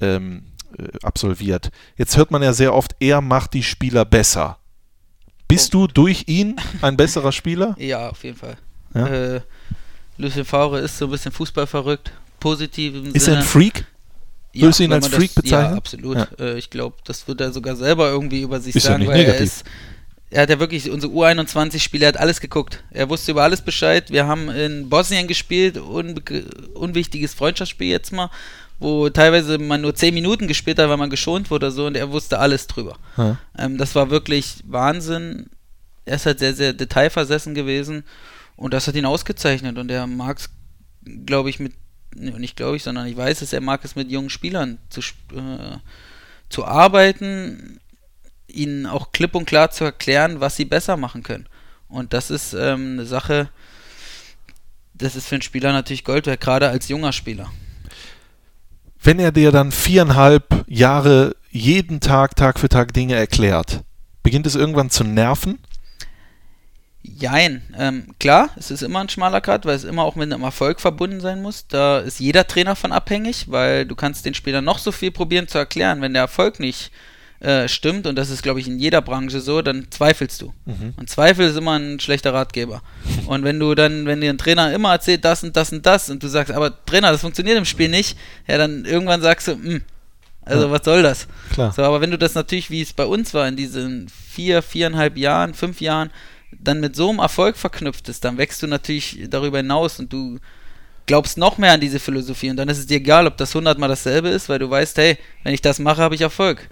ähm, 0.00 0.44
äh, 0.46 0.53
absolviert. 1.02 1.70
Jetzt 1.96 2.16
hört 2.16 2.30
man 2.30 2.42
ja 2.42 2.52
sehr 2.52 2.74
oft, 2.74 2.94
er 3.00 3.20
macht 3.20 3.54
die 3.54 3.62
Spieler 3.62 4.04
besser. 4.04 4.58
Bist 5.48 5.74
du 5.74 5.86
durch 5.86 6.24
ihn 6.26 6.56
ein 6.82 6.96
besserer 6.96 7.32
Spieler? 7.32 7.74
Ja, 7.78 8.08
auf 8.08 8.24
jeden 8.24 8.36
Fall. 8.36 8.56
Ja? 8.94 9.06
Äh, 9.06 9.40
Lucien 10.16 10.44
Favre 10.44 10.80
ist 10.80 10.96
so 10.98 11.06
ein 11.06 11.10
bisschen 11.10 11.32
Fußballverrückt, 11.32 12.12
positiv 12.40 12.94
im 12.94 13.06
Ist 13.06 13.14
er 13.14 13.20
Sinne. 13.20 13.36
ein 13.38 13.42
Freak? 13.44 13.84
Würdest 14.52 14.78
du 14.78 14.84
ihn 14.84 14.92
als 14.92 15.08
Freak 15.08 15.34
bezeichnen? 15.34 15.72
Ja, 15.72 15.76
absolut. 15.76 16.16
Ja. 16.16 16.28
Äh, 16.38 16.58
ich 16.58 16.70
glaube, 16.70 16.96
das 17.04 17.26
wird 17.26 17.40
er 17.40 17.52
sogar 17.52 17.74
selber 17.74 18.08
irgendwie 18.08 18.42
über 18.42 18.60
sich 18.60 18.76
Ist 18.76 18.84
ja 18.84 18.90
sagen, 18.92 19.00
nicht 19.00 19.08
weil 19.10 19.16
er 19.20 19.26
negativ. 19.26 19.46
ist. 19.46 19.64
Er 20.30 20.42
hat 20.42 20.50
ja 20.50 20.58
wirklich 20.58 20.90
unsere 20.90 21.12
U21-Spiele, 21.12 22.06
er 22.06 22.08
hat 22.08 22.16
alles 22.16 22.40
geguckt. 22.40 22.82
Er 22.90 23.08
wusste 23.08 23.32
über 23.32 23.42
alles 23.42 23.62
Bescheid. 23.62 24.10
Wir 24.10 24.26
haben 24.26 24.48
in 24.50 24.88
Bosnien 24.88 25.26
gespielt, 25.28 25.76
unbe 25.76 26.22
unwichtiges 26.74 27.34
Freundschaftsspiel 27.34 27.88
jetzt 27.88 28.12
mal, 28.12 28.30
wo 28.84 29.08
teilweise 29.08 29.56
man 29.56 29.80
nur 29.80 29.94
10 29.94 30.12
Minuten 30.12 30.46
gespielt 30.46 30.78
hat, 30.78 30.90
weil 30.90 30.98
man 30.98 31.08
geschont 31.08 31.50
wurde 31.50 31.66
oder 31.66 31.74
so 31.74 31.86
und 31.86 31.96
er 31.96 32.10
wusste 32.10 32.38
alles 32.38 32.66
drüber. 32.66 32.98
Ja. 33.16 33.38
Ähm, 33.56 33.78
das 33.78 33.94
war 33.94 34.10
wirklich 34.10 34.56
Wahnsinn. 34.66 35.48
er 36.04 36.16
ist 36.16 36.26
halt 36.26 36.38
sehr, 36.38 36.52
sehr 36.52 36.74
detailversessen 36.74 37.54
gewesen 37.54 38.04
und 38.56 38.74
das 38.74 38.86
hat 38.86 38.94
ihn 38.94 39.06
ausgezeichnet 39.06 39.78
und 39.78 39.90
er 39.90 40.06
mag 40.06 40.38
es, 40.38 40.50
glaube 41.24 41.48
ich, 41.48 41.60
mit, 41.60 41.72
nicht 42.14 42.56
glaube 42.56 42.76
ich, 42.76 42.82
sondern 42.82 43.06
ich 43.06 43.16
weiß 43.16 43.40
es, 43.40 43.54
er 43.54 43.62
mag 43.62 43.82
es 43.84 43.96
mit 43.96 44.10
jungen 44.10 44.28
Spielern 44.28 44.76
zu, 44.90 45.00
äh, 45.00 45.78
zu 46.50 46.66
arbeiten, 46.66 47.80
ihnen 48.48 48.84
auch 48.84 49.12
klipp 49.12 49.34
und 49.34 49.46
klar 49.46 49.70
zu 49.70 49.84
erklären, 49.84 50.40
was 50.40 50.56
sie 50.56 50.66
besser 50.66 50.98
machen 50.98 51.22
können. 51.22 51.48
Und 51.88 52.12
das 52.12 52.30
ist 52.30 52.52
ähm, 52.52 52.92
eine 52.92 53.06
Sache, 53.06 53.48
das 54.92 55.16
ist 55.16 55.26
für 55.26 55.36
einen 55.36 55.42
Spieler 55.42 55.72
natürlich 55.72 56.04
Gold 56.04 56.26
wert, 56.26 56.42
gerade 56.42 56.68
als 56.68 56.88
junger 56.88 57.12
Spieler. 57.12 57.50
Wenn 59.04 59.18
er 59.18 59.32
dir 59.32 59.52
dann 59.52 59.70
viereinhalb 59.70 60.64
Jahre 60.66 61.36
jeden 61.50 62.00
Tag, 62.00 62.36
Tag 62.36 62.58
für 62.58 62.70
Tag 62.70 62.94
Dinge 62.94 63.14
erklärt, 63.14 63.82
beginnt 64.22 64.46
es 64.46 64.54
irgendwann 64.54 64.88
zu 64.88 65.04
nerven? 65.04 65.58
Jein. 67.02 67.62
Ähm, 67.76 68.14
klar, 68.18 68.48
es 68.56 68.70
ist 68.70 68.82
immer 68.82 69.00
ein 69.00 69.10
schmaler 69.10 69.42
Grad, 69.42 69.66
weil 69.66 69.76
es 69.76 69.84
immer 69.84 70.04
auch 70.04 70.16
mit 70.16 70.32
einem 70.32 70.42
Erfolg 70.42 70.80
verbunden 70.80 71.20
sein 71.20 71.42
muss. 71.42 71.66
Da 71.68 71.98
ist 71.98 72.18
jeder 72.18 72.46
Trainer 72.46 72.76
von 72.76 72.92
abhängig, 72.92 73.50
weil 73.50 73.84
du 73.84 73.94
kannst 73.94 74.24
den 74.24 74.32
Spielern 74.32 74.64
noch 74.64 74.78
so 74.78 74.90
viel 74.90 75.10
probieren 75.10 75.48
zu 75.48 75.58
erklären. 75.58 76.00
Wenn 76.00 76.14
der 76.14 76.22
Erfolg 76.22 76.58
nicht 76.58 76.86
äh, 76.86 77.13
stimmt, 77.68 78.06
und 78.06 78.16
das 78.16 78.30
ist, 78.30 78.42
glaube 78.42 78.60
ich, 78.60 78.66
in 78.66 78.78
jeder 78.78 79.02
Branche 79.02 79.40
so, 79.40 79.60
dann 79.60 79.86
zweifelst 79.90 80.40
du. 80.40 80.54
Mhm. 80.64 80.94
Und 80.96 81.10
Zweifel 81.10 81.46
ist 81.46 81.56
immer 81.56 81.78
ein 81.78 82.00
schlechter 82.00 82.32
Ratgeber. 82.32 82.82
und 83.26 83.44
wenn 83.44 83.58
du 83.58 83.74
dann, 83.74 84.06
wenn 84.06 84.20
dir 84.20 84.30
ein 84.30 84.38
Trainer 84.38 84.72
immer 84.72 84.92
erzählt, 84.92 85.24
das 85.24 85.42
und 85.42 85.56
das 85.56 85.72
und 85.72 85.84
das, 85.84 86.08
und 86.10 86.22
du 86.22 86.28
sagst, 86.28 86.52
aber 86.52 86.84
Trainer, 86.86 87.12
das 87.12 87.20
funktioniert 87.20 87.58
im 87.58 87.64
Spiel 87.64 87.88
nicht, 87.88 88.16
ja, 88.46 88.56
dann 88.56 88.84
irgendwann 88.84 89.20
sagst 89.20 89.48
du, 89.48 89.52
hm, 89.52 89.82
also 90.44 90.66
ja. 90.66 90.70
was 90.70 90.84
soll 90.84 91.02
das? 91.02 91.26
Klar. 91.52 91.72
So, 91.72 91.82
aber 91.82 92.00
wenn 92.00 92.10
du 92.10 92.18
das 92.18 92.34
natürlich, 92.34 92.70
wie 92.70 92.82
es 92.82 92.92
bei 92.92 93.04
uns 93.04 93.34
war, 93.34 93.46
in 93.48 93.56
diesen 93.56 94.08
vier, 94.08 94.62
viereinhalb 94.62 95.16
Jahren, 95.16 95.54
fünf 95.54 95.80
Jahren, 95.80 96.10
dann 96.52 96.80
mit 96.80 96.96
so 96.96 97.10
einem 97.10 97.18
Erfolg 97.18 97.56
verknüpft 97.56 98.08
ist, 98.08 98.24
dann 98.24 98.38
wächst 98.38 98.62
du 98.62 98.66
natürlich 98.66 99.26
darüber 99.28 99.58
hinaus 99.58 99.98
und 99.98 100.12
du 100.12 100.38
glaubst 101.06 101.36
noch 101.36 101.58
mehr 101.58 101.72
an 101.72 101.80
diese 101.80 102.00
Philosophie 102.00 102.50
und 102.50 102.56
dann 102.56 102.68
ist 102.68 102.78
es 102.78 102.86
dir 102.86 102.96
egal, 102.96 103.26
ob 103.26 103.36
das 103.36 103.54
hundertmal 103.54 103.88
dasselbe 103.88 104.28
ist, 104.28 104.48
weil 104.48 104.58
du 104.58 104.70
weißt, 104.70 104.96
hey, 104.98 105.18
wenn 105.42 105.54
ich 105.54 105.62
das 105.62 105.78
mache, 105.78 106.00
habe 106.00 106.14
ich 106.14 106.20
Erfolg. 106.20 106.68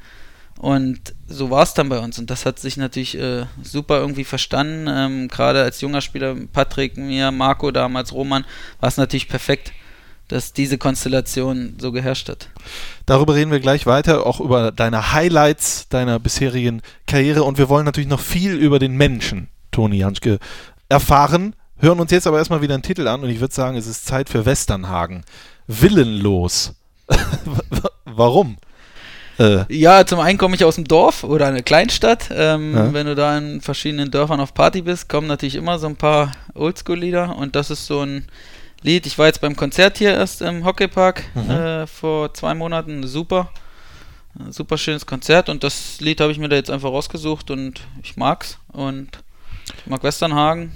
Und 0.58 1.14
so 1.26 1.50
war 1.50 1.62
es 1.62 1.74
dann 1.74 1.88
bei 1.88 1.98
uns. 1.98 2.18
Und 2.18 2.30
das 2.30 2.46
hat 2.46 2.58
sich 2.58 2.76
natürlich 2.76 3.18
äh, 3.18 3.46
super 3.62 3.98
irgendwie 3.98 4.24
verstanden. 4.24 4.86
Ähm, 4.88 5.28
Gerade 5.28 5.62
als 5.62 5.80
junger 5.80 6.00
Spieler, 6.00 6.36
Patrick, 6.52 6.96
mir, 6.96 7.32
Marco 7.32 7.70
damals, 7.70 8.12
Roman, 8.12 8.44
war 8.80 8.88
es 8.88 8.96
natürlich 8.96 9.28
perfekt, 9.28 9.72
dass 10.28 10.52
diese 10.52 10.78
Konstellation 10.78 11.76
so 11.78 11.92
geherrscht 11.92 12.28
hat. 12.28 12.48
Darüber 13.06 13.34
reden 13.34 13.50
wir 13.50 13.60
gleich 13.60 13.86
weiter, 13.86 14.26
auch 14.26 14.40
über 14.40 14.70
deine 14.70 15.12
Highlights 15.12 15.88
deiner 15.88 16.18
bisherigen 16.18 16.80
Karriere. 17.06 17.42
Und 17.42 17.58
wir 17.58 17.68
wollen 17.68 17.84
natürlich 17.84 18.08
noch 18.08 18.20
viel 18.20 18.54
über 18.54 18.78
den 18.78 18.96
Menschen, 18.96 19.48
Toni 19.72 19.98
Janschke, 19.98 20.38
erfahren. 20.88 21.56
Hören 21.78 21.98
uns 21.98 22.12
jetzt 22.12 22.28
aber 22.28 22.38
erstmal 22.38 22.62
wieder 22.62 22.74
einen 22.74 22.84
Titel 22.84 23.08
an 23.08 23.22
und 23.24 23.30
ich 23.30 23.40
würde 23.40 23.52
sagen, 23.52 23.76
es 23.76 23.88
ist 23.88 24.06
Zeit 24.06 24.28
für 24.28 24.46
Westernhagen. 24.46 25.24
Willenlos. 25.66 26.74
Warum? 28.04 28.58
Äh. 29.42 29.64
Ja, 29.74 30.06
zum 30.06 30.20
einen 30.20 30.38
komme 30.38 30.54
ich 30.54 30.64
aus 30.64 30.76
dem 30.76 30.86
Dorf 30.86 31.24
oder 31.24 31.46
einer 31.46 31.62
Kleinstadt. 31.62 32.30
Ähm, 32.32 32.74
ja. 32.74 32.92
Wenn 32.92 33.06
du 33.06 33.14
da 33.14 33.36
in 33.36 33.60
verschiedenen 33.60 34.10
Dörfern 34.10 34.40
auf 34.40 34.54
Party 34.54 34.82
bist, 34.82 35.08
kommen 35.08 35.26
natürlich 35.26 35.56
immer 35.56 35.78
so 35.78 35.88
ein 35.88 35.96
paar 35.96 36.32
Oldschool-Lieder 36.54 37.36
und 37.36 37.56
das 37.56 37.70
ist 37.70 37.86
so 37.86 38.02
ein 38.02 38.26
Lied. 38.82 39.06
Ich 39.06 39.18
war 39.18 39.26
jetzt 39.26 39.40
beim 39.40 39.56
Konzert 39.56 39.98
hier 39.98 40.14
erst 40.14 40.42
im 40.42 40.64
Hockeypark 40.64 41.24
mhm. 41.34 41.50
äh, 41.50 41.86
vor 41.86 42.32
zwei 42.34 42.54
Monaten. 42.54 43.06
Super. 43.06 43.50
Super 44.48 44.78
schönes 44.78 45.04
Konzert 45.04 45.50
und 45.50 45.62
das 45.62 46.00
Lied 46.00 46.20
habe 46.20 46.32
ich 46.32 46.38
mir 46.38 46.48
da 46.48 46.56
jetzt 46.56 46.70
einfach 46.70 46.88
rausgesucht 46.88 47.50
und 47.50 47.82
ich 48.02 48.16
mag's 48.16 48.58
und 48.68 49.10
ich 49.76 49.86
mag 49.86 50.02
Westernhagen. 50.02 50.72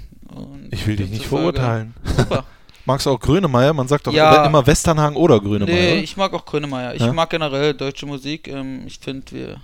ich 0.69 0.85
will 0.85 0.95
dich 0.95 1.09
nicht 1.09 1.25
verurteilen. 1.25 1.95
Super. 2.03 2.45
Magst 2.87 3.05
du 3.05 3.09
auch 3.09 3.19
Grönemeyer? 3.19 3.73
Man 3.73 3.89
sagt 3.89 4.07
doch 4.07 4.13
ja, 4.13 4.45
immer 4.45 4.65
Westernhagen 4.65 5.17
oder 5.17 5.41
Grönemeyer. 5.41 5.75
Nee, 5.75 5.99
ich 5.99 6.15
mag 6.15 6.33
auch 6.33 6.45
Grönemeyer. 6.45 6.95
Ich 6.95 7.01
ja? 7.01 7.11
mag 7.11 7.29
generell 7.29 7.73
deutsche 7.73 8.05
Musik. 8.05 8.47
Ähm, 8.47 8.83
ich 8.87 8.99
finde, 8.99 9.29
wir 9.33 9.57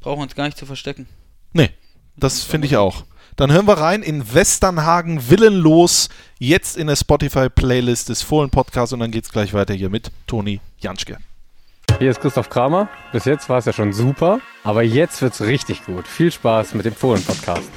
brauchen 0.00 0.22
uns 0.22 0.36
gar 0.36 0.44
nicht 0.44 0.56
zu 0.56 0.64
verstecken. 0.64 1.08
Nee, 1.52 1.70
das 2.16 2.44
finde 2.44 2.68
ich 2.68 2.76
auch. 2.76 3.02
Dann 3.34 3.50
hören 3.50 3.66
wir 3.66 3.78
rein 3.78 4.00
in 4.00 4.32
Westernhagen 4.32 5.28
Willenlos, 5.28 6.08
jetzt 6.38 6.76
in 6.76 6.86
der 6.86 6.94
Spotify-Playlist 6.94 8.10
des 8.10 8.22
Fohlen 8.22 8.50
Podcasts 8.50 8.92
und 8.92 9.00
dann 9.00 9.10
geht 9.10 9.24
es 9.24 9.32
gleich 9.32 9.52
weiter 9.52 9.74
hier 9.74 9.90
mit 9.90 10.12
Toni 10.28 10.60
Janschke. 10.78 11.18
Hier 11.98 12.12
ist 12.12 12.20
Christoph 12.20 12.48
Kramer. 12.48 12.88
Bis 13.10 13.24
jetzt 13.24 13.48
war 13.48 13.58
es 13.58 13.64
ja 13.64 13.72
schon 13.72 13.92
super, 13.92 14.38
aber 14.62 14.84
jetzt 14.84 15.20
wird 15.20 15.34
es 15.34 15.40
richtig 15.40 15.84
gut. 15.84 16.06
Viel 16.06 16.30
Spaß 16.30 16.74
mit 16.74 16.86
dem 16.86 16.94
Fohlen 16.94 17.24
Podcast. 17.24 17.68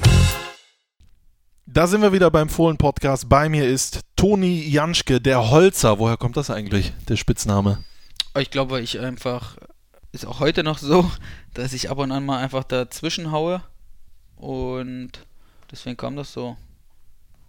Da 1.71 1.85
sind 1.85 2.01
wir 2.01 2.11
wieder 2.11 2.31
beim 2.31 2.49
Fohlen-Podcast. 2.49 3.29
Bei 3.29 3.47
mir 3.47 3.67
ist 3.67 3.99
Toni 4.19 4.67
Janschke, 4.67 5.21
der 5.21 5.49
Holzer. 5.49 5.97
Woher 5.97 6.17
kommt 6.17 6.35
das 6.35 6.49
eigentlich, 6.49 6.91
der 7.07 7.15
Spitzname? 7.15 7.85
Ich 8.37 8.51
glaube, 8.51 8.71
weil 8.71 8.83
ich 8.83 8.99
einfach, 8.99 9.55
ist 10.11 10.25
auch 10.25 10.41
heute 10.41 10.61
noch 10.61 10.77
so, 10.77 11.09
dass 11.53 11.71
ich 11.71 11.89
ab 11.89 11.99
und 11.99 12.11
an 12.11 12.25
mal 12.25 12.39
einfach 12.39 12.65
dazwischen 12.65 13.31
haue. 13.31 13.61
Und 14.35 15.11
deswegen 15.71 15.95
kam 15.95 16.17
das 16.17 16.33
so. 16.33 16.57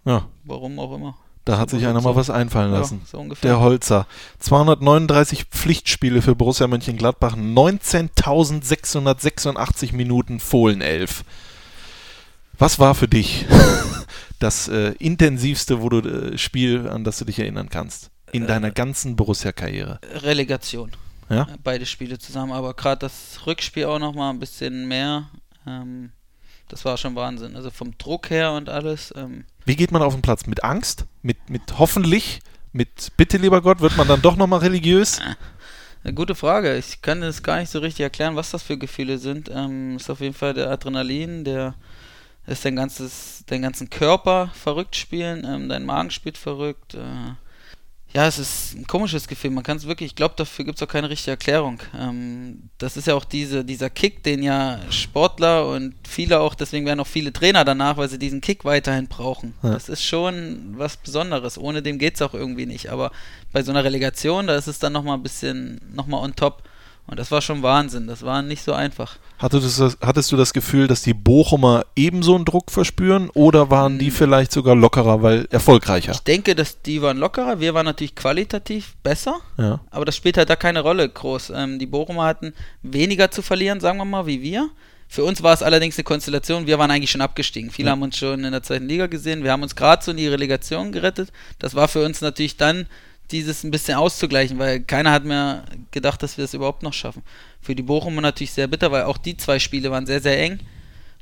Ja. 0.04 0.28
Warum 0.44 0.78
auch 0.78 0.94
immer. 0.94 1.16
Da 1.44 1.58
hat 1.58 1.70
sich 1.70 1.88
einer 1.88 2.02
mal 2.02 2.14
was 2.14 2.30
einfallen 2.30 2.70
lassen. 2.70 3.00
Ja, 3.02 3.08
so 3.10 3.18
ungefähr. 3.18 3.50
Der 3.50 3.58
Holzer. 3.58 4.06
239 4.38 5.46
Pflichtspiele 5.46 6.22
für 6.22 6.36
Borussia 6.36 6.68
Mönchengladbach, 6.68 7.34
19.686 7.34 9.92
Minuten 9.92 10.38
Fohlenelf. 10.38 11.24
Was 12.58 12.78
war 12.78 12.94
für 12.94 13.08
dich 13.08 13.44
das 14.40 14.68
äh, 14.68 14.94
intensivste 14.98 15.80
wo 15.80 15.88
du, 15.88 16.00
äh, 16.00 16.38
Spiel, 16.38 16.88
an 16.88 17.04
das 17.04 17.18
du 17.18 17.24
dich 17.24 17.38
erinnern 17.38 17.68
kannst? 17.68 18.10
In 18.32 18.44
äh, 18.44 18.46
deiner 18.46 18.70
ganzen 18.72 19.14
Borussia-Karriere? 19.14 20.00
Relegation. 20.22 20.90
Ja? 21.28 21.46
Beide 21.62 21.86
Spiele 21.86 22.18
zusammen, 22.18 22.52
aber 22.52 22.74
gerade 22.74 22.98
das 22.98 23.46
Rückspiel 23.46 23.84
auch 23.84 24.00
nochmal 24.00 24.32
ein 24.32 24.40
bisschen 24.40 24.88
mehr. 24.88 25.30
Ähm, 25.66 26.10
das 26.68 26.84
war 26.84 26.96
schon 26.96 27.14
Wahnsinn. 27.14 27.56
Also 27.56 27.70
vom 27.70 27.96
Druck 27.98 28.30
her 28.30 28.52
und 28.52 28.68
alles. 28.68 29.12
Ähm, 29.16 29.44
Wie 29.64 29.76
geht 29.76 29.92
man 29.92 30.02
auf 30.02 30.14
den 30.14 30.22
Platz? 30.22 30.46
Mit 30.46 30.64
Angst? 30.64 31.06
Mit, 31.22 31.50
mit 31.50 31.78
hoffentlich? 31.78 32.40
Mit 32.72 33.12
Bitte, 33.16 33.36
lieber 33.36 33.62
Gott, 33.62 33.80
wird 33.80 33.96
man 33.96 34.08
dann 34.08 34.22
doch 34.22 34.36
nochmal 34.36 34.60
religiös? 34.60 35.20
Eine 36.02 36.14
gute 36.14 36.34
Frage. 36.34 36.76
Ich 36.78 37.02
kann 37.02 37.22
es 37.22 37.42
gar 37.42 37.58
nicht 37.60 37.70
so 37.70 37.80
richtig 37.80 38.04
erklären, 38.04 38.34
was 38.34 38.50
das 38.50 38.62
für 38.62 38.78
Gefühle 38.78 39.18
sind. 39.18 39.50
Ähm, 39.52 39.96
ist 39.96 40.08
auf 40.08 40.20
jeden 40.20 40.34
Fall 40.34 40.54
der 40.54 40.70
Adrenalin, 40.70 41.44
der 41.44 41.74
ist 42.50 42.64
dein 42.64 42.76
ganzes, 42.76 43.44
deinen 43.46 43.62
ganzen 43.62 43.90
Körper 43.90 44.50
verrückt 44.54 44.96
spielen, 44.96 45.46
ähm, 45.46 45.68
dein 45.68 45.84
Magen 45.84 46.10
spielt 46.10 46.36
verrückt. 46.36 46.94
Äh, 46.94 47.34
ja, 48.12 48.26
es 48.26 48.40
ist 48.40 48.74
ein 48.74 48.88
komisches 48.88 49.28
Gefühl. 49.28 49.50
Man 49.50 49.62
kann 49.62 49.76
es 49.76 49.86
wirklich, 49.86 50.08
ich 50.08 50.16
glaube, 50.16 50.34
dafür 50.36 50.64
gibt 50.64 50.78
es 50.78 50.82
auch 50.82 50.90
keine 50.90 51.08
richtige 51.08 51.30
Erklärung. 51.30 51.78
Ähm, 51.96 52.70
das 52.78 52.96
ist 52.96 53.06
ja 53.06 53.14
auch 53.14 53.24
diese, 53.24 53.64
dieser 53.64 53.88
Kick, 53.88 54.24
den 54.24 54.42
ja 54.42 54.80
Sportler 54.90 55.68
und 55.68 55.94
viele 56.08 56.40
auch, 56.40 56.56
deswegen 56.56 56.86
werden 56.86 56.98
auch 56.98 57.06
viele 57.06 57.32
Trainer 57.32 57.64
danach, 57.64 57.96
weil 57.98 58.08
sie 58.08 58.18
diesen 58.18 58.40
Kick 58.40 58.64
weiterhin 58.64 59.06
brauchen. 59.06 59.54
Ja. 59.62 59.70
Das 59.70 59.88
ist 59.88 60.02
schon 60.02 60.74
was 60.76 60.96
Besonderes. 60.96 61.56
Ohne 61.56 61.82
dem 61.82 61.98
geht 61.98 62.16
es 62.16 62.22
auch 62.22 62.34
irgendwie 62.34 62.66
nicht. 62.66 62.90
Aber 62.90 63.12
bei 63.52 63.62
so 63.62 63.70
einer 63.70 63.84
Relegation, 63.84 64.48
da 64.48 64.56
ist 64.56 64.66
es 64.66 64.80
dann 64.80 64.92
nochmal 64.92 65.16
ein 65.16 65.22
bisschen, 65.22 65.80
nochmal 65.94 66.24
on 66.24 66.34
top. 66.34 66.64
Und 67.10 67.18
das 67.18 67.32
war 67.32 67.42
schon 67.42 67.64
Wahnsinn. 67.64 68.06
Das 68.06 68.22
war 68.22 68.40
nicht 68.40 68.62
so 68.62 68.72
einfach. 68.72 69.16
Hattest 69.40 69.78
du, 69.78 69.82
das, 69.82 69.98
hattest 70.00 70.30
du 70.30 70.36
das 70.36 70.52
Gefühl, 70.52 70.86
dass 70.86 71.02
die 71.02 71.12
Bochumer 71.12 71.84
ebenso 71.96 72.36
einen 72.36 72.44
Druck 72.44 72.70
verspüren 72.70 73.30
oder 73.30 73.68
waren 73.68 73.98
die 73.98 74.06
hm. 74.06 74.12
vielleicht 74.12 74.52
sogar 74.52 74.76
lockerer, 74.76 75.20
weil 75.20 75.48
erfolgreicher? 75.50 76.12
Ich 76.12 76.20
denke, 76.20 76.54
dass 76.54 76.82
die 76.82 77.02
waren 77.02 77.18
lockerer. 77.18 77.58
Wir 77.58 77.74
waren 77.74 77.86
natürlich 77.86 78.14
qualitativ 78.14 78.94
besser, 79.02 79.40
ja. 79.58 79.80
aber 79.90 80.04
das 80.04 80.14
spielt 80.14 80.38
halt 80.38 80.50
da 80.50 80.56
keine 80.56 80.82
Rolle 80.82 81.08
groß. 81.08 81.50
Ähm, 81.56 81.80
die 81.80 81.86
Bochumer 81.86 82.24
hatten 82.24 82.52
weniger 82.82 83.30
zu 83.32 83.42
verlieren, 83.42 83.80
sagen 83.80 83.98
wir 83.98 84.04
mal, 84.04 84.26
wie 84.26 84.40
wir. 84.40 84.70
Für 85.08 85.24
uns 85.24 85.42
war 85.42 85.52
es 85.52 85.64
allerdings 85.64 85.98
eine 85.98 86.04
Konstellation, 86.04 86.68
wir 86.68 86.78
waren 86.78 86.92
eigentlich 86.92 87.10
schon 87.10 87.20
abgestiegen. 87.20 87.72
Viele 87.72 87.86
ja. 87.86 87.92
haben 87.92 88.02
uns 88.02 88.16
schon 88.16 88.44
in 88.44 88.52
der 88.52 88.62
zweiten 88.62 88.86
Liga 88.86 89.08
gesehen. 89.08 89.42
Wir 89.42 89.50
haben 89.50 89.64
uns 89.64 89.74
gerade 89.74 90.04
so 90.04 90.12
in 90.12 90.16
die 90.16 90.28
Relegation 90.28 90.92
gerettet. 90.92 91.32
Das 91.58 91.74
war 91.74 91.88
für 91.88 92.04
uns 92.04 92.20
natürlich 92.20 92.56
dann 92.56 92.86
dieses 93.32 93.64
ein 93.64 93.70
bisschen 93.70 93.96
auszugleichen, 93.96 94.58
weil 94.58 94.80
keiner 94.80 95.12
hat 95.12 95.24
mir 95.24 95.64
gedacht, 95.90 96.22
dass 96.22 96.36
wir 96.36 96.44
das 96.44 96.54
überhaupt 96.54 96.82
noch 96.82 96.92
schaffen. 96.92 97.22
Für 97.60 97.74
die 97.74 97.82
Bochumer 97.82 98.20
natürlich 98.20 98.52
sehr 98.52 98.66
bitter, 98.66 98.90
weil 98.90 99.04
auch 99.04 99.18
die 99.18 99.36
zwei 99.36 99.58
Spiele 99.58 99.90
waren 99.90 100.06
sehr, 100.06 100.20
sehr 100.20 100.40
eng. 100.40 100.60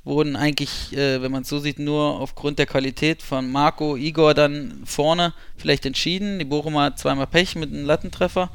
Wurden 0.04 0.36
eigentlich, 0.36 0.96
äh, 0.96 1.20
wenn 1.20 1.32
man 1.32 1.42
es 1.42 1.48
so 1.48 1.58
sieht, 1.58 1.78
nur 1.78 2.20
aufgrund 2.20 2.58
der 2.58 2.66
Qualität 2.66 3.22
von 3.22 3.50
Marco, 3.50 3.96
Igor 3.96 4.32
dann 4.32 4.82
vorne 4.84 5.34
vielleicht 5.56 5.84
entschieden. 5.84 6.38
Die 6.38 6.44
Bochumer 6.44 6.84
hat 6.84 6.98
zweimal 6.98 7.26
Pech 7.26 7.56
mit 7.56 7.72
einem 7.72 7.84
Lattentreffer. 7.84 8.50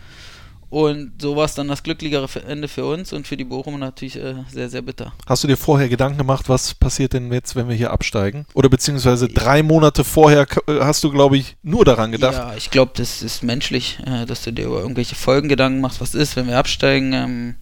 Und 0.74 1.22
so 1.22 1.36
war 1.36 1.46
es 1.46 1.54
dann 1.54 1.68
das 1.68 1.84
glücklichere 1.84 2.28
Ende 2.48 2.68
für 2.68 2.84
uns 2.84 3.14
und 3.14 3.28
für 3.28 3.38
die 3.38 3.44
Bochum 3.44 3.78
natürlich 3.78 4.16
äh, 4.16 4.34
sehr, 4.52 4.72
sehr 4.72 4.82
bitter. 4.82 5.14
Hast 5.28 5.44
du 5.44 5.48
dir 5.48 5.56
vorher 5.56 5.88
Gedanken 5.88 6.18
gemacht, 6.18 6.50
was 6.50 6.74
passiert 6.74 7.14
denn 7.14 7.32
jetzt, 7.32 7.56
wenn 7.56 7.70
wir 7.70 7.76
hier 7.76 7.92
absteigen? 7.92 8.48
Oder 8.56 8.70
beziehungsweise 8.70 9.28
drei 9.28 9.62
Monate 9.62 10.04
vorher 10.04 10.48
äh, 10.68 10.80
hast 10.80 11.04
du, 11.04 11.12
glaube 11.12 11.38
ich, 11.38 11.58
nur 11.62 11.86
daran 11.86 12.12
gedacht? 12.12 12.34
Ja, 12.34 12.56
ich 12.58 12.72
glaube, 12.72 12.94
das 12.96 13.22
ist 13.22 13.44
menschlich, 13.44 14.00
äh, 14.04 14.26
dass 14.26 14.42
du 14.42 14.52
dir 14.52 14.66
über 14.66 14.80
irgendwelche 14.80 15.14
Folgengedanken 15.14 15.80
machst. 15.80 16.02
Was 16.02 16.16
ist, 16.16 16.36
wenn 16.38 16.48
wir 16.48 16.58
absteigen? 16.58 17.14
Ähm, 17.14 17.56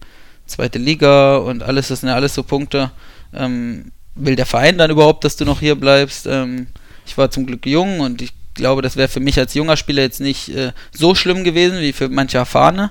zweite 0.46 0.78
Liga 0.78 1.36
und 1.36 1.62
alles, 1.62 1.88
das 1.88 2.00
sind 2.00 2.08
ja 2.08 2.14
alles 2.14 2.32
so 2.32 2.42
Punkte. 2.42 2.92
Ähm, 3.34 3.92
will 4.14 4.36
der 4.36 4.46
Verein 4.46 4.78
dann 4.78 4.90
überhaupt, 4.90 5.24
dass 5.24 5.36
du 5.36 5.44
noch 5.44 5.60
hier 5.60 5.74
bleibst? 5.74 6.26
Ähm, 6.26 6.68
ich 7.04 7.18
war 7.18 7.30
zum 7.30 7.44
Glück 7.44 7.66
jung 7.66 8.00
und 8.00 8.22
ich 8.22 8.32
glaube, 8.54 8.82
das 8.82 8.96
wäre 8.96 9.08
für 9.08 9.20
mich 9.20 9.38
als 9.38 9.54
junger 9.54 9.76
Spieler 9.76 10.02
jetzt 10.02 10.20
nicht 10.20 10.48
äh, 10.48 10.72
so 10.92 11.14
schlimm 11.14 11.44
gewesen 11.44 11.80
wie 11.80 11.92
für 11.92 12.08
manche 12.08 12.38
Erfahrene. 12.38 12.90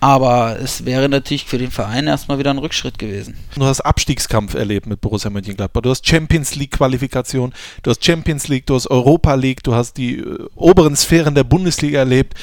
Aber 0.00 0.58
es 0.60 0.84
wäre 0.84 1.08
natürlich 1.08 1.46
für 1.46 1.56
den 1.56 1.70
Verein 1.70 2.06
erstmal 2.06 2.38
wieder 2.38 2.50
ein 2.50 2.58
Rückschritt 2.58 2.98
gewesen. 2.98 3.36
Du 3.54 3.64
hast 3.64 3.80
Abstiegskampf 3.80 4.54
erlebt 4.54 4.86
mit 4.86 5.00
Borussia 5.00 5.30
Mönchengladbach. 5.30 5.80
Du 5.80 5.90
hast 5.90 6.06
Champions 6.06 6.54
League 6.54 6.72
Qualifikation, 6.72 7.54
du 7.82 7.90
hast 7.90 8.04
Champions 8.04 8.48
League, 8.48 8.66
du 8.66 8.74
hast 8.74 8.88
Europa 8.88 9.34
League, 9.34 9.62
du 9.62 9.74
hast 9.74 9.96
die 9.96 10.18
äh, 10.18 10.48
oberen 10.54 10.96
Sphären 10.96 11.34
der 11.34 11.44
Bundesliga 11.44 12.00
erlebt. 12.00 12.34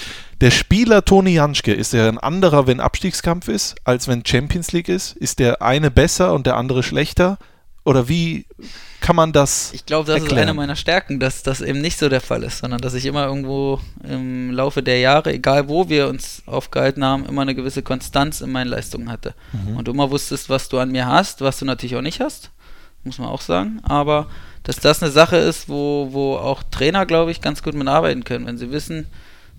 Der 0.42 0.52
Spieler 0.52 1.06
Toni 1.06 1.36
Janschke, 1.36 1.74
ist 1.74 1.94
er 1.94 2.08
ein 2.08 2.18
anderer, 2.18 2.66
wenn 2.66 2.80
Abstiegskampf 2.80 3.48
ist, 3.48 3.76
als 3.84 4.08
wenn 4.08 4.26
Champions 4.26 4.72
League 4.72 4.90
ist? 4.90 5.16
Ist 5.16 5.40
der 5.40 5.62
eine 5.62 5.92
besser 5.92 6.34
und 6.34 6.48
der 6.48 6.58
andere 6.58 6.82
schlechter? 6.82 7.38
Oder 7.86 8.08
wie 8.08 8.46
kann 9.02 9.18
man 9.18 9.34
das 9.34 9.74
Ich 9.74 9.86
glaube, 9.86 10.08
das 10.08 10.18
ist 10.18 10.24
erklären? 10.24 10.50
eine 10.50 10.54
meiner 10.54 10.78
Stärken, 10.78 11.20
dass 11.20 11.44
das 11.44 11.60
eben 11.60 11.82
nicht 11.82 12.00
so 12.00 12.08
der 12.08 12.22
Fall 12.22 12.44
ist, 12.44 12.60
sondern 12.60 12.80
dass 12.80 12.94
ich 12.94 13.06
immer 13.06 13.26
irgendwo 13.26 13.82
im 14.04 14.52
Laufe 14.52 14.82
der 14.82 15.00
Jahre, 15.00 15.34
egal 15.34 15.68
wo 15.68 15.90
wir 15.90 16.08
uns 16.08 16.44
aufgehalten 16.46 17.04
haben, 17.04 17.26
immer 17.26 17.42
eine 17.42 17.56
gewisse 17.56 17.84
Konstanz 17.84 18.40
in 18.40 18.52
meinen 18.52 18.70
Leistungen 18.70 19.12
hatte. 19.12 19.34
Mhm. 19.52 19.78
Und 19.78 19.88
du 19.88 19.92
immer 19.92 20.10
wusstest, 20.10 20.50
was 20.50 20.70
du 20.70 20.80
an 20.80 20.92
mir 20.92 21.08
hast, 21.08 21.42
was 21.42 21.60
du 21.60 21.66
natürlich 21.66 21.98
auch 21.98 22.02
nicht 22.02 22.22
hast, 22.22 22.52
muss 23.04 23.18
man 23.18 23.28
auch 23.28 23.42
sagen. 23.42 23.82
Aber 23.84 24.28
dass 24.64 24.78
das 24.78 25.04
eine 25.04 25.12
Sache 25.12 25.36
ist, 25.36 25.68
wo, 25.68 26.08
wo 26.12 26.38
auch 26.38 26.64
Trainer, 26.64 27.06
glaube 27.06 27.32
ich, 27.32 27.42
ganz 27.42 27.64
gut 27.64 27.74
mitarbeiten 27.74 28.24
können, 28.24 28.46
wenn 28.46 28.58
sie 28.58 28.72
wissen, 28.72 29.08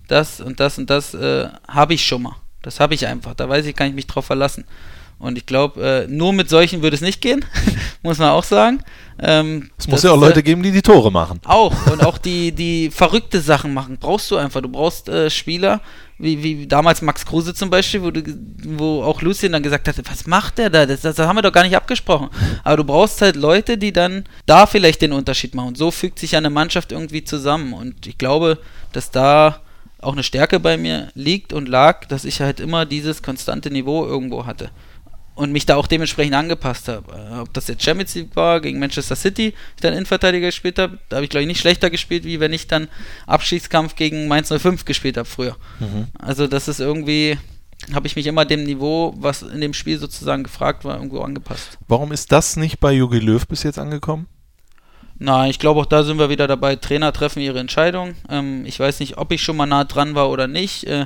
das 0.07 0.41
und 0.41 0.59
das 0.59 0.79
und 0.79 0.89
das 0.89 1.13
äh, 1.13 1.49
habe 1.67 1.93
ich 1.93 2.05
schon 2.05 2.23
mal. 2.23 2.35
Das 2.63 2.79
habe 2.79 2.95
ich 2.95 3.05
einfach. 3.05 3.35
Da 3.35 3.47
weiß 3.47 3.67
ich, 3.67 3.75
kann 3.75 3.89
ich 3.89 3.93
mich 3.93 4.07
drauf 4.07 4.25
verlassen. 4.25 4.65
Und 5.17 5.37
ich 5.37 5.45
glaube, 5.45 6.05
äh, 6.05 6.07
nur 6.07 6.33
mit 6.33 6.49
solchen 6.49 6.81
würde 6.81 6.95
es 6.95 7.01
nicht 7.01 7.21
gehen, 7.21 7.43
muss 8.03 8.17
man 8.17 8.29
auch 8.29 8.43
sagen. 8.43 8.83
Ähm, 9.17 9.71
Es 9.77 9.87
muss 9.87 10.03
ja 10.03 10.11
auch 10.11 10.19
Leute 10.19 10.41
äh, 10.41 10.43
geben, 10.43 10.61
die 10.61 10.71
die 10.71 10.81
Tore 10.81 11.09
machen. 11.09 11.39
auch 11.45 11.73
und 11.89 12.03
auch 12.03 12.17
die, 12.17 12.51
die 12.51 12.91
verrückte 12.91 13.39
Sachen 13.39 13.73
machen, 13.73 13.97
brauchst 13.97 14.29
du 14.29 14.35
einfach. 14.35 14.61
Du 14.61 14.67
brauchst 14.67 15.07
äh, 15.07 15.29
Spieler, 15.29 15.79
wie, 16.17 16.43
wie 16.43 16.67
damals 16.67 17.01
Max 17.01 17.25
Kruse 17.25 17.53
zum 17.53 17.69
Beispiel, 17.69 18.03
wo, 18.03 18.11
du, 18.11 18.21
wo 18.77 19.03
auch 19.03 19.21
Lucien 19.21 19.53
dann 19.53 19.63
gesagt 19.63 19.87
hat, 19.87 19.95
was 20.09 20.27
macht 20.27 20.57
der 20.57 20.69
da? 20.69 20.85
Das, 20.85 21.01
das, 21.01 21.15
das 21.15 21.27
haben 21.27 21.37
wir 21.37 21.41
doch 21.41 21.53
gar 21.53 21.63
nicht 21.63 21.77
abgesprochen. 21.77 22.29
Aber 22.65 22.77
du 22.77 22.83
brauchst 22.83 23.21
halt 23.21 23.37
Leute, 23.37 23.77
die 23.77 23.93
dann 23.93 24.25
da 24.45 24.65
vielleicht 24.65 25.01
den 25.01 25.13
Unterschied 25.13 25.55
machen. 25.55 25.69
Und 25.69 25.77
so 25.77 25.91
fügt 25.91 26.19
sich 26.19 26.35
eine 26.35 26.49
Mannschaft 26.49 26.91
irgendwie 26.91 27.23
zusammen. 27.23 27.71
Und 27.71 28.05
ich 28.05 28.17
glaube, 28.17 28.59
dass 28.91 29.11
da 29.11 29.61
auch 30.01 30.13
eine 30.13 30.23
Stärke 30.23 30.59
bei 30.59 30.75
mir 30.75 31.07
liegt 31.15 31.53
und 31.53 31.69
lag, 31.69 32.05
dass 32.05 32.25
ich 32.25 32.41
halt 32.41 32.59
immer 32.59 32.85
dieses 32.85 33.23
konstante 33.23 33.71
Niveau 33.71 34.05
irgendwo 34.05 34.45
hatte 34.45 34.69
und 35.35 35.51
mich 35.51 35.65
da 35.65 35.75
auch 35.75 35.87
dementsprechend 35.87 36.33
angepasst 36.33 36.87
habe. 36.87 37.11
Äh, 37.13 37.39
Ob 37.39 37.53
das 37.53 37.67
jetzt 37.67 37.83
Champions 37.83 38.15
League 38.15 38.35
war 38.35 38.61
gegen 38.61 38.79
Manchester 38.79 39.15
City, 39.15 39.47
ich 39.75 39.81
dann 39.81 39.93
Innenverteidiger 39.93 40.47
gespielt 40.47 40.79
habe, 40.79 40.97
da 41.09 41.17
habe 41.17 41.25
ich 41.25 41.29
glaube 41.29 41.43
ich 41.43 41.47
nicht 41.47 41.59
schlechter 41.59 41.89
gespielt, 41.89 42.23
wie 42.23 42.39
wenn 42.39 42.53
ich 42.53 42.67
dann 42.67 42.87
Abschiedskampf 43.27 43.95
gegen 43.95 44.27
Mainz 44.27 44.49
05 44.49 44.85
gespielt 44.85 45.17
habe 45.17 45.27
früher. 45.27 45.57
Also 46.17 46.47
das 46.47 46.67
ist 46.67 46.79
irgendwie, 46.79 47.37
habe 47.93 48.07
ich 48.07 48.15
mich 48.15 48.25
immer 48.27 48.45
dem 48.45 48.63
Niveau, 48.63 49.13
was 49.17 49.41
in 49.41 49.61
dem 49.61 49.73
Spiel 49.73 49.99
sozusagen 49.99 50.43
gefragt 50.43 50.85
war, 50.85 50.95
irgendwo 50.95 51.19
angepasst. 51.19 51.77
Warum 51.87 52.11
ist 52.11 52.31
das 52.31 52.55
nicht 52.55 52.79
bei 52.79 52.93
Jogi 52.93 53.19
Löw 53.19 53.45
bis 53.45 53.63
jetzt 53.63 53.77
angekommen? 53.77 54.27
Nein, 55.17 55.49
ich 55.49 55.59
glaube 55.59 55.79
auch 55.79 55.85
da 55.85 56.03
sind 56.03 56.19
wir 56.19 56.29
wieder 56.29 56.47
dabei. 56.47 56.75
Trainer 56.75 57.13
treffen 57.13 57.39
ihre 57.41 57.59
Entscheidung. 57.59 58.15
Ähm, 58.29 58.65
ich 58.65 58.79
weiß 58.79 58.99
nicht, 58.99 59.17
ob 59.17 59.31
ich 59.31 59.41
schon 59.41 59.55
mal 59.55 59.65
nah 59.65 59.85
dran 59.85 60.13
war 60.15 60.29
oder 60.29 60.47
nicht. 60.47 60.85
Äh, 60.85 61.05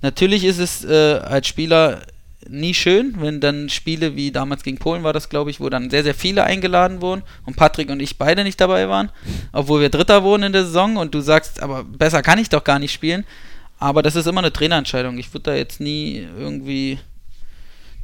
natürlich 0.00 0.44
ist 0.44 0.58
es 0.58 0.84
äh, 0.84 1.18
als 1.22 1.46
Spieler 1.46 2.00
nie 2.48 2.74
schön, 2.74 3.14
wenn 3.18 3.40
dann 3.40 3.68
Spiele 3.68 4.16
wie 4.16 4.32
damals 4.32 4.62
gegen 4.62 4.78
Polen 4.78 5.02
war 5.02 5.12
das, 5.12 5.28
glaube 5.28 5.50
ich, 5.50 5.60
wo 5.60 5.68
dann 5.68 5.90
sehr, 5.90 6.02
sehr 6.02 6.14
viele 6.14 6.44
eingeladen 6.44 7.00
wurden 7.02 7.22
und 7.44 7.56
Patrick 7.56 7.90
und 7.90 8.00
ich 8.00 8.18
beide 8.18 8.44
nicht 8.44 8.60
dabei 8.60 8.88
waren, 8.88 9.10
obwohl 9.52 9.80
wir 9.80 9.90
Dritter 9.90 10.22
wurden 10.22 10.44
in 10.44 10.52
der 10.52 10.64
Saison 10.64 10.96
und 10.96 11.14
du 11.14 11.20
sagst, 11.20 11.62
aber 11.62 11.84
besser 11.84 12.22
kann 12.22 12.38
ich 12.38 12.48
doch 12.48 12.64
gar 12.64 12.78
nicht 12.78 12.92
spielen. 12.92 13.24
Aber 13.78 14.02
das 14.02 14.14
ist 14.14 14.26
immer 14.26 14.40
eine 14.40 14.52
Trainerentscheidung. 14.52 15.16
Ich 15.18 15.32
würde 15.32 15.50
da 15.50 15.54
jetzt 15.54 15.80
nie 15.80 16.26
irgendwie 16.38 16.98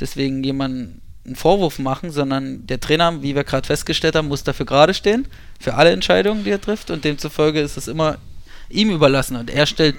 deswegen 0.01 0.43
jemanden 0.43 1.03
einen 1.27 1.37
Vorwurf 1.37 1.79
machen, 1.79 2.11
sondern 2.11 2.67
der 2.67 2.81
Trainer, 2.81 3.23
wie 3.23 3.35
wir 3.35 3.45
gerade 3.45 3.67
festgestellt 3.67 4.15
haben, 4.15 4.29
muss 4.29 4.45
dafür 4.45 4.65
gerade 4.65 4.95
stehen, 4.95 5.27
für 5.61 5.75
alle 5.75 5.91
Entscheidungen, 5.91 6.45
die 6.45 6.51
er 6.51 6.61
trifft 6.61 6.91
und 6.91 7.05
demzufolge 7.05 7.61
ist 7.61 7.77
es 7.77 7.89
immer 7.89 8.19
ihm 8.69 8.91
überlassen 8.91 9.37
und 9.37 9.51
er 9.51 9.67
stellt, 9.67 9.97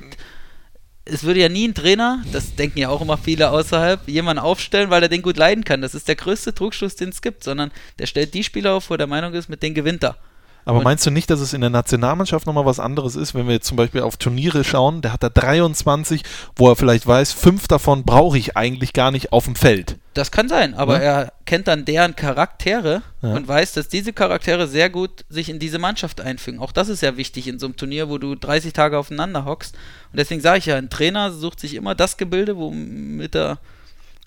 es 1.09 1.23
würde 1.23 1.39
ja 1.39 1.49
nie 1.49 1.67
ein 1.67 1.73
Trainer, 1.73 2.23
das 2.31 2.55
denken 2.55 2.79
ja 2.79 2.89
auch 2.89 3.01
immer 3.01 3.17
viele 3.17 3.49
außerhalb, 3.51 4.07
jemanden 4.07 4.43
aufstellen, 4.43 4.89
weil 4.89 5.03
er 5.03 5.09
den 5.09 5.21
gut 5.21 5.37
leiden 5.37 5.63
kann. 5.63 5.81
Das 5.81 5.95
ist 5.95 6.07
der 6.07 6.15
größte 6.15 6.53
Trugschluss, 6.53 6.95
den 6.95 7.09
es 7.09 7.21
gibt, 7.21 7.43
sondern 7.43 7.71
der 7.99 8.05
stellt 8.05 8.33
die 8.33 8.43
Spieler 8.43 8.73
auf, 8.73 8.89
wo 8.89 8.95
er 8.95 8.99
der 8.99 9.07
Meinung 9.07 9.33
ist, 9.33 9.49
mit 9.49 9.63
denen 9.63 9.75
gewinnt 9.75 10.03
er. 10.03 10.17
Aber 10.65 10.81
meinst 10.81 11.05
du 11.05 11.11
nicht, 11.11 11.29
dass 11.29 11.39
es 11.39 11.53
in 11.53 11.61
der 11.61 11.69
Nationalmannschaft 11.69 12.45
nochmal 12.45 12.65
was 12.65 12.81
anderes 12.81 13.15
ist, 13.15 13.33
wenn 13.33 13.47
wir 13.47 13.53
jetzt 13.53 13.67
zum 13.67 13.77
Beispiel 13.77 14.01
auf 14.01 14.17
Turniere 14.17 14.65
schauen, 14.65 15.01
der 15.01 15.13
hat 15.13 15.23
da 15.23 15.29
23, 15.29 16.23
wo 16.57 16.69
er 16.69 16.75
vielleicht 16.75 17.07
weiß, 17.07 17.31
fünf 17.31 17.69
davon 17.69 18.03
brauche 18.03 18.37
ich 18.37 18.57
eigentlich 18.57 18.91
gar 18.91 19.11
nicht 19.11 19.31
auf 19.31 19.45
dem 19.45 19.55
Feld. 19.55 19.97
Das 20.17 20.31
kann 20.31 20.49
sein, 20.49 20.73
aber 20.73 20.97
Ne? 20.99 21.03
er 21.05 21.33
kennt 21.45 21.67
dann 21.67 21.85
deren 21.85 22.15
Charaktere 22.15 23.01
Ja. 23.21 23.33
und 23.35 23.47
weiß, 23.47 23.73
dass 23.73 23.87
diese 23.87 24.13
Charaktere 24.13 24.67
sehr 24.67 24.89
gut 24.89 25.25
sich 25.29 25.49
in 25.49 25.59
diese 25.59 25.79
Mannschaft 25.79 26.21
einfügen. 26.21 26.59
Auch 26.59 26.71
das 26.71 26.89
ist 26.89 27.01
ja 27.01 27.17
wichtig 27.17 27.47
in 27.47 27.59
so 27.59 27.67
einem 27.67 27.75
Turnier, 27.77 28.09
wo 28.09 28.17
du 28.17 28.35
30 28.35 28.73
Tage 28.73 28.97
aufeinander 28.97 29.45
hockst. 29.45 29.75
Und 30.11 30.17
deswegen 30.19 30.41
sage 30.41 30.59
ich 30.59 30.65
ja, 30.65 30.75
ein 30.75 30.89
Trainer 30.89 31.31
sucht 31.31 31.59
sich 31.59 31.75
immer 31.75 31.93
das 31.95 32.17
Gebilde, 32.17 32.57
womit 32.57 33.35
er 33.35 33.59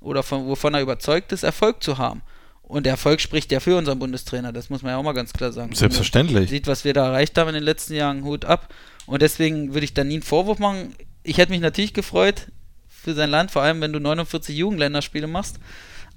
oder 0.01 0.23
von, 0.23 0.47
wovon 0.47 0.75
er 0.75 0.81
überzeugt 0.81 1.33
ist, 1.33 1.43
Erfolg 1.43 1.83
zu 1.83 1.99
haben. 1.99 2.23
Und 2.63 2.87
der 2.87 2.93
Erfolg 2.93 3.21
spricht 3.21 3.51
ja 3.51 3.59
für 3.59 3.77
unseren 3.77 3.99
Bundestrainer, 3.99 4.53
das 4.53 4.71
muss 4.71 4.83
man 4.83 4.93
ja 4.93 4.97
auch 4.99 5.03
mal 5.03 5.13
ganz 5.13 5.33
klar 5.33 5.51
sagen. 5.53 5.75
Selbstverständlich. 5.75 6.49
Sieht, 6.49 6.69
was 6.69 6.85
wir 6.85 6.95
da 6.95 7.07
erreicht 7.07 7.37
haben 7.37 7.49
in 7.49 7.55
den 7.55 7.65
letzten 7.65 7.95
Jahren, 7.95 8.23
Hut 8.25 8.45
ab. 8.45 8.73
Und 9.07 9.23
deswegen 9.23 9.75
würde 9.75 9.85
ich 9.85 9.93
da 9.93 10.05
nie 10.05 10.15
einen 10.15 10.23
Vorwurf 10.23 10.61
machen. 10.61 10.95
Ich 11.25 11.39
hätte 11.39 11.51
mich 11.51 11.61
natürlich 11.61 11.95
gefreut 11.95 12.47
für 13.03 13.15
sein 13.15 13.31
Land, 13.31 13.51
vor 13.51 13.63
allem 13.63 13.81
wenn 13.81 13.93
du 13.93 14.01
49 14.01 14.57
Jugendländerspiele 14.57 15.27
machst. 15.27 15.59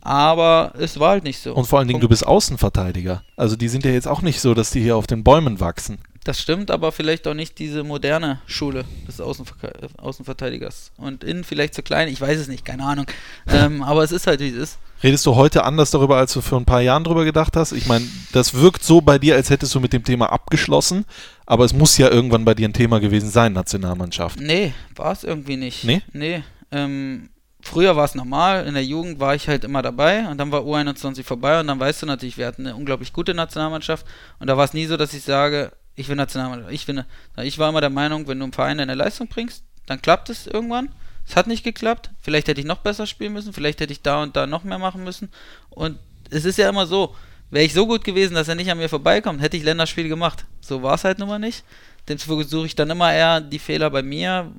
Aber 0.02 0.74
es 0.78 1.00
war 1.00 1.12
halt 1.12 1.24
nicht 1.24 1.40
so. 1.40 1.54
Und 1.54 1.66
vor 1.66 1.80
allen 1.80 1.88
Dingen, 1.88 2.02
du 2.02 2.10
bist 2.10 2.28
Außenverteidiger. 2.28 3.24
Also 3.38 3.56
die 3.56 3.70
sind 3.70 3.86
ja 3.86 3.92
jetzt 3.92 4.08
auch 4.08 4.22
nicht 4.22 4.42
so, 4.42 4.54
dass 4.54 4.70
die 4.70 4.82
hier 4.82 4.98
auf 4.98 5.08
den 5.08 5.24
Bäumen 5.24 5.62
wachsen. 5.62 5.98
Das 6.26 6.42
stimmt, 6.42 6.72
aber 6.72 6.92
vielleicht 6.94 7.28
auch 7.28 7.34
nicht 7.34 7.60
diese 7.60 7.84
moderne 7.84 8.40
Schule 8.46 8.86
des 9.08 9.20
Außenver 9.20 9.56
Außenverteidigers. 9.98 10.92
Und 10.98 11.24
innen 11.24 11.44
vielleicht 11.44 11.74
zu 11.74 11.84
klein, 11.84 12.08
ich 12.08 12.20
weiß 12.20 12.40
es 12.40 12.48
nicht, 12.48 12.64
keine 12.64 12.84
Ahnung. 12.84 13.06
ähm, 13.48 13.84
aber 13.84 14.04
es 14.04 14.12
ist 14.12 14.28
halt, 14.28 14.40
wie 14.40 14.50
es 14.50 14.56
ist. 14.56 14.80
Redest 15.04 15.26
du 15.26 15.36
heute 15.36 15.66
anders 15.66 15.92
darüber, 15.92 16.18
als 16.18 16.32
du 16.32 16.40
vor 16.40 16.60
ein 16.60 16.66
paar 16.66 16.82
Jahren 16.82 17.04
drüber 17.04 17.26
gedacht 17.26 17.58
hast? 17.58 17.74
Ich 17.74 17.88
meine, 17.88 18.06
das 18.32 18.54
wirkt 18.54 18.84
so 18.84 19.02
bei 19.02 19.20
dir, 19.20 19.36
als 19.36 19.50
hättest 19.50 19.76
du 19.76 19.82
mit 19.82 19.92
dem 19.92 20.06
Thema 20.06 20.32
abgeschlossen, 20.32 21.04
aber 21.46 21.66
es 21.66 21.74
muss 21.74 21.98
ja 21.98 22.10
irgendwann 22.10 22.46
bei 22.46 22.54
dir 22.54 22.70
ein 22.70 22.74
Thema 22.74 23.02
gewesen 23.02 23.30
sein, 23.30 23.52
Nationalmannschaft. 23.52 24.40
Nee, 24.40 24.74
war 24.96 25.12
es 25.12 25.26
irgendwie 25.26 25.58
nicht. 25.58 25.84
Nee? 25.84 26.02
Nee. 26.14 26.44
Ähm, 26.74 27.30
früher 27.62 27.96
war 27.96 28.06
es 28.06 28.16
normal, 28.16 28.66
in 28.66 28.74
der 28.74 28.84
Jugend 28.84 29.20
war 29.20 29.36
ich 29.36 29.48
halt 29.48 29.64
immer 29.64 29.82
dabei 29.82 30.28
und 30.28 30.38
dann 30.38 30.52
war 30.52 30.62
U21 30.62 31.24
vorbei 31.24 31.60
und 31.60 31.68
dann 31.68 31.80
weißt 31.80 32.02
du 32.02 32.06
natürlich, 32.08 32.38
wir 32.38 32.48
hatten 32.48 32.66
eine 32.66 32.76
unglaublich 32.76 33.14
gute 33.14 33.34
Nationalmannschaft 33.34 34.06
und 34.40 34.48
da 34.48 34.58
war 34.58 34.66
es 34.66 34.74
nie 34.74 34.88
so, 34.88 34.98
dass 34.98 35.14
ich 35.14 35.24
sage, 35.24 35.72
ich 35.96 36.10
will 36.10 36.16
Nationalmannschaft. 36.16 36.74
Ich, 36.74 36.86
finde, 36.86 37.06
ich 37.38 37.60
war 37.60 37.70
immer 37.70 37.82
der 37.82 37.92
Meinung, 37.92 38.28
wenn 38.28 38.40
du 38.40 38.46
im 38.46 38.54
Verein 38.54 38.80
deine 38.80 38.96
Leistung 38.96 39.28
bringst, 39.28 39.64
dann 39.86 40.02
klappt 40.02 40.30
es 40.30 40.48
irgendwann. 40.48 40.90
Es 41.26 41.36
hat 41.36 41.48
nicht 41.48 41.64
geklappt. 41.64 42.10
Vielleicht 42.20 42.48
hätte 42.48 42.60
ich 42.60 42.68
noch 42.68 42.80
besser 42.80 43.06
spielen 43.06 43.34
müssen, 43.34 43.54
vielleicht 43.54 43.80
hätte 43.80 43.94
ich 43.94 44.02
da 44.02 44.24
und 44.24 44.36
da 44.36 44.48
noch 44.48 44.64
mehr 44.64 44.80
machen 44.80 45.04
müssen. 45.04 45.30
Und 45.70 46.00
es 46.32 46.46
ist 46.46 46.58
ja 46.58 46.68
immer 46.68 46.88
so, 46.88 47.16
wäre 47.52 47.66
ich 47.66 47.74
so 47.74 47.86
gut 47.86 48.04
gewesen, 48.04 48.34
dass 48.34 48.48
er 48.48 48.56
nicht 48.56 48.72
an 48.72 48.80
mir 48.80 48.90
vorbeikommt, 48.90 49.42
hätte 49.42 49.58
ich 49.58 49.64
Länderspiel 49.64 50.10
gemacht. 50.10 50.46
So 50.60 50.82
war 50.82 50.96
es 50.96 51.04
halt 51.04 51.20
nun 51.20 51.30
mal 51.30 51.40
nicht. 51.40 51.64
Demzufolge 52.10 52.46
suche 52.46 52.66
ich 52.66 52.76
dann 52.76 52.90
immer 52.90 53.14
eher 53.14 53.40
die 53.40 53.60
Fehler 53.60 53.90
bei 53.90 54.02
mir, 54.02 54.52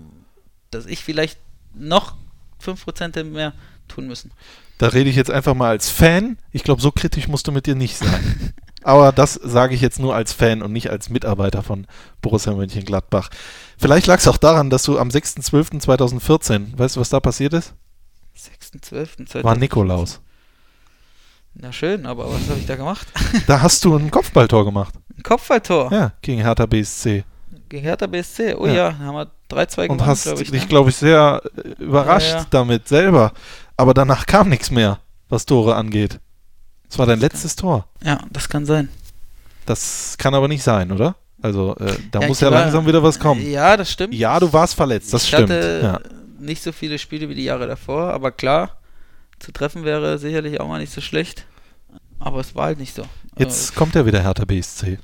dass 0.71 0.87
ich 0.87 1.05
vielleicht 1.05 1.39
noch 1.75 2.15
5% 2.65 3.25
mehr 3.25 3.53
tun 3.89 4.07
müssen. 4.07 4.33
Da 4.79 4.89
rede 4.89 5.11
ich 5.11 5.17
jetzt 5.17 5.31
einfach 5.31 5.55
mal 5.55 5.71
als 5.71 5.89
Fan. 5.89 6.39
Ich 6.53 6.65
glaube, 6.65 6.83
so 6.83 6.91
kritisch 6.91 7.29
musst 7.29 7.47
du 7.47 7.53
mit 7.53 7.67
dir 7.67 7.75
nicht 7.75 7.97
sein. 7.97 8.55
Aber 8.83 9.13
das 9.13 9.35
sage 9.35 9.75
ich 9.75 9.81
jetzt 9.81 9.99
nur 9.99 10.15
als 10.15 10.33
Fan 10.35 10.63
und 10.63 10.73
nicht 10.73 10.91
als 10.91 11.09
Mitarbeiter 11.09 11.63
von 11.63 11.87
Borussia 12.21 12.53
Mönchengladbach. 12.53 13.31
Vielleicht 13.79 14.07
lag 14.07 14.19
es 14.19 14.29
auch 14.29 14.37
daran, 14.37 14.69
dass 14.69 14.83
du 14.83 14.99
am 14.99 15.09
6.12.2014, 15.09 16.77
weißt 16.79 16.97
du, 16.97 17.01
was 17.01 17.09
da 17.09 17.21
passiert 17.21 17.55
ist? 17.55 17.73
6.12. 18.37 19.43
War 19.43 19.57
Nikolaus. 19.57 20.21
Na 21.55 21.73
schön, 21.73 22.05
aber 22.05 22.27
was 22.31 22.49
habe 22.51 22.59
ich 22.59 22.67
da 22.67 22.77
gemacht? 22.77 23.07
Da 23.47 23.63
hast 23.63 23.85
du 23.85 23.97
ein 23.97 24.11
Kopfballtor 24.11 24.65
gemacht. 24.65 24.95
Ein 25.17 25.23
Kopfballtor 25.23 25.93
Ja, 25.93 26.13
gegen 26.21 26.43
Hertha 26.43 26.67
BSC. 26.67 27.25
Gegen 27.75 27.85
Hertha 27.85 28.07
BSC. 28.07 28.55
Oh 28.55 28.67
Ja. 28.67 28.73
ja, 28.73 28.99
haben 28.99 29.15
wir 29.17 29.31
3-2 29.51 29.83
Und 29.83 29.99
gewonnen, 29.99 30.07
hast 30.07 30.23
glaube 30.25 30.43
ich. 30.43 30.51
dich, 30.51 30.63
ne? 30.63 30.69
glaube 30.69 30.91
ich, 30.91 30.97
sehr 30.97 31.43
äh, 31.57 31.83
überrascht 31.83 32.31
Ja, 32.31 32.39
ja. 32.39 32.47
damit 32.51 32.89
selber. 32.89 33.33
Aber 33.77 33.95
danach 33.95 34.27
kam 34.27 34.49
nichts 34.49 34.71
mehr, 34.71 34.99
was 35.29 35.45
Tore 35.47 35.75
angeht. 35.75 36.21
Das 36.89 36.99
war 36.99 37.07
dein 37.07 37.19
letztes 37.21 37.57
Tor. 37.57 37.87
Ja, 38.03 38.21
das 38.31 38.49
kann 38.49 38.67
sein. 38.67 38.89
Das 39.67 40.17
kann 40.19 40.35
aber 40.35 40.49
nicht 40.49 40.63
sein, 40.63 40.93
oder? 40.93 41.17
Also, 41.43 41.75
äh, 41.77 41.97
da 42.11 42.21
Ja, 42.21 42.29
muss 42.29 42.41
ja 42.41 42.51
war- 42.51 42.61
langsam 42.61 42.87
wieder 42.87 43.03
was 43.03 43.19
kommen. 43.19 43.45
Ja, 43.51 43.77
das 43.77 43.91
stimmt. 43.91 44.15
Ja, 44.15 44.39
du 44.41 44.53
warst 44.53 44.75
verletzt, 44.75 45.13
das 45.13 45.23
ich 45.25 45.29
stimmt. 45.29 45.51
hatte 45.51 46.01
nicht 46.39 46.63
so 46.63 46.73
viele 46.73 46.99
Spiele 46.99 47.29
wie 47.29 47.35
die 47.35 47.45
Jahre 47.45 47.67
davor, 47.67 48.13
aber 48.13 48.31
klar, 48.31 48.79
zu 49.41 49.51
treffen 49.53 49.85
wäre 49.85 50.19
sicherlich 50.19 50.61
auch 50.61 50.69
mal 50.69 50.79
nicht 50.81 50.93
so 50.93 51.01
schlecht. 51.01 51.47
Aber 52.21 52.41
es 52.41 52.55
war 52.55 52.67
halt 52.67 52.79
nicht 52.79 52.95
so. 52.95 53.03
Jetzt 53.37 53.75
kommt 53.75 53.95
ja 53.95 54.07
wieder 54.07 54.23
Hertha 54.23 54.45
BSC 54.45 54.99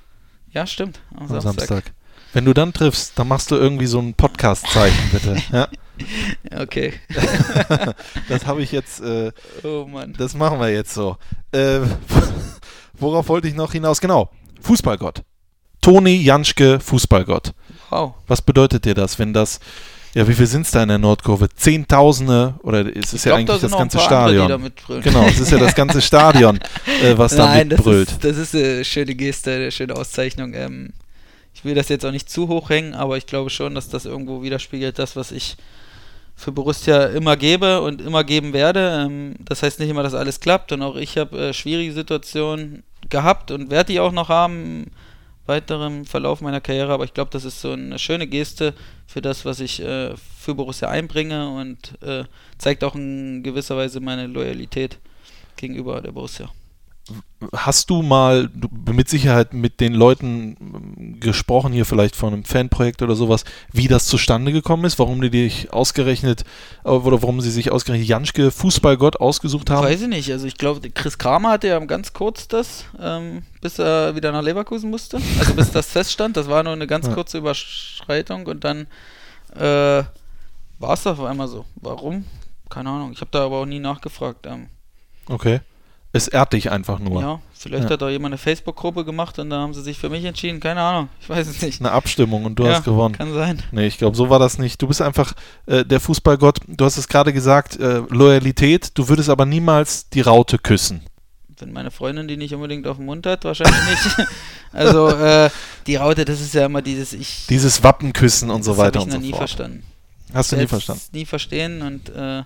Ja, 0.53 0.67
stimmt. 0.67 1.01
Am 1.15 1.23
am 1.23 1.41
Samstag. 1.41 1.69
Samstag. 1.69 1.85
Wenn 2.33 2.45
du 2.45 2.55
dann 2.55 2.73
triffst, 2.73 3.13
dann 3.19 3.29
machst 3.29 3.51
du 3.51 3.57
irgendwie 3.57 3.87
so 3.87 3.99
ein 3.99 4.15
Podcast-Zeichen, 4.15 5.11
bitte. 5.13 5.37
Ja, 5.53 5.69
Okay. 6.59 6.95
das 8.31 8.47
habe 8.47 8.63
ich 8.63 8.73
jetzt, 8.73 9.01
äh, 9.03 9.33
Oh 9.63 9.85
Mann. 9.87 10.15
das 10.17 10.33
machen 10.35 10.59
wir 10.59 10.71
jetzt 10.71 10.95
so. 10.95 11.19
Äh, 11.53 11.81
worauf 12.95 13.29
wollte 13.29 13.49
ich 13.49 13.55
noch 13.55 13.73
hinaus? 13.73 14.01
Genau, 14.01 14.31
Fußballgott. 14.63 15.23
Toni 15.83 16.17
Janschke, 16.17 16.81
Fußballgott. 16.81 17.53
Wow. 17.91 18.15
Was 18.27 18.41
bedeutet 18.43 18.85
dir 18.87 18.95
das, 18.95 19.19
wenn 19.19 19.33
das, 19.35 19.61
ja, 20.15 20.27
wie 20.27 20.33
viel 20.35 20.47
sind 20.47 20.63
es 20.67 20.71
da 20.71 20.83
in 20.83 20.89
der 20.89 20.99
Nordkurve? 20.99 21.49
Zehntausende 21.55 22.55
oder 22.63 22.87
es 22.97 23.13
ist 23.13 23.15
Ich 23.15 23.25
ja 23.27 23.37
glaub, 23.37 23.47
da 23.47 23.53
eigentlich 23.55 23.61
sind 23.61 23.71
das 23.73 23.79
ganze 23.79 23.99
andere, 23.99 24.09
da 24.09 24.45
Stadion. 24.45 24.63
mitbrüllen. 24.63 25.03
Genau, 25.03 25.25
es 25.27 25.39
ist 25.41 25.53
ja 25.53 25.59
das 25.59 25.75
ganze 25.75 26.01
Stadion, 26.01 26.61
äh, 27.03 27.17
was 27.19 27.35
da 27.37 27.47
Nein, 27.47 27.69
das 27.69 27.79
mitbrüllt. 27.79 28.11
ist, 28.13 28.25
das 28.25 28.37
ist 28.39 28.55
eine 28.55 28.85
schöne 28.85 29.15
Geste, 29.15 29.53
eine 29.53 29.71
schöne 29.71 29.95
Auszeichnung. 29.97 30.55
Ähm, 30.55 30.93
ich 31.55 31.65
will 31.65 31.75
das 31.75 31.89
jetzt 31.89 32.05
auch 32.05 32.13
nicht 32.13 32.31
zu 32.31 32.49
hoch 32.49 32.71
hängen, 32.71 32.95
aber 32.95 33.17
ich 33.17 33.27
glaube 33.27 33.51
schon, 33.51 33.75
dass 33.75 33.89
das 33.89 34.05
irgendwo 34.05 34.43
widerspiegelt, 34.43 34.99
das, 34.99 35.17
was 35.17 35.33
ich 35.33 35.57
für 36.41 36.53
Borussia 36.53 37.07
immer 37.07 37.37
gebe 37.37 37.83
und 37.83 38.01
immer 38.01 38.25
geben 38.25 38.53
werde. 38.53 39.05
Ähm, 39.07 39.35
das 39.41 39.63
heißt 39.63 39.79
nicht 39.79 39.91
immer, 39.91 40.03
dass 40.03 40.15
alles 40.15 40.41
klappt 40.41 40.73
und 40.73 40.83
auch 40.83 40.97
ich 40.97 41.19
habe 41.19 41.39
äh, 41.39 41.53
schwierige 41.53 41.93
Situationen 41.93 42.83
gehabt 43.09 43.51
und 43.51 43.71
werde 43.71 43.93
die 43.93 44.01
auch 44.01 44.13
noch 44.13 44.29
haben 44.29 44.85
im 44.85 44.87
weiteren 45.47 46.05
Verlauf 46.05 46.41
meiner 46.41 46.61
Karriere, 46.61 46.93
aber 46.93 47.05
ich 47.05 47.13
glaube, 47.13 47.31
das 47.33 47.45
ist 47.45 47.61
so 47.61 47.73
eine 47.73 47.99
schöne 47.99 48.27
Geste 48.27 48.73
für 49.07 49.21
das, 49.21 49.45
was 49.45 49.61
ich 49.61 49.81
äh, 49.81 50.15
für 50.17 50.55
Borussia 50.55 50.89
einbringe 50.89 51.51
und 51.51 52.01
äh, 52.03 52.25
zeigt 52.57 52.85
auch 52.85 52.95
in 52.95 53.43
gewisser 53.43 53.77
Weise 53.77 54.01
meine 54.01 54.27
Loyalität 54.27 54.99
gegenüber 55.57 56.01
der 56.01 56.13
Borussia. 56.13 56.51
Hast 57.55 57.91
du 57.91 58.03
mal 58.03 58.49
du, 58.55 58.69
mit 58.93 59.09
Sicherheit 59.09 59.53
mit 59.55 59.81
den 59.81 59.95
Leuten 59.95 60.57
ähm, 60.61 61.21
gesprochen, 61.21 61.73
hier 61.73 61.85
vielleicht 61.87 62.15
von 62.15 62.33
einem 62.33 62.45
Fanprojekt 62.45 63.03
oder 63.03 63.17
sowas, 63.17 63.45
wie 63.73 63.89
das 63.89 64.07
zustande 64.07 64.53
gekommen 64.53 64.85
ist, 64.85 64.99
warum 64.99 65.21
die 65.21 65.31
dich 65.31 65.73
ausgerechnet, 65.73 66.45
äh, 66.85 66.91
oder 66.91 67.21
warum 67.23 67.41
sie 67.41 67.51
sich 67.51 67.73
ausgerechnet 67.73 68.07
Janschke 68.07 68.51
Fußballgott 68.51 69.17
ausgesucht 69.21 69.71
haben? 69.71 69.85
Weiß 69.85 70.03
ich 70.03 70.09
nicht. 70.09 70.31
Also 70.31 70.47
ich 70.47 70.57
glaube, 70.57 70.89
Chris 70.91 71.19
Kramer 71.19 71.51
hatte 71.53 71.69
ja 71.69 71.79
ganz 71.81 72.13
kurz 72.13 72.47
das, 72.47 72.85
ähm, 73.01 73.43
bis 73.61 73.79
er 73.81 74.15
wieder 74.15 74.31
nach 74.33 74.43
Leverkusen 74.43 74.91
musste. 74.91 75.19
Also 75.41 75.55
bis 75.55 75.73
das 75.73 75.87
feststand. 75.91 76.37
Das 76.37 76.49
war 76.49 76.63
nur 76.63 76.75
eine 76.75 76.87
ganz 76.87 77.07
Ja. 77.07 77.15
kurze 77.15 77.39
Überschreitung 77.39 78.47
und 78.47 78.63
dann 78.63 78.87
äh, 79.57 80.05
war 80.79 80.93
es 80.95 81.07
auf 81.07 81.21
einmal 81.21 81.49
so. 81.49 81.65
Warum? 81.77 82.25
Keine 82.69 82.91
Ahnung. 82.91 83.13
Ich 83.13 83.21
habe 83.21 83.31
da 83.33 83.47
aber 83.47 83.57
auch 83.63 83.67
nie 83.67 83.81
nachgefragt. 83.81 84.47
Ähm, 84.47 84.67
Okay. 85.27 85.61
Es 86.13 86.27
ehrt 86.27 86.53
dich 86.55 86.73
einfach 86.73 86.99
nur. 86.99 87.21
ja, 87.23 87.41
vielleicht 87.53 87.85
Ja. 87.85 87.91
hat 87.91 88.03
auch 88.03 88.09
jemand 88.09 88.33
eine 88.33 88.39
Facebook-Gruppe 88.39 89.05
gemacht 89.05 89.39
und 89.39 89.51
da 89.51 89.59
haben 89.61 89.75
sie 89.75 89.83
sich 89.83 89.97
für 89.97 90.09
mich 90.09 90.25
entschieden. 90.25 90.59
Keine 90.59 90.81
Ahnung. 90.81 91.09
Ich 91.21 91.29
weiß 91.29 91.47
es 91.47 91.63
nicht. 91.63 91.81
Eine 91.81 91.93
Abstimmung 91.93 92.45
und 92.45 92.57
du 92.59 92.65
ja, 92.65 92.75
hast 92.75 92.85
gewonnen. 92.85 93.15
Kann 93.15 93.33
sein. 93.33 93.63
Nee, 93.71 93.87
ich 93.87 93.97
glaube, 93.99 94.17
so 94.17 94.29
war 94.29 94.41
das 94.41 94.59
nicht. 94.59 94.83
Du 94.83 94.89
bist 94.89 95.01
einfach 95.03 95.35
äh, 95.67 95.85
der 95.85 96.01
Fußballgott. 96.01 96.59
Du 96.67 96.85
hast 96.85 96.97
es 96.97 97.07
gerade 97.07 97.33
gesagt, 97.33 97.79
äh, 97.79 98.03
Loyalität. 98.09 98.91
Du 98.99 99.09
würdest 99.09 99.29
aber 99.29 99.47
niemals 99.47 100.09
die 100.09 100.21
Raute 100.21 100.59
küssen. 100.59 101.03
Wenn 101.61 101.73
meine 101.73 101.91
Freundin 101.93 102.27
die 102.27 102.37
nicht 102.39 102.55
unbedingt 102.55 102.87
auf 102.89 102.97
dem 102.97 103.07
Mund 103.07 103.27
hat, 103.27 103.45
wahrscheinlich 103.45 103.79
nicht. 103.91 104.29
also 104.73 105.09
äh, 105.11 105.51
die 105.87 105.95
Raute, 105.97 106.25
das 106.25 106.41
ist 106.41 106.55
ja 106.55 106.67
immer 106.67 106.83
dieses 106.83 107.13
Ich. 107.13 107.47
Dieses 107.49 107.85
Wappenküssen 107.85 108.51
und 108.51 108.65
so 108.65 108.77
weiter 108.79 109.01
und 109.01 109.09
ich 109.09 109.13
noch 109.15 109.21
so 109.21 109.27
nie 109.27 109.31
fort. 109.31 109.39
verstanden. 109.43 109.85
Hast 110.33 110.51
du 110.53 110.57
nie 110.57 110.67
verstanden? 110.67 111.03
nie 111.13 111.27
verstehen 111.27 111.83
und 111.83 112.09
äh, 112.09 112.43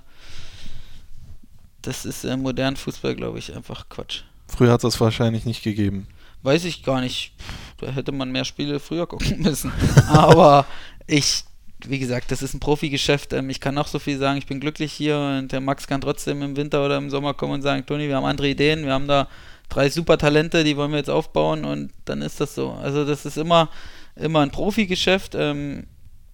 das 1.87 2.05
ist 2.05 2.25
im 2.25 2.43
modernen 2.43 2.77
Fußball, 2.77 3.15
glaube 3.15 3.39
ich, 3.39 3.55
einfach 3.55 3.89
Quatsch. 3.89 4.23
Früher 4.49 4.73
hat 4.73 4.85
es 4.85 4.93
das 4.95 5.01
wahrscheinlich 5.01 5.45
nicht 5.45 5.63
gegeben. 5.63 6.07
Weiß 6.43 6.65
ich 6.65 6.83
gar 6.83 7.01
nicht. 7.01 7.33
Da 7.79 7.89
hätte 7.89 8.13
man 8.13 8.31
mehr 8.31 8.45
Spiele 8.45 8.79
früher 8.79 9.07
gucken 9.07 9.39
müssen. 9.43 9.73
Aber 10.09 10.67
ich, 11.07 11.45
wie 11.87 11.99
gesagt, 11.99 12.31
das 12.31 12.43
ist 12.43 12.55
ein 12.55 12.61
Profigeschäft. 12.61 13.33
Ähm, 13.33 13.51
ich 13.51 13.61
kann 13.61 13.75
noch 13.75 13.89
so 13.89 13.99
viel 13.99 14.19
sagen, 14.19 14.39
ich 14.39 14.47
bin 14.47 14.61
glücklich 14.61 14.93
hier 14.93 15.19
und 15.19 15.53
der 15.53 15.61
Max 15.61 15.87
kann 15.87 16.01
trotzdem 16.01 16.43
im 16.43 16.57
Winter 16.57 16.85
oder 16.85 16.99
im 16.99 17.11
Sommer 17.11 17.35
kommen 17.35 17.55
und 17.55 17.63
sagen, 17.63 17.85
Toni, 17.87 18.09
wir 18.09 18.17
haben 18.17 18.25
andere 18.25 18.49
Ideen, 18.49 18.85
wir 18.85 18.93
haben 18.93 19.09
da 19.09 19.29
drei 19.69 19.89
super 19.89 20.19
Talente, 20.19 20.65
die 20.65 20.77
wollen 20.77 20.91
wir 20.91 20.99
jetzt 20.99 21.11
aufbauen 21.11 21.65
und 21.65 21.91
dann 22.05 22.23
ist 22.23 22.41
das 22.41 22.55
so. 22.55 22.73
Also 22.73 23.05
das 23.05 23.25
ist 23.25 23.39
immer, 23.39 23.71
immer 24.15 24.41
ein 24.41 24.51
Profigeschäft, 24.51 25.35
ähm, 25.35 25.87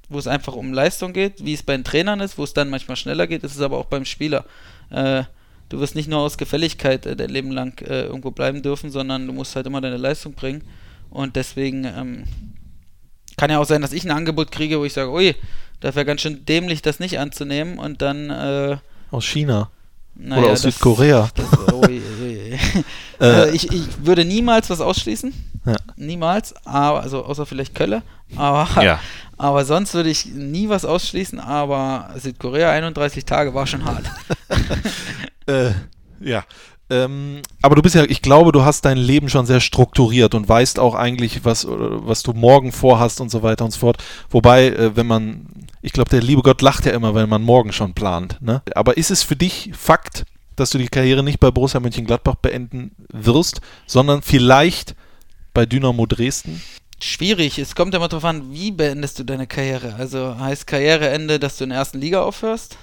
wo 0.09 0.19
es 0.19 0.27
einfach 0.27 0.55
um 0.55 0.73
Leistung 0.73 1.13
geht, 1.13 1.45
wie 1.45 1.55
es 1.55 1.63
bei 1.63 1.77
den 1.77 1.85
Trainern 1.85 2.21
ist, 2.21 2.37
wo 2.37 2.45
es 2.45 2.53
dann 2.53 2.69
manchmal 2.69 2.97
schneller 2.97 3.29
geht, 3.29 3.45
ist 3.45 3.55
es 3.55 3.61
aber 3.61 3.79
auch 3.79 3.87
beim 3.87 4.05
Spieler. 4.05 4.45
Äh, 4.91 5.23
du 5.71 5.81
wirst 5.81 5.95
nicht 5.95 6.09
nur 6.09 6.19
aus 6.21 6.37
Gefälligkeit 6.37 7.07
äh, 7.07 7.17
dein 7.17 7.31
Leben 7.31 7.51
lang 7.51 7.81
äh, 7.81 8.03
irgendwo 8.03 8.31
bleiben 8.31 8.61
dürfen, 8.63 8.91
sondern 8.91 9.27
du 9.27 9.33
musst 9.33 9.57
halt 9.57 9.67
immer 9.67 9.81
deine 9.81 9.97
Leistung 9.97 10.35
bringen. 10.35 10.63
Und 11.09 11.35
deswegen 11.37 11.85
ähm, 11.85 12.25
kann 13.39 13.51
ja 13.51 13.59
auch 13.59 13.65
sein, 13.65 13.81
dass 13.81 13.93
ich 13.93 14.05
ein 14.05 14.11
Angebot 14.11 14.53
kriege, 14.53 14.79
wo 14.79 14.85
ich 14.85 14.93
sage, 14.93 15.11
ui, 15.11 15.35
das 15.81 15.95
wäre 15.95 16.05
ganz 16.05 16.21
schön 16.21 16.45
dämlich, 16.45 16.83
das 16.83 17.01
nicht 17.01 17.19
anzunehmen. 17.19 17.79
Und 17.79 18.03
dann, 18.03 18.29
äh, 18.31 18.77
Aus 19.11 19.25
China 19.25 19.71
naja, 20.15 20.43
oder 20.43 20.53
aus 20.53 20.63
das- 20.63 20.75
Südkorea. 20.75 21.31
Das, 21.35 21.73
ui, 21.73 22.03
ui. 22.23 22.59
Äh, 23.21 23.49
äh, 23.49 23.51
ich, 23.55 23.73
ich 23.73 23.87
würde 24.05 24.25
niemals 24.25 24.69
was 24.71 24.81
ausschließen. 24.81 25.33
Ja. 25.67 25.77
Niemals, 25.97 26.55
aber, 26.67 27.01
also 27.03 27.25
außer 27.25 27.47
vielleicht 27.47 27.75
Kölle. 27.75 28.03
Aber, 28.37 28.83
Ja. 28.83 29.01
aber 29.39 29.65
sonst 29.65 29.95
würde 29.95 30.11
ich 30.11 30.27
nie 30.27 30.69
was 30.69 30.85
ausschließen. 30.85 31.41
Aber 31.41 32.11
Südkorea 32.19 32.71
31 32.71 33.25
Tage 33.25 33.55
war 33.55 33.67
schon 33.67 33.85
hart. 33.85 34.05
Äh, 35.51 35.73
ja. 36.21 36.45
Ähm, 36.91 37.43
aber 37.63 37.77
du 37.77 37.83
bist 37.83 37.95
ja, 37.95 38.03
ich 38.05 38.21
glaube, 38.21 38.51
du 38.51 38.65
hast 38.65 38.85
dein 38.85 38.99
Leben 38.99 39.29
schon 39.29 39.47
sehr 39.47 39.61
strukturiert 39.61 40.35
und 40.35 40.49
weißt 40.49 40.81
auch 40.81 40.97
eigentlich, 40.97 41.45
was, 41.45 41.65
oder 41.65 42.07
was 42.07 42.23
du 42.25 42.33
morgen 42.33 42.73
vorhast 42.73 43.21
und 43.21 43.31
so 43.31 43.43
weiter 43.43 43.65
und 43.65 43.71
so 43.71 43.79
fort. 43.79 44.03
Wobei, 44.29 44.67
äh, 44.67 44.97
wenn 44.97 45.07
man, 45.07 45.47
ich 45.83 45.93
glaube, 45.93 46.11
der 46.11 46.21
liebe 46.21 46.43
Gott 46.43 46.63
lacht 46.63 46.87
ja 46.87 46.93
immer, 46.93 47.15
wenn 47.15 47.29
man 47.29 47.43
morgen 47.43 47.73
schon 47.73 47.95
plant. 47.95 48.39
Ne? 48.41 48.63
Aber 48.75 48.97
ist 48.97 49.13
es 49.13 49.23
für 49.23 49.37
dich 49.37 49.71
Fakt, 49.73 50.25
dass 50.57 50.71
du 50.71 50.79
die 50.79 50.89
Karriere 50.89 51.23
nicht 51.23 51.39
bei 51.39 51.53
Borussia 51.53 51.79
Mönchengladbach 51.79 52.35
beenden 52.35 52.91
wirst, 53.09 53.61
sondern 53.87 54.21
vielleicht 54.21 54.97
bei 55.55 55.67
Dynamo 55.67 56.07
Dresden? 56.07 56.61
Schwierig. 57.01 57.59
Es 57.59 57.77
kommt 57.77 57.95
immer 57.95 58.09
darauf 58.09 58.25
an, 58.25 58.53
wie 58.53 58.73
beendest 58.73 59.19
du 59.19 59.25
deine 59.25 59.47
Karriere. 59.47 59.95
Also 59.95 60.39
heißt 60.39 60.67
Karriereende, 60.67 61.39
dass 61.39 61.57
du 61.57 61.65
in 61.65 61.71
der 61.71 61.79
ersten 61.79 61.99
Liga 61.99 62.23
aufhörst? 62.23 62.77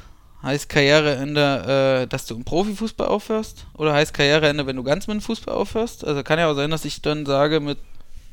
Heißt 0.44 0.70
Karriereende, 0.70 2.04
äh, 2.04 2.08
dass 2.08 2.26
du 2.26 2.36
im 2.36 2.44
Profifußball 2.44 3.08
aufhörst? 3.08 3.66
Oder 3.74 3.94
heißt 3.94 4.14
Karriereende, 4.14 4.66
wenn 4.68 4.76
du 4.76 4.84
ganz 4.84 5.08
mit 5.08 5.16
dem 5.16 5.22
Fußball 5.22 5.56
aufhörst? 5.56 6.06
Also 6.06 6.24
kann 6.24 6.38
ja 6.40 6.50
auch 6.50 6.56
sein, 6.56 6.70
dass 6.70 6.86
ich 6.86 7.02
dann 7.02 7.26
sage, 7.26 7.60
mit 7.60 7.80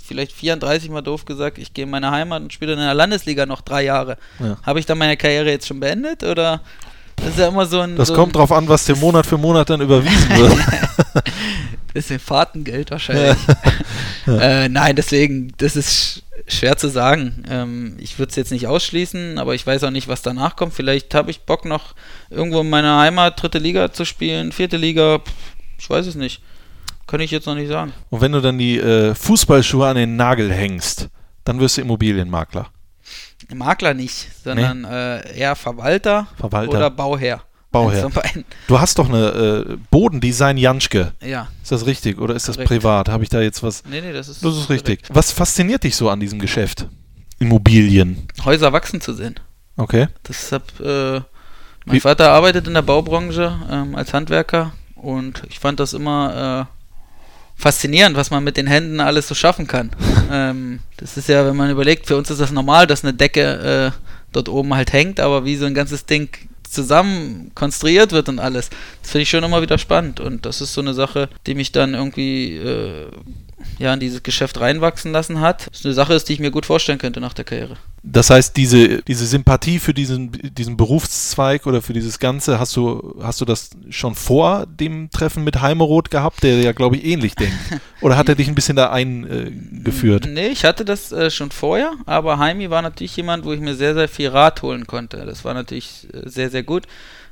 vielleicht 0.05 0.33
34 0.33 0.91
mal 0.91 1.01
doof 1.01 1.25
gesagt, 1.25 1.57
ich 1.57 1.73
gehe 1.73 1.85
in 1.85 1.91
meine 1.91 2.11
Heimat 2.11 2.43
und 2.43 2.53
spiele 2.53 2.75
in 2.75 2.79
der 2.79 2.93
Landesliga 2.93 3.47
noch 3.47 3.63
drei 3.63 3.85
Jahre. 3.85 4.19
Ja. 4.39 4.59
Habe 4.63 4.81
ich 4.81 4.87
dann 4.87 4.99
meine 4.99 5.17
Karriere 5.17 5.51
jetzt 5.51 5.67
schon 5.67 5.81
beendet? 5.81 6.23
Oder 6.23 6.61
das 7.17 7.29
ist 7.29 7.39
ja 7.39 7.49
immer 7.49 7.65
so 7.65 7.81
ein. 7.81 7.97
Das 7.97 8.09
so 8.09 8.15
kommt 8.15 8.35
ein 8.35 8.39
drauf 8.39 8.53
an, 8.53 8.69
was 8.69 8.85
dir 8.85 8.97
Monat 8.97 9.25
für 9.25 9.39
Monat 9.39 9.71
dann 9.71 9.81
überwiesen 9.81 10.29
wird. 10.37 10.59
bisschen 11.95 12.19
Fahrtengeld 12.19 12.91
wahrscheinlich. 12.91 13.39
Äh, 14.27 14.69
nein, 14.69 14.97
deswegen, 14.97 15.53
das 15.59 15.77
ist 15.77 15.91
sch 15.93 16.23
schwer 16.47 16.77
zu 16.77 16.89
sagen. 16.89 17.45
Ähm, 17.49 17.97
ich 17.99 18.19
würde 18.19 18.31
es 18.31 18.37
jetzt 18.37 18.51
nicht 18.51 18.67
ausschließen, 18.67 19.39
aber 19.39 19.55
ich 19.55 19.67
weiß 19.67 19.85
auch 19.85 19.91
nicht, 19.91 20.09
was 20.09 20.23
danach 20.23 20.57
kommt. 20.57 20.75
Vielleicht 20.75 21.15
habe 21.15 21.31
ich 21.31 21.43
Bock 21.43 21.65
noch 21.65 21.95
irgendwo 22.29 22.61
in 22.61 22.69
meiner 22.71 22.99
Heimat 22.99 23.41
dritte 23.41 23.59
Liga 23.59 23.93
zu 23.93 24.05
spielen, 24.05 24.53
vierte 24.53 24.77
Liga. 24.77 25.21
Pff, 25.21 25.33
Ich 25.79 25.89
weiß 25.89 26.07
es 26.07 26.15
nicht. 26.17 26.43
Kann 27.07 27.21
ich 27.21 27.31
jetzt 27.31 27.47
noch 27.47 27.55
nicht 27.55 27.69
sagen. 27.69 27.93
Und 28.11 28.21
wenn 28.21 28.33
du 28.33 28.41
dann 28.41 28.59
die 28.59 28.79
äh, 28.79 29.15
Fußballschuhe 29.15 29.87
an 29.87 29.97
den 29.97 30.17
Nagel 30.17 30.53
hängst, 30.53 31.09
dann 31.45 31.61
wirst 31.61 31.77
du 31.77 31.83
Immobilienmakler. 31.83 32.69
Makler 33.55 33.93
nicht, 33.95 34.29
sondern 34.43 34.85
äh, 34.85 35.37
eher 35.37 35.55
Verwalter, 35.55 36.29
Verwalter. 36.39 36.71
oder 36.71 36.91
Bauherr. 36.91 37.43
Bauherr. 37.75 38.11
Du 38.69 38.81
hast 38.81 38.99
doch 38.99 39.09
eine 39.09 39.67
äh, 39.69 39.77
Bodendesign 39.91 40.57
Janschke. 40.57 41.13
Ja, 41.23 41.49
Ist 41.63 41.73
das 41.73 41.85
richtig 41.87 42.19
oder 42.19 42.35
ist 42.35 42.49
das 42.49 42.57
Korrekt. 42.57 42.69
privat? 42.71 43.09
Habe 43.09 43.23
ich 43.25 43.29
da 43.29 43.41
jetzt 43.41 43.63
was? 43.63 43.83
nee, 43.89 44.01
nee, 44.01 44.13
das 44.13 44.29
ist. 44.29 44.45
Das 44.45 44.57
ist 44.57 44.71
richtig. 44.71 45.03
korrekt. 45.03 45.15
Was 45.17 45.31
fasziniert 45.33 45.85
dich 45.85 45.97
so 45.97 46.09
an 46.09 46.21
diesem 46.21 46.39
Geschäft? 46.39 46.87
Immobilien. 47.39 48.27
Häuser 48.45 48.73
wachsen 48.73 49.01
zu 49.01 49.13
sehen. 49.13 49.35
Okay. 49.77 50.07
Deshalb, 50.29 50.63
äh, 50.81 51.15
mein 51.85 51.97
Wie- 51.97 52.01
Vater 52.01 52.31
arbeitet 52.31 52.67
in 52.67 52.75
der 52.75 52.83
Baubranche 52.83 53.53
ähm, 53.71 53.95
als 53.97 54.15
Handwerker 54.15 54.73
und 54.95 55.43
ich 55.51 55.59
fand 55.59 55.81
das 55.81 55.93
immer 55.93 56.69
äh, 56.71 57.61
faszinierend, 57.61 58.17
was 58.17 58.31
man 58.31 58.45
mit 58.45 58.57
den 58.57 58.67
Händen 58.67 59.01
alles 59.01 59.29
so 59.29 59.35
schaffen 59.35 59.67
kann. 59.67 59.91
ähm, 60.31 60.81
das 60.97 61.17
ist 61.17 61.29
ja, 61.29 61.45
wenn 61.47 61.57
man 61.57 61.71
überlegt, 61.71 62.07
für 62.07 62.17
uns 62.17 62.31
ist 62.31 62.41
das 62.41 62.53
normal, 62.53 62.87
dass 62.87 63.03
eine 63.05 63.15
Decke 63.15 63.93
äh, 63.93 63.99
dort 64.33 64.49
oben 64.49 64.75
halt 64.75 64.93
hängt, 64.93 65.21
aber 65.21 65.45
wie 65.45 65.57
so 65.57 65.65
ein 65.67 65.75
ganzes 65.75 66.07
Ding 66.07 66.29
zusammen 66.69 67.53
konstruiert 67.55 68.13
wird 68.13 68.29
und 68.29 68.39
alles, 68.39 68.71
das 69.03 69.11
finde 69.11 69.23
ich 69.23 69.31
schon 69.31 69.45
immer 69.45 69.63
wieder 69.63 69.79
spannend. 69.79 70.21
Und 70.21 70.47
das 70.47 70.61
ist 70.61 70.75
so 70.75 70.81
eine 70.81 70.95
Sache, 70.95 71.29
die 71.47 71.55
mich 71.55 71.73
dann 71.73 71.95
irgendwie 71.95 72.57
äh, 72.57 73.07
ja, 73.79 73.93
in 73.95 74.01
dieses 74.01 74.23
Geschäft 74.23 74.61
reinwachsen 74.61 75.13
lassen 75.13 75.41
hat. 75.41 75.69
Das 75.69 75.81
ist 75.81 75.87
eine 75.87 75.95
Sache 75.95 76.15
ist, 76.15 76.29
die 76.29 76.35
ich 76.35 76.41
mir 76.41 76.51
gut 76.51 76.67
vorstellen 76.67 76.99
könnte 76.99 77.21
nach 77.21 77.35
der 77.35 77.45
Karriere. 77.45 77.77
Das 78.03 78.29
heißt, 78.29 78.57
diese, 78.57 79.03
diese 79.03 79.27
Sympathie 79.27 79.79
für 79.79 79.95
diesen, 79.95 80.31
diesen 80.55 80.77
Berufszweig 80.77 81.67
oder 81.67 81.81
für 81.81 81.95
dieses 81.95 82.19
Ganze, 82.19 82.59
hast 82.59 82.77
du, 82.77 83.17
hast 83.23 83.41
du 83.41 83.47
das 83.47 83.71
schon 83.89 84.15
vor 84.15 84.67
dem 84.67 85.11
Treffen 85.11 85.43
mit 85.43 85.63
Heimeroth 85.63 86.11
gehabt, 86.11 86.43
der 86.43 86.61
ja, 86.61 86.73
glaube 86.73 86.97
ich, 86.97 87.05
ähnlich 87.05 87.35
denkt? 87.35 87.55
Oder 88.03 88.19
hat 88.19 88.29
er 88.29 88.35
dich 88.35 88.49
ein 88.49 88.55
bisschen 88.55 88.77
da 88.77 88.91
eingeführt? 88.91 90.27
Äh, 90.27 90.29
nee, 90.29 90.47
ich 90.49 90.67
hatte 90.67 90.85
das 90.85 91.11
äh, 91.13 91.31
schon 91.31 91.51
vorher, 91.51 91.93
aber 92.05 92.39
Heimi 92.39 92.69
war 92.69 92.83
natürlich 92.83 93.17
jemand, 93.17 93.47
wo 93.47 93.53
ich 93.55 93.61
mir 93.61 93.75
sehr, 93.75 93.95
sehr 93.95 94.09
viel 94.09 94.29
Rat 94.29 94.61
holen 94.61 94.87
konnte. 94.87 95.25
Das 95.25 95.43
war 95.47 95.55
natürlich 95.55 96.07
äh, 96.13 96.29
sehr, 96.29 96.51
sehr 96.51 96.63
gut. 96.63 96.85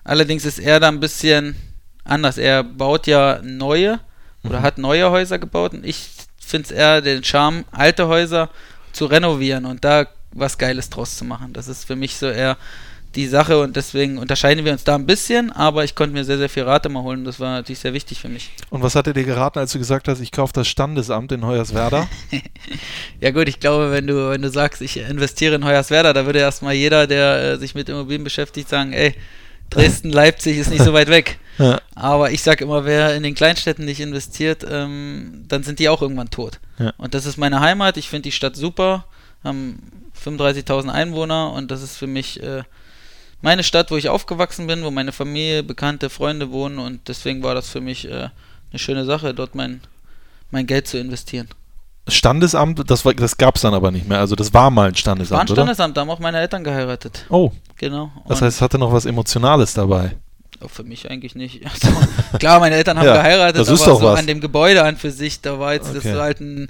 Allerdings 0.04 0.46
ist 0.46 0.58
er 0.58 0.80
da 0.80 0.88
ein 0.88 1.00
bisschen 1.00 1.56
anders. 2.04 2.38
Er 2.38 2.64
baut 2.64 3.06
ja 3.06 3.40
neue 3.42 4.00
oder 4.44 4.60
mhm. 4.60 4.62
hat 4.62 4.78
neue 4.78 5.10
Häuser 5.10 5.38
gebaut 5.38 5.74
und 5.74 5.84
ich 5.86 6.08
finde 6.44 6.66
es 6.66 6.70
eher 6.70 7.00
den 7.00 7.24
Charme, 7.24 7.64
alte 7.70 8.08
Häuser 8.08 8.50
zu 8.92 9.06
renovieren 9.06 9.64
und 9.64 9.84
da 9.84 10.06
was 10.32 10.58
Geiles 10.58 10.90
draus 10.90 11.16
zu 11.16 11.24
machen. 11.24 11.52
Das 11.52 11.68
ist 11.68 11.84
für 11.84 11.96
mich 11.96 12.16
so 12.16 12.26
eher 12.26 12.56
die 13.14 13.26
Sache 13.26 13.60
und 13.60 13.76
deswegen 13.76 14.16
unterscheiden 14.16 14.64
wir 14.64 14.72
uns 14.72 14.84
da 14.84 14.94
ein 14.94 15.04
bisschen, 15.06 15.52
aber 15.52 15.84
ich 15.84 15.94
konnte 15.94 16.14
mir 16.14 16.24
sehr, 16.24 16.38
sehr 16.38 16.48
viel 16.48 16.62
Rat 16.62 16.86
immer 16.86 17.02
holen. 17.02 17.24
Das 17.24 17.38
war 17.40 17.50
natürlich 17.50 17.80
sehr 17.80 17.92
wichtig 17.92 18.20
für 18.20 18.28
mich. 18.28 18.50
Und 18.70 18.82
was 18.82 18.94
hat 18.94 19.06
er 19.06 19.12
dir 19.12 19.24
geraten, 19.24 19.58
als 19.58 19.72
du 19.72 19.78
gesagt 19.78 20.08
hast, 20.08 20.20
ich 20.20 20.32
kaufe 20.32 20.52
das 20.54 20.66
Standesamt 20.68 21.30
in 21.32 21.44
Hoyerswerda? 21.44 22.08
ja 23.20 23.30
gut, 23.30 23.48
ich 23.48 23.60
glaube, 23.60 23.90
wenn 23.92 24.06
du, 24.06 24.30
wenn 24.30 24.40
du 24.40 24.48
sagst, 24.48 24.80
ich 24.80 24.96
investiere 24.96 25.56
in 25.56 25.64
Hoyerswerda, 25.64 26.12
da 26.12 26.24
würde 26.24 26.38
erstmal 26.38 26.74
jeder, 26.74 27.06
der 27.06 27.52
äh, 27.52 27.58
sich 27.58 27.74
mit 27.74 27.88
Immobilien 27.88 28.24
beschäftigt, 28.24 28.68
sagen, 28.68 28.92
ey, 28.92 29.14
Dresden, 29.68 30.10
Leipzig 30.10 30.58
ist 30.58 30.70
nicht 30.70 30.84
so 30.84 30.92
weit 30.92 31.08
weg. 31.08 31.38
Ja. 31.58 31.80
Aber 31.94 32.30
ich 32.30 32.42
sage 32.42 32.64
immer, 32.64 32.84
wer 32.84 33.14
in 33.14 33.22
den 33.22 33.34
Kleinstädten 33.34 33.84
nicht 33.84 34.00
investiert, 34.00 34.64
ähm, 34.68 35.44
dann 35.48 35.62
sind 35.62 35.78
die 35.78 35.88
auch 35.88 36.02
irgendwann 36.02 36.30
tot. 36.30 36.60
Ja. 36.78 36.92
Und 36.96 37.14
das 37.14 37.26
ist 37.26 37.36
meine 37.36 37.60
Heimat. 37.60 37.96
Ich 37.96 38.08
finde 38.08 38.22
die 38.22 38.32
Stadt 38.32 38.56
super. 38.56 39.04
Haben 39.44 40.10
35.000 40.24 40.88
Einwohner 40.88 41.52
und 41.52 41.70
das 41.70 41.82
ist 41.82 41.96
für 41.96 42.06
mich 42.06 42.42
äh, 42.42 42.62
meine 43.40 43.64
Stadt, 43.64 43.90
wo 43.90 43.96
ich 43.96 44.08
aufgewachsen 44.08 44.66
bin, 44.66 44.84
wo 44.84 44.90
meine 44.90 45.12
Familie, 45.12 45.62
Bekannte, 45.62 46.10
Freunde 46.10 46.50
wohnen 46.52 46.78
und 46.78 47.08
deswegen 47.08 47.42
war 47.42 47.54
das 47.54 47.68
für 47.68 47.80
mich 47.80 48.08
äh, 48.08 48.28
eine 48.70 48.78
schöne 48.78 49.04
Sache, 49.04 49.34
dort 49.34 49.54
mein, 49.54 49.80
mein 50.50 50.66
Geld 50.66 50.86
zu 50.86 50.98
investieren. 50.98 51.48
Standesamt, 52.08 52.90
das, 52.90 53.02
das 53.02 53.36
gab 53.36 53.56
es 53.56 53.62
dann 53.62 53.74
aber 53.74 53.90
nicht 53.90 54.08
mehr. 54.08 54.18
Also 54.18 54.34
das 54.34 54.52
war 54.52 54.70
mal 54.70 54.88
ein 54.88 54.94
Standesamt, 54.94 55.32
war 55.32 55.40
ein 55.40 55.48
Standesamt, 55.48 55.96
da 55.96 56.00
haben 56.00 56.10
auch 56.10 56.18
meine 56.18 56.38
Eltern 56.38 56.64
geheiratet. 56.64 57.26
Oh. 57.28 57.52
Genau. 57.76 58.10
Das 58.28 58.42
heißt, 58.42 58.56
es 58.56 58.62
hatte 58.62 58.78
noch 58.78 58.92
was 58.92 59.06
Emotionales 59.06 59.74
dabei. 59.74 60.16
Für 60.68 60.84
mich 60.84 61.10
eigentlich 61.10 61.34
nicht. 61.34 61.62
Also, 61.72 62.38
klar, 62.38 62.60
meine 62.60 62.76
Eltern 62.76 62.98
haben 62.98 63.06
ja, 63.06 63.14
geheiratet, 63.14 63.60
das 63.60 63.68
ist 63.68 63.82
aber 63.82 63.96
so 63.96 64.02
was. 64.04 64.18
an 64.18 64.26
dem 64.26 64.40
Gebäude 64.40 64.82
an 64.82 64.96
für 64.96 65.10
sich, 65.10 65.40
da 65.40 65.58
war 65.58 65.74
jetzt 65.74 65.90
okay. 65.90 66.00
das 66.02 66.20
halt 66.20 66.40
ein, 66.40 66.68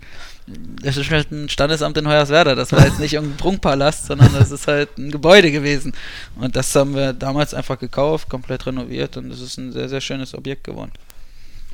das 0.82 0.97
ist 0.97 1.11
halt 1.11 1.30
ein 1.30 1.49
Standesamt 1.49 1.97
in 1.99 2.09
Hoyerswerda. 2.09 2.55
Das 2.55 2.72
war 2.72 2.84
jetzt 2.84 2.99
nicht 2.99 3.14
irgendein 3.14 3.36
Prunkpalast, 3.36 4.07
sondern 4.07 4.32
das 4.32 4.51
ist 4.51 4.66
halt 4.66 4.97
ein 4.99 5.11
Gebäude 5.11 5.53
gewesen. 5.53 5.93
Und 6.36 6.57
das 6.57 6.74
haben 6.74 6.95
wir 6.95 7.12
damals 7.12 7.55
einfach 7.55 7.78
gekauft, 7.78 8.28
komplett 8.28 8.66
renoviert 8.66 9.16
und 9.16 9.30
es 9.30 9.40
ist 9.40 9.59
ein 9.59 9.72
sehr, 9.72 9.88
sehr 9.88 10.01
schönes 10.01 10.34
Objekt 10.34 10.64
geworden. 10.64 10.93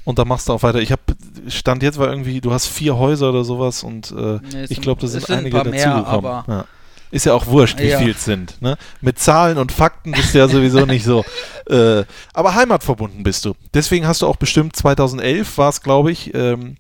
Und 0.05 0.19
da 0.19 0.25
machst 0.25 0.49
du 0.49 0.55
auch 0.55 0.63
weiter. 0.63 0.79
Ich 0.79 0.91
habe 0.91 1.03
Stand 1.49 1.83
jetzt 1.83 1.99
war 1.99 2.09
irgendwie, 2.09 2.41
du 2.41 2.53
hast 2.53 2.67
vier 2.67 2.97
Häuser 2.97 3.31
oder 3.31 3.45
sowas 3.45 3.83
und 3.83 4.11
äh, 4.11 4.39
nee, 4.53 4.67
ich 4.69 4.81
glaube, 4.81 5.01
da 5.03 5.07
sind, 5.07 5.27
sind 5.27 5.37
einige 5.37 5.63
dazugekommen. 5.63 6.45
Ja. 6.49 6.65
Ist 7.11 7.27
ja 7.27 7.35
auch 7.35 7.47
wurscht, 7.47 7.79
wie 7.79 7.89
ja. 7.89 7.99
viel 7.99 8.11
es 8.11 8.25
sind. 8.25 8.61
Ne? 8.61 8.77
Mit 9.01 9.19
Zahlen 9.19 9.59
und 9.59 9.73
Fakten 9.73 10.13
bist 10.13 10.35
du 10.35 10.39
ja 10.39 10.49
sowieso 10.49 10.87
nicht 10.87 11.05
so. 11.05 11.25
Äh, 11.69 12.05
aber 12.33 12.55
heimatverbunden 12.55 13.23
bist 13.23 13.45
du. 13.45 13.55
Deswegen 13.75 14.07
hast 14.07 14.23
du 14.23 14.27
auch 14.27 14.37
bestimmt 14.37 14.75
2011 14.75 15.59
war 15.59 15.69
es, 15.69 15.83
glaube 15.83 16.11
ich, 16.11 16.33
ähm, 16.35 16.77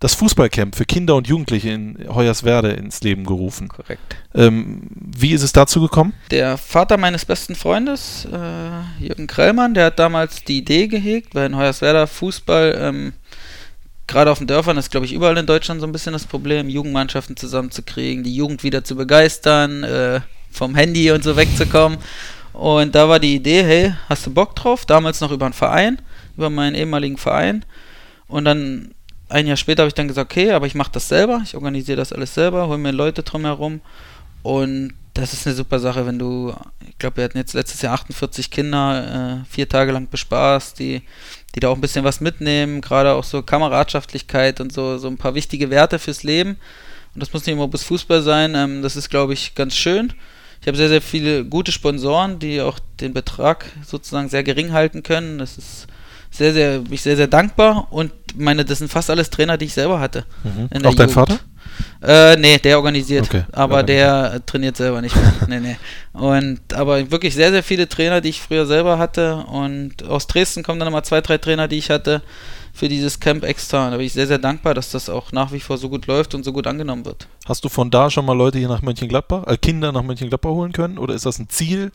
das 0.00 0.14
Fußballcamp 0.14 0.76
für 0.76 0.84
Kinder 0.84 1.16
und 1.16 1.26
Jugendliche 1.26 1.70
in 1.70 1.98
Hoyerswerde 2.08 2.70
ins 2.70 3.00
Leben 3.00 3.24
gerufen. 3.24 3.68
Korrekt. 3.68 4.16
Ähm, 4.34 4.82
wie 4.92 5.32
ist 5.32 5.42
es 5.42 5.52
dazu 5.52 5.80
gekommen? 5.80 6.12
Der 6.30 6.56
Vater 6.56 6.98
meines 6.98 7.24
besten 7.24 7.54
Freundes, 7.54 8.28
äh, 8.30 9.04
Jürgen 9.04 9.26
Krellmann, 9.26 9.74
der 9.74 9.86
hat 9.86 9.98
damals 9.98 10.44
die 10.44 10.58
Idee 10.58 10.86
gehegt, 10.86 11.34
weil 11.34 11.46
in 11.46 11.56
Hoyerswerda 11.56 12.06
Fußball, 12.06 12.78
ähm, 12.80 13.12
gerade 14.08 14.32
auf 14.32 14.38
den 14.38 14.48
Dörfern 14.48 14.76
ist, 14.78 14.90
glaube 14.90 15.06
ich, 15.06 15.12
überall 15.12 15.36
in 15.36 15.46
Deutschland 15.46 15.80
so 15.80 15.86
ein 15.86 15.92
bisschen 15.92 16.12
das 16.12 16.26
Problem, 16.26 16.68
Jugendmannschaften 16.68 17.36
zusammenzukriegen, 17.36 18.24
die 18.24 18.34
Jugend 18.34 18.64
wieder 18.64 18.82
zu 18.82 18.96
begeistern, 18.96 19.84
äh, 19.84 20.20
vom 20.50 20.74
Handy 20.74 21.12
und 21.12 21.22
so 21.22 21.36
wegzukommen. 21.36 21.98
Und 22.52 22.94
da 22.94 23.08
war 23.08 23.20
die 23.20 23.36
Idee, 23.36 23.62
hey, 23.62 23.94
hast 24.08 24.26
du 24.26 24.32
Bock 24.32 24.56
drauf? 24.56 24.84
Damals 24.84 25.20
noch 25.20 25.30
über 25.30 25.46
einen 25.46 25.52
Verein, 25.52 26.00
über 26.36 26.50
meinen 26.50 26.74
ehemaligen 26.74 27.18
Verein. 27.18 27.64
Und 28.26 28.46
dann 28.46 28.92
ein 29.28 29.46
Jahr 29.46 29.56
später 29.56 29.82
habe 29.82 29.88
ich 29.88 29.94
dann 29.94 30.08
gesagt, 30.08 30.32
okay, 30.32 30.52
aber 30.52 30.66
ich 30.66 30.74
mache 30.74 30.90
das 30.92 31.08
selber, 31.08 31.42
ich 31.44 31.54
organisiere 31.54 31.98
das 31.98 32.12
alles 32.12 32.34
selber, 32.34 32.66
hole 32.66 32.78
mir 32.78 32.92
Leute 32.92 33.22
drumherum 33.22 33.80
und 34.42 34.94
das 35.14 35.32
ist 35.32 35.46
eine 35.46 35.56
super 35.56 35.80
Sache, 35.80 36.06
wenn 36.06 36.18
du, 36.18 36.54
ich 36.88 36.96
glaube, 36.98 37.18
wir 37.18 37.24
hatten 37.24 37.38
jetzt 37.38 37.52
letztes 37.52 37.82
Jahr 37.82 37.94
48 37.94 38.50
Kinder 38.50 39.42
äh, 39.42 39.52
vier 39.52 39.68
Tage 39.68 39.92
lang 39.92 40.08
bespaßt, 40.08 40.78
die, 40.78 41.02
die 41.58 41.60
da 41.60 41.70
auch 41.70 41.74
ein 41.74 41.80
bisschen 41.80 42.04
was 42.04 42.20
mitnehmen, 42.20 42.80
gerade 42.80 43.14
auch 43.14 43.24
so 43.24 43.42
Kameradschaftlichkeit 43.42 44.60
und 44.60 44.72
so, 44.72 44.96
so 44.98 45.08
ein 45.08 45.16
paar 45.16 45.34
wichtige 45.34 45.70
Werte 45.70 45.98
fürs 45.98 46.22
Leben. 46.22 46.50
Und 47.14 47.20
das 47.20 47.32
muss 47.32 47.44
nicht 47.46 47.54
immer 47.54 47.66
bis 47.66 47.82
Fußball 47.82 48.22
sein, 48.22 48.54
ähm, 48.54 48.80
das 48.82 48.94
ist, 48.94 49.10
glaube 49.10 49.32
ich, 49.32 49.56
ganz 49.56 49.74
schön. 49.74 50.12
Ich 50.60 50.68
habe 50.68 50.76
sehr, 50.76 50.88
sehr 50.88 51.02
viele 51.02 51.44
gute 51.44 51.72
Sponsoren, 51.72 52.38
die 52.38 52.60
auch 52.60 52.78
den 53.00 53.12
Betrag 53.12 53.66
sozusagen 53.84 54.28
sehr 54.28 54.44
gering 54.44 54.72
halten 54.72 55.02
können. 55.02 55.38
Das 55.38 55.58
ist 55.58 55.88
sehr, 56.30 56.52
sehr, 56.52 56.78
bin 56.80 56.92
ich 56.92 57.02
sehr, 57.02 57.16
sehr 57.16 57.26
dankbar 57.26 57.88
und 57.90 58.12
meine, 58.36 58.64
das 58.64 58.78
sind 58.78 58.90
fast 58.90 59.10
alles 59.10 59.30
Trainer, 59.30 59.58
die 59.58 59.64
ich 59.64 59.74
selber 59.74 59.98
hatte. 59.98 60.26
Mhm. 60.44 60.86
Auch 60.86 60.94
dein 60.94 61.08
Vater? 61.08 61.40
Äh, 62.02 62.36
nee, 62.36 62.58
der 62.58 62.76
organisiert, 62.76 63.26
okay. 63.26 63.44
aber 63.52 63.82
der 63.82 64.44
trainiert 64.46 64.76
selber 64.76 65.00
nicht 65.00 65.16
mehr. 65.16 65.34
nee, 65.48 65.60
nee. 65.60 65.76
Und, 66.12 66.72
aber 66.74 67.10
wirklich 67.10 67.34
sehr, 67.34 67.50
sehr 67.50 67.62
viele 67.62 67.88
Trainer, 67.88 68.20
die 68.20 68.30
ich 68.30 68.40
früher 68.40 68.66
selber 68.66 68.98
hatte 68.98 69.36
und 69.36 70.04
aus 70.04 70.26
Dresden 70.26 70.62
kommen 70.62 70.78
dann 70.78 70.88
immer 70.88 71.02
zwei, 71.02 71.20
drei 71.20 71.38
Trainer, 71.38 71.68
die 71.68 71.78
ich 71.78 71.90
hatte 71.90 72.22
für 72.72 72.88
dieses 72.88 73.18
Camp 73.18 73.44
extra. 73.44 73.90
Da 73.90 73.96
bin 73.96 74.06
ich 74.06 74.12
sehr, 74.12 74.26
sehr 74.26 74.38
dankbar, 74.38 74.74
dass 74.74 74.90
das 74.90 75.08
auch 75.08 75.32
nach 75.32 75.52
wie 75.52 75.60
vor 75.60 75.78
so 75.78 75.88
gut 75.88 76.06
läuft 76.06 76.34
und 76.34 76.44
so 76.44 76.52
gut 76.52 76.66
angenommen 76.66 77.04
wird. 77.04 77.26
Hast 77.46 77.64
du 77.64 77.68
von 77.68 77.90
da 77.90 78.10
schon 78.10 78.24
mal 78.24 78.36
Leute 78.36 78.58
hier 78.58 78.68
nach 78.68 78.82
Mönchengladbach, 78.82 79.46
äh, 79.46 79.56
Kinder 79.56 79.90
nach 79.90 80.02
Mönchengladbach 80.02 80.50
holen 80.50 80.72
können 80.72 80.98
oder 80.98 81.14
ist 81.14 81.26
das 81.26 81.38
ein 81.38 81.48
Ziel? 81.48 81.90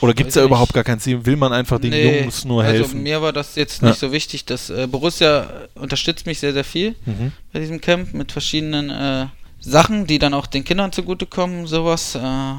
Oder 0.00 0.14
gibt 0.14 0.28
es 0.28 0.34
da 0.34 0.44
überhaupt 0.44 0.72
gar 0.72 0.84
kein 0.84 1.00
Ziel? 1.00 1.24
Will 1.26 1.36
man 1.36 1.52
einfach 1.52 1.80
den 1.80 1.90
nee, 1.90 2.20
Jungs 2.22 2.44
nur 2.44 2.64
helfen? 2.64 2.84
Also 2.84 2.96
mir 2.96 3.22
war 3.22 3.32
das 3.32 3.56
jetzt 3.56 3.82
nicht 3.82 4.00
ja. 4.00 4.08
so 4.08 4.12
wichtig. 4.12 4.44
Dass, 4.44 4.70
äh, 4.70 4.86
Borussia 4.86 5.68
unterstützt 5.74 6.26
mich 6.26 6.38
sehr, 6.38 6.52
sehr 6.52 6.64
viel 6.64 6.94
mhm. 7.04 7.32
bei 7.52 7.60
diesem 7.60 7.80
Camp 7.80 8.14
mit 8.14 8.32
verschiedenen 8.32 8.90
äh, 8.90 9.26
Sachen, 9.60 10.06
die 10.06 10.18
dann 10.18 10.34
auch 10.34 10.46
den 10.46 10.64
Kindern 10.64 10.92
zugutekommen, 10.92 11.66
sowas. 11.66 12.14
Äh, 12.14 12.54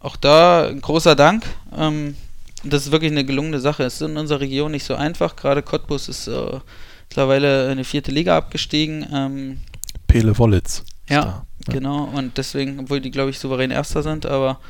auch 0.00 0.16
da 0.16 0.68
ein 0.68 0.80
großer 0.80 1.16
Dank. 1.16 1.44
Ähm, 1.76 2.16
das 2.64 2.86
ist 2.86 2.92
wirklich 2.92 3.12
eine 3.12 3.24
gelungene 3.24 3.60
Sache. 3.60 3.84
Es 3.84 3.94
ist 3.94 4.02
in 4.02 4.16
unserer 4.16 4.40
Region 4.40 4.70
nicht 4.70 4.84
so 4.84 4.94
einfach. 4.94 5.36
Gerade 5.36 5.62
Cottbus 5.62 6.08
ist 6.08 6.28
äh, 6.28 6.60
mittlerweile 7.08 7.70
in 7.70 7.78
die 7.78 7.84
vierte 7.84 8.10
Liga 8.10 8.36
abgestiegen. 8.36 9.06
Ähm, 9.12 9.58
Pele 10.06 10.36
Wollitz. 10.38 10.84
Ja, 11.08 11.44
ja, 11.66 11.72
genau. 11.72 12.04
Und 12.04 12.36
deswegen, 12.38 12.80
obwohl 12.80 13.00
die, 13.00 13.10
glaube 13.10 13.30
ich, 13.30 13.38
souverän 13.38 13.70
Erster 13.70 14.02
sind, 14.02 14.26
aber 14.26 14.60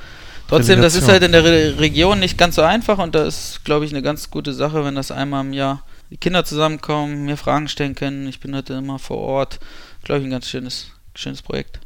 Trotzdem, 0.49 0.81
das 0.81 0.95
ist 0.95 1.09
halt 1.09 1.23
in 1.23 1.33
der 1.33 1.45
Re 1.45 1.79
Region 1.79 2.19
nicht 2.21 2.39
ganz 2.39 2.55
so 2.57 2.63
einfach 2.63 2.99
und 2.99 3.15
da 3.15 3.25
ist, 3.25 3.65
glaube 3.65 3.85
ich, 3.85 3.93
eine 3.93 4.03
ganz 4.03 4.31
gute 4.31 4.55
Sache, 4.55 4.85
wenn 4.85 4.95
das 4.95 5.11
einmal 5.11 5.45
im 5.45 5.53
Jahr 5.53 5.85
die 6.11 6.17
Kinder 6.17 6.45
zusammenkommen, 6.45 7.27
mir 7.27 7.37
Fragen 7.37 7.69
stellen 7.69 7.95
können. 7.95 8.27
Ich 8.27 8.41
bin 8.41 8.57
heute 8.57 8.73
immer 8.75 8.99
vor 8.99 9.19
Ort. 9.19 9.61
Glaube 10.05 10.21
ich, 10.21 10.27
ein 10.27 10.31
ganz 10.31 10.49
schönes, 10.49 10.91
schönes 11.15 11.43
Projekt. 11.43 11.81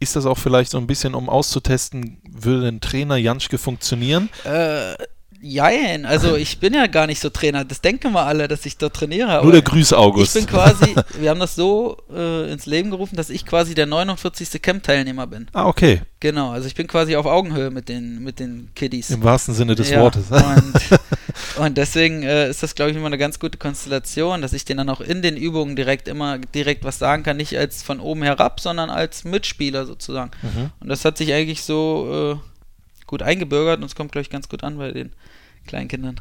Ist 0.00 0.16
das 0.16 0.24
auch 0.26 0.38
vielleicht 0.38 0.70
so 0.70 0.78
ein 0.78 0.86
bisschen, 0.86 1.14
um 1.14 1.28
auszutesten, 1.28 2.20
würde 2.28 2.68
ein 2.68 2.80
Trainer 2.80 3.16
Janschke 3.16 3.58
funktionieren? 3.58 4.30
Äh, 4.44 4.94
Jein, 5.42 6.06
also 6.06 6.36
ich 6.36 6.58
bin 6.60 6.72
ja 6.72 6.86
gar 6.86 7.06
nicht 7.06 7.20
so 7.20 7.28
Trainer. 7.28 7.64
Das 7.64 7.80
denken 7.80 8.12
wir 8.12 8.24
alle, 8.24 8.46
dass 8.48 8.64
ich 8.64 8.78
dort 8.78 8.94
trainiere. 8.94 9.42
Nur 9.42 9.52
der 9.52 9.62
Grüße 9.62 9.98
August. 9.98 10.36
Ich 10.36 10.46
bin 10.46 10.54
quasi, 10.54 10.94
wir 11.18 11.30
haben 11.30 11.40
das 11.40 11.56
so 11.56 11.98
äh, 12.14 12.50
ins 12.52 12.66
Leben 12.66 12.90
gerufen, 12.90 13.16
dass 13.16 13.28
ich 13.28 13.44
quasi 13.44 13.74
der 13.74 13.86
49. 13.86 14.62
Camp-Teilnehmer 14.62 15.26
bin. 15.26 15.48
Ah, 15.52 15.66
okay. 15.66 16.02
Genau, 16.20 16.52
also 16.52 16.68
ich 16.68 16.76
bin 16.76 16.86
quasi 16.86 17.16
auf 17.16 17.26
Augenhöhe 17.26 17.70
mit 17.70 17.88
den, 17.88 18.22
mit 18.22 18.38
den 18.38 18.70
Kiddies. 18.76 19.10
Im 19.10 19.24
wahrsten 19.24 19.54
Sinne 19.54 19.74
des 19.74 19.90
ja, 19.90 20.00
Wortes. 20.00 20.30
Und, 20.30 20.74
und 21.56 21.76
deswegen 21.76 22.22
äh, 22.22 22.48
ist 22.48 22.62
das, 22.62 22.76
glaube 22.76 22.92
ich, 22.92 22.96
immer 22.96 23.06
eine 23.06 23.18
ganz 23.18 23.40
gute 23.40 23.58
Konstellation, 23.58 24.40
dass 24.40 24.52
ich 24.52 24.64
denen 24.64 24.78
dann 24.78 24.90
auch 24.90 25.00
in 25.00 25.22
den 25.22 25.36
Übungen 25.36 25.74
direkt 25.74 26.06
immer 26.06 26.38
direkt 26.38 26.84
was 26.84 27.00
sagen 27.00 27.24
kann. 27.24 27.36
Nicht 27.36 27.58
als 27.58 27.82
von 27.82 27.98
oben 27.98 28.22
herab, 28.22 28.60
sondern 28.60 28.88
als 28.88 29.24
Mitspieler 29.24 29.84
sozusagen. 29.84 30.30
Mhm. 30.42 30.70
Und 30.78 30.88
das 30.88 31.04
hat 31.04 31.18
sich 31.18 31.32
eigentlich 31.32 31.64
so 31.64 32.38
äh, 32.40 32.51
gut 33.12 33.22
eingebürgert 33.22 33.78
und 33.78 33.84
es 33.84 33.94
kommt, 33.94 34.10
glaube 34.12 34.22
ich, 34.22 34.30
ganz 34.30 34.48
gut 34.48 34.64
an 34.64 34.78
bei 34.78 34.90
den 34.90 35.12
Kleinkindern. 35.66 36.18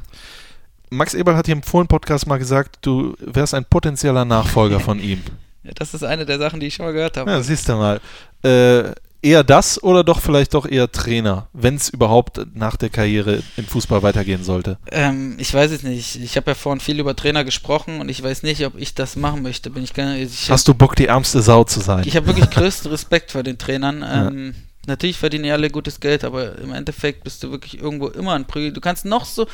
Max 0.89 1.13
Eberl 1.13 1.37
hat 1.37 1.45
hier 1.45 1.55
im 1.55 1.63
Fohlen-Podcast 1.63 2.27
mal 2.27 2.37
gesagt, 2.37 2.79
du 2.81 3.15
wärst 3.19 3.53
ein 3.53 3.65
potenzieller 3.65 4.25
Nachfolger 4.25 4.79
von 4.79 4.99
ihm. 5.03 5.21
Ja, 5.63 5.71
das 5.75 5.93
ist 5.93 6.03
eine 6.03 6.25
der 6.25 6.37
Sachen, 6.37 6.59
die 6.59 6.67
ich 6.67 6.75
schon 6.75 6.85
mal 6.85 6.91
gehört 6.91 7.17
habe. 7.17 7.31
Ja, 7.31 7.41
siehst 7.41 7.69
du 7.69 7.73
mal. 7.73 8.01
Äh, 8.43 8.91
eher 9.21 9.43
das 9.43 9.81
oder 9.83 10.03
doch 10.03 10.19
vielleicht 10.19 10.55
doch 10.55 10.65
eher 10.67 10.91
Trainer, 10.91 11.47
wenn 11.53 11.75
es 11.75 11.87
überhaupt 11.89 12.41
nach 12.55 12.75
der 12.75 12.89
Karriere 12.89 13.43
im 13.55 13.65
Fußball 13.65 14.01
weitergehen 14.01 14.43
sollte? 14.43 14.79
Ähm, 14.91 15.35
ich 15.37 15.53
weiß 15.53 15.71
es 15.71 15.83
nicht. 15.83 16.15
Ich 16.17 16.35
habe 16.35 16.51
ja 16.51 16.55
vorhin 16.55 16.79
viel 16.81 16.99
über 16.99 17.15
Trainer 17.15 17.43
gesprochen 17.45 18.01
und 18.01 18.09
ich 18.09 18.21
weiß 18.21 18.41
nicht, 18.43 18.65
ob 18.65 18.75
ich 18.77 18.95
das 18.95 19.15
machen 19.15 19.43
möchte. 19.43 19.69
Bin 19.69 19.83
ich, 19.83 19.93
gar- 19.93 20.15
ich 20.15 20.49
Hast 20.49 20.67
du 20.67 20.73
Bock, 20.73 20.95
die 20.95 21.05
ärmste 21.05 21.41
Sau 21.43 21.63
zu 21.63 21.79
sein? 21.79 22.03
Ich 22.07 22.15
habe 22.17 22.25
wirklich 22.27 22.49
größten 22.49 22.89
Respekt 22.91 23.31
vor 23.31 23.43
den 23.43 23.57
Trainern. 23.59 24.03
Ähm, 24.05 24.55
Natürlich 24.87 25.17
verdienen 25.17 25.43
die 25.43 25.51
alle 25.51 25.69
gutes 25.69 25.99
Geld, 25.99 26.23
aber 26.23 26.57
im 26.57 26.73
Endeffekt 26.73 27.23
bist 27.23 27.43
du 27.43 27.51
wirklich 27.51 27.79
irgendwo 27.79 28.07
immer 28.07 28.33
ein 28.33 28.47
Prügel. 28.47 28.73
Du 28.73 28.81
kannst 28.81 29.05
noch 29.05 29.25
so 29.25 29.47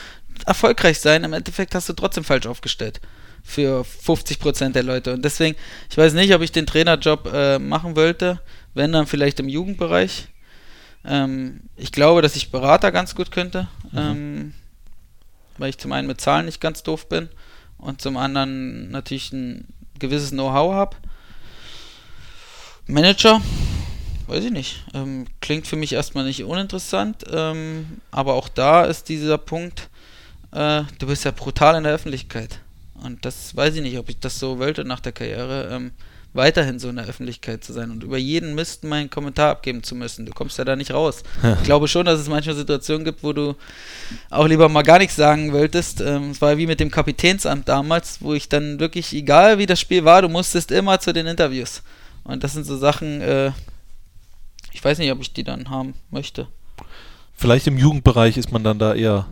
erfolgreich 0.46 1.00
sein, 1.00 1.24
im 1.24 1.34
Endeffekt 1.34 1.76
hast 1.76 1.90
du 1.90 1.94
trotzdem 1.94 2.24
falsch 2.24 2.46
aufgestellt. 2.46 3.02
Für 3.44 3.82
50% 3.82 4.72
der 4.72 4.84
Leute. 4.84 5.14
Und 5.14 5.24
deswegen, 5.24 5.58
ich 5.90 5.98
weiß 5.98 6.14
nicht, 6.14 6.34
ob 6.34 6.42
ich 6.42 6.52
den 6.52 6.66
Trainerjob 6.66 7.32
äh, 7.34 7.60
machen 7.60 7.96
wollte, 7.96 8.40
wenn 8.74 8.92
dann 8.92 9.08
vielleicht 9.08 9.40
im 9.40 9.50
Jugendbereich. 9.50 10.28
Ähm, 11.06 11.62
ich 11.76 11.92
glaube, 11.92 12.22
dass 12.22 12.36
ich 12.36 12.52
Berater 12.52 12.92
ganz 12.92 13.16
gut 13.16 13.32
könnte, 13.32 13.68
ähm, 13.96 14.54
weil 15.58 15.70
ich 15.70 15.78
zum 15.78 15.92
einen 15.92 16.08
mit 16.08 16.22
Zahlen 16.22 16.46
nicht 16.46 16.62
ganz 16.62 16.84
doof 16.84 17.08
bin 17.08 17.30
und 17.78 18.02
zum 18.02 18.18
anderen 18.18 18.92
natürlich 18.92 19.32
ein 19.32 19.66
gewisses 20.00 20.32
Know-how 20.32 20.74
habe. 20.74 20.98
Manager, 22.88 23.42
weiß 24.28 24.44
ich 24.44 24.52
nicht. 24.52 24.84
Ähm, 24.94 25.26
klingt 25.42 25.68
für 25.68 25.76
mich 25.76 25.94
erstmal 25.94 26.26
nicht 26.26 26.44
uninteressant, 26.44 27.24
ähm, 27.32 28.02
aber 28.12 28.34
auch 28.34 28.50
da 28.50 28.86
ist 28.86 29.10
dieser 29.10 29.38
Punkt, 29.38 29.90
äh, 30.52 30.84
du 31.00 31.08
bist 31.08 31.26
ja 31.26 31.32
brutal 31.32 31.76
in 31.76 31.84
der 31.84 31.94
Öffentlichkeit. 31.94 32.60
Und 33.04 33.26
das 33.26 33.56
weiß 33.56 33.76
ich 33.76 33.82
nicht, 33.82 33.98
ob 33.98 34.10
ich 34.10 34.20
das 34.20 34.40
so 34.40 34.60
wollte 34.60 34.84
nach 34.84 35.00
der 35.00 35.12
Karriere, 35.12 35.70
ähm, 35.72 35.92
weiterhin 36.34 36.78
so 36.78 36.90
in 36.90 36.98
der 36.98 37.06
Öffentlichkeit 37.06 37.64
zu 37.64 37.74
sein 37.74 37.90
und 37.90 38.04
über 38.04 38.18
jeden 38.18 38.54
Mist 38.54 38.84
meinen 38.84 39.10
Kommentar 39.10 39.52
abgeben 39.52 39.82
zu 39.84 39.96
müssen. 39.96 40.26
Du 40.26 40.32
kommst 40.34 40.58
ja 40.58 40.66
da 40.66 40.76
nicht 40.76 40.92
raus. 40.92 41.24
Ich 41.60 41.64
glaube 41.64 41.88
schon, 41.88 42.06
dass 42.06 42.20
es 42.20 42.30
manchmal 42.30 42.56
Situationen 42.56 43.06
gibt, 43.06 43.24
wo 43.24 43.34
du 43.34 43.56
auch 44.30 44.48
lieber 44.48 44.70
mal 44.70 44.84
gar 44.84 45.00
nichts 45.00 45.16
sagen 45.16 45.52
wolltest. 45.52 46.02
Ähm, 46.02 46.32
es 46.32 46.42
war 46.42 46.58
wie 46.58 46.68
mit 46.68 46.80
dem 46.80 46.92
Kapitänsamt 46.92 47.68
damals, 47.68 48.22
wo 48.22 48.34
ich 48.34 48.50
dann 48.50 48.80
wirklich, 48.80 49.14
egal 49.14 49.58
wie 49.58 49.66
das 49.66 49.80
Spiel 49.80 50.06
war, 50.06 50.22
du 50.22 50.30
musstest 50.30 50.72
immer 50.72 51.00
zu 51.00 51.12
den 51.12 51.28
Interviews. 51.28 51.82
Und 52.24 52.44
das 52.44 52.54
sind 52.54 52.66
so 52.66 52.78
Sachen, 52.78 53.22
äh, 53.22 53.52
ich 54.74 54.84
weiß 54.84 54.98
nicht, 55.00 55.12
ob 55.12 55.22
ich 55.22 55.34
die 55.34 55.44
dann 55.44 55.70
haben 55.70 55.94
möchte. 56.12 56.48
Vielleicht 57.34 57.68
im 57.68 57.78
Jugendbereich 57.78 58.38
ist 58.38 58.52
man 58.52 58.64
dann 58.64 58.80
da 58.80 58.94
eher 58.96 59.26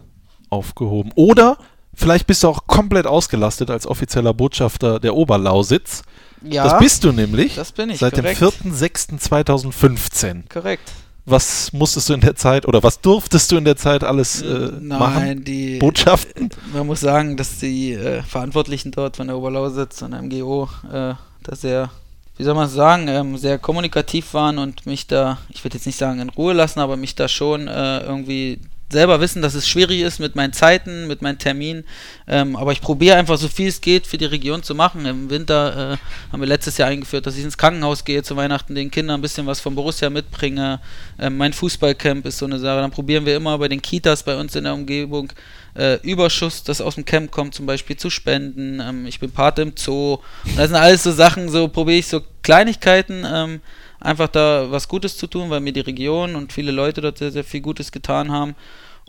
aufgehoben. 0.49 1.11
Oder 1.15 1.57
vielleicht 1.93 2.27
bist 2.27 2.43
du 2.43 2.47
auch 2.49 2.67
komplett 2.67 3.07
ausgelastet 3.07 3.69
als 3.71 3.87
offizieller 3.87 4.33
Botschafter 4.33 4.99
der 4.99 5.15
Oberlausitz. 5.15 6.03
Ja, 6.43 6.63
Das 6.65 6.77
bist 6.79 7.03
du 7.03 7.11
nämlich. 7.11 7.55
das 7.55 7.71
bin 7.71 7.89
ich, 7.89 7.97
Seit 7.99 8.13
korrekt. 8.13 8.39
dem 8.41 8.73
4.6.2015. 8.73 10.43
korrekt. 10.51 10.91
Was 11.27 11.73
musstest 11.73 12.09
du 12.09 12.13
in 12.13 12.21
der 12.21 12.35
Zeit 12.35 12.67
oder 12.67 12.83
was 12.83 13.01
durftest 13.01 13.51
du 13.51 13.57
in 13.57 13.65
der 13.65 13.75
Zeit 13.77 14.03
alles 14.03 14.43
äh, 14.43 14.69
machen? 14.79 15.13
Nein, 15.15 15.43
die 15.43 15.79
Botschaften? 15.79 16.51
Man 16.71 16.85
muss 16.85 16.99
sagen, 16.99 17.35
dass 17.35 17.57
die 17.57 17.93
äh, 17.93 18.21
Verantwortlichen 18.21 18.91
dort 18.91 19.17
von 19.17 19.25
der 19.27 19.35
Oberlausitz 19.37 20.03
und 20.03 20.11
MGO 20.11 20.69
äh, 20.87 21.15
da 21.41 21.55
sehr, 21.55 21.89
wie 22.37 22.43
soll 22.43 22.55
man 22.55 22.67
sagen, 22.67 23.07
ähm, 23.07 23.37
sehr 23.37 23.57
kommunikativ 23.57 24.33
waren 24.33 24.57
und 24.57 24.85
mich 24.85 25.07
da, 25.07 25.37
ich 25.49 25.63
würde 25.63 25.77
jetzt 25.77 25.85
nicht 25.85 25.97
sagen 25.97 26.19
in 26.19 26.29
Ruhe 26.29 26.53
lassen, 26.53 26.79
aber 26.79 26.97
mich 26.97 27.15
da 27.15 27.27
schon 27.27 27.67
äh, 27.67 27.99
irgendwie 28.01 28.59
selber 28.91 29.19
wissen, 29.19 29.41
dass 29.41 29.55
es 29.55 29.67
schwierig 29.67 30.01
ist 30.01 30.19
mit 30.19 30.35
meinen 30.35 30.53
Zeiten, 30.53 31.07
mit 31.07 31.21
meinen 31.21 31.37
Terminen. 31.37 31.83
Ähm, 32.27 32.55
aber 32.55 32.71
ich 32.71 32.81
probiere 32.81 33.17
einfach 33.17 33.37
so 33.37 33.47
viel 33.47 33.67
es 33.67 33.81
geht 33.81 34.05
für 34.05 34.17
die 34.17 34.25
Region 34.25 34.63
zu 34.63 34.75
machen. 34.75 35.05
Im 35.05 35.29
Winter 35.29 35.93
äh, 35.93 36.31
haben 36.31 36.39
wir 36.39 36.47
letztes 36.47 36.77
Jahr 36.77 36.89
eingeführt, 36.89 37.25
dass 37.25 37.35
ich 37.35 37.43
ins 37.43 37.57
Krankenhaus 37.57 38.05
gehe 38.05 38.21
zu 38.23 38.35
Weihnachten, 38.35 38.75
den 38.75 38.91
Kindern 38.91 39.19
ein 39.19 39.21
bisschen 39.21 39.47
was 39.47 39.59
von 39.59 39.75
Borussia 39.75 40.09
mitbringe. 40.09 40.79
Ähm, 41.19 41.37
mein 41.37 41.53
Fußballcamp 41.53 42.25
ist 42.25 42.37
so 42.37 42.45
eine 42.45 42.59
Sache. 42.59 42.81
Dann 42.81 42.91
probieren 42.91 43.25
wir 43.25 43.35
immer 43.35 43.57
bei 43.57 43.67
den 43.67 43.81
Kitas 43.81 44.23
bei 44.23 44.37
uns 44.37 44.55
in 44.55 44.65
der 44.65 44.73
Umgebung 44.73 45.31
äh, 45.75 45.99
Überschuss, 46.01 46.63
das 46.63 46.81
aus 46.81 46.95
dem 46.95 47.05
Camp 47.05 47.31
kommt, 47.31 47.53
zum 47.53 47.65
Beispiel 47.65 47.97
zu 47.97 48.09
spenden. 48.09 48.79
Ähm, 48.79 49.05
ich 49.05 49.19
bin 49.19 49.31
Pate 49.31 49.61
im 49.63 49.73
Zoo. 49.75 50.19
Und 50.45 50.57
das 50.57 50.67
sind 50.67 50.77
alles 50.77 51.03
so 51.03 51.11
Sachen, 51.11 51.49
so 51.49 51.67
probiere 51.67 51.99
ich 51.99 52.07
so 52.07 52.21
Kleinigkeiten, 52.43 53.25
ähm, 53.27 53.61
einfach 54.05 54.27
da 54.27 54.67
was 54.69 54.87
Gutes 54.87 55.17
zu 55.17 55.27
tun, 55.27 55.49
weil 55.49 55.59
mir 55.59 55.73
die 55.73 55.81
Region 55.81 56.35
und 56.35 56.53
viele 56.53 56.71
Leute 56.71 57.01
dort 57.01 57.17
sehr, 57.17 57.31
sehr 57.31 57.43
viel 57.43 57.61
Gutes 57.61 57.91
getan 57.91 58.31
haben. 58.31 58.55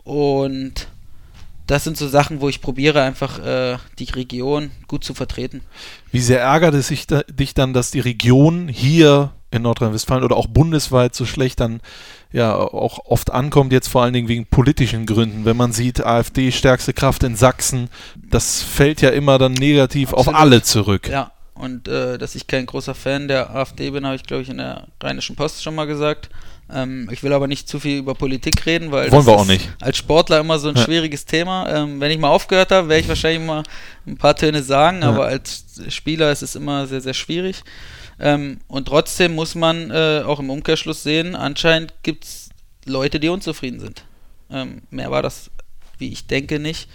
Und 0.03 0.87
das 1.67 1.83
sind 1.83 1.97
so 1.97 2.07
Sachen, 2.07 2.41
wo 2.41 2.49
ich 2.49 2.61
probiere, 2.61 3.01
einfach 3.01 3.39
äh, 3.39 3.77
die 3.99 4.05
Region 4.05 4.71
gut 4.87 5.03
zu 5.03 5.13
vertreten. 5.13 5.61
Wie 6.11 6.21
sehr 6.21 6.41
ärgert 6.41 6.73
es 6.73 6.87
sich 6.87 7.07
da, 7.07 7.23
dich 7.23 7.53
dann, 7.53 7.73
dass 7.73 7.91
die 7.91 7.99
Region 7.99 8.69
hier 8.69 9.31
in 9.51 9.61
Nordrhein-Westfalen 9.61 10.23
oder 10.23 10.35
auch 10.35 10.47
bundesweit 10.47 11.15
so 11.15 11.25
schlecht 11.25 11.59
dann 11.59 11.81
ja 12.31 12.55
auch 12.55 12.99
oft 13.05 13.31
ankommt, 13.31 13.71
jetzt 13.71 13.87
vor 13.87 14.03
allen 14.03 14.13
Dingen 14.13 14.27
wegen 14.27 14.45
politischen 14.45 15.05
Gründen. 15.05 15.45
Wenn 15.45 15.55
man 15.55 15.71
sieht, 15.71 16.05
AfD 16.05 16.51
stärkste 16.51 16.93
Kraft 16.93 17.23
in 17.23 17.35
Sachsen, 17.35 17.89
das 18.15 18.61
fällt 18.61 19.01
ja 19.01 19.09
immer 19.09 19.37
dann 19.37 19.53
negativ 19.53 20.11
auf 20.11 20.27
Absolut. 20.27 20.39
alle 20.39 20.61
zurück. 20.63 21.09
Ja, 21.09 21.31
und 21.59 21.87
äh, 21.87 22.17
dass 22.17 22.35
ich 22.35 22.47
kein 22.47 22.65
großer 22.65 22.93
Fan 22.95 23.27
der 23.27 23.55
AfD 23.55 23.89
bin, 23.91 24.05
habe 24.05 24.15
ich, 24.15 24.23
glaube 24.23 24.43
ich, 24.43 24.49
in 24.49 24.57
der 24.57 24.87
Rheinischen 25.01 25.35
Post 25.35 25.63
schon 25.63 25.75
mal 25.75 25.85
gesagt. 25.85 26.29
Ähm, 26.73 27.09
ich 27.11 27.23
will 27.23 27.31
aber 27.33 27.47
nicht 27.47 27.69
zu 27.69 27.79
viel 27.79 27.97
über 27.99 28.13
Politik 28.13 28.65
reden, 28.65 28.91
weil 28.91 29.09
Wollen 29.11 29.25
das 29.25 29.25
wir 29.25 29.37
auch 29.39 29.45
nicht. 29.45 29.69
als 29.79 29.97
Sportler 29.97 30.39
immer 30.39 30.59
so 30.59 30.67
ein 30.69 30.75
Ja. 30.75 30.83
schwieriges 30.83 31.25
Thema. 31.25 31.67
Ähm, 31.69 31.99
wenn 32.01 32.11
ich 32.11 32.17
mal 32.19 32.29
aufgehört 32.29 32.71
habe, 32.71 32.89
werde 32.89 33.01
ich 33.01 33.07
wahrscheinlich 33.07 33.45
mal 33.47 33.63
ein 34.05 34.17
paar 34.17 34.35
Töne 34.35 34.61
sagen, 34.61 35.01
Ja. 35.01 35.09
aber 35.09 35.25
als 35.27 35.63
Spieler 35.89 36.31
ist 36.31 36.41
es 36.43 36.55
immer 36.55 36.85
sehr, 36.87 36.99
sehr 37.01 37.13
schwierig. 37.13 37.63
Ähm, 38.19 38.59
und 38.67 38.87
trotzdem 38.87 39.35
muss 39.35 39.55
man 39.55 39.91
äh, 39.91 40.23
auch 40.25 40.39
im 40.39 40.49
Umkehrschluss 40.49 41.03
sehen, 41.03 41.35
anscheinend 41.35 41.93
gibt 42.03 42.23
es 42.25 42.49
Leute, 42.85 43.19
die 43.19 43.29
unzufrieden 43.29 43.79
sind. 43.79 44.03
Ähm, 44.51 44.81
mehr 44.89 45.11
war 45.11 45.21
das, 45.21 45.49
wie 45.99 46.09
ich 46.11 46.27
denke, 46.27 46.59
nicht. 46.59 46.89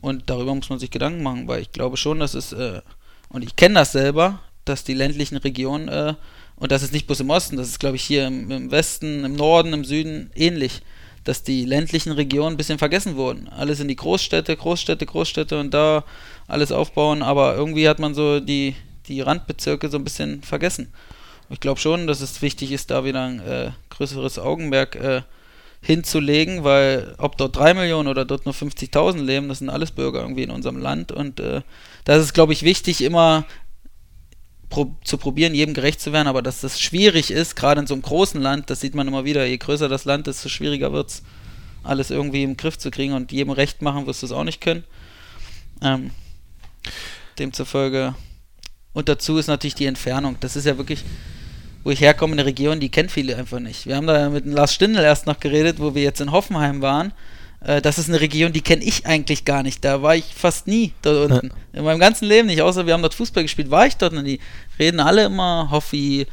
Und 0.00 0.30
darüber 0.30 0.54
muss 0.54 0.70
man 0.70 0.78
sich 0.78 0.90
Gedanken 0.90 1.22
machen, 1.22 1.48
weil 1.48 1.60
ich 1.60 1.72
glaube 1.72 1.96
schon, 1.96 2.20
dass 2.20 2.34
es, 2.34 2.52
äh, 2.52 2.80
und 3.28 3.42
ich 3.42 3.56
kenne 3.56 3.76
das 3.76 3.92
selber, 3.92 4.40
dass 4.64 4.84
die 4.84 4.94
ländlichen 4.94 5.36
Regionen, 5.36 5.88
äh, 5.88 6.14
und 6.56 6.72
das 6.72 6.82
ist 6.82 6.92
nicht 6.92 7.06
bloß 7.06 7.20
im 7.20 7.30
Osten, 7.30 7.56
das 7.56 7.68
ist, 7.68 7.80
glaube 7.80 7.96
ich, 7.96 8.02
hier 8.02 8.26
im, 8.26 8.50
im 8.50 8.70
Westen, 8.70 9.24
im 9.24 9.34
Norden, 9.34 9.72
im 9.72 9.84
Süden 9.84 10.30
ähnlich, 10.34 10.82
dass 11.24 11.42
die 11.42 11.64
ländlichen 11.64 12.12
Regionen 12.12 12.54
ein 12.54 12.56
bisschen 12.56 12.78
vergessen 12.78 13.16
wurden. 13.16 13.48
Alles 13.48 13.80
in 13.80 13.88
die 13.88 13.96
Großstädte, 13.96 14.56
Großstädte, 14.56 15.04
Großstädte 15.04 15.58
und 15.60 15.74
da 15.74 16.04
alles 16.46 16.72
aufbauen, 16.72 17.22
aber 17.22 17.54
irgendwie 17.54 17.88
hat 17.88 17.98
man 17.98 18.14
so 18.14 18.40
die, 18.40 18.74
die 19.08 19.20
Randbezirke 19.20 19.88
so 19.88 19.98
ein 19.98 20.04
bisschen 20.04 20.42
vergessen. 20.42 20.92
Ich 21.50 21.60
glaube 21.60 21.80
schon, 21.80 22.06
dass 22.06 22.20
es 22.20 22.42
wichtig 22.42 22.72
ist, 22.72 22.90
da 22.90 23.04
wieder 23.04 23.24
ein 23.24 23.40
äh, 23.40 23.70
größeres 23.90 24.38
Augenmerk 24.38 24.96
äh, 24.96 25.22
hinzulegen, 25.80 26.64
weil 26.64 27.14
ob 27.18 27.36
dort 27.38 27.56
3 27.56 27.74
Millionen 27.74 28.08
oder 28.08 28.24
dort 28.24 28.44
nur 28.44 28.54
50.000 28.54 29.22
leben, 29.22 29.48
das 29.48 29.58
sind 29.58 29.70
alles 29.70 29.90
Bürger 29.90 30.20
irgendwie 30.20 30.42
in 30.42 30.50
unserem 30.50 30.78
Land 30.78 31.12
und 31.12 31.40
äh, 31.40 31.62
das 32.04 32.22
ist, 32.22 32.34
glaube 32.34 32.52
ich, 32.52 32.62
wichtig, 32.62 33.02
immer 33.02 33.44
pro 34.68 34.94
zu 35.04 35.16
probieren, 35.16 35.54
jedem 35.54 35.74
gerecht 35.74 36.00
zu 36.00 36.12
werden, 36.12 36.28
aber 36.28 36.42
dass 36.42 36.60
das 36.60 36.80
schwierig 36.80 37.30
ist, 37.30 37.56
gerade 37.56 37.80
in 37.80 37.86
so 37.86 37.94
einem 37.94 38.02
großen 38.02 38.40
Land, 38.40 38.70
das 38.70 38.80
sieht 38.80 38.94
man 38.94 39.08
immer 39.08 39.24
wieder, 39.24 39.46
je 39.46 39.56
größer 39.56 39.88
das 39.88 40.04
Land 40.04 40.28
ist, 40.28 40.38
desto 40.38 40.48
schwieriger 40.50 40.92
wird 40.92 41.10
es, 41.10 41.22
alles 41.82 42.10
irgendwie 42.10 42.42
im 42.42 42.56
Griff 42.56 42.78
zu 42.78 42.90
kriegen 42.90 43.14
und 43.14 43.32
jedem 43.32 43.50
recht 43.50 43.82
machen 43.82 44.06
wirst 44.06 44.22
du 44.22 44.26
es 44.26 44.32
auch 44.32 44.44
nicht 44.44 44.60
können. 44.60 44.84
Ähm, 45.80 46.10
demzufolge. 47.38 48.14
Und 48.92 49.08
dazu 49.08 49.38
ist 49.38 49.46
natürlich 49.46 49.74
die 49.74 49.86
Entfernung. 49.86 50.36
Das 50.40 50.56
ist 50.56 50.66
ja 50.66 50.76
wirklich, 50.76 51.04
wo 51.84 51.90
ich 51.90 52.00
herkomme, 52.00 52.32
eine 52.32 52.44
Region, 52.44 52.80
die 52.80 52.90
kennt 52.90 53.10
viele 53.10 53.36
einfach 53.36 53.60
nicht. 53.60 53.86
Wir 53.86 53.96
haben 53.96 54.06
da 54.06 54.28
mit 54.28 54.44
Lars 54.44 54.74
Stindl 54.74 55.00
erst 55.00 55.26
noch 55.26 55.40
geredet, 55.40 55.78
wo 55.78 55.94
wir 55.94 56.02
jetzt 56.02 56.20
in 56.20 56.32
Hoffenheim 56.32 56.82
waren. 56.82 57.12
Äh, 57.68 57.82
das 57.82 57.98
ist 57.98 58.08
eine 58.08 58.20
Region, 58.20 58.52
die 58.52 58.62
kenne 58.62 58.82
ich 58.82 59.06
eigentlich 59.06 59.44
gar 59.44 59.62
nicht. 59.62 59.84
Da 59.84 60.02
war 60.02 60.16
ich 60.16 60.24
fast 60.34 60.66
nie 60.66 60.92
dort 61.02 61.30
unten. 61.30 61.50
In 61.74 61.84
meinem 61.84 62.00
ganzen 62.00 62.24
Leben 62.24 62.48
nicht, 62.48 62.62
außer 62.62 62.86
wir 62.86 62.94
haben 62.94 63.02
dort 63.02 63.14
Fußball 63.14 63.42
gespielt, 63.42 63.70
war 63.70 63.86
ich 63.86 63.96
dort 63.96 64.14
und 64.14 64.24
die 64.24 64.40
reden 64.78 65.00
alle 65.00 65.26
immer 65.26 65.68
Hoffi, 65.70 66.26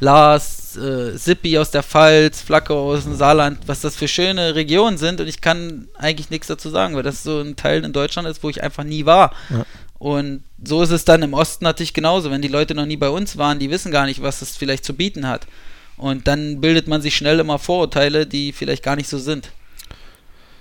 Lars, 0.00 0.76
äh, 0.76 1.16
Sippi 1.16 1.58
aus 1.58 1.70
der 1.70 1.84
Pfalz, 1.84 2.40
Flacke 2.40 2.74
aus 2.74 3.04
dem 3.04 3.14
Saarland, 3.14 3.60
was 3.66 3.82
das 3.82 3.94
für 3.94 4.08
schöne 4.08 4.56
Regionen 4.56 4.98
sind 4.98 5.20
und 5.20 5.28
ich 5.28 5.40
kann 5.40 5.86
eigentlich 5.96 6.30
nichts 6.30 6.48
dazu 6.48 6.70
sagen, 6.70 6.96
weil 6.96 7.04
das 7.04 7.22
so 7.22 7.40
ein 7.40 7.54
Teil 7.54 7.84
in 7.84 7.92
Deutschland 7.92 8.26
ist, 8.26 8.42
wo 8.42 8.48
ich 8.48 8.62
einfach 8.62 8.82
nie 8.82 9.06
war. 9.06 9.32
Ja. 9.50 9.64
Und 9.98 10.42
so 10.64 10.82
ist 10.82 10.90
es 10.90 11.04
dann 11.04 11.22
im 11.22 11.34
Osten 11.34 11.64
natürlich 11.64 11.92
genauso. 11.92 12.30
Wenn 12.30 12.42
die 12.42 12.48
Leute 12.48 12.74
noch 12.74 12.86
nie 12.86 12.96
bei 12.96 13.10
uns 13.10 13.36
waren, 13.36 13.58
die 13.58 13.70
wissen 13.70 13.92
gar 13.92 14.06
nicht, 14.06 14.22
was 14.22 14.40
es 14.40 14.56
vielleicht 14.56 14.84
zu 14.84 14.94
bieten 14.94 15.28
hat. 15.28 15.46
Und 15.98 16.26
dann 16.26 16.62
bildet 16.62 16.88
man 16.88 17.02
sich 17.02 17.14
schnell 17.14 17.38
immer 17.38 17.58
Vorurteile, 17.58 18.26
die 18.26 18.52
vielleicht 18.52 18.82
gar 18.82 18.96
nicht 18.96 19.10
so 19.10 19.18
sind. 19.18 19.50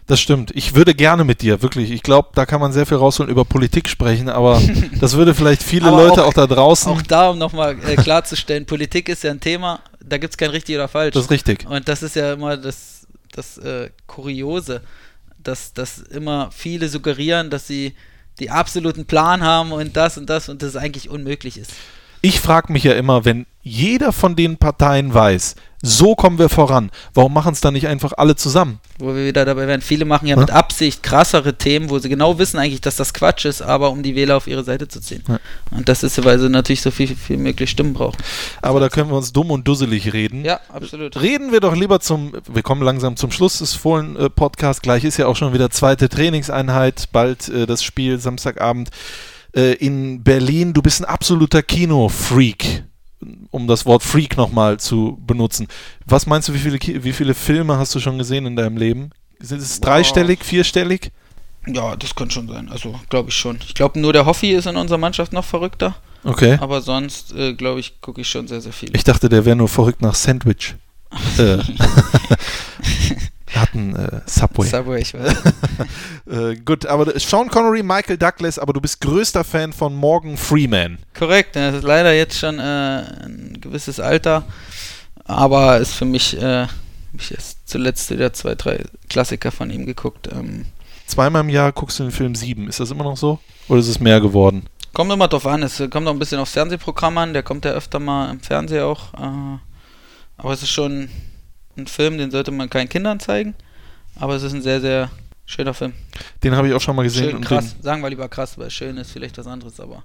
Das 0.09 0.19
stimmt. 0.19 0.49
Ich 0.55 0.73
würde 0.73 0.95
gerne 0.95 1.23
mit 1.23 1.43
dir, 1.43 1.61
wirklich. 1.61 1.91
Ich 1.91 2.01
glaube, 2.01 2.29
da 2.33 2.47
kann 2.47 2.59
man 2.59 2.71
sehr 2.73 2.87
viel 2.87 2.97
rausholen 2.97 3.31
über 3.31 3.45
Politik 3.45 3.87
sprechen, 3.87 4.27
aber 4.27 4.59
das 4.99 5.13
würde 5.15 5.35
vielleicht 5.35 5.61
viele 5.61 5.89
Leute 5.91 6.23
auch- 6.23 6.29
auch, 6.29 6.33
da 6.33 6.47
draußen. 6.47 6.91
Auch 6.91 7.01
da, 7.03 7.29
um 7.29 7.37
nochmal 7.37 7.77
äh, 7.87 7.95
klarzustellen, 7.95 8.65
Politik 8.65 9.07
ist 9.07 9.23
ja 9.23 9.29
ein 9.29 9.39
Thema, 9.39 9.81
da 10.03 10.17
gibt 10.17 10.33
es 10.33 10.37
kein 10.37 10.49
richtig 10.49 10.75
oder 10.75 10.87
falsch. 10.87 11.13
das 11.13 11.25
ist 11.25 11.31
richtig. 11.31 11.67
Und 11.69 11.87
das 11.87 12.01
ist 12.01 12.15
ja 12.15 12.33
immer 12.33 12.57
das, 12.57 13.05
das 13.31 13.59
äh, 13.59 13.91
Kuriose, 14.07 14.81
dass, 15.43 15.73
dass 15.73 15.99
immer 15.99 16.49
viele 16.51 16.89
suggerieren, 16.89 17.51
dass 17.51 17.67
sie 17.67 17.93
die 18.39 18.49
absoluten 18.49 19.05
Plan 19.05 19.43
haben 19.43 19.71
und 19.71 19.95
das 19.95 20.17
und 20.17 20.27
das 20.27 20.49
und 20.49 20.63
das 20.63 20.75
eigentlich 20.75 21.09
unmöglich 21.09 21.57
ist. 21.59 21.71
Ich 22.21 22.41
frage 22.41 22.73
mich 22.73 22.83
ja 22.83 22.93
immer, 22.93 23.23
wenn 23.23 23.45
jeder 23.61 24.11
von 24.11 24.35
den 24.35 24.57
Parteien 24.57 25.13
weiß, 25.13 25.55
so 25.81 26.15
kommen 26.15 26.37
wir 26.37 26.49
voran, 26.49 26.91
warum 27.13 27.33
machen 27.33 27.53
es 27.53 27.61
dann 27.61 27.73
nicht 27.73 27.87
einfach 27.87 28.11
alle 28.17 28.35
zusammen? 28.35 28.79
Wo 28.97 29.15
wir 29.15 29.25
wieder 29.25 29.45
dabei 29.45 29.67
wären. 29.67 29.79
Viele 29.79 30.03
machen 30.03 30.27
ja 30.27 30.35
mit 30.35 30.51
Absicht 30.51 31.03
krassere 31.03 31.57
Themen, 31.57 31.89
wo 31.89 31.99
sie 31.99 32.09
genau 32.09 32.37
wissen 32.37 32.57
eigentlich, 32.57 32.81
dass 32.81 32.97
das 32.97 33.13
Quatsch 33.13 33.45
ist, 33.45 33.61
aber 33.61 33.89
um 33.91 34.03
die 34.03 34.15
Wähler 34.15 34.35
auf 34.35 34.47
ihre 34.47 34.65
Seite 34.65 34.89
zu 34.89 34.99
ziehen. 34.99 35.23
Ja. 35.29 35.39
Und 35.71 35.87
das 35.87 36.03
ist, 36.03 36.21
weil 36.25 36.37
sie 36.39 36.49
natürlich 36.49 36.81
so 36.81 36.91
viel, 36.91 37.15
viel 37.15 37.37
möglich 37.37 37.69
Stimmen 37.69 37.93
brauchen. 37.93 38.17
Aber 38.61 38.81
da 38.81 38.89
können 38.89 39.09
wir 39.09 39.15
uns 39.15 39.31
dumm 39.31 39.51
und 39.51 39.65
dusselig 39.65 40.11
reden. 40.11 40.43
Ja, 40.43 40.59
absolut. 40.67 41.21
Reden 41.21 41.53
wir 41.53 41.61
doch 41.61 41.75
lieber 41.75 42.01
zum, 42.01 42.33
wir 42.51 42.63
kommen 42.63 42.81
langsam 42.81 43.15
zum 43.15 43.31
Schluss 43.31 43.59
des 43.59 43.75
Fohlen-Podcast. 43.75 44.83
Gleich 44.83 45.05
ist 45.05 45.15
ja 45.15 45.27
auch 45.27 45.37
schon 45.37 45.53
wieder 45.53 45.69
zweite 45.69 46.09
Trainingseinheit, 46.09 47.07
bald 47.13 47.47
äh, 47.47 47.65
das 47.65 47.83
Spiel 47.83 48.19
Samstagabend 48.19 48.89
äh, 49.55 49.73
in 49.73 50.23
Berlin. 50.23 50.73
Du 50.73 50.81
bist 50.81 51.01
ein 51.01 51.05
absoluter 51.05 51.61
Kino-Freak, 51.63 52.83
um 53.51 53.67
das 53.67 53.85
Wort 53.85 54.03
Freak 54.03 54.37
nochmal 54.37 54.79
zu 54.79 55.17
benutzen. 55.25 55.67
Was 56.05 56.25
meinst 56.25 56.47
du, 56.49 56.53
wie 56.53 56.59
viele, 56.59 56.79
Ki- 56.79 57.03
wie 57.03 57.13
viele 57.13 57.33
Filme 57.33 57.77
hast 57.77 57.93
du 57.95 57.99
schon 57.99 58.17
gesehen 58.17 58.45
in 58.45 58.55
deinem 58.55 58.77
Leben? 58.77 59.11
Sind 59.39 59.61
es 59.61 59.79
dreistellig, 59.79 60.43
vierstellig? 60.43 61.11
Ja, 61.67 61.95
das 61.95 62.15
könnte 62.15 62.33
schon 62.35 62.47
sein. 62.47 62.69
Also, 62.69 62.99
glaube 63.09 63.29
ich 63.29 63.35
schon. 63.35 63.59
Ich 63.65 63.73
glaube, 63.73 63.99
nur 63.99 64.13
der 64.13 64.25
Hoffi 64.25 64.51
ist 64.51 64.65
in 64.65 64.75
unserer 64.77 64.97
Mannschaft 64.97 65.33
noch 65.33 65.45
verrückter. 65.45 65.95
Okay. 66.23 66.57
Aber 66.59 66.81
sonst, 66.81 67.33
äh, 67.33 67.53
glaube 67.53 67.79
ich, 67.79 68.01
gucke 68.01 68.21
ich 68.21 68.29
schon 68.29 68.47
sehr, 68.47 68.59
sehr 68.61 68.73
viel. 68.73 68.89
Ich 68.95 69.03
dachte, 69.03 69.29
der 69.29 69.45
wäre 69.45 69.55
nur 69.55 69.69
verrückt 69.69 70.01
nach 70.01 70.15
Sandwich. 70.15 70.75
äh, 71.37 71.57
hatten 73.55 73.95
äh, 73.95 74.21
Subway. 74.25 74.67
Subway, 74.67 75.01
ich 75.01 75.13
weiß. 75.13 75.35
Äh, 76.29 76.57
gut, 76.57 76.85
aber 76.85 77.19
Sean 77.19 77.49
Connery, 77.49 77.81
Michael 77.81 78.17
Douglas, 78.17 78.59
aber 78.59 78.71
du 78.71 78.79
bist 78.79 79.01
größter 79.01 79.43
Fan 79.43 79.73
von 79.73 79.95
Morgan 79.95 80.37
Freeman. 80.37 80.99
Korrekt, 81.17 81.55
er 81.55 81.73
ist 81.73 81.83
leider 81.83 82.13
jetzt 82.13 82.37
schon 82.37 82.59
äh, 82.59 82.61
ein 82.61 83.57
gewisses 83.59 83.99
Alter, 83.99 84.43
aber 85.23 85.79
ist 85.79 85.95
für 85.95 86.05
mich, 86.05 86.39
äh, 86.39 86.67
ich 87.17 87.31
erst 87.31 87.67
zuletzt 87.67 88.11
wieder 88.11 88.31
zwei, 88.33 88.53
drei 88.53 88.83
Klassiker 89.09 89.51
von 89.51 89.71
ihm 89.71 89.87
geguckt. 89.87 90.29
Ähm, 90.31 90.65
Zweimal 91.07 91.41
im 91.41 91.49
Jahr 91.49 91.71
guckst 91.71 91.97
du 91.97 92.03
den 92.03 92.11
Film 92.11 92.35
7. 92.35 92.67
Ist 92.67 92.79
das 92.79 92.91
immer 92.91 93.05
noch 93.05 93.17
so? 93.17 93.39
Oder 93.67 93.79
ist 93.79 93.87
es 93.87 93.99
mehr 93.99 94.21
geworden? 94.21 94.67
kommt 94.93 95.11
immer 95.11 95.27
drauf 95.27 95.45
an, 95.45 95.63
es 95.63 95.77
kommt 95.89 96.07
auch 96.07 96.13
ein 96.13 96.19
bisschen 96.19 96.39
aufs 96.39 96.53
Fernsehprogramm 96.53 97.17
an, 97.17 97.33
der 97.33 97.43
kommt 97.43 97.65
ja 97.65 97.71
öfter 97.71 97.99
mal 97.99 98.31
im 98.31 98.39
Fernsehen 98.39 98.83
auch, 98.83 99.13
äh, 99.13 99.57
aber 100.37 100.53
es 100.53 100.63
ist 100.63 100.71
schon 100.71 101.09
ein 101.83 101.87
Film, 101.87 102.17
den 102.17 102.31
sollte 102.31 102.51
man 102.51 102.69
keinen 102.69 102.89
Kindern 102.89 103.19
zeigen, 103.19 103.55
aber 104.15 104.35
es 104.35 104.43
ist 104.43 104.53
ein 104.53 104.61
sehr, 104.61 104.81
sehr 104.81 105.09
schöner 105.45 105.73
Film. 105.73 105.93
Den 106.43 106.55
habe 106.55 106.67
ich 106.67 106.73
auch 106.73 106.81
schon 106.81 106.95
mal 106.95 107.03
gesehen. 107.03 107.25
Schön 107.29 107.35
und 107.37 107.45
krass, 107.45 107.75
sagen 107.81 108.01
wir 108.01 108.09
lieber 108.09 108.29
krass, 108.29 108.57
weil 108.57 108.69
schön 108.69 108.97
ist 108.97 109.11
vielleicht 109.11 109.37
was 109.37 109.47
anderes, 109.47 109.79
aber 109.79 110.03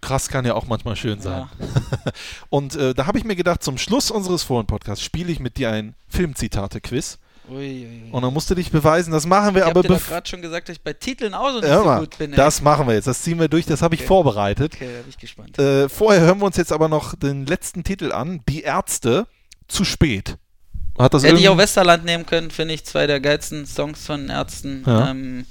krass 0.00 0.28
kann 0.28 0.44
ja 0.44 0.52
auch 0.54 0.66
manchmal 0.66 0.96
schön 0.96 1.20
sein. 1.20 1.48
ja. 1.58 2.12
Und 2.50 2.76
äh, 2.76 2.92
da 2.92 3.06
habe 3.06 3.16
ich 3.16 3.24
mir 3.24 3.36
gedacht, 3.36 3.62
zum 3.62 3.78
Schluss 3.78 4.10
unseres 4.10 4.42
Foren-Podcasts 4.42 5.02
spiele 5.02 5.32
ich 5.32 5.40
mit 5.40 5.56
dir 5.56 5.70
ein 5.70 5.94
Filmzitate-Quiz. 6.08 7.18
Ui, 7.48 7.56
ui, 7.56 7.86
ui. 8.06 8.10
Und 8.10 8.22
dann 8.22 8.32
musst 8.32 8.50
du 8.50 8.54
dich 8.54 8.70
beweisen. 8.70 9.12
Das 9.12 9.26
machen 9.26 9.54
wir 9.54 9.62
Ich 9.62 9.68
aber 9.68 9.80
habe 9.80 9.88
dir 9.88 9.94
bef- 9.96 10.08
gerade 10.08 10.26
schon 10.28 10.40
gesagt, 10.42 10.68
dass 10.68 10.76
ich 10.76 10.82
bei 10.82 10.92
Titeln 10.94 11.32
auch 11.34 11.50
so 11.52 11.60
nicht 11.60 11.68
so 11.70 11.82
gut 12.00 12.18
bin. 12.18 12.30
ey. 12.32 12.36
Das 12.36 12.60
machen 12.62 12.86
wir 12.86 12.94
jetzt. 12.94 13.06
Das 13.06 13.22
ziehen 13.22 13.38
wir 13.38 13.48
durch. 13.48 13.64
Das 13.66 13.80
habe 13.82 13.94
ich 13.94 14.00
Okay. 14.02 14.08
vorbereitet. 14.08 14.74
Okay, 14.74 14.88
da 14.94 15.00
bin 15.00 15.08
ich 15.10 15.18
gespannt. 15.18 15.58
Äh, 15.58 15.88
vorher 15.90 16.22
hören 16.22 16.38
wir 16.38 16.46
uns 16.46 16.56
jetzt 16.56 16.72
aber 16.72 16.88
noch 16.88 17.14
den 17.14 17.44
letzten 17.46 17.82
Titel 17.84 18.12
an. 18.12 18.40
Die 18.48 18.62
Ärzte. 18.62 19.26
Zu 19.68 19.84
spät. 19.84 20.36
Hat 20.98 21.12
das 21.14 21.24
Hätte 21.24 21.38
ich 21.38 21.48
auch 21.48 21.58
Westerland 21.58 22.04
nehmen 22.04 22.24
können, 22.26 22.50
finde 22.50 22.74
ich 22.74 22.84
zwei 22.84 23.06
der 23.06 23.20
geilsten 23.20 23.66
Songs 23.66 24.06
von 24.06 24.28
Ärzten. 24.28 24.84
Ja. 24.86 25.10
Ähm, 25.10 25.44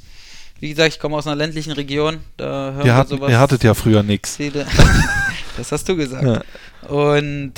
wie 0.60 0.70
gesagt, 0.70 0.94
ich 0.94 1.00
komme 1.00 1.18
aus 1.18 1.28
einer 1.28 1.36
ländlichen 1.36 1.74
Region, 1.74 2.20
da 2.38 2.72
hören 2.74 2.86
Ihr, 2.88 2.96
wir 2.96 3.06
sowas. 3.06 3.30
ihr 3.30 3.39
hattet 3.39 3.64
ja 3.64 3.74
früher 3.74 4.02
nichts. 4.04 4.38
das 5.58 5.72
hast 5.74 5.89
du 5.89 5.98
gesagt. 5.98 6.24
Ja. 6.24 6.89
Und 6.89 7.54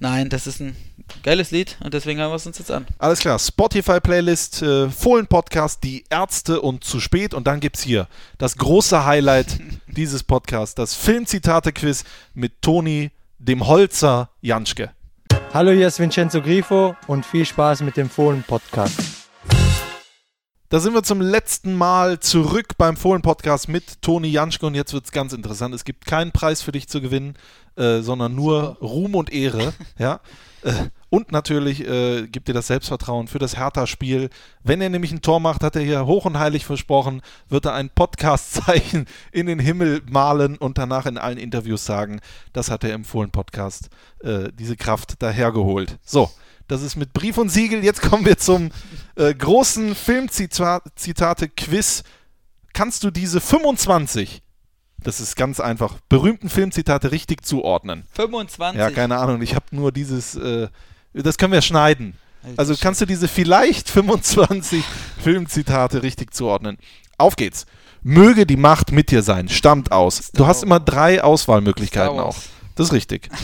nein, 0.00 0.28
das 0.28 0.48
ist 0.48 0.60
ein 0.60 0.74
geiles 1.22 1.52
Lied 1.52 1.76
und 1.80 1.94
deswegen 1.94 2.18
hören 2.18 2.32
wir 2.32 2.36
es 2.36 2.46
uns 2.46 2.58
jetzt 2.58 2.72
an. 2.72 2.86
Alles 2.98 3.20
klar, 3.20 3.38
Spotify-Playlist, 3.38 4.62
äh, 4.62 4.90
Fohlen-Podcast, 4.90 5.84
die 5.84 6.04
Ärzte 6.10 6.60
und 6.60 6.82
zu 6.82 6.98
spät. 6.98 7.34
Und 7.34 7.46
dann 7.46 7.60
gibt 7.60 7.76
es 7.76 7.82
hier 7.82 8.08
das 8.38 8.56
große 8.56 9.04
Highlight 9.04 9.60
dieses 9.86 10.24
Podcasts, 10.24 10.74
das 10.74 10.94
Filmzitate-Quiz 10.94 12.02
mit 12.34 12.60
Toni, 12.62 13.12
dem 13.38 13.66
Holzer 13.68 14.30
Janschke. 14.40 14.90
Hallo, 15.54 15.70
hier 15.70 15.88
ist 15.88 15.98
Vincenzo 15.98 16.42
Grifo 16.42 16.94
und 17.06 17.24
viel 17.24 17.46
Spaß 17.46 17.80
mit 17.80 17.96
dem 17.96 18.10
Fohlen-Podcast. 18.10 19.00
Da 20.68 20.78
sind 20.78 20.92
wir 20.92 21.02
zum 21.02 21.22
letzten 21.22 21.72
Mal 21.72 22.20
zurück 22.20 22.76
beim 22.76 22.98
Fohlen-Podcast 22.98 23.66
mit 23.66 24.02
Toni 24.02 24.28
Janschke 24.28 24.66
und 24.66 24.74
jetzt 24.74 24.92
wird 24.92 25.06
es 25.06 25.10
ganz 25.10 25.32
interessant. 25.32 25.74
Es 25.74 25.84
gibt 25.84 26.04
keinen 26.04 26.32
Preis 26.32 26.60
für 26.60 26.72
dich 26.72 26.86
zu 26.86 27.00
gewinnen, 27.00 27.34
äh, 27.76 28.00
sondern 28.00 28.34
nur 28.34 28.76
Ruhm 28.82 29.14
und 29.14 29.32
Ehre. 29.32 29.72
ja. 29.98 30.20
Äh, 30.62 30.72
und 31.10 31.32
natürlich 31.32 31.86
äh, 31.86 32.26
gibt 32.26 32.48
dir 32.48 32.52
das 32.52 32.66
Selbstvertrauen 32.66 33.28
für 33.28 33.38
das 33.38 33.56
Hertha-Spiel. 33.56 34.28
Wenn 34.62 34.82
er 34.82 34.90
nämlich 34.90 35.12
ein 35.12 35.22
Tor 35.22 35.40
macht, 35.40 35.62
hat 35.62 35.76
er 35.76 35.82
hier 35.82 36.06
hoch 36.06 36.26
und 36.26 36.38
heilig 36.38 36.66
versprochen, 36.66 37.22
wird 37.48 37.64
er 37.64 37.74
ein 37.74 37.90
Podcast-Zeichen 37.90 39.06
in 39.32 39.46
den 39.46 39.58
Himmel 39.58 40.02
malen 40.10 40.58
und 40.58 40.76
danach 40.76 41.06
in 41.06 41.16
allen 41.16 41.38
Interviews 41.38 41.84
sagen, 41.84 42.20
das 42.52 42.70
hat 42.70 42.84
er 42.84 42.94
im 42.94 43.04
Fohlen-Podcast, 43.04 43.88
äh, 44.20 44.50
diese 44.52 44.76
Kraft 44.76 45.22
dahergeholt. 45.22 45.98
So, 46.04 46.30
das 46.66 46.82
ist 46.82 46.96
mit 46.96 47.14
Brief 47.14 47.38
und 47.38 47.48
Siegel. 47.48 47.82
Jetzt 47.82 48.02
kommen 48.02 48.26
wir 48.26 48.36
zum 48.36 48.70
äh, 49.16 49.32
großen 49.32 49.94
Filmzitate-Quiz. 49.94 52.02
Kannst 52.74 53.02
du 53.02 53.10
diese 53.10 53.40
25, 53.40 54.42
das 54.98 55.20
ist 55.20 55.36
ganz 55.36 55.58
einfach, 55.58 55.96
berühmten 56.10 56.50
Filmzitate 56.50 57.12
richtig 57.12 57.46
zuordnen? 57.46 58.04
25. 58.12 58.78
Ja, 58.78 58.90
keine 58.90 59.16
Ahnung, 59.16 59.40
ich 59.40 59.54
habe 59.54 59.64
nur 59.70 59.90
dieses, 59.90 60.36
äh, 60.36 60.68
das 61.12 61.38
können 61.38 61.52
wir 61.52 61.62
schneiden. 61.62 62.14
Also 62.56 62.74
kannst 62.80 63.00
du 63.00 63.06
diese 63.06 63.28
vielleicht 63.28 63.90
25 63.90 64.84
Filmzitate 65.22 66.02
richtig 66.02 66.34
zuordnen. 66.34 66.78
Auf 67.16 67.36
geht's. 67.36 67.66
Möge 68.02 68.46
die 68.46 68.56
Macht 68.56 68.92
mit 68.92 69.10
dir 69.10 69.22
sein. 69.22 69.48
Stammt 69.48 69.90
aus. 69.90 70.30
Du 70.32 70.46
hast 70.46 70.62
immer 70.62 70.78
drei 70.78 71.22
Auswahlmöglichkeiten 71.22 72.18
auch. 72.20 72.36
Das 72.74 72.88
ist 72.88 72.92
richtig. 72.92 73.28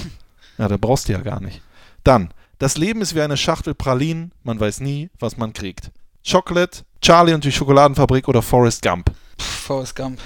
Ja, 0.56 0.68
da 0.68 0.76
brauchst 0.76 1.08
du 1.08 1.12
ja 1.12 1.18
gar 1.18 1.40
nicht. 1.40 1.62
Dann, 2.04 2.32
das 2.60 2.76
Leben 2.78 3.02
ist 3.02 3.16
wie 3.16 3.20
eine 3.20 3.36
Schachtel 3.36 3.74
Pralinen. 3.74 4.30
Man 4.44 4.60
weiß 4.60 4.78
nie, 4.78 5.10
was 5.18 5.36
man 5.36 5.52
kriegt. 5.52 5.90
Chocolate, 6.24 6.84
Charlie 7.02 7.34
und 7.34 7.42
die 7.42 7.50
Schokoladenfabrik 7.50 8.28
oder 8.28 8.40
Forrest 8.40 8.80
Gump. 8.82 9.10
Pff, 9.36 9.44
Forrest 9.44 9.96
Gump. 9.96 10.20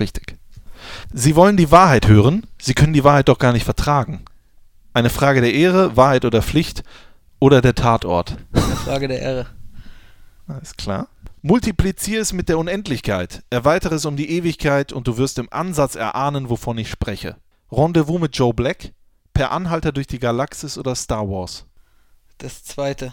Richtig. 0.00 0.36
Sie 1.12 1.36
wollen 1.36 1.56
die 1.56 1.70
Wahrheit 1.70 2.08
hören, 2.08 2.44
Sie 2.60 2.74
können 2.74 2.92
die 2.92 3.04
Wahrheit 3.04 3.28
doch 3.28 3.38
gar 3.38 3.52
nicht 3.52 3.64
vertragen. 3.64 4.24
Eine 4.92 5.10
Frage 5.10 5.40
der 5.40 5.54
Ehre, 5.54 5.96
Wahrheit 5.96 6.24
oder 6.24 6.42
Pflicht 6.42 6.82
oder 7.40 7.60
der 7.60 7.74
Tatort. 7.74 8.36
Eine 8.52 8.62
Frage 8.62 9.08
der 9.08 9.20
Ehre. 9.20 9.46
Alles 10.46 10.76
klar. 10.76 11.08
Multiplizier 11.42 12.20
es 12.20 12.32
mit 12.32 12.48
der 12.48 12.58
Unendlichkeit, 12.58 13.44
erweitere 13.50 13.94
es 13.94 14.04
um 14.04 14.16
die 14.16 14.30
Ewigkeit 14.30 14.92
und 14.92 15.06
du 15.06 15.18
wirst 15.18 15.38
im 15.38 15.48
Ansatz 15.52 15.94
erahnen, 15.94 16.48
wovon 16.50 16.78
ich 16.78 16.90
spreche. 16.90 17.36
Rendezvous 17.70 18.20
mit 18.20 18.36
Joe 18.36 18.52
Black, 18.52 18.92
Per 19.38 19.52
Anhalter 19.52 19.92
durch 19.92 20.08
die 20.08 20.18
Galaxis 20.18 20.76
oder 20.76 20.96
Star 20.96 21.28
Wars? 21.28 21.64
Das 22.38 22.64
zweite. 22.64 23.12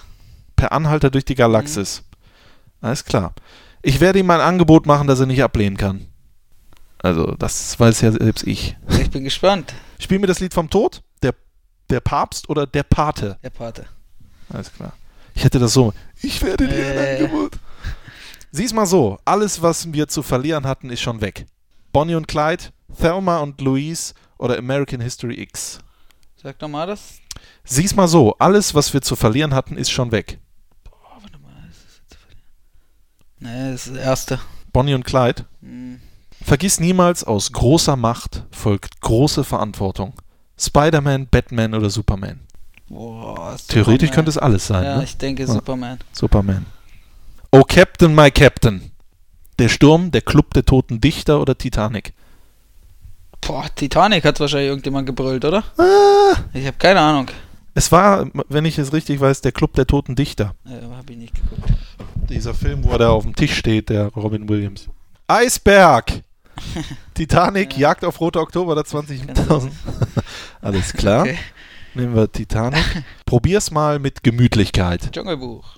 Per 0.55 0.71
Anhalter 0.71 1.11
durch 1.11 1.23
die 1.23 1.35
Galaxis. 1.35 2.03
Alles 2.81 3.05
klar. 3.05 3.35
Ich 3.83 3.99
werde 3.99 4.17
ihm 4.17 4.31
ein 4.31 4.41
Angebot 4.41 4.87
machen, 4.87 5.05
das 5.07 5.19
er 5.19 5.27
nicht 5.27 5.43
ablehnen 5.43 5.77
kann. 5.77 6.07
Also, 6.97 7.35
das 7.37 7.79
weiß 7.79 8.01
ja 8.01 8.11
selbst 8.11 8.47
ich. 8.47 8.75
Ich 8.99 9.11
bin 9.11 9.23
gespannt. 9.23 9.75
Spiel 9.99 10.17
mir 10.17 10.25
das 10.25 10.39
Lied 10.39 10.55
vom 10.55 10.71
Tod, 10.71 11.03
der, 11.89 11.99
Papst 11.99 12.49
oder 12.49 12.65
der 12.67 12.83
Pate? 12.83 13.37
Der 13.43 13.49
Pate. 13.49 13.85
Alles 14.49 14.71
klar. 14.71 14.93
Ich 15.33 15.43
hätte 15.43 15.59
das 15.59 15.73
so. 15.73 15.93
Ich 16.21 16.41
werde 16.41 16.67
dir 16.67 16.73
ein 16.73 16.97
Äh. 16.97 17.15
Angebot. 17.23 17.59
Sieh's 18.51 18.73
mal 18.73 18.85
so. 18.85 19.19
Alles, 19.25 19.61
was 19.61 19.91
wir 19.91 20.07
zu 20.07 20.23
verlieren 20.23 20.65
hatten, 20.65 20.89
ist 20.89 21.01
schon 21.01 21.19
weg. 21.21 21.45
Bonnie 21.91 22.15
und 22.15 22.27
Clyde, 22.27 22.65
Thelma 22.99 23.39
und 23.39 23.59
Louise 23.61 24.13
oder 24.37 24.57
American 24.57 25.01
History 25.01 25.41
X. 25.41 25.79
Sag 26.41 26.57
doch 26.59 26.67
mal 26.67 26.87
das. 26.87 27.19
Sieh's 27.65 27.95
mal 27.95 28.07
so. 28.07 28.35
Alles, 28.37 28.73
was 28.75 28.93
wir 28.93 29.01
zu 29.01 29.15
verlieren 29.15 29.53
hatten, 29.53 29.77
ist 29.77 29.91
schon 29.91 30.11
weg. 30.11 30.39
Oh, 30.89 30.95
warte 31.21 31.37
mal. 31.39 31.51
Das 31.67 31.77
ist 31.77 31.97
jetzt 31.97 32.11
zu 32.13 32.17
verlieren. 32.19 32.45
Nee, 33.39 33.71
das 33.71 33.87
ist 33.87 33.95
das 33.95 34.03
erste. 34.03 34.39
Bonnie 34.71 34.93
und 34.93 35.05
Clyde. 35.05 35.45
Hm. 35.61 35.99
Vergiss 36.41 36.79
niemals, 36.79 37.23
aus 37.23 37.51
großer 37.51 37.95
Macht 37.95 38.43
folgt 38.51 39.01
große 39.01 39.43
Verantwortung. 39.43 40.13
Spider-Man, 40.57 41.27
Batman 41.27 41.73
oder 41.73 41.89
Superman. 41.89 42.39
Boah, 42.87 43.57
Theoretisch 43.67 44.09
Superman. 44.09 44.11
könnte 44.15 44.29
es 44.29 44.37
alles 44.37 44.67
sein. 44.67 44.83
Ja, 44.83 44.97
ne? 44.97 45.03
ich 45.03 45.17
denke 45.17 45.43
Ja. 45.43 45.47
Superman. 45.51 45.99
Superman. 46.11 46.65
Oh 47.51 47.63
Captain, 47.63 48.13
my 48.13 48.29
Captain. 48.31 48.91
Der 49.59 49.69
Sturm, 49.69 50.11
der 50.11 50.21
Club 50.21 50.53
der 50.53 50.65
toten 50.65 50.99
Dichter 51.01 51.39
oder 51.41 51.57
Titanic? 51.57 52.13
Boah, 53.41 53.65
Titanic 53.73 54.25
hat 54.25 54.39
wahrscheinlich 54.39 54.69
irgendjemand 54.69 55.05
gebrüllt, 55.07 55.45
oder? 55.45 55.63
Ah, 55.77 56.35
Ich 56.53 56.65
habe 56.65 56.77
keine 56.77 56.99
Ahnung. 56.99 57.27
es 57.73 57.91
war, 57.91 58.27
wenn 58.49 58.65
ich 58.65 58.77
es 58.77 58.91
richtig 58.91 59.19
weiß, 59.19 59.41
der 59.41 59.51
Club 59.51 59.73
der 59.73 59.87
toten 59.87 60.15
Dichter. 60.15 60.55
Äh, 60.65 60.81
habe 60.95 61.11
ich 61.13 61.17
nicht 61.17 61.35
geguckt. 61.35 61.71
Dieser 62.29 62.53
Film, 62.53 62.83
wo 62.83 62.91
er 62.91 62.97
da 62.97 63.09
auf 63.09 63.23
dem 63.23 63.35
Tisch 63.35 63.55
steht, 63.55 63.89
der 63.89 64.07
Robin 64.07 64.49
Williams. 64.49 64.87
Eisberg. 65.27 66.23
Titanic, 67.13 67.77
Jagd 67.77 68.03
auf 68.05 68.19
Rote 68.19 68.39
Oktober 68.39 68.73
oder 68.73 68.81
20.000. 68.81 69.71
Alles 70.61 70.93
klar. 70.93 71.21
Okay. 71.21 71.37
Nehmen 71.93 72.15
wir 72.15 72.31
Titanic. 72.31 72.83
Probier's 73.25 73.71
mal 73.71 73.99
mit 73.99 74.23
Gemütlichkeit. 74.23 75.11
Dschungelbuch. 75.13 75.77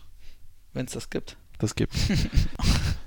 Wenn 0.74 0.86
es 0.86 0.94
das 0.94 1.10
gibt. 1.10 1.38
Das 1.60 1.76
gibt's. 1.76 1.98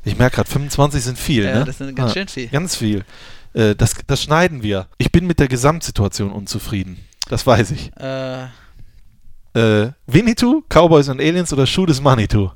Ich 0.05 0.19
merke 0.19 0.37
gerade, 0.37 0.51
25 0.51 1.03
sind 1.05 1.19
viel, 1.19 1.45
Ja, 1.45 1.61
ne? 1.61 1.65
das 1.65 1.79
sind 1.79 1.95
ganz 1.95 2.11
Ah, 2.11 2.15
schön 2.15 2.29
viel. 2.29 2.49
Ganz 2.49 2.75
viel. 2.77 3.05
Äh, 3.53 3.75
das, 3.77 3.95
das 4.07 4.23
schneiden 4.23 4.63
wir. 4.63 4.89
Ich 4.99 5.13
bin 5.13 5.27
mit 5.27 5.39
der 5.39 5.47
Gesamtsituation 5.49 6.33
unzufrieden. 6.33 6.99
Das 7.29 7.47
weiß 7.47 7.71
ich. 7.73 7.93
Äh, 7.97 8.47
Äh, 9.53 9.91
Winnetou, 10.07 10.63
Cowboys 10.69 11.09
und 11.09 11.21
Aliens 11.21 11.53
oder 11.53 11.67
Shoot 11.67 11.91
is 11.91 12.01
Manitou? 12.01 12.53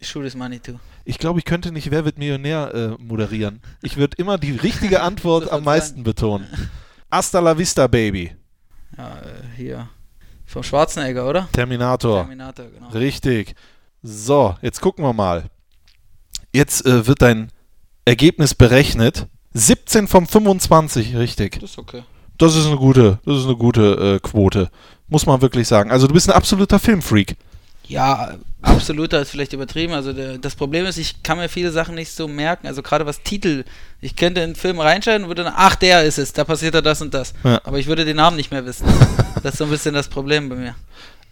Shoot 0.00 0.24
is 0.24 0.34
Money 0.34 0.58
too. 0.58 0.78
Ich 1.04 1.18
glaube, 1.18 1.38
ich 1.38 1.44
könnte 1.44 1.72
nicht 1.72 1.90
Wer 1.90 2.04
wird 2.04 2.18
Millionär 2.18 2.74
äh, 2.74 3.02
moderieren. 3.02 3.60
Ich 3.82 3.96
würde 3.96 4.16
immer 4.18 4.38
die 4.38 4.52
richtige 4.52 5.02
Antwort 5.02 5.50
am 5.52 5.64
meisten 5.64 6.02
betonen. 6.02 6.46
Hasta 7.10 7.40
la 7.40 7.58
vista, 7.58 7.86
Baby. 7.86 8.34
Ja, 8.96 9.18
äh, 9.18 9.56
hier. 9.56 9.88
Vom 10.46 10.62
Schwarzenegger, 10.62 11.28
oder? 11.28 11.48
Terminator. 11.52 12.22
Terminator, 12.22 12.66
genau. 12.66 12.88
Richtig. 12.90 13.54
So, 14.02 14.56
jetzt 14.62 14.80
gucken 14.80 15.04
wir 15.04 15.12
mal. 15.12 15.44
Jetzt 16.52 16.84
äh, 16.84 17.06
wird 17.06 17.22
dein 17.22 17.50
Ergebnis 18.04 18.54
berechnet. 18.54 19.28
17 19.54 20.08
von 20.08 20.26
25, 20.26 21.16
richtig. 21.16 21.60
Das 21.60 21.70
ist 21.70 21.78
okay. 21.78 22.02
Das 22.38 22.56
ist 22.56 22.66
eine 22.66 22.76
gute, 22.76 23.18
das 23.24 23.38
ist 23.38 23.44
eine 23.44 23.56
gute 23.56 24.16
äh, 24.16 24.18
Quote. 24.18 24.70
Muss 25.08 25.26
man 25.26 25.40
wirklich 25.42 25.68
sagen. 25.68 25.90
Also 25.90 26.06
du 26.06 26.14
bist 26.14 26.28
ein 26.28 26.34
absoluter 26.34 26.78
Filmfreak. 26.78 27.36
Ja, 27.86 28.34
absoluter 28.62 29.20
ist 29.20 29.30
vielleicht 29.30 29.52
übertrieben. 29.52 29.92
Also 29.92 30.12
der, 30.12 30.38
das 30.38 30.54
Problem 30.54 30.86
ist, 30.86 30.96
ich 30.96 31.22
kann 31.22 31.38
mir 31.38 31.48
viele 31.48 31.70
Sachen 31.70 31.94
nicht 31.94 32.12
so 32.12 32.28
merken. 32.28 32.66
Also 32.66 32.82
gerade 32.82 33.06
was 33.06 33.22
Titel. 33.22 33.64
Ich 34.00 34.16
könnte 34.16 34.40
in 34.40 34.44
einen 34.46 34.54
Film 34.56 34.80
reinschalten 34.80 35.24
und 35.24 35.28
würde 35.30 35.44
dann, 35.44 35.54
ach, 35.56 35.74
der 35.74 36.04
ist 36.04 36.18
es, 36.18 36.32
da 36.32 36.44
passiert 36.44 36.74
ja 36.74 36.80
das 36.80 37.02
und 37.02 37.12
das. 37.14 37.34
Ja. 37.44 37.60
Aber 37.64 37.78
ich 37.78 37.86
würde 37.86 38.04
den 38.04 38.16
Namen 38.16 38.36
nicht 38.36 38.50
mehr 38.50 38.64
wissen. 38.64 38.86
Das 39.42 39.54
ist 39.54 39.58
so 39.58 39.64
ein 39.64 39.70
bisschen 39.70 39.92
das 39.92 40.06
Problem 40.06 40.48
bei 40.48 40.54
mir. 40.54 40.76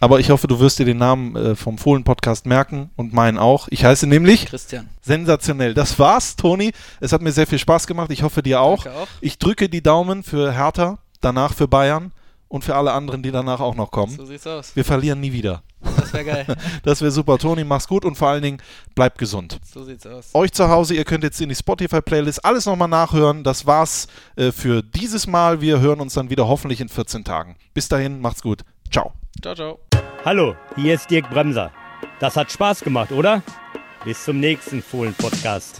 Aber 0.01 0.19
ich 0.19 0.31
hoffe, 0.31 0.47
du 0.47 0.59
wirst 0.59 0.79
dir 0.79 0.85
den 0.85 0.97
Namen 0.97 1.35
äh, 1.37 1.55
vom 1.55 1.77
Fohlen-Podcast 1.77 2.45
merken 2.45 2.89
und 2.97 3.13
meinen 3.13 3.37
auch. 3.37 3.69
Ich 3.69 3.85
heiße 3.85 4.05
nämlich 4.05 4.47
Christian. 4.47 4.89
sensationell. 5.01 5.73
Das 5.73 5.97
war's, 5.97 6.35
Toni. 6.35 6.73
Es 6.99 7.13
hat 7.13 7.21
mir 7.21 7.31
sehr 7.31 7.47
viel 7.47 7.59
Spaß 7.59 7.87
gemacht. 7.87 8.11
Ich 8.11 8.23
hoffe, 8.23 8.43
dir 8.43 8.59
auch. 8.59 8.85
Auch. 8.85 9.07
Ich 9.21 9.37
drücke 9.37 9.69
die 9.69 9.81
Daumen 9.81 10.23
für 10.23 10.51
Hertha, 10.51 10.97
danach 11.21 11.53
für 11.53 11.69
Bayern 11.69 12.11
und 12.51 12.65
für 12.65 12.75
alle 12.75 12.91
anderen, 12.91 13.23
die 13.23 13.31
danach 13.31 13.61
auch 13.61 13.75
noch 13.75 13.91
kommen. 13.91 14.15
So 14.15 14.25
sieht's 14.25 14.45
aus. 14.45 14.75
Wir 14.75 14.83
verlieren 14.83 15.21
nie 15.21 15.31
wieder. 15.31 15.63
Das 15.79 16.13
wäre 16.13 16.25
geil. 16.25 16.45
Das 16.83 17.01
wäre 17.01 17.11
super. 17.11 17.37
Toni, 17.37 17.63
mach's 17.63 17.87
gut 17.87 18.03
und 18.03 18.15
vor 18.15 18.27
allen 18.27 18.43
Dingen 18.43 18.61
bleib 18.93 19.17
gesund. 19.17 19.59
So 19.63 19.83
sieht's 19.83 20.05
aus. 20.05 20.29
Euch 20.33 20.51
zu 20.51 20.67
Hause, 20.67 20.93
ihr 20.93 21.05
könnt 21.05 21.23
jetzt 21.23 21.39
in 21.39 21.49
die 21.49 21.55
Spotify-Playlist 21.55 22.43
alles 22.43 22.65
nochmal 22.65 22.89
nachhören. 22.89 23.43
Das 23.43 23.65
war's 23.65 24.07
äh, 24.35 24.51
für 24.51 24.83
dieses 24.83 25.27
Mal. 25.27 25.61
Wir 25.61 25.79
hören 25.79 26.01
uns 26.01 26.13
dann 26.13 26.29
wieder 26.29 26.47
hoffentlich 26.47 26.81
in 26.81 26.89
14 26.89 27.23
Tagen. 27.23 27.55
Bis 27.73 27.87
dahin, 27.87 28.19
macht's 28.19 28.41
gut. 28.41 28.63
Ciao. 28.91 29.13
Ciao, 29.41 29.55
ciao. 29.55 29.79
Hallo, 30.25 30.55
hier 30.75 30.95
ist 30.95 31.09
Dirk 31.09 31.29
Bremser. 31.29 31.71
Das 32.19 32.35
hat 32.35 32.51
Spaß 32.51 32.81
gemacht, 32.81 33.11
oder? 33.11 33.41
Bis 34.03 34.25
zum 34.25 34.39
nächsten 34.39 34.81
Fohlen-Podcast. 34.81 35.79